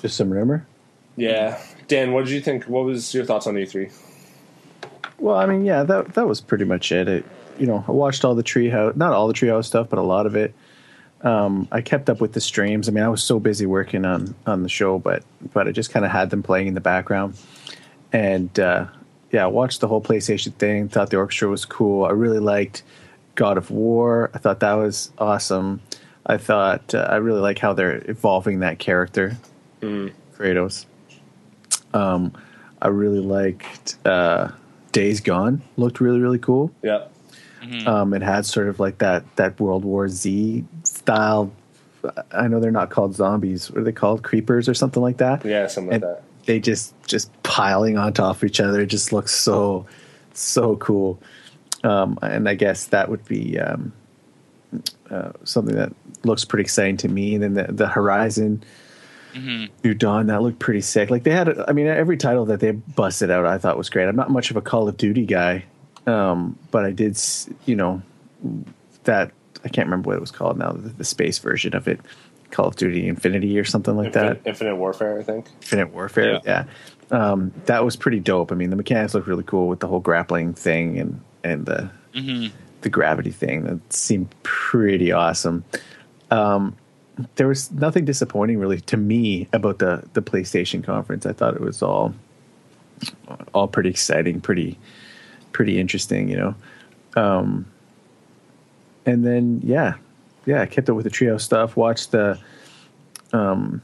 Just 0.00 0.16
some 0.16 0.30
rumor. 0.30 0.66
Yeah, 1.16 1.60
Dan, 1.88 2.12
what 2.12 2.24
did 2.24 2.32
you 2.32 2.40
think? 2.40 2.64
What 2.64 2.84
was 2.84 3.12
your 3.14 3.24
thoughts 3.24 3.46
on 3.46 3.58
E 3.58 3.64
E3? 3.64 3.92
Well, 5.18 5.36
I 5.36 5.46
mean, 5.46 5.64
yeah, 5.64 5.82
that 5.84 6.14
that 6.14 6.26
was 6.26 6.40
pretty 6.40 6.64
much 6.64 6.92
it. 6.92 7.08
it 7.08 7.24
you 7.58 7.66
know, 7.66 7.84
I 7.86 7.92
watched 7.92 8.24
all 8.24 8.34
the 8.34 8.42
treehouse, 8.42 8.96
not 8.96 9.12
all 9.12 9.28
the 9.28 9.34
treehouse 9.34 9.66
stuff, 9.66 9.88
but 9.88 9.98
a 9.98 10.02
lot 10.02 10.26
of 10.26 10.36
it. 10.36 10.54
Um, 11.22 11.68
I 11.72 11.80
kept 11.80 12.10
up 12.10 12.20
with 12.20 12.32
the 12.32 12.40
streams. 12.40 12.88
I 12.88 12.92
mean, 12.92 13.04
I 13.04 13.08
was 13.08 13.22
so 13.22 13.40
busy 13.40 13.66
working 13.66 14.04
on 14.04 14.34
on 14.46 14.62
the 14.62 14.68
show, 14.68 14.98
but 14.98 15.24
but 15.52 15.68
I 15.68 15.72
just 15.72 15.90
kind 15.90 16.04
of 16.04 16.10
had 16.10 16.30
them 16.30 16.42
playing 16.42 16.66
in 16.66 16.74
the 16.74 16.80
background. 16.80 17.38
And 18.12 18.58
uh, 18.58 18.86
yeah, 19.30 19.44
I 19.44 19.46
watched 19.48 19.80
the 19.80 19.88
whole 19.88 20.02
PlayStation 20.02 20.52
thing. 20.54 20.88
Thought 20.88 21.10
the 21.10 21.16
orchestra 21.16 21.48
was 21.48 21.64
cool. 21.64 22.04
I 22.04 22.10
really 22.10 22.40
liked 22.40 22.82
God 23.34 23.58
of 23.58 23.70
War. 23.70 24.30
I 24.34 24.38
thought 24.38 24.60
that 24.60 24.74
was 24.74 25.12
awesome. 25.18 25.80
I 26.26 26.38
thought 26.38 26.94
uh, 26.94 27.06
I 27.10 27.16
really 27.16 27.40
like 27.40 27.58
how 27.58 27.72
they're 27.74 28.02
evolving 28.10 28.60
that 28.60 28.78
character, 28.78 29.36
Kratos. 29.82 30.86
Um, 31.92 32.32
I 32.80 32.88
really 32.88 33.20
liked 33.20 33.96
uh, 34.06 34.50
Days 34.92 35.20
Gone. 35.20 35.62
Looked 35.76 36.00
really 36.00 36.20
really 36.20 36.38
cool. 36.38 36.70
Yeah. 36.82 37.06
Um, 37.86 38.12
it 38.12 38.20
had 38.22 38.44
sort 38.44 38.68
of 38.68 38.78
like 38.78 38.98
that 38.98 39.24
that 39.36 39.58
World 39.58 39.84
War 39.84 40.08
Z 40.08 40.64
style. 40.84 41.50
I 42.30 42.48
know 42.48 42.60
they're 42.60 42.70
not 42.70 42.90
called 42.90 43.14
zombies. 43.14 43.70
What 43.70 43.80
are 43.80 43.84
they 43.84 43.92
called? 43.92 44.22
Creepers 44.22 44.68
or 44.68 44.74
something 44.74 45.02
like 45.02 45.16
that. 45.18 45.44
Yeah, 45.44 45.66
something 45.66 45.92
like 45.92 46.02
that. 46.02 46.22
They 46.44 46.60
just 46.60 46.94
just 47.06 47.30
piling 47.42 47.96
on 47.96 48.12
top 48.12 48.36
of 48.36 48.44
each 48.44 48.60
other. 48.60 48.82
It 48.82 48.86
just 48.86 49.12
looks 49.12 49.32
so 49.34 49.86
so 50.34 50.76
cool. 50.76 51.18
Um, 51.84 52.18
and 52.22 52.48
I 52.48 52.54
guess 52.54 52.86
that 52.86 53.10
would 53.10 53.24
be 53.26 53.60
um, 53.60 53.92
uh, 55.10 55.32
something 55.44 55.76
that 55.76 55.92
looks 56.24 56.44
pretty 56.44 56.62
exciting 56.62 56.96
to 56.96 57.08
me. 57.08 57.34
And 57.34 57.42
then 57.44 57.54
the, 57.54 57.72
the 57.72 57.86
Horizon 57.86 58.64
New 59.36 59.94
Dawn 59.94 60.28
that 60.28 60.42
looked 60.42 60.60
pretty 60.60 60.80
sick. 60.80 61.10
Like 61.10 61.24
they 61.24 61.32
had, 61.32 61.58
I 61.68 61.72
mean, 61.72 61.86
every 61.86 62.16
title 62.16 62.46
that 62.46 62.60
they 62.60 62.70
busted 62.70 63.30
out, 63.30 63.44
I 63.44 63.58
thought 63.58 63.76
was 63.76 63.90
great. 63.90 64.08
I'm 64.08 64.16
not 64.16 64.30
much 64.30 64.50
of 64.50 64.56
a 64.56 64.62
Call 64.62 64.88
of 64.88 64.96
Duty 64.96 65.26
guy, 65.26 65.64
um, 66.06 66.58
but 66.70 66.86
I 66.86 66.90
did, 66.90 67.20
you 67.66 67.76
know, 67.76 68.00
that 69.04 69.30
I 69.62 69.68
can't 69.68 69.86
remember 69.86 70.08
what 70.08 70.16
it 70.16 70.20
was 70.20 70.30
called 70.30 70.56
now, 70.56 70.72
the, 70.72 70.88
the 70.88 71.04
space 71.04 71.38
version 71.38 71.76
of 71.76 71.86
it, 71.86 72.00
Call 72.50 72.68
of 72.68 72.76
Duty 72.76 73.08
Infinity 73.08 73.58
or 73.58 73.64
something 73.64 73.94
like 73.96 74.06
Infinite, 74.06 74.44
that. 74.44 74.48
Infinite 74.48 74.76
Warfare, 74.76 75.18
I 75.18 75.22
think. 75.22 75.48
Infinite 75.60 75.92
Warfare. 75.92 76.40
Yeah. 76.44 76.64
Um, 77.10 77.52
that 77.66 77.84
was 77.84 77.96
pretty 77.96 78.20
dope. 78.20 78.52
I 78.52 78.54
mean, 78.54 78.70
the 78.70 78.76
mechanics 78.76 79.12
looked 79.12 79.26
really 79.26 79.44
cool 79.44 79.68
with 79.68 79.80
the 79.80 79.88
whole 79.88 80.00
grappling 80.00 80.54
thing 80.54 80.98
and, 80.98 81.20
and 81.44 81.66
the, 81.66 81.88
the 82.80 82.88
gravity 82.88 83.30
thing. 83.30 83.62
That 83.64 83.92
seemed 83.92 84.34
pretty 84.42 85.12
awesome. 85.12 85.64
Um, 86.30 86.74
there 87.36 87.46
was 87.46 87.70
nothing 87.70 88.04
disappointing 88.04 88.58
really 88.58 88.80
to 88.80 88.96
me 88.96 89.46
about 89.52 89.78
the, 89.78 90.02
the 90.14 90.22
PlayStation 90.22 90.82
conference. 90.82 91.26
I 91.26 91.32
thought 91.32 91.54
it 91.54 91.60
was 91.60 91.82
all, 91.82 92.12
all 93.52 93.68
pretty 93.68 93.90
exciting, 93.90 94.40
pretty, 94.40 94.78
pretty 95.52 95.78
interesting, 95.78 96.28
you 96.28 96.36
know? 96.36 96.54
Um, 97.14 97.66
and 99.06 99.24
then, 99.24 99.60
yeah, 99.62 99.94
yeah, 100.46 100.62
I 100.62 100.66
kept 100.66 100.90
up 100.90 100.96
with 100.96 101.04
the 101.04 101.10
trio 101.10 101.38
stuff, 101.38 101.76
watched 101.76 102.10
the, 102.10 102.40
um, 103.32 103.80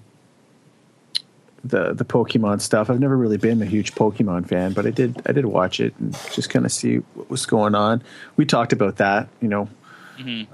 the 1.65 1.93
the 1.93 2.05
Pokemon 2.05 2.61
stuff. 2.61 2.89
I've 2.91 3.01
never 3.01 3.17
really 3.17 3.37
been 3.37 3.61
a 3.63 3.67
huge 3.67 3.95
Pokemon 3.95 4.49
fan, 4.49 4.73
but 4.73 4.87
I 4.87 4.91
did 4.91 5.21
I 5.27 5.33
did 5.33 5.47
watch 5.47 5.81
it 5.81 5.95
and 5.99 6.13
just 6.33 6.51
kind 6.51 6.65
of 6.65 6.73
see 6.73 6.97
what 7.15 7.31
was 7.31 7.47
going 7.47 7.75
on. 7.75 8.03
We 8.37 8.47
talked 8.47 8.73
about 8.73 8.97
that, 8.97 9.29
you 9.41 9.49
know, 9.49 9.69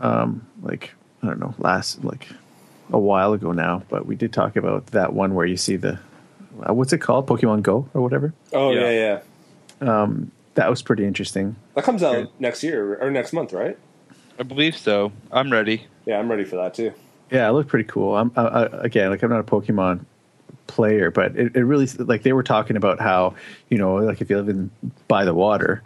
um, 0.01 0.47
like 0.63 0.95
I 1.23 1.27
don't 1.29 1.39
know, 1.41 1.55
last 1.59 2.05
like 2.05 2.29
a 2.91 2.99
while 2.99 3.33
ago 3.33 3.53
now, 3.53 3.83
but 3.89 4.07
we 4.07 4.15
did 4.17 4.33
talk 4.33 4.57
about 4.57 4.87
that 4.89 5.13
one 5.13 5.35
where 5.35 5.47
you 5.47 5.57
see 5.57 5.77
the 5.77 5.99
uh, 6.69 6.73
what's 6.75 6.93
it 6.93 6.99
called, 6.99 7.27
Pokemon 7.27 7.63
Go 7.63 7.89
or 7.95 8.01
whatever. 8.03 8.33
Oh 8.53 8.73
Yeah. 8.73 8.91
yeah, 8.91 9.21
yeah. 9.81 10.17
That 10.55 10.71
was 10.71 10.81
pretty 10.81 11.05
interesting. 11.05 11.55
That 11.75 11.85
comes 11.85 12.03
out 12.03 12.31
next 12.41 12.63
year 12.63 12.97
or 12.99 13.11
next 13.11 13.35
month, 13.35 13.53
right? 13.53 13.77
I 14.39 14.43
believe 14.43 14.77
so. 14.77 15.13
I'm 15.31 15.53
ready. 15.53 15.87
Yeah, 16.07 16.19
I'm 16.19 16.31
ready 16.31 16.45
for 16.45 16.57
that 16.57 16.73
too. 16.75 16.93
Yeah, 17.31 17.49
it 17.49 17.53
looked 17.53 17.69
pretty 17.69 17.89
cool. 17.89 18.17
I'm 18.17 18.33
I, 18.37 18.43
I, 18.43 18.63
again 18.85 19.11
like 19.11 19.23
I'm 19.23 19.31
not 19.31 19.41
a 19.41 19.45
Pokemon 19.45 20.05
player, 20.67 21.11
but 21.11 21.37
it, 21.37 21.57
it 21.57 21.65
really 21.65 21.87
like 21.99 22.23
they 22.23 22.33
were 22.33 22.43
talking 22.43 22.77
about 22.77 23.01
how 23.01 23.35
you 23.69 23.79
know 23.79 23.95
like 23.97 24.21
if 24.21 24.31
you 24.31 24.37
live 24.37 24.49
in 24.49 24.71
by 25.09 25.25
the 25.25 25.35
water, 25.35 25.83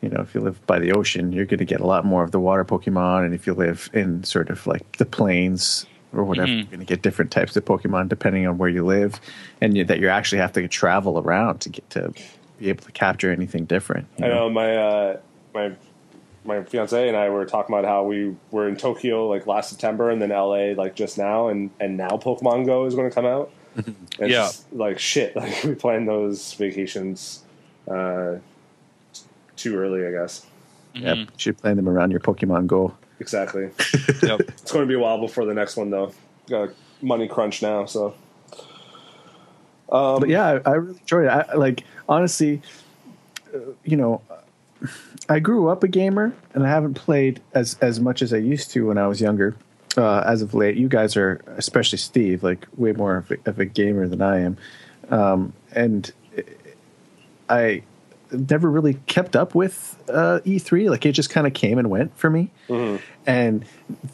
you 0.00 0.08
know 0.08 0.20
if 0.20 0.34
you 0.34 0.40
live 0.40 0.64
by 0.66 0.78
the 0.78 0.92
ocean, 0.92 1.32
you're 1.32 1.46
going 1.46 1.58
to 1.58 1.64
get 1.64 1.80
a 1.80 1.86
lot 1.86 2.04
more 2.04 2.22
of 2.22 2.30
the 2.30 2.40
water 2.40 2.64
Pokemon, 2.64 3.24
and 3.24 3.34
if 3.34 3.46
you 3.46 3.54
live 3.54 3.90
in 3.92 4.24
sort 4.24 4.50
of 4.50 4.66
like 4.66 4.96
the 4.96 5.06
plains 5.06 5.86
or 6.12 6.24
whatever, 6.24 6.48
you're 6.48 6.64
going 6.64 6.78
to 6.80 6.86
get 6.86 7.02
different 7.02 7.30
types 7.30 7.56
of 7.56 7.64
Pokemon 7.64 8.08
depending 8.08 8.46
on 8.46 8.58
where 8.58 8.68
you 8.68 8.84
live, 8.84 9.20
and 9.60 9.76
you, 9.76 9.84
that 9.84 10.00
you 10.00 10.08
actually 10.08 10.38
have 10.38 10.52
to 10.52 10.66
travel 10.68 11.18
around 11.18 11.60
to 11.60 11.68
get 11.68 11.88
to 11.90 12.12
be 12.58 12.68
able 12.68 12.84
to 12.84 12.92
capture 12.92 13.32
anything 13.32 13.64
different. 13.64 14.06
you 14.18 14.26
I 14.26 14.28
know 14.28 14.50
my 14.50 14.76
uh, 14.76 15.20
my 15.52 15.72
my 16.44 16.62
fiance 16.62 17.08
and 17.08 17.16
I 17.16 17.30
were 17.30 17.44
talking 17.46 17.74
about 17.74 17.88
how 17.88 18.04
we 18.04 18.36
were 18.50 18.68
in 18.68 18.76
Tokyo 18.76 19.28
like 19.28 19.46
last 19.46 19.70
September 19.70 20.10
and 20.10 20.20
then 20.20 20.28
LA 20.28 20.72
like 20.76 20.94
just 20.94 21.18
now 21.18 21.48
and 21.48 21.70
and 21.80 21.96
now 21.96 22.10
Pokemon 22.10 22.66
Go 22.66 22.84
is 22.84 22.94
going 22.94 23.08
to 23.08 23.14
come 23.14 23.26
out. 23.26 23.50
It's 23.76 23.96
Yeah. 24.20 24.50
like 24.72 24.98
shit. 24.98 25.34
Like 25.36 25.64
we 25.64 25.74
planned 25.74 26.08
those 26.08 26.52
vacations 26.54 27.42
uh, 27.90 28.36
too 29.56 29.76
early, 29.76 30.06
I 30.06 30.10
guess. 30.10 30.46
Yep, 30.94 31.16
you 31.16 31.26
should 31.36 31.58
plan 31.58 31.76
them 31.76 31.88
around 31.88 32.10
your 32.12 32.20
Pokemon 32.20 32.66
Go. 32.68 32.94
Exactly. 33.20 33.70
Yep. 34.22 34.40
it's 34.40 34.70
going 34.72 34.84
to 34.84 34.88
be 34.88 34.94
a 34.94 34.98
while 34.98 35.18
before 35.20 35.44
the 35.44 35.54
next 35.54 35.76
one 35.76 35.90
though. 35.90 36.12
Got 36.48 36.68
a 36.70 36.72
money 37.04 37.26
crunch 37.28 37.62
now, 37.62 37.84
so 37.86 38.14
but 39.88 40.28
yeah, 40.28 40.60
I, 40.64 40.70
I 40.70 40.74
really 40.74 40.98
enjoyed 40.98 41.26
it. 41.26 41.28
I, 41.30 41.54
like 41.54 41.84
honestly, 42.08 42.60
uh, 43.54 43.58
you 43.84 43.96
know, 43.96 44.22
I 45.28 45.38
grew 45.40 45.68
up 45.68 45.82
a 45.82 45.88
gamer, 45.88 46.32
and 46.54 46.64
I 46.64 46.68
haven't 46.68 46.94
played 46.94 47.40
as 47.54 47.76
as 47.80 48.00
much 48.00 48.22
as 48.22 48.32
I 48.32 48.38
used 48.38 48.70
to 48.72 48.86
when 48.88 48.98
I 48.98 49.06
was 49.06 49.20
younger. 49.20 49.56
Uh, 49.96 50.20
as 50.26 50.42
of 50.42 50.54
late, 50.54 50.76
you 50.76 50.88
guys 50.88 51.16
are, 51.16 51.40
especially 51.56 51.98
Steve, 51.98 52.42
like 52.42 52.66
way 52.76 52.92
more 52.92 53.16
of 53.16 53.30
a, 53.30 53.36
of 53.46 53.58
a 53.60 53.64
gamer 53.64 54.08
than 54.08 54.22
I 54.22 54.40
am, 54.40 54.56
um, 55.10 55.52
and 55.72 56.12
I 57.48 57.82
never 58.32 58.70
really 58.70 58.94
kept 59.06 59.36
up 59.36 59.54
with 59.54 59.96
uh, 60.08 60.40
E3. 60.44 60.90
Like 60.90 61.06
it 61.06 61.12
just 61.12 61.30
kind 61.30 61.46
of 61.46 61.54
came 61.54 61.78
and 61.78 61.90
went 61.90 62.16
for 62.18 62.30
me. 62.30 62.50
And 63.26 63.64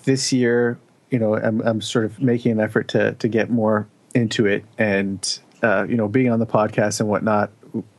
this 0.05 0.33
year, 0.33 0.78
you 1.11 1.18
know, 1.18 1.37
I'm, 1.37 1.61
I'm 1.62 1.81
sort 1.81 2.05
of 2.05 2.20
making 2.20 2.53
an 2.53 2.61
effort 2.61 2.89
to 2.89 3.12
to 3.14 3.28
get 3.28 3.51
more 3.51 3.87
into 4.14 4.47
it, 4.47 4.64
and 4.78 5.39
uh, 5.62 5.87
you 5.89 5.97
know, 5.97 6.09
being 6.09 6.31
on 6.31 6.39
the 6.39 6.47
podcast 6.47 7.01
and 7.01 7.09
whatnot. 7.09 7.51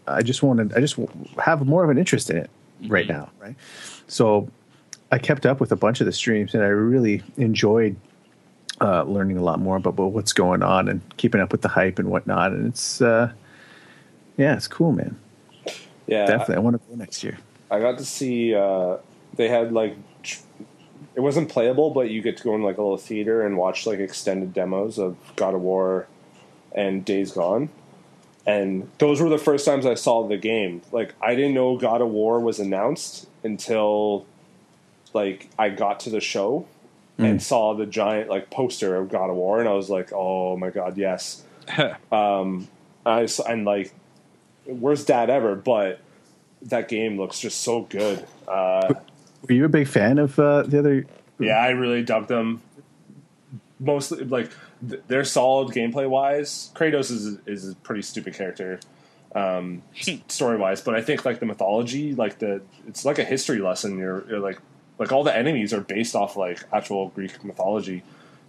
I 0.08 0.22
just 0.22 0.44
wanted, 0.44 0.74
I 0.74 0.82
just 0.82 0.98
have 1.38 1.66
more 1.66 1.84
of 1.84 1.90
an 1.90 1.98
interest 1.98 2.30
in 2.30 2.36
it 2.38 2.50
right 2.88 3.08
now, 3.08 3.30
right? 3.40 3.56
So 4.08 4.50
I 5.12 5.18
kept 5.18 5.46
up 5.46 5.60
with 5.60 5.72
a 5.72 5.76
bunch 5.76 6.00
of 6.00 6.06
the 6.06 6.14
streams, 6.14 6.54
and 6.54 6.64
I 6.64 6.68
really 6.68 7.22
enjoyed 7.38 7.96
uh, 8.80 9.04
learning 9.04 9.38
a 9.38 9.44
lot 9.44 9.60
more 9.60 9.78
about 9.78 9.98
what's 9.98 10.34
going 10.34 10.64
on 10.64 10.88
and 10.88 11.02
keeping 11.18 11.42
up 11.42 11.52
with 11.52 11.62
the 11.62 11.68
hype 11.68 12.00
and 12.00 12.10
whatnot. 12.10 12.52
And 12.52 12.68
it's, 12.68 13.02
uh, 13.02 13.32
yeah, 14.38 14.56
it's 14.56 14.68
cool, 14.68 14.92
man. 14.92 15.20
yeah, 16.08 16.26
Definitely, 16.26 16.56
I 16.56 16.60
want 16.60 16.82
to 16.82 16.90
go 16.90 16.96
next 16.96 17.24
year. 17.24 17.38
I 17.70 17.80
got 17.80 17.98
to 18.00 18.06
see 18.06 18.56
uh, 18.56 18.98
they 19.36 19.48
had 19.48 19.72
like 19.72 19.96
it 21.16 21.20
wasn't 21.20 21.50
playable, 21.50 21.90
but 21.92 22.10
you 22.10 22.22
get 22.22 22.38
to 22.38 22.44
go 22.44 22.56
in 22.56 22.64
like 22.64 22.78
a 22.78 22.82
little 22.82 22.98
theater 22.98 23.46
and 23.46 23.58
watch 23.58 23.86
like 23.86 24.00
extended 24.00 24.54
demos 24.54 24.98
of 24.98 25.18
God 25.36 25.54
of 25.54 25.62
War 25.62 26.08
and 26.74 27.04
Days 27.04 27.32
Gone. 27.32 27.70
And 28.46 28.90
those 28.98 29.22
were 29.22 29.30
the 29.30 29.38
first 29.38 29.66
times 29.66 29.86
I 29.86 29.94
saw 29.94 30.28
the 30.28 30.38
game. 30.38 30.82
Like 30.92 31.14
I 31.22 31.36
didn't 31.36 31.54
know 31.54 31.78
God 31.78 32.02
of 32.02 32.10
War 32.10 32.40
was 32.40 32.60
announced 32.60 33.28
until 33.44 34.26
like 35.14 35.50
I 35.58 35.70
got 35.70 36.02
to 36.02 36.10
the 36.10 36.22
show 36.22 36.68
and 37.18 37.42
saw 37.42 37.76
the 37.76 37.86
giant 37.86 38.32
like 38.32 38.50
poster 38.50 38.96
of 38.96 39.10
God 39.10 39.30
of 39.30 39.36
War 39.36 39.60
and 39.60 39.70
I 39.70 39.74
was 39.74 39.90
like, 39.92 40.12
"Oh 40.12 40.58
my 40.58 40.70
god, 40.72 40.98
yes." 40.98 41.44
um 42.12 42.68
I 43.06 43.28
and 43.48 43.66
like 43.66 43.94
worst 44.66 45.08
dad 45.08 45.30
ever, 45.30 45.56
but 45.56 46.00
that 46.64 46.88
game 46.88 47.18
looks 47.18 47.40
just 47.40 47.62
so 47.62 47.82
good. 47.82 48.26
Uh, 48.48 48.94
Were 49.48 49.54
you 49.54 49.66
a 49.66 49.70
big 49.70 49.88
fan 49.88 50.18
of 50.20 50.38
uh, 50.40 50.64
the 50.64 50.80
other? 50.80 51.06
yeah, 51.40 51.58
I 51.58 51.70
really 51.70 52.04
dug 52.04 52.28
them. 52.28 52.62
Mostly, 53.80 54.26
like 54.26 54.52
th- 54.88 55.02
they're 55.08 55.24
solid 55.24 55.74
gameplay 55.74 56.08
wise. 56.08 56.72
Kratos 56.76 57.12
is 57.12 57.38
is 57.48 57.70
a 57.70 57.76
pretty 57.78 58.04
stupid 58.04 58.36
character, 58.36 58.80
um, 59.34 59.82
story 60.28 60.58
wise. 60.58 60.82
But 60.82 60.96
I 60.96 61.02
think 61.02 61.26
like 61.26 61.40
the 61.40 61.48
mythology, 61.48 62.14
like 62.14 62.38
the 62.40 62.62
it's 62.88 63.06
like 63.06 63.18
a 63.18 63.24
history 63.24 63.60
lesson. 63.60 63.98
You're, 63.98 64.24
you're 64.30 64.40
like 64.40 64.60
like 65.02 65.12
all 65.12 65.24
the 65.24 65.36
enemies 65.36 65.74
are 65.74 65.82
based 65.82 66.16
off 66.16 66.38
like 66.38 66.64
actual 66.72 67.10
Greek 67.10 67.44
mythology, 67.44 68.04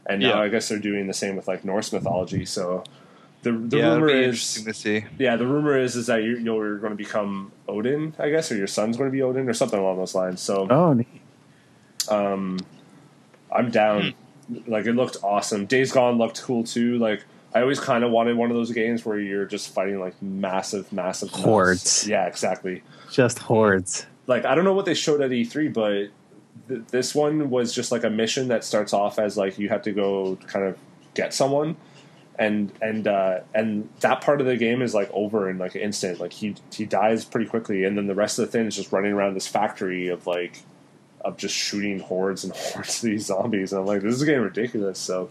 and 0.07 0.21
now 0.21 0.37
Yeah. 0.37 0.41
I 0.43 0.49
guess 0.49 0.69
they're 0.69 0.79
doing 0.79 1.07
the 1.07 1.15
same 1.15 1.35
with 1.37 1.49
like 1.49 1.65
Norse 1.65 1.93
mythology. 1.93 2.45
So 2.45 2.85
the 3.43 3.53
the 3.53 3.79
yeah, 3.79 3.95
rumor 3.95 4.09
is 4.11 4.63
to 4.63 4.73
see. 4.75 5.05
yeah, 5.19 5.37
the 5.37 5.47
rumor 5.47 5.77
is 5.79 5.97
is 5.97 6.07
that 6.07 6.23
you're, 6.23 6.39
you're 6.39 6.79
going 6.79 6.93
to 6.93 6.97
become 6.97 7.51
Odin, 7.67 8.15
I 8.19 8.29
guess, 8.31 8.53
or 8.53 8.57
your 8.57 8.67
son's 8.69 8.97
going 8.97 9.09
to 9.11 9.13
be 9.13 9.23
Odin, 9.23 9.49
or 9.49 9.55
something 9.55 9.81
along 9.81 9.97
those 9.99 10.15
lines. 10.15 10.41
So 10.41 10.69
Oh, 10.71 10.93
neat. 10.93 11.09
Um, 12.09 12.59
I'm 13.51 13.71
down. 13.71 14.15
Hmm. 14.49 14.59
Like 14.71 14.87
it 14.87 14.93
looked 14.93 15.17
awesome. 15.23 15.67
Days 15.67 15.93
Gone 15.93 16.19
looked 16.19 16.43
cool 16.43 16.65
too. 16.65 16.99
Like 16.99 17.25
I 17.55 17.61
always 17.63 17.81
kind 17.81 18.05
of 18.05 18.11
wanted 18.11 18.37
one 18.37 18.51
of 18.51 18.57
those 18.57 18.73
games 18.73 19.05
where 19.07 19.19
you're 19.19 19.47
just 19.47 19.73
fighting 19.73 20.01
like 20.01 20.21
massive, 20.21 20.93
massive 20.93 21.31
mobs. 21.33 21.43
Hordes. 21.45 22.09
Yeah, 22.09 22.27
exactly. 22.27 22.83
just 23.11 23.39
hordes. 23.39 24.07
Like 24.27 24.45
I 24.45 24.55
don't 24.55 24.65
know 24.65 24.75
what 24.75 24.85
they 24.85 24.95
showed 24.95 25.21
at 25.21 25.31
E3, 25.31 25.73
but 25.73 26.09
th- 26.75 26.87
this 26.89 27.15
one 27.15 27.51
was 27.51 27.75
just 27.75 27.93
like 27.93 28.05
a 28.05 28.11
mission 28.11 28.49
that 28.49 28.65
starts 28.65 28.93
off 28.93 29.19
as 29.19 29.37
like 29.37 29.59
you 29.59 29.69
have 29.69 29.83
to 29.83 29.93
go 29.93 30.37
kind 30.47 30.65
of 30.67 30.77
get 31.15 31.35
someone, 31.35 31.77
and 32.39 32.73
and 32.81 33.07
uh, 33.07 33.41
and 33.55 33.89
that 34.01 34.21
part 34.23 34.41
of 34.41 34.47
the 34.47 34.57
game 34.57 34.83
is 34.83 34.95
like 34.95 35.11
over 35.13 35.49
in 35.51 35.59
like 35.59 35.75
an 35.75 35.83
instant. 35.83 36.21
Like 36.21 36.33
he 36.33 36.55
he 36.73 36.85
dies 36.85 37.25
pretty 37.25 37.47
quickly, 37.47 37.85
and 37.85 37.97
then 37.97 38.07
the 38.07 38.15
rest 38.15 38.39
of 38.39 38.47
the 38.47 38.53
thing 38.53 38.67
is 38.67 38.77
just 38.77 38.93
running 38.93 39.13
around 39.13 39.35
this 39.35 39.47
factory 39.47 40.09
of 40.09 40.27
like 40.27 40.63
of 41.25 41.37
just 41.37 41.55
shooting 41.55 42.01
hordes 42.01 42.43
and 42.45 42.53
hordes 42.57 42.97
of 43.05 43.11
these 43.11 43.27
zombies. 43.27 43.73
And 43.73 43.81
I'm 43.81 43.87
like, 43.87 44.03
this 44.03 44.15
is 44.15 44.25
getting 44.25 44.41
ridiculous. 44.43 44.99
So 44.99 45.31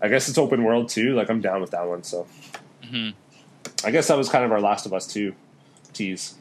I 0.00 0.08
guess 0.08 0.28
it's 0.28 0.38
open 0.38 0.64
world 0.64 0.88
too. 0.88 1.14
Like 1.14 1.28
I'm 1.30 1.40
down 1.40 1.60
with 1.60 1.70
that 1.72 1.86
one. 1.86 2.02
So 2.02 2.26
Mhm. 2.84 3.14
I 3.84 3.90
guess 3.90 4.08
that 4.08 4.16
was 4.16 4.28
kind 4.28 4.44
of 4.44 4.52
our 4.52 4.60
Last 4.60 4.86
of 4.86 4.92
Us 4.94 5.06
two 5.06 5.34
tease. 5.92 6.34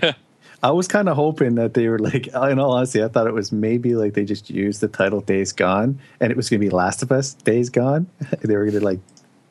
I 0.62 0.70
was 0.70 0.86
kind 0.86 1.08
of 1.08 1.16
hoping 1.16 1.56
that 1.56 1.74
they 1.74 1.88
were 1.88 1.98
like, 1.98 2.26
in 2.34 2.58
all 2.58 2.72
honesty, 2.72 3.02
I 3.02 3.08
thought 3.08 3.26
it 3.26 3.34
was 3.34 3.50
maybe 3.52 3.94
like 3.94 4.14
they 4.14 4.24
just 4.24 4.48
used 4.48 4.80
the 4.80 4.88
title 4.88 5.20
Days 5.20 5.52
Gone 5.52 5.98
and 6.20 6.30
it 6.30 6.36
was 6.36 6.48
going 6.48 6.60
to 6.60 6.66
be 6.66 6.70
Last 6.70 7.02
of 7.02 7.10
Us 7.10 7.34
Days 7.34 7.68
Gone. 7.68 8.06
they 8.40 8.56
were 8.56 8.66
going 8.66 8.78
to 8.78 8.84
like 8.84 9.00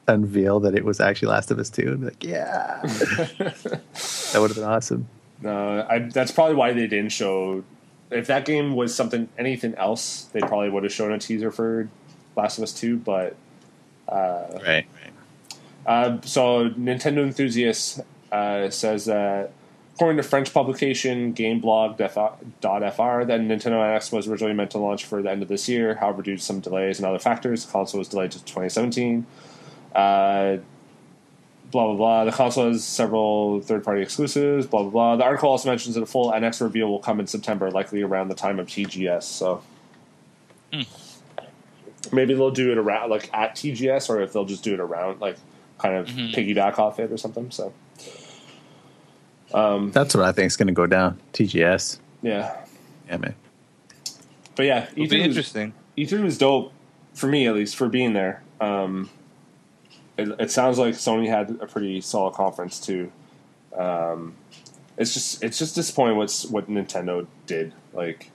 unveil 0.07 0.59
that 0.61 0.75
it 0.75 0.85
was 0.85 0.99
actually 0.99 1.29
Last 1.29 1.51
of 1.51 1.59
Us 1.59 1.69
2 1.69 1.81
and 1.87 1.99
be 1.99 2.05
like, 2.05 2.23
yeah. 2.23 2.79
that 2.83 4.35
would 4.35 4.49
have 4.49 4.55
been 4.55 4.63
awesome. 4.63 5.07
No, 5.41 5.85
I, 5.89 5.99
that's 5.99 6.31
probably 6.31 6.55
why 6.55 6.71
they 6.73 6.87
didn't 6.87 7.11
show. 7.11 7.63
If 8.09 8.27
that 8.27 8.45
game 8.45 8.75
was 8.75 8.93
something 8.95 9.27
anything 9.37 9.73
else, 9.75 10.23
they 10.33 10.39
probably 10.39 10.69
would 10.69 10.83
have 10.83 10.93
shown 10.93 11.11
a 11.11 11.17
teaser 11.17 11.51
for 11.51 11.89
Last 12.35 12.57
of 12.57 12.63
Us 12.63 12.73
Two. 12.73 12.97
But 12.97 13.35
uh, 14.07 14.59
Right. 14.63 14.85
uh, 15.85 16.19
so 16.21 16.69
Nintendo 16.71 17.23
enthusiast 17.23 18.01
uh, 18.31 18.69
says 18.69 19.05
that 19.05 19.51
according 20.01 20.17
to 20.17 20.27
French 20.27 20.51
publication 20.51 21.31
GameBlog.fr, 21.31 21.99
that 23.25 23.39
Nintendo 23.39 23.77
NX 23.77 24.11
was 24.11 24.27
originally 24.27 24.55
meant 24.55 24.71
to 24.71 24.79
launch 24.79 25.05
for 25.05 25.21
the 25.21 25.29
end 25.29 25.43
of 25.43 25.47
this 25.47 25.69
year. 25.69 25.93
However, 25.93 26.23
due 26.23 26.37
to 26.37 26.41
some 26.41 26.59
delays 26.59 26.97
and 26.97 27.05
other 27.05 27.19
factors, 27.19 27.67
the 27.67 27.71
console 27.71 27.99
was 27.99 28.07
delayed 28.07 28.31
to 28.31 28.39
2017. 28.39 29.27
Uh, 29.93 30.57
blah 31.69 31.85
blah 31.85 31.93
blah. 31.93 32.25
The 32.25 32.31
console 32.31 32.71
has 32.71 32.83
several 32.83 33.61
third-party 33.61 34.01
exclusives. 34.01 34.65
Blah 34.65 34.81
blah 34.81 34.89
blah. 34.89 35.15
The 35.17 35.23
article 35.23 35.49
also 35.49 35.69
mentions 35.69 35.93
that 35.93 36.01
a 36.01 36.07
full 36.07 36.31
NX 36.31 36.61
reveal 36.61 36.87
will 36.89 36.97
come 36.97 37.19
in 37.19 37.27
September, 37.27 37.69
likely 37.69 38.01
around 38.01 38.29
the 38.29 38.35
time 38.35 38.57
of 38.59 38.65
TGS. 38.65 39.21
So 39.21 39.61
maybe 42.11 42.33
they'll 42.33 42.49
do 42.49 42.71
it 42.71 42.79
around 42.79 43.11
like 43.11 43.29
at 43.35 43.53
TGS, 43.53 44.09
or 44.09 44.19
if 44.19 44.33
they'll 44.33 44.45
just 44.45 44.63
do 44.63 44.73
it 44.73 44.79
around 44.79 45.21
like 45.21 45.37
kind 45.77 45.93
of 45.95 46.07
Mhm. 46.07 46.33
piggyback 46.33 46.79
off 46.79 46.99
it 46.99 47.11
or 47.11 47.17
something. 47.17 47.51
So 47.51 47.71
um, 49.53 49.91
That's 49.91 50.15
what 50.15 50.25
I 50.25 50.31
think 50.31 50.47
is 50.47 50.57
going 50.57 50.67
to 50.67 50.73
go 50.73 50.87
down. 50.87 51.19
TGS. 51.33 51.99
yeah, 52.21 52.55
Yeah, 53.07 53.17
man. 53.17 53.35
but 54.55 54.65
yeah, 54.65 54.87
It'll 54.91 54.95
be 54.95 55.07
E3 55.07 55.17
was, 55.19 55.27
interesting. 55.27 55.73
E3 55.97 56.23
was 56.23 56.37
dope 56.37 56.73
for 57.13 57.27
me 57.27 57.47
at 57.47 57.55
least 57.55 57.75
for 57.75 57.89
being 57.89 58.13
there. 58.13 58.43
Um, 58.59 59.09
it, 60.17 60.29
it 60.39 60.51
sounds 60.51 60.77
like 60.77 60.95
Sony 60.95 61.27
had 61.27 61.57
a 61.61 61.67
pretty 61.67 62.01
solid 62.01 62.33
conference 62.33 62.79
too. 62.79 63.11
Um, 63.75 64.35
it's 64.97 65.13
just 65.13 65.43
it's 65.43 65.57
just 65.57 65.75
disappointing 65.75 66.17
what's 66.17 66.45
what 66.45 66.69
Nintendo 66.69 67.25
did. 67.47 67.73
Like, 67.93 68.29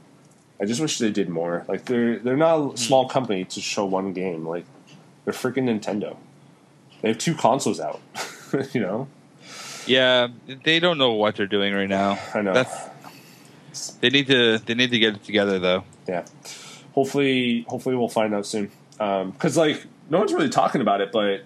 I 0.61 0.65
just 0.65 0.81
wish 0.81 0.99
they 0.99 1.11
did 1.11 1.29
more. 1.29 1.65
Like 1.69 1.85
they're 1.85 2.19
they're 2.19 2.37
not 2.37 2.75
a 2.75 2.77
small 2.77 3.09
company 3.09 3.45
to 3.45 3.61
show 3.61 3.85
one 3.85 4.13
game. 4.13 4.47
Like 4.47 4.65
they're 5.25 5.35
freaking 5.35 5.65
Nintendo. 5.65 6.17
They 7.03 7.09
have 7.09 7.19
two 7.19 7.35
consoles 7.35 7.79
out. 7.79 8.01
you 8.73 8.81
know, 8.81 9.09
Yeah, 9.87 10.29
they 10.65 10.79
don't 10.81 10.99
know 10.99 11.13
what 11.13 11.37
they're 11.37 11.47
doing 11.47 11.75
right 11.75 11.89
now. 11.89 12.19
I 12.35 12.43
know. 12.43 12.53
That's 12.53 13.91
they 14.01 14.09
need 14.11 14.27
to 14.29 14.59
they 14.59 14.75
need 14.75 14.91
to 14.91 14.99
get 14.99 15.15
it 15.17 15.25
together 15.25 15.59
though. 15.59 15.85
yeah. 16.09 16.25
Hopefully, 16.95 17.67
hopefully 17.69 17.95
we'll 17.95 18.09
find 18.09 18.35
out 18.35 18.47
soon. 18.47 18.71
Um, 18.99 19.33
because 19.33 19.57
like 19.57 19.85
no 20.09 20.19
one's 20.19 20.33
really 20.33 20.49
talking 20.49 20.81
about 20.81 21.01
it, 21.03 21.13
but 21.13 21.43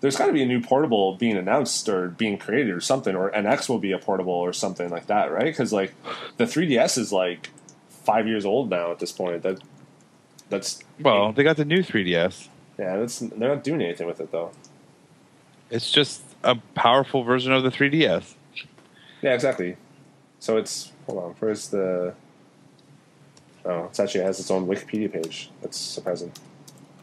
there's 0.00 0.16
got 0.16 0.26
to 0.26 0.32
be 0.32 0.42
a 0.42 0.46
new 0.46 0.60
portable 0.60 1.16
being 1.16 1.36
announced 1.36 1.88
or 1.88 2.08
being 2.08 2.38
created 2.38 2.72
or 2.74 2.80
something, 2.80 3.14
or 3.14 3.30
NX 3.30 3.68
will 3.68 3.78
be 3.78 3.92
a 3.92 3.98
portable 3.98 4.32
or 4.32 4.52
something 4.54 4.88
like 4.90 5.06
that, 5.08 5.30
right? 5.30 5.44
Because 5.44 5.72
like 5.72 5.94
the 6.38 6.44
3DS 6.44 6.96
is 6.96 7.12
like 7.12 7.50
five 7.88 8.26
years 8.26 8.46
old 8.46 8.70
now 8.70 8.90
at 8.90 8.98
this 8.98 9.12
point. 9.12 9.42
That 9.42 9.60
that's 10.48 10.80
Well, 11.00 11.32
they 11.32 11.42
got 11.42 11.56
the 11.58 11.64
new 11.66 11.82
3DS. 11.82 12.48
yeah, 12.78 12.96
that's 12.96 13.18
they're 13.18 13.54
not 13.54 13.64
doing 13.64 13.82
anything 13.82 14.06
with 14.06 14.20
it 14.20 14.32
though. 14.32 14.52
It's 15.70 15.90
just 15.90 16.22
a 16.42 16.56
powerful 16.74 17.22
version 17.24 17.52
of 17.52 17.62
the 17.62 17.70
3DS. 17.70 18.34
Yeah, 19.22 19.34
exactly. 19.34 19.76
So 20.38 20.56
it's 20.56 20.92
hold 21.06 21.18
on, 21.22 21.34
where's 21.38 21.68
the? 21.68 22.14
Oh, 23.64 23.84
it's 23.86 23.98
actually 23.98 24.22
has 24.24 24.38
its 24.38 24.50
own 24.50 24.66
Wikipedia 24.66 25.12
page. 25.12 25.50
That's 25.62 25.76
surprising. 25.76 26.32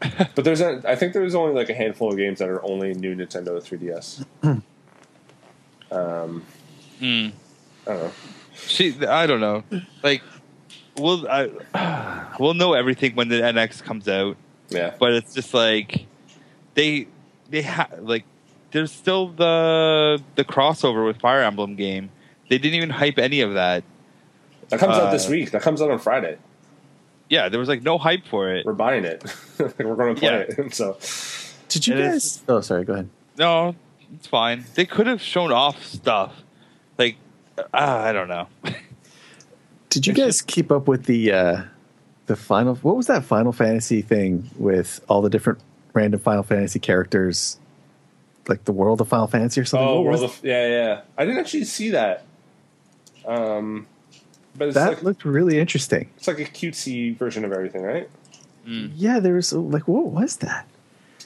but 0.34 0.44
there's 0.44 0.60
a, 0.60 0.82
I 0.86 0.96
think 0.96 1.12
there's 1.12 1.34
only 1.34 1.54
like 1.54 1.68
a 1.68 1.74
handful 1.74 2.10
of 2.10 2.16
games 2.16 2.38
that 2.38 2.48
are 2.48 2.64
only 2.64 2.94
new 2.94 3.14
Nintendo 3.14 3.60
3DS. 3.60 4.24
um, 5.90 6.44
Hmm. 6.98 7.28
I 7.86 7.92
don't 7.92 8.02
know. 8.02 8.12
See, 8.54 9.04
I 9.04 9.26
don't 9.26 9.40
know. 9.40 9.64
Like, 10.02 10.22
we'll 10.96 11.28
I, 11.28 11.50
we'll 12.40 12.54
know 12.54 12.72
everything 12.72 13.14
when 13.14 13.28
the 13.28 13.40
NX 13.40 13.82
comes 13.82 14.08
out, 14.08 14.36
Yeah, 14.70 14.94
but 14.98 15.12
it's 15.12 15.34
just 15.34 15.52
like 15.52 16.06
they 16.74 17.08
they 17.50 17.62
have 17.62 17.98
like 18.00 18.24
there's 18.74 18.92
still 18.92 19.28
the 19.28 20.22
the 20.34 20.44
crossover 20.44 21.06
with 21.06 21.18
Fire 21.20 21.40
Emblem 21.42 21.76
game. 21.76 22.10
They 22.50 22.58
didn't 22.58 22.74
even 22.74 22.90
hype 22.90 23.18
any 23.18 23.40
of 23.40 23.54
that. 23.54 23.84
that 24.68 24.78
comes 24.80 24.96
out 24.96 25.04
Uh, 25.04 25.10
this 25.12 25.28
week. 25.28 25.52
That 25.52 25.62
comes 25.62 25.80
out 25.80 25.90
on 25.90 25.98
Friday. 25.98 26.36
Yeah, 27.30 27.48
there 27.48 27.58
was 27.58 27.68
like 27.70 27.82
no 27.82 27.96
hype 27.96 28.26
for 28.26 28.52
it. 28.52 28.66
We're 28.66 28.74
buying 28.74 29.04
it. 29.04 29.24
We're 29.58 29.94
going 29.96 30.14
to 30.14 30.20
play 30.20 30.30
Yeah. 30.30 30.64
it. 30.64 30.74
so 30.80 30.98
Did 31.70 31.86
you 31.86 31.94
It 31.94 31.98
guys? 32.02 32.24
is- 32.24 32.42
Oh, 32.48 32.60
sorry. 32.60 32.84
Go 32.84 32.92
ahead. 32.92 33.08
No, 33.38 33.74
it's 34.14 34.26
fine. 34.26 34.64
They 34.74 34.84
could 34.84 35.06
have 35.06 35.22
shown 35.22 35.50
off 35.50 35.82
stuff. 35.84 36.42
Like, 36.98 37.16
uh, 37.56 37.62
I 37.72 38.12
don't 38.12 38.28
know. 38.28 38.48
Did 39.90 40.06
you 40.06 40.12
It's 40.12 40.20
guys 40.20 40.42
keep 40.42 40.70
up 40.72 40.88
with 40.88 41.04
the 41.04 41.32
uh, 41.32 41.62
the 42.26 42.36
final? 42.36 42.74
What 42.76 42.96
was 42.96 43.06
that 43.06 43.24
Final 43.24 43.52
Fantasy 43.52 44.02
thing 44.02 44.50
with 44.58 45.00
all 45.08 45.22
the 45.22 45.30
different 45.30 45.60
random 45.92 46.20
Final 46.20 46.42
Fantasy 46.42 46.78
characters, 46.80 47.58
like 48.48 48.64
the 48.64 48.72
world 48.72 49.00
of 49.00 49.08
Final 49.08 49.26
Fantasy 49.26 49.60
or 49.60 49.64
something? 49.64 49.86
oh, 49.88 50.00
What 50.02 50.12
was 50.12 50.20
World 50.20 50.32
of 50.32 50.44
yeah, 50.44 50.66
yeah. 50.68 51.00
I 51.16 51.24
didn't 51.24 51.40
actually 51.40 51.64
see 51.64 51.90
that. 51.90 52.24
Um, 53.26 53.86
but 54.56 54.68
it's 54.68 54.74
that 54.74 54.88
like 54.94 55.02
looked 55.02 55.24
really 55.24 55.58
interesting. 55.58 56.10
it's 56.16 56.28
like 56.28 56.38
a 56.38 56.44
cutesy 56.44 57.16
version 57.16 57.44
of 57.44 57.52
everything, 57.52 57.82
right? 57.82 58.08
Mm. 58.66 58.92
Yeah, 58.96 59.18
there 59.20 59.34
was 59.34 59.52
like, 59.52 59.88
what 59.88 60.06
was 60.06 60.36
that? 60.36 60.66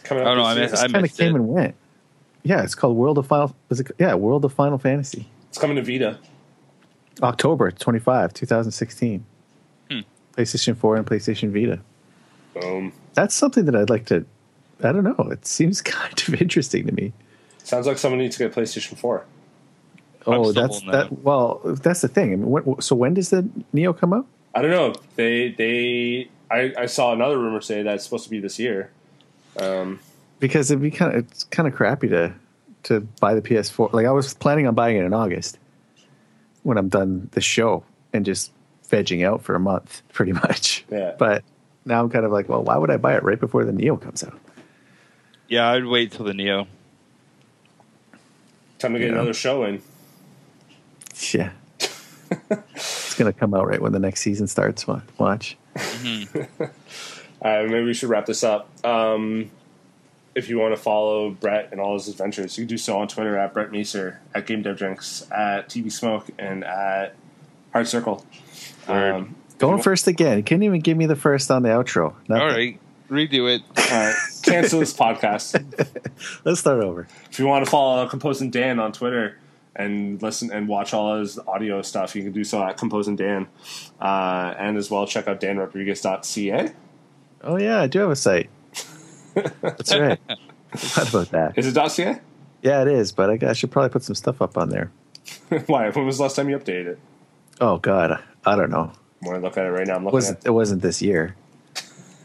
Coming 0.04 0.22
I 0.24 0.26
don't 0.28 0.38
know, 0.38 0.44
I 0.44 0.54
missed- 0.54 0.74
Just 0.74 0.92
kind 0.92 1.04
of 1.04 1.16
came 1.16 1.34
it. 1.34 1.38
and 1.40 1.48
went. 1.48 1.74
Yeah, 2.44 2.62
it's 2.62 2.74
called 2.74 2.96
World 2.96 3.18
of 3.18 3.26
Final. 3.26 3.54
Was 3.68 3.80
it? 3.80 3.90
Yeah, 3.98 4.14
World 4.14 4.44
of 4.44 4.52
Final 4.54 4.78
Fantasy. 4.78 5.28
It's 5.50 5.58
coming 5.58 5.76
to 5.76 5.82
Vita. 5.82 6.18
October 7.20 7.70
twenty 7.72 7.98
five, 7.98 8.32
two 8.32 8.46
thousand 8.46 8.72
sixteen. 8.72 9.24
Hmm. 9.90 10.00
PlayStation 10.36 10.76
Four 10.76 10.96
and 10.96 11.04
PlayStation 11.06 11.50
Vita. 11.52 11.80
Boom. 12.54 12.92
That's 13.14 13.34
something 13.34 13.64
that 13.66 13.74
I'd 13.74 13.90
like 13.90 14.06
to. 14.06 14.24
I 14.82 14.92
don't 14.92 15.04
know. 15.04 15.28
It 15.30 15.46
seems 15.46 15.80
kind 15.82 16.22
of 16.28 16.40
interesting 16.40 16.86
to 16.86 16.92
me. 16.92 17.12
Sounds 17.64 17.86
like 17.86 17.98
someone 17.98 18.20
needs 18.20 18.36
to 18.36 18.44
get 18.44 18.56
a 18.56 18.60
PlayStation 18.60 18.96
4. 18.96 19.24
Oh, 20.26 20.52
that's 20.52 20.80
holding 20.80 20.90
that. 20.90 21.06
out. 21.06 21.22
Well, 21.22 21.60
that's 21.64 22.00
the 22.00 22.08
thing. 22.08 22.32
I 22.32 22.36
mean, 22.36 22.50
when, 22.50 22.80
so 22.80 22.94
when 22.96 23.14
does 23.14 23.30
the 23.30 23.48
Neo 23.72 23.92
come 23.92 24.12
out? 24.12 24.26
I 24.54 24.62
don't 24.62 24.70
know. 24.70 24.94
They 25.16 25.50
they 25.52 26.28
I, 26.50 26.72
I 26.76 26.86
saw 26.86 27.12
another 27.12 27.38
rumor 27.38 27.60
say 27.60 27.82
that 27.82 27.94
it's 27.94 28.04
supposed 28.04 28.24
to 28.24 28.30
be 28.30 28.40
this 28.40 28.58
year. 28.58 28.90
Um, 29.58 30.00
Because 30.40 30.70
it'd 30.70 30.82
be 30.82 30.90
kind 30.90 31.14
of 31.14 31.24
it's 31.24 31.44
kind 31.44 31.68
of 31.68 31.74
crappy 31.74 32.08
to 32.08 32.32
to 32.84 33.00
buy 33.20 33.34
the 33.34 33.42
PS4. 33.42 33.92
Like 33.92 34.06
I 34.06 34.10
was 34.10 34.34
planning 34.34 34.66
on 34.66 34.74
buying 34.74 34.96
it 34.96 35.04
in 35.04 35.14
August 35.14 35.58
when 36.62 36.78
I'm 36.78 36.88
done 36.88 37.28
the 37.32 37.40
show 37.40 37.84
and 38.12 38.24
just 38.24 38.52
vegging 38.88 39.24
out 39.26 39.42
for 39.42 39.54
a 39.54 39.60
month, 39.60 40.02
pretty 40.12 40.32
much. 40.32 40.84
Yeah. 40.90 41.14
But 41.18 41.44
now 41.84 42.02
I'm 42.02 42.10
kind 42.10 42.24
of 42.24 42.32
like, 42.32 42.48
well, 42.48 42.62
why 42.62 42.76
would 42.76 42.90
I 42.90 42.96
buy 42.96 43.14
it 43.16 43.22
right 43.22 43.38
before 43.38 43.64
the 43.64 43.72
Neo 43.72 43.96
comes 43.96 44.24
out? 44.24 44.38
Yeah, 45.48 45.70
I'd 45.70 45.84
wait 45.86 46.12
till 46.12 46.24
the 46.26 46.34
Neo. 46.34 46.66
time 48.78 48.92
to 48.92 48.98
get 48.98 49.06
Yeah. 49.08 49.14
another 49.14 49.32
show 49.34 49.64
in. 49.64 49.82
Yeah. 51.32 51.50
it's 52.74 53.14
gonna 53.14 53.32
come 53.32 53.54
out 53.54 53.66
right 53.66 53.80
when 53.82 53.92
the 53.92 53.98
next 53.98 54.20
season 54.20 54.46
starts. 54.46 54.86
Wa- 54.86 55.00
Watch. 55.18 55.56
Uh, 57.40 57.62
maybe 57.68 57.84
we 57.84 57.94
should 57.94 58.08
wrap 58.08 58.26
this 58.26 58.42
up. 58.42 58.68
Um, 58.84 59.48
if 60.34 60.48
you 60.48 60.58
want 60.58 60.74
to 60.74 60.80
follow 60.80 61.30
Brett 61.30 61.68
and 61.70 61.80
all 61.80 61.94
his 61.94 62.08
adventures, 62.08 62.58
you 62.58 62.62
can 62.64 62.68
do 62.68 62.76
so 62.76 62.98
on 62.98 63.06
Twitter 63.06 63.38
at 63.38 63.54
Brett 63.54 63.70
Meeser, 63.70 64.16
at 64.34 64.44
Game 64.44 64.62
Dev 64.62 64.76
Drinks, 64.76 65.24
at 65.30 65.68
TV 65.68 65.90
Smoke, 65.92 66.26
and 66.36 66.64
at 66.64 67.14
Hard 67.72 67.86
Circle. 67.86 68.26
Um, 68.88 69.36
Going 69.58 69.80
first 69.80 70.08
again. 70.08 70.38
You 70.38 70.42
couldn't 70.42 70.64
even 70.64 70.80
give 70.80 70.96
me 70.96 71.06
the 71.06 71.14
first 71.14 71.48
on 71.52 71.62
the 71.62 71.68
outro. 71.68 72.14
Nothing. 72.28 72.42
All 72.42 72.48
right, 72.48 72.80
redo 73.08 73.54
it. 73.54 73.62
all 73.92 73.98
right, 74.06 74.14
cancel 74.42 74.80
this 74.80 74.92
podcast. 74.94 75.54
Let's 76.44 76.60
start 76.60 76.82
over. 76.82 77.06
If 77.30 77.38
you 77.38 77.46
want 77.46 77.64
to 77.64 77.70
follow 77.70 78.06
Composing 78.08 78.50
Dan 78.50 78.78
on 78.78 78.92
Twitter 78.92 79.38
and 79.76 80.20
listen 80.22 80.50
and 80.52 80.68
watch 80.68 80.92
all 80.94 81.18
his 81.18 81.38
audio 81.38 81.82
stuff, 81.82 82.14
you 82.16 82.22
can 82.22 82.32
do 82.32 82.44
so 82.44 82.62
at 82.62 82.76
Composing 82.76 83.16
Dan, 83.16 83.46
uh, 84.00 84.54
and 84.58 84.76
as 84.76 84.90
well 84.90 85.06
check 85.06 85.28
out 85.28 85.40
danrodriguez.ca. 85.40 86.72
Oh 87.44 87.56
yeah, 87.58 87.80
I 87.80 87.86
do 87.86 88.00
have 88.00 88.10
a 88.10 88.16
site. 88.16 88.50
That's 89.60 89.94
right. 89.96 90.18
Forgot 90.76 91.08
about 91.08 91.30
that. 91.30 91.58
Is 91.58 91.66
it 91.66 91.74
.ca? 91.90 92.20
Yeah, 92.62 92.82
it 92.82 92.88
is, 92.88 93.12
but 93.12 93.30
I, 93.42 93.50
I 93.50 93.52
should 93.52 93.70
probably 93.70 93.90
put 93.90 94.02
some 94.02 94.16
stuff 94.16 94.42
up 94.42 94.58
on 94.58 94.68
there. 94.70 94.90
Why? 95.66 95.90
When 95.90 96.04
was 96.06 96.16
the 96.16 96.24
last 96.24 96.36
time 96.36 96.48
you 96.50 96.58
updated 96.58 96.86
it? 96.88 96.98
Oh 97.60 97.78
God, 97.78 98.18
I 98.44 98.56
don't 98.56 98.70
know. 98.70 98.92
I'm 99.22 99.28
gonna 99.28 99.40
look 99.40 99.56
at 99.56 99.64
it 99.64 99.70
right 99.70 99.86
now. 99.86 99.94
I'm 99.94 100.02
It 100.02 100.04
looking 100.06 100.14
wasn't 100.16 100.38
at. 100.40 100.46
it 100.46 100.50
wasn't 100.50 100.82
this 100.82 101.00
year? 101.00 101.36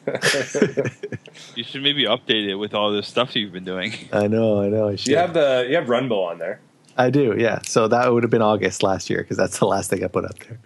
You 1.56 1.64
should 1.64 1.82
maybe 1.84 2.06
update 2.06 2.48
it 2.48 2.56
with 2.56 2.74
all 2.74 2.92
the 2.92 3.04
stuff 3.04 3.36
you've 3.36 3.52
been 3.54 3.64
doing. 3.64 3.94
I 4.14 4.28
know, 4.28 4.62
I 4.62 4.70
know. 4.70 4.90
I 4.90 4.96
should. 4.96 5.08
You 5.08 5.18
have 5.18 5.34
the 5.34 5.66
you 5.70 5.76
have 5.76 5.86
Runbow 5.86 6.26
on 6.32 6.38
there. 6.40 6.60
I 6.98 7.10
do, 7.10 7.36
yeah. 7.38 7.60
So 7.66 7.88
that 7.88 8.12
would 8.14 8.24
have 8.24 8.30
been 8.30 8.42
August 8.42 8.84
last 8.84 9.10
year 9.10 9.20
because 9.22 9.38
that's 9.38 9.58
the 9.60 9.66
last 9.66 9.90
thing 9.90 10.04
I 10.04 10.08
put 10.08 10.26
up 10.26 10.38
there. 10.40 10.60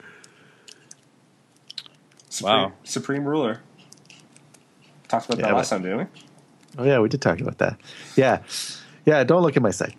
Supreme, 2.30 2.54
Wow. 2.54 2.74
Supreme 2.84 3.26
Ruler. 3.26 3.62
Talked 5.08 5.28
about 5.28 5.38
that 5.40 5.54
last 5.54 5.70
but- 5.70 5.76
time, 5.78 5.84
didn't 5.84 5.98
we? 6.00 6.06
Oh 6.80 6.84
yeah, 6.84 7.00
we 7.00 7.10
did 7.10 7.22
talk 7.22 7.40
about 7.40 7.58
that. 7.60 7.80
Yeah, 8.16 8.44
yeah. 9.06 9.24
Don't 9.24 9.42
look 9.42 9.56
at 9.58 9.64
my 9.64 9.72
site. 9.72 9.96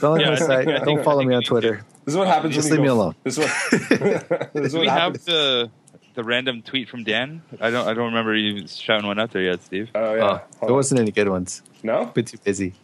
Don't 0.00 0.12
look 0.14 0.20
Yeah, 0.22 0.32
at 0.32 0.48
my 0.48 0.54
I 0.54 0.64
think- 0.64 0.78
site. 0.78 0.84
Don't 0.86 1.04
follow 1.04 1.22
me 1.22 1.34
on 1.34 1.42
think 1.42 1.50
we 1.52 1.60
need 1.60 1.62
Twitter. 1.62 1.84
This 2.04 2.14
is 2.14 2.16
what 2.16 2.26
happens. 2.26 2.54
Just 2.54 2.70
when 2.70 2.78
leave 2.80 2.86
you 2.86 2.94
me 2.94 2.98
alone. 3.00 3.14
This 3.22 3.38
is 3.38 3.44
what. 3.44 4.50
this 4.54 4.66
is 4.66 4.72
what 4.74 4.80
we 4.80 4.88
have 4.88 4.98
happens. 5.16 5.24
the 5.26 5.70
the 6.14 6.24
random 6.24 6.62
tweet 6.62 6.88
from 6.88 7.04
Dan? 7.04 7.42
I 7.60 7.70
don't 7.70 7.86
I 7.86 7.94
don't 7.94 8.06
remember 8.06 8.34
you 8.34 8.66
shouting 8.66 9.06
one 9.06 9.18
out 9.18 9.30
there 9.32 9.42
yet, 9.42 9.62
Steve. 9.62 9.90
Oh 9.94 10.14
yeah. 10.14 10.22
Oh, 10.22 10.42
there 10.60 10.70
on. 10.70 10.76
wasn't 10.76 11.00
any 11.00 11.10
good 11.12 11.28
ones. 11.28 11.62
no. 11.82 12.06
Been 12.06 12.24
too 12.24 12.38
busy. 12.38 12.74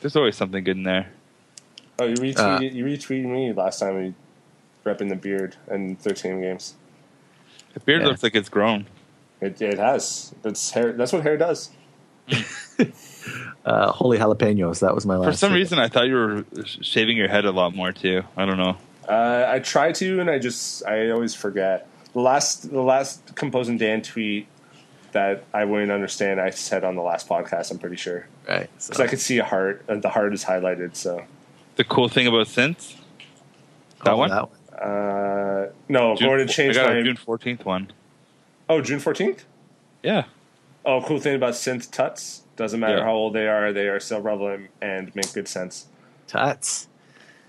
There's 0.00 0.16
always 0.16 0.36
something 0.36 0.62
good 0.64 0.76
in 0.76 0.82
there. 0.82 1.10
Oh, 1.98 2.04
you 2.06 2.14
retweeted. 2.14 2.38
Uh, 2.38 2.60
you 2.60 2.84
retweeted 2.84 3.24
me 3.26 3.52
last 3.52 3.78
time. 3.80 3.96
We 3.96 4.14
repping 4.84 5.08
the 5.08 5.16
beard 5.16 5.56
and 5.68 5.98
13 5.98 6.40
games. 6.42 6.74
The 7.72 7.80
beard 7.80 8.02
Yeah. 8.02 8.08
looks 8.08 8.22
like 8.22 8.34
it's 8.34 8.48
grown. 8.50 8.86
It, 9.40 9.60
it 9.62 9.78
has. 9.78 10.34
That's 10.42 10.70
hair. 10.72 10.92
That's 10.92 11.12
what 11.12 11.22
hair 11.22 11.36
does. 11.36 11.70
Uh, 13.64 13.90
holy 13.90 14.18
jalapenos. 14.18 14.80
That 14.80 14.94
was 14.94 15.06
my 15.06 15.16
last. 15.16 15.30
For 15.32 15.36
some 15.38 15.52
one. 15.52 15.58
reason, 15.58 15.78
I 15.78 15.88
thought 15.88 16.06
you 16.06 16.14
were 16.14 16.44
sh- 16.66 16.78
shaving 16.82 17.16
your 17.16 17.28
head 17.28 17.46
a 17.46 17.50
lot 17.50 17.74
more 17.74 17.92
too. 17.92 18.22
I 18.36 18.44
don't 18.44 18.58
know. 18.58 18.76
Uh, 19.08 19.46
I 19.48 19.58
try 19.60 19.92
to, 19.92 20.20
and 20.20 20.30
I 20.30 20.38
just 20.38 20.84
I 20.86 21.10
always 21.10 21.34
forget. 21.34 21.88
The 22.12 22.20
last 22.20 22.70
the 22.70 22.80
last 22.82 23.34
composing 23.34 23.76
Dan 23.78 24.02
tweet 24.02 24.46
that 25.12 25.44
I 25.52 25.64
wouldn't 25.64 25.92
understand. 25.92 26.40
I 26.40 26.50
said 26.50 26.84
on 26.84 26.94
the 26.96 27.02
last 27.02 27.28
podcast. 27.28 27.70
I'm 27.70 27.78
pretty 27.78 27.96
sure 27.96 28.26
right? 28.48 28.68
because 28.72 28.96
So, 28.96 29.04
I 29.04 29.06
could 29.06 29.20
see 29.20 29.38
a 29.38 29.44
heart, 29.44 29.84
and 29.88 30.02
the 30.02 30.08
heart 30.10 30.32
is 30.34 30.44
highlighted. 30.44 30.96
So 30.96 31.24
The 31.76 31.84
cool 31.84 32.08
thing 32.08 32.26
about 32.26 32.46
synth. 32.46 32.96
that 34.04 34.12
oh, 34.12 34.16
one? 34.16 34.30
That 34.30 34.48
one. 34.48 34.80
uh, 34.80 35.70
no, 35.88 36.12
I'm 36.12 36.16
June, 36.16 36.28
going 36.28 36.46
to 36.46 36.52
change 36.52 36.76
I 36.76 36.82
got 36.84 36.94
my. 36.94 37.02
June 37.02 37.16
14th 37.16 37.64
one. 37.64 37.92
Oh, 38.68 38.80
June 38.80 38.98
14th. 39.00 39.40
Yeah, 40.02 40.24
Oh, 40.86 41.00
cool 41.02 41.18
thing 41.18 41.34
about 41.34 41.54
synth 41.54 41.90
tuts. 41.90 42.42
Doesn't 42.56 42.78
matter 42.78 42.98
Yeah. 42.98 43.04
how 43.04 43.12
old 43.12 43.34
they 43.34 43.48
are, 43.48 43.72
they 43.72 43.88
are 43.88 43.98
still 44.00 44.20
relevant 44.20 44.70
and 44.82 45.14
make 45.16 45.32
good 45.32 45.48
sense. 45.48 45.86
Tuts. 46.26 46.88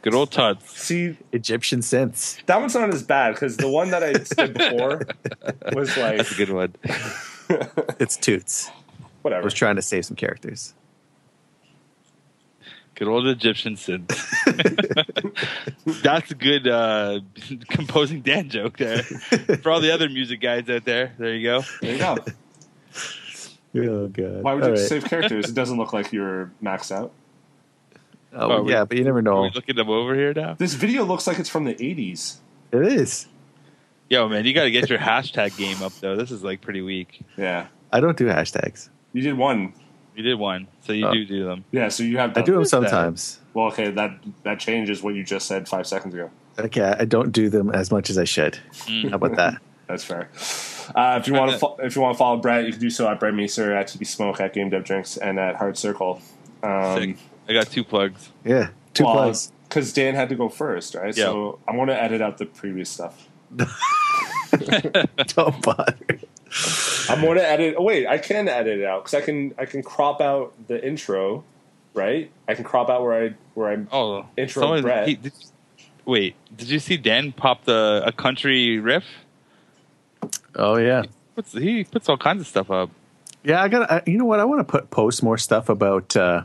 Good 0.06 0.14
old 0.15 0.32
Tuts. 0.32 0.80
See, 0.80 1.18
Egyptian 1.34 1.82
synths. 1.82 2.41
that 2.45 2.61
one's 2.61 2.76
not 2.76 2.94
as 2.94 3.03
bad 3.03 3.34
because 3.34 3.57
the 3.57 3.68
one 3.68 3.90
that 3.91 4.03
I 4.03 4.14
did 4.14 4.53
before 4.53 5.02
was 5.73 5.98
like 5.98 6.18
That's 6.18 6.32
a 6.32 6.36
good 6.36 6.52
one. 6.52 6.76
It's 7.99 8.15
toots. 8.18 8.69
I 8.69 9.03
whatever. 9.23 9.44
was 9.44 9.53
trying 9.53 9.76
to 9.76 9.82
save 9.82 10.06
some 10.06 10.15
characters. 10.15 10.73
Good 12.95 13.07
old 13.07 13.27
Egyptian 13.27 13.76
synth. 13.76 14.07
That's 16.02 16.32
a 16.32 16.36
good 16.36 16.68
uh, 16.68 17.19
composing 17.69 18.22
Dan 18.22 18.49
joke 18.49 18.77
there. 18.77 19.03
For 19.03 19.69
all 19.69 19.82
the 19.82 19.91
other 19.94 20.07
music 20.10 20.40
guys 20.41 20.69
out 20.69 20.86
there, 20.86 21.14
there 21.19 21.36
you 21.36 21.44
go. 21.44 21.64
There 21.82 21.91
you 21.91 21.98
go. 21.99 22.15
Oh 23.77 24.07
god. 24.07 24.41
Why 24.41 24.53
would 24.53 24.64
you 24.64 24.69
All 24.69 24.76
right. 24.76 24.80
save 24.80 25.06
characters? 25.06 25.49
It 25.49 25.53
doesn't 25.56 25.77
look 25.77 25.91
like 25.94 26.14
you're 26.14 26.52
maxed 26.64 26.91
out. 26.91 27.11
Oh, 28.36 28.52
Oh, 28.52 28.62
we- 28.64 28.72
yeah, 28.72 28.84
but 28.86 28.98
you 28.98 29.03
never 29.03 29.20
Are 29.20 29.22
know. 29.22 29.41
we 29.44 29.52
looking 29.52 29.76
them 29.76 29.90
over 29.90 30.14
here 30.16 30.34
now? 30.34 30.56
This 30.57 30.74
video 30.74 31.03
looks 31.03 31.26
like 31.28 31.40
it's 31.40 31.49
from 31.49 31.64
the 31.64 31.74
80s. 31.76 32.38
It 32.72 32.82
is. 32.82 33.28
Yo, 34.10 34.28
man, 34.30 34.45
you 34.45 34.53
got 34.53 34.66
to 34.66 34.72
get 34.72 34.90
your 34.90 34.99
hashtag 34.99 35.57
game 35.57 35.82
up 35.82 35.94
though. 36.02 36.16
This 36.16 36.30
is 36.32 36.44
like 36.44 36.62
pretty 36.62 36.82
weak. 36.82 37.22
Yeah. 37.38 37.68
I 37.91 37.99
don't 38.02 38.18
do 38.18 38.26
hashtags. 38.28 38.90
You 39.14 39.22
did 39.22 39.38
one. 39.38 39.74
You 40.16 40.24
did 40.24 40.36
one, 40.36 40.68
so 40.82 40.94
you 40.94 41.07
Oh. 41.07 41.14
do 41.14 41.26
do 41.26 41.45
them. 41.45 41.66
Yeah, 41.72 41.90
so 41.90 42.03
you 42.03 42.18
have 42.20 42.38
I 42.38 42.41
do 42.41 42.53
them 42.53 42.62
is 42.62 42.72
that? 42.72 42.82
sometimes. 42.90 43.40
Well, 43.53 43.68
okay, 43.68 43.90
that 43.91 44.12
that 44.44 44.60
changes 44.60 45.02
what 45.02 45.14
you 45.16 45.24
just 45.24 45.48
said 45.48 45.68
five 45.68 45.88
seconds 45.88 46.14
ago. 46.14 46.30
Okay, 46.60 46.82
I 46.84 47.03
don't 47.06 47.32
do 47.32 47.49
them 47.49 47.70
as 47.72 47.91
much 47.91 48.10
as 48.10 48.18
I 48.18 48.24
should. 48.24 48.57
Mm. 48.86 49.10
How 49.10 49.16
about 49.16 49.36
that? 49.38 49.62
That's 49.88 50.03
fair. 50.03 50.30
Uh, 50.95 51.20
if 51.22 51.28
you 51.28 51.34
want 51.34 51.52
to, 51.52 51.57
fo- 51.60 51.78
if 51.82 51.95
you 51.95 52.02
want 52.02 52.14
to 52.16 52.18
follow 52.18 52.38
Brett, 52.38 52.66
you 52.66 52.72
can 52.72 52.80
do 52.82 52.90
so 52.90 53.07
at 53.10 53.20
Brett 53.20 53.34
Meeser, 53.34 53.76
at 53.76 53.88
TP 53.88 54.06
Smoke, 54.07 54.40
at 54.40 54.53
Game 54.53 54.70
Dev 54.70 54.84
Drinks, 54.84 55.18
and 55.18 55.38
at 55.40 55.56
Hard 55.57 55.78
Circle. 55.78 56.22
Um, 56.64 56.98
Sick. 56.98 57.18
I 57.47 57.53
got 57.53 57.67
two 57.67 57.84
plugs. 57.84 58.30
Yeah, 58.43 58.69
two 58.93 59.03
plugs. 59.03 59.51
Because 59.69 59.91
Dan 59.93 60.15
had 60.15 60.30
to 60.30 60.35
go 60.35 60.47
first, 60.49 60.95
right? 60.95 61.15
Yeah. 61.15 61.26
So 61.26 61.59
I'm 61.67 61.76
going 61.76 61.88
to 61.88 62.01
edit 62.01 62.22
out 62.22 62.38
the 62.38 62.45
previous 62.45 62.89
stuff. 62.89 63.27
Don't 65.27 65.61
bother. 65.61 65.95
I'm 67.09 67.22
going 67.22 67.38
to 67.38 67.47
edit. 67.47 67.76
Oh 67.77 67.84
wait, 67.84 68.07
I 68.07 68.17
can 68.17 68.47
edit 68.47 68.80
it 68.80 68.85
out 68.85 69.03
because 69.03 69.13
I 69.13 69.22
can. 69.22 69.53
I 69.57 69.65
can 69.65 69.84
crop 69.84 70.22
out 70.22 70.53
the 70.67 70.84
intro, 70.85 71.43
right? 71.93 72.31
I 72.47 72.53
can 72.55 72.63
crop 72.63 72.89
out 72.89 73.01
where 73.01 73.26
I 73.26 73.34
where 73.53 73.72
I. 73.72 73.85
Oh, 73.91 74.26
Intro 74.38 74.61
someone- 74.61 74.81
Brett. 74.81 75.07
he- 75.07 75.15
did- 75.15 75.34
wait, 76.05 76.35
did 76.55 76.69
you 76.69 76.80
see 76.80 76.97
Dan 76.97 77.31
pop 77.34 77.65
the 77.65 78.03
a 78.05 78.11
country 78.11 78.80
riff? 78.80 79.03
Oh 80.55 80.77
yeah, 80.77 81.03
Puts, 81.35 81.51
he 81.53 81.84
puts 81.84 82.07
all 82.07 82.17
kinds 82.17 82.41
of 82.41 82.47
stuff 82.47 82.72
up. 82.72 82.89
yeah. 83.43 83.61
I 83.61 83.67
got. 83.67 83.88
to 84.05 84.09
You 84.09 84.17
know 84.17 84.26
what? 84.26 84.39
I 84.39 84.45
want 84.45 84.59
to 84.65 84.72
put 84.72 84.89
post 84.89 85.22
more 85.23 85.38
stuff 85.38 85.67
about. 85.69 86.15
Uh, 86.15 86.43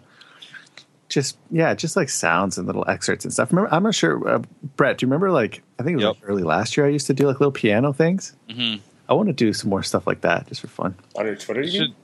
just 1.11 1.37
yeah, 1.51 1.75
just 1.75 1.97
like 1.97 2.09
sounds 2.09 2.57
and 2.57 2.67
little 2.67 2.85
excerpts 2.89 3.27
and 3.27 3.33
stuff. 3.35 3.53
Remember, 3.53 3.69
I'm 3.75 3.83
not 3.83 3.95
sure, 3.95 4.27
uh, 4.27 4.39
Brett. 4.77 4.97
Do 4.97 5.05
you 5.05 5.09
remember? 5.09 5.31
Like, 5.31 5.63
I 5.79 5.83
think 5.83 5.95
it 5.95 5.97
was 5.97 6.05
Yep. 6.05 6.15
like 6.23 6.31
early 6.31 6.43
last 6.43 6.77
year. 6.79 6.87
I 6.87 6.89
used 6.89 7.07
to 7.09 7.13
do 7.15 7.27
like 7.27 7.39
little 7.41 7.53
piano 7.53 7.93
things. 7.93 8.35
hmm 8.51 8.77
I 9.09 9.13
want 9.15 9.27
to 9.27 9.33
do 9.33 9.53
some 9.53 9.69
more 9.71 9.83
stuff 9.83 10.07
like 10.07 10.21
that, 10.23 10.47
just 10.47 10.61
for 10.61 10.69
fun. 10.69 10.95
On 11.17 11.27
your 11.27 11.35
Twitter, 11.35 11.63
you 11.63 11.71
Should. 11.81 11.95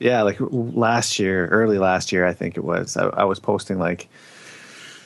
Yeah, 0.00 0.22
like 0.22 0.36
last 0.40 1.18
year, 1.20 1.46
early 1.46 1.78
last 1.78 2.10
year, 2.10 2.26
I 2.26 2.32
think 2.34 2.56
it 2.56 2.64
was. 2.64 2.96
I, 2.96 3.06
I 3.08 3.24
was 3.24 3.38
posting 3.38 3.78
like 3.78 4.08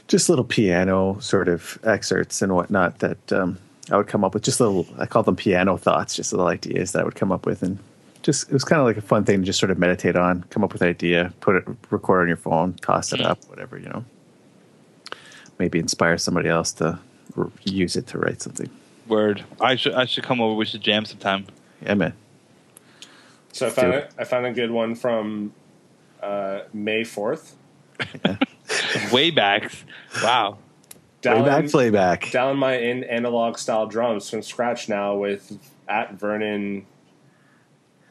just 0.09 0.29
little 0.29 0.45
piano 0.45 1.19
sort 1.21 1.49
of 1.49 1.79
excerpts 1.85 2.41
and 2.43 2.55
whatnot 2.55 3.01
that 3.01 3.33
um, 3.33 3.59
I 3.91 3.97
would 3.99 4.07
come 4.07 4.25
up 4.25 4.33
with. 4.35 4.43
Just 4.43 4.59
little, 4.61 4.87
I 4.99 5.05
call 5.07 5.23
them 5.23 5.37
piano 5.37 5.77
thoughts, 5.77 6.15
just 6.17 6.33
little 6.33 6.47
ideas 6.47 6.93
that 6.93 7.03
I 7.03 7.05
would 7.05 7.15
come 7.17 7.31
up 7.33 7.45
with, 7.45 7.63
and 7.63 7.79
just 8.25 8.49
it 8.49 8.53
was 8.53 8.65
kind 8.65 8.81
of 8.81 8.87
like 8.87 8.97
a 8.97 9.01
fun 9.03 9.25
thing 9.25 9.41
to 9.41 9.47
just 9.47 9.61
sort 9.61 9.71
of 9.71 9.79
meditate 9.79 10.17
on, 10.17 10.43
come 10.51 10.65
up 10.65 10.73
with 10.73 10.83
an 10.83 10.89
idea, 10.89 11.33
put 11.41 11.55
it, 11.57 11.65
record 11.91 12.23
on 12.23 12.29
your 12.29 12.37
phone, 12.37 12.75
toss 12.75 13.13
it 13.13 13.21
up, 13.21 13.39
whatever 13.49 13.79
you 13.79 13.89
know. 13.89 14.05
Maybe 15.59 15.79
inspire 15.79 16.19
somebody 16.19 16.49
else 16.49 16.73
to 16.75 16.99
r- 17.37 17.51
use 17.63 17.95
it 17.95 18.07
to 18.09 18.19
write 18.19 18.43
something. 18.43 18.69
word. 19.07 19.45
I 19.61 19.77
should 19.77 19.95
I 19.95 20.07
should 20.07 20.25
come 20.25 20.41
over. 20.41 20.55
We 20.55 20.65
should 20.65 20.81
jam 20.81 21.05
sometime. 21.05 21.47
Yeah, 21.83 21.95
man. 21.95 22.15
So 23.53 23.69
I 23.69 23.71
found 23.71 23.95
it. 23.95 24.05
it. 24.05 24.11
I 24.19 24.25
found 24.25 24.47
a 24.47 24.53
good 24.53 24.73
one 24.73 24.97
from 24.97 25.53
uh, 26.23 26.61
May 26.73 27.05
fourth. 27.05 27.55
Way 29.13 29.31
back, 29.31 29.71
Wow. 30.23 30.59
Playback, 31.23 31.71
playback. 31.71 32.31
down 32.33 32.57
my 32.59 32.77
in 32.77 33.05
analog 33.05 33.57
style 33.57 33.87
drums 33.87 34.29
from 34.29 34.43
scratch 34.43 34.89
now 34.91 35.15
with 35.15 35.57
at 35.89 36.15
Vernon 36.15 36.85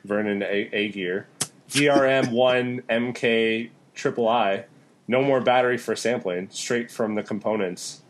Vernon 0.03 0.41
A, 0.43 0.69
A 0.73 0.89
gear 0.89 1.27
DRM 1.69 2.31
one 2.31 2.81
MK 2.89 3.69
triple 3.95 4.27
I. 4.27 4.65
No 5.07 5.21
more 5.21 5.41
battery 5.41 5.77
for 5.77 5.95
sampling, 5.95 6.49
straight 6.51 6.89
from 6.89 7.15
the 7.15 7.23
components. 7.23 8.01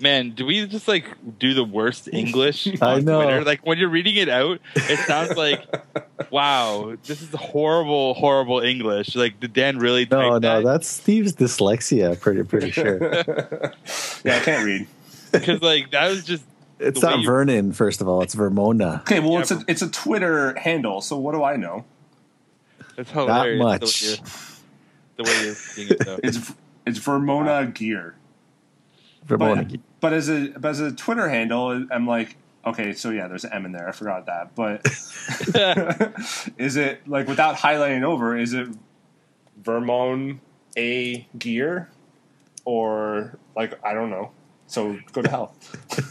Man, 0.00 0.30
do 0.32 0.44
we 0.44 0.66
just 0.66 0.88
like 0.88 1.06
do 1.38 1.54
the 1.54 1.64
worst 1.64 2.08
English 2.12 2.66
I 2.82 2.94
on 2.96 3.04
know. 3.04 3.22
Twitter? 3.22 3.44
Like 3.44 3.64
when 3.64 3.78
you're 3.78 3.88
reading 3.88 4.16
it 4.16 4.28
out, 4.28 4.60
it 4.74 4.98
sounds 5.06 5.36
like, 5.36 5.62
wow, 6.30 6.96
this 7.04 7.22
is 7.22 7.30
horrible, 7.30 8.14
horrible 8.14 8.60
English. 8.60 9.14
Like, 9.14 9.38
did 9.40 9.52
Dan 9.52 9.78
really 9.78 10.06
No, 10.10 10.38
no, 10.38 10.38
that? 10.40 10.64
that's 10.64 10.88
Steve's 10.88 11.32
dyslexia. 11.34 12.20
Pretty, 12.20 12.42
pretty 12.42 12.70
sure. 12.72 12.98
Yeah, 14.24 14.36
I 14.36 14.40
can't 14.40 14.64
read. 14.64 14.86
Because 15.32 15.62
like 15.62 15.90
that 15.92 16.08
was 16.10 16.24
just 16.24 16.44
It's 16.88 17.02
not 17.02 17.20
you- 17.20 17.26
Vernon, 17.26 17.72
first 17.72 18.00
of 18.00 18.08
all. 18.08 18.22
It's 18.22 18.34
Vermona. 18.34 19.00
Okay, 19.02 19.20
well 19.20 19.32
Yeah, 19.32 19.40
it's 19.40 19.50
a 19.50 19.64
it's 19.68 19.82
a 19.82 19.88
Twitter 19.90 20.58
handle, 20.58 21.00
so 21.00 21.16
what 21.18 21.32
do 21.32 21.42
I 21.42 21.56
know? 21.56 21.84
that's 22.96 23.10
hilarious. 23.10 23.62
much. 23.62 24.00
The 24.02 24.06
way 24.06 24.16
you're, 24.16 24.24
the 25.16 25.22
way 25.24 25.44
you're 25.46 25.54
seeing 25.54 25.88
it 25.90 25.98
though. 26.04 26.18
It's 26.22 26.52
it's 26.86 26.98
Vermona 26.98 27.66
Gear. 27.66 28.14
Vermona. 29.24 29.64
But, 29.64 29.80
but 30.00 30.12
as 30.12 30.28
a 30.28 30.48
but 30.50 30.68
as 30.70 30.80
a 30.80 30.92
Twitter 30.92 31.28
handle, 31.28 31.86
I'm 31.90 32.06
like, 32.06 32.36
okay, 32.66 32.92
so 32.92 33.10
yeah, 33.10 33.26
there's 33.28 33.44
an 33.44 33.52
M 33.52 33.64
in 33.66 33.72
there. 33.72 33.88
I 33.88 33.92
forgot 33.92 34.26
that. 34.26 34.54
But 34.54 34.84
is 36.58 36.76
it 36.76 37.08
like 37.08 37.26
without 37.26 37.56
highlighting 37.56 38.02
over? 38.04 38.36
Is 38.36 38.52
it 38.54 38.68
Vermon 39.62 40.40
A 40.76 41.26
Gear? 41.38 41.88
or 42.66 43.38
like 43.54 43.78
I 43.84 43.92
don't 43.92 44.08
know. 44.10 44.30
So 44.66 44.98
go 45.12 45.20
to 45.22 45.28
hell. 45.30 45.54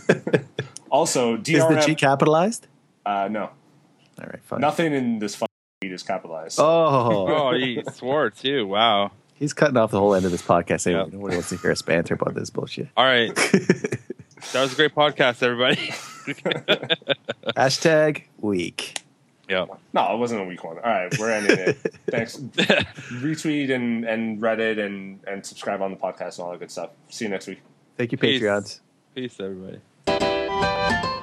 also, 0.94 1.34
Is 1.38 1.44
the 1.44 1.82
G 1.86 1.94
DRM. 1.94 1.98
capitalized? 1.98 2.68
Uh, 3.06 3.28
no, 3.30 3.42
All 3.42 4.28
right, 4.28 4.40
fine. 4.44 4.62
nothing 4.62 4.94
in 4.94 5.20
this 5.20 5.36
fucking 5.36 5.50
tweet 5.82 5.92
is 5.92 6.04
capitalized. 6.04 6.58
Oh, 6.62 7.28
Oh, 7.28 7.54
he 7.54 7.84
swore 7.92 8.30
too. 8.30 8.66
Wow. 8.68 9.12
he's 9.34 9.52
cutting 9.52 9.76
off 9.76 9.92
the 9.92 10.00
whole 10.00 10.14
end 10.16 10.24
of 10.26 10.32
this 10.32 10.42
podcast. 10.42 10.88
Anyway. 10.88 11.04
Yeah. 11.12 11.18
Nobody 11.18 11.36
wants 11.36 11.50
to 11.50 11.58
hear 11.58 11.72
us 11.72 11.82
banter 11.82 12.14
about 12.14 12.34
this 12.36 12.50
bullshit. 12.50 12.88
All 12.96 13.04
right. 13.06 13.32
That 14.52 14.62
was 14.64 14.74
a 14.74 14.76
great 14.76 14.94
podcast, 14.94 15.42
everybody. 15.42 15.78
Hashtag 17.56 18.24
week. 18.40 19.00
yeah. 19.48 19.66
No, 19.94 20.14
it 20.14 20.18
wasn't 20.18 20.42
a 20.42 20.44
weak 20.44 20.66
one. 20.66 20.78
All 20.80 20.84
right, 20.84 21.18
we're 21.18 21.32
ending 21.32 21.58
it. 21.60 21.78
Thanks. 22.10 22.36
Retweet 23.22 23.72
and, 23.74 24.04
and 24.04 24.42
Reddit 24.42 24.86
and, 24.86 25.20
and 25.26 25.46
subscribe 25.46 25.82
on 25.82 25.92
the 25.92 25.98
podcast 25.98 26.38
and 26.38 26.46
all 26.46 26.52
that 26.52 26.60
good 26.60 26.72
stuff. 26.72 26.90
See 27.08 27.24
you 27.24 27.32
next 27.32 27.48
week. 27.48 27.62
Thank 27.98 28.12
you, 28.12 28.18
Peace. 28.18 28.42
Patreons. 28.42 28.80
Peace, 29.16 29.40
everybody. 29.40 29.80
あ! 30.86 31.23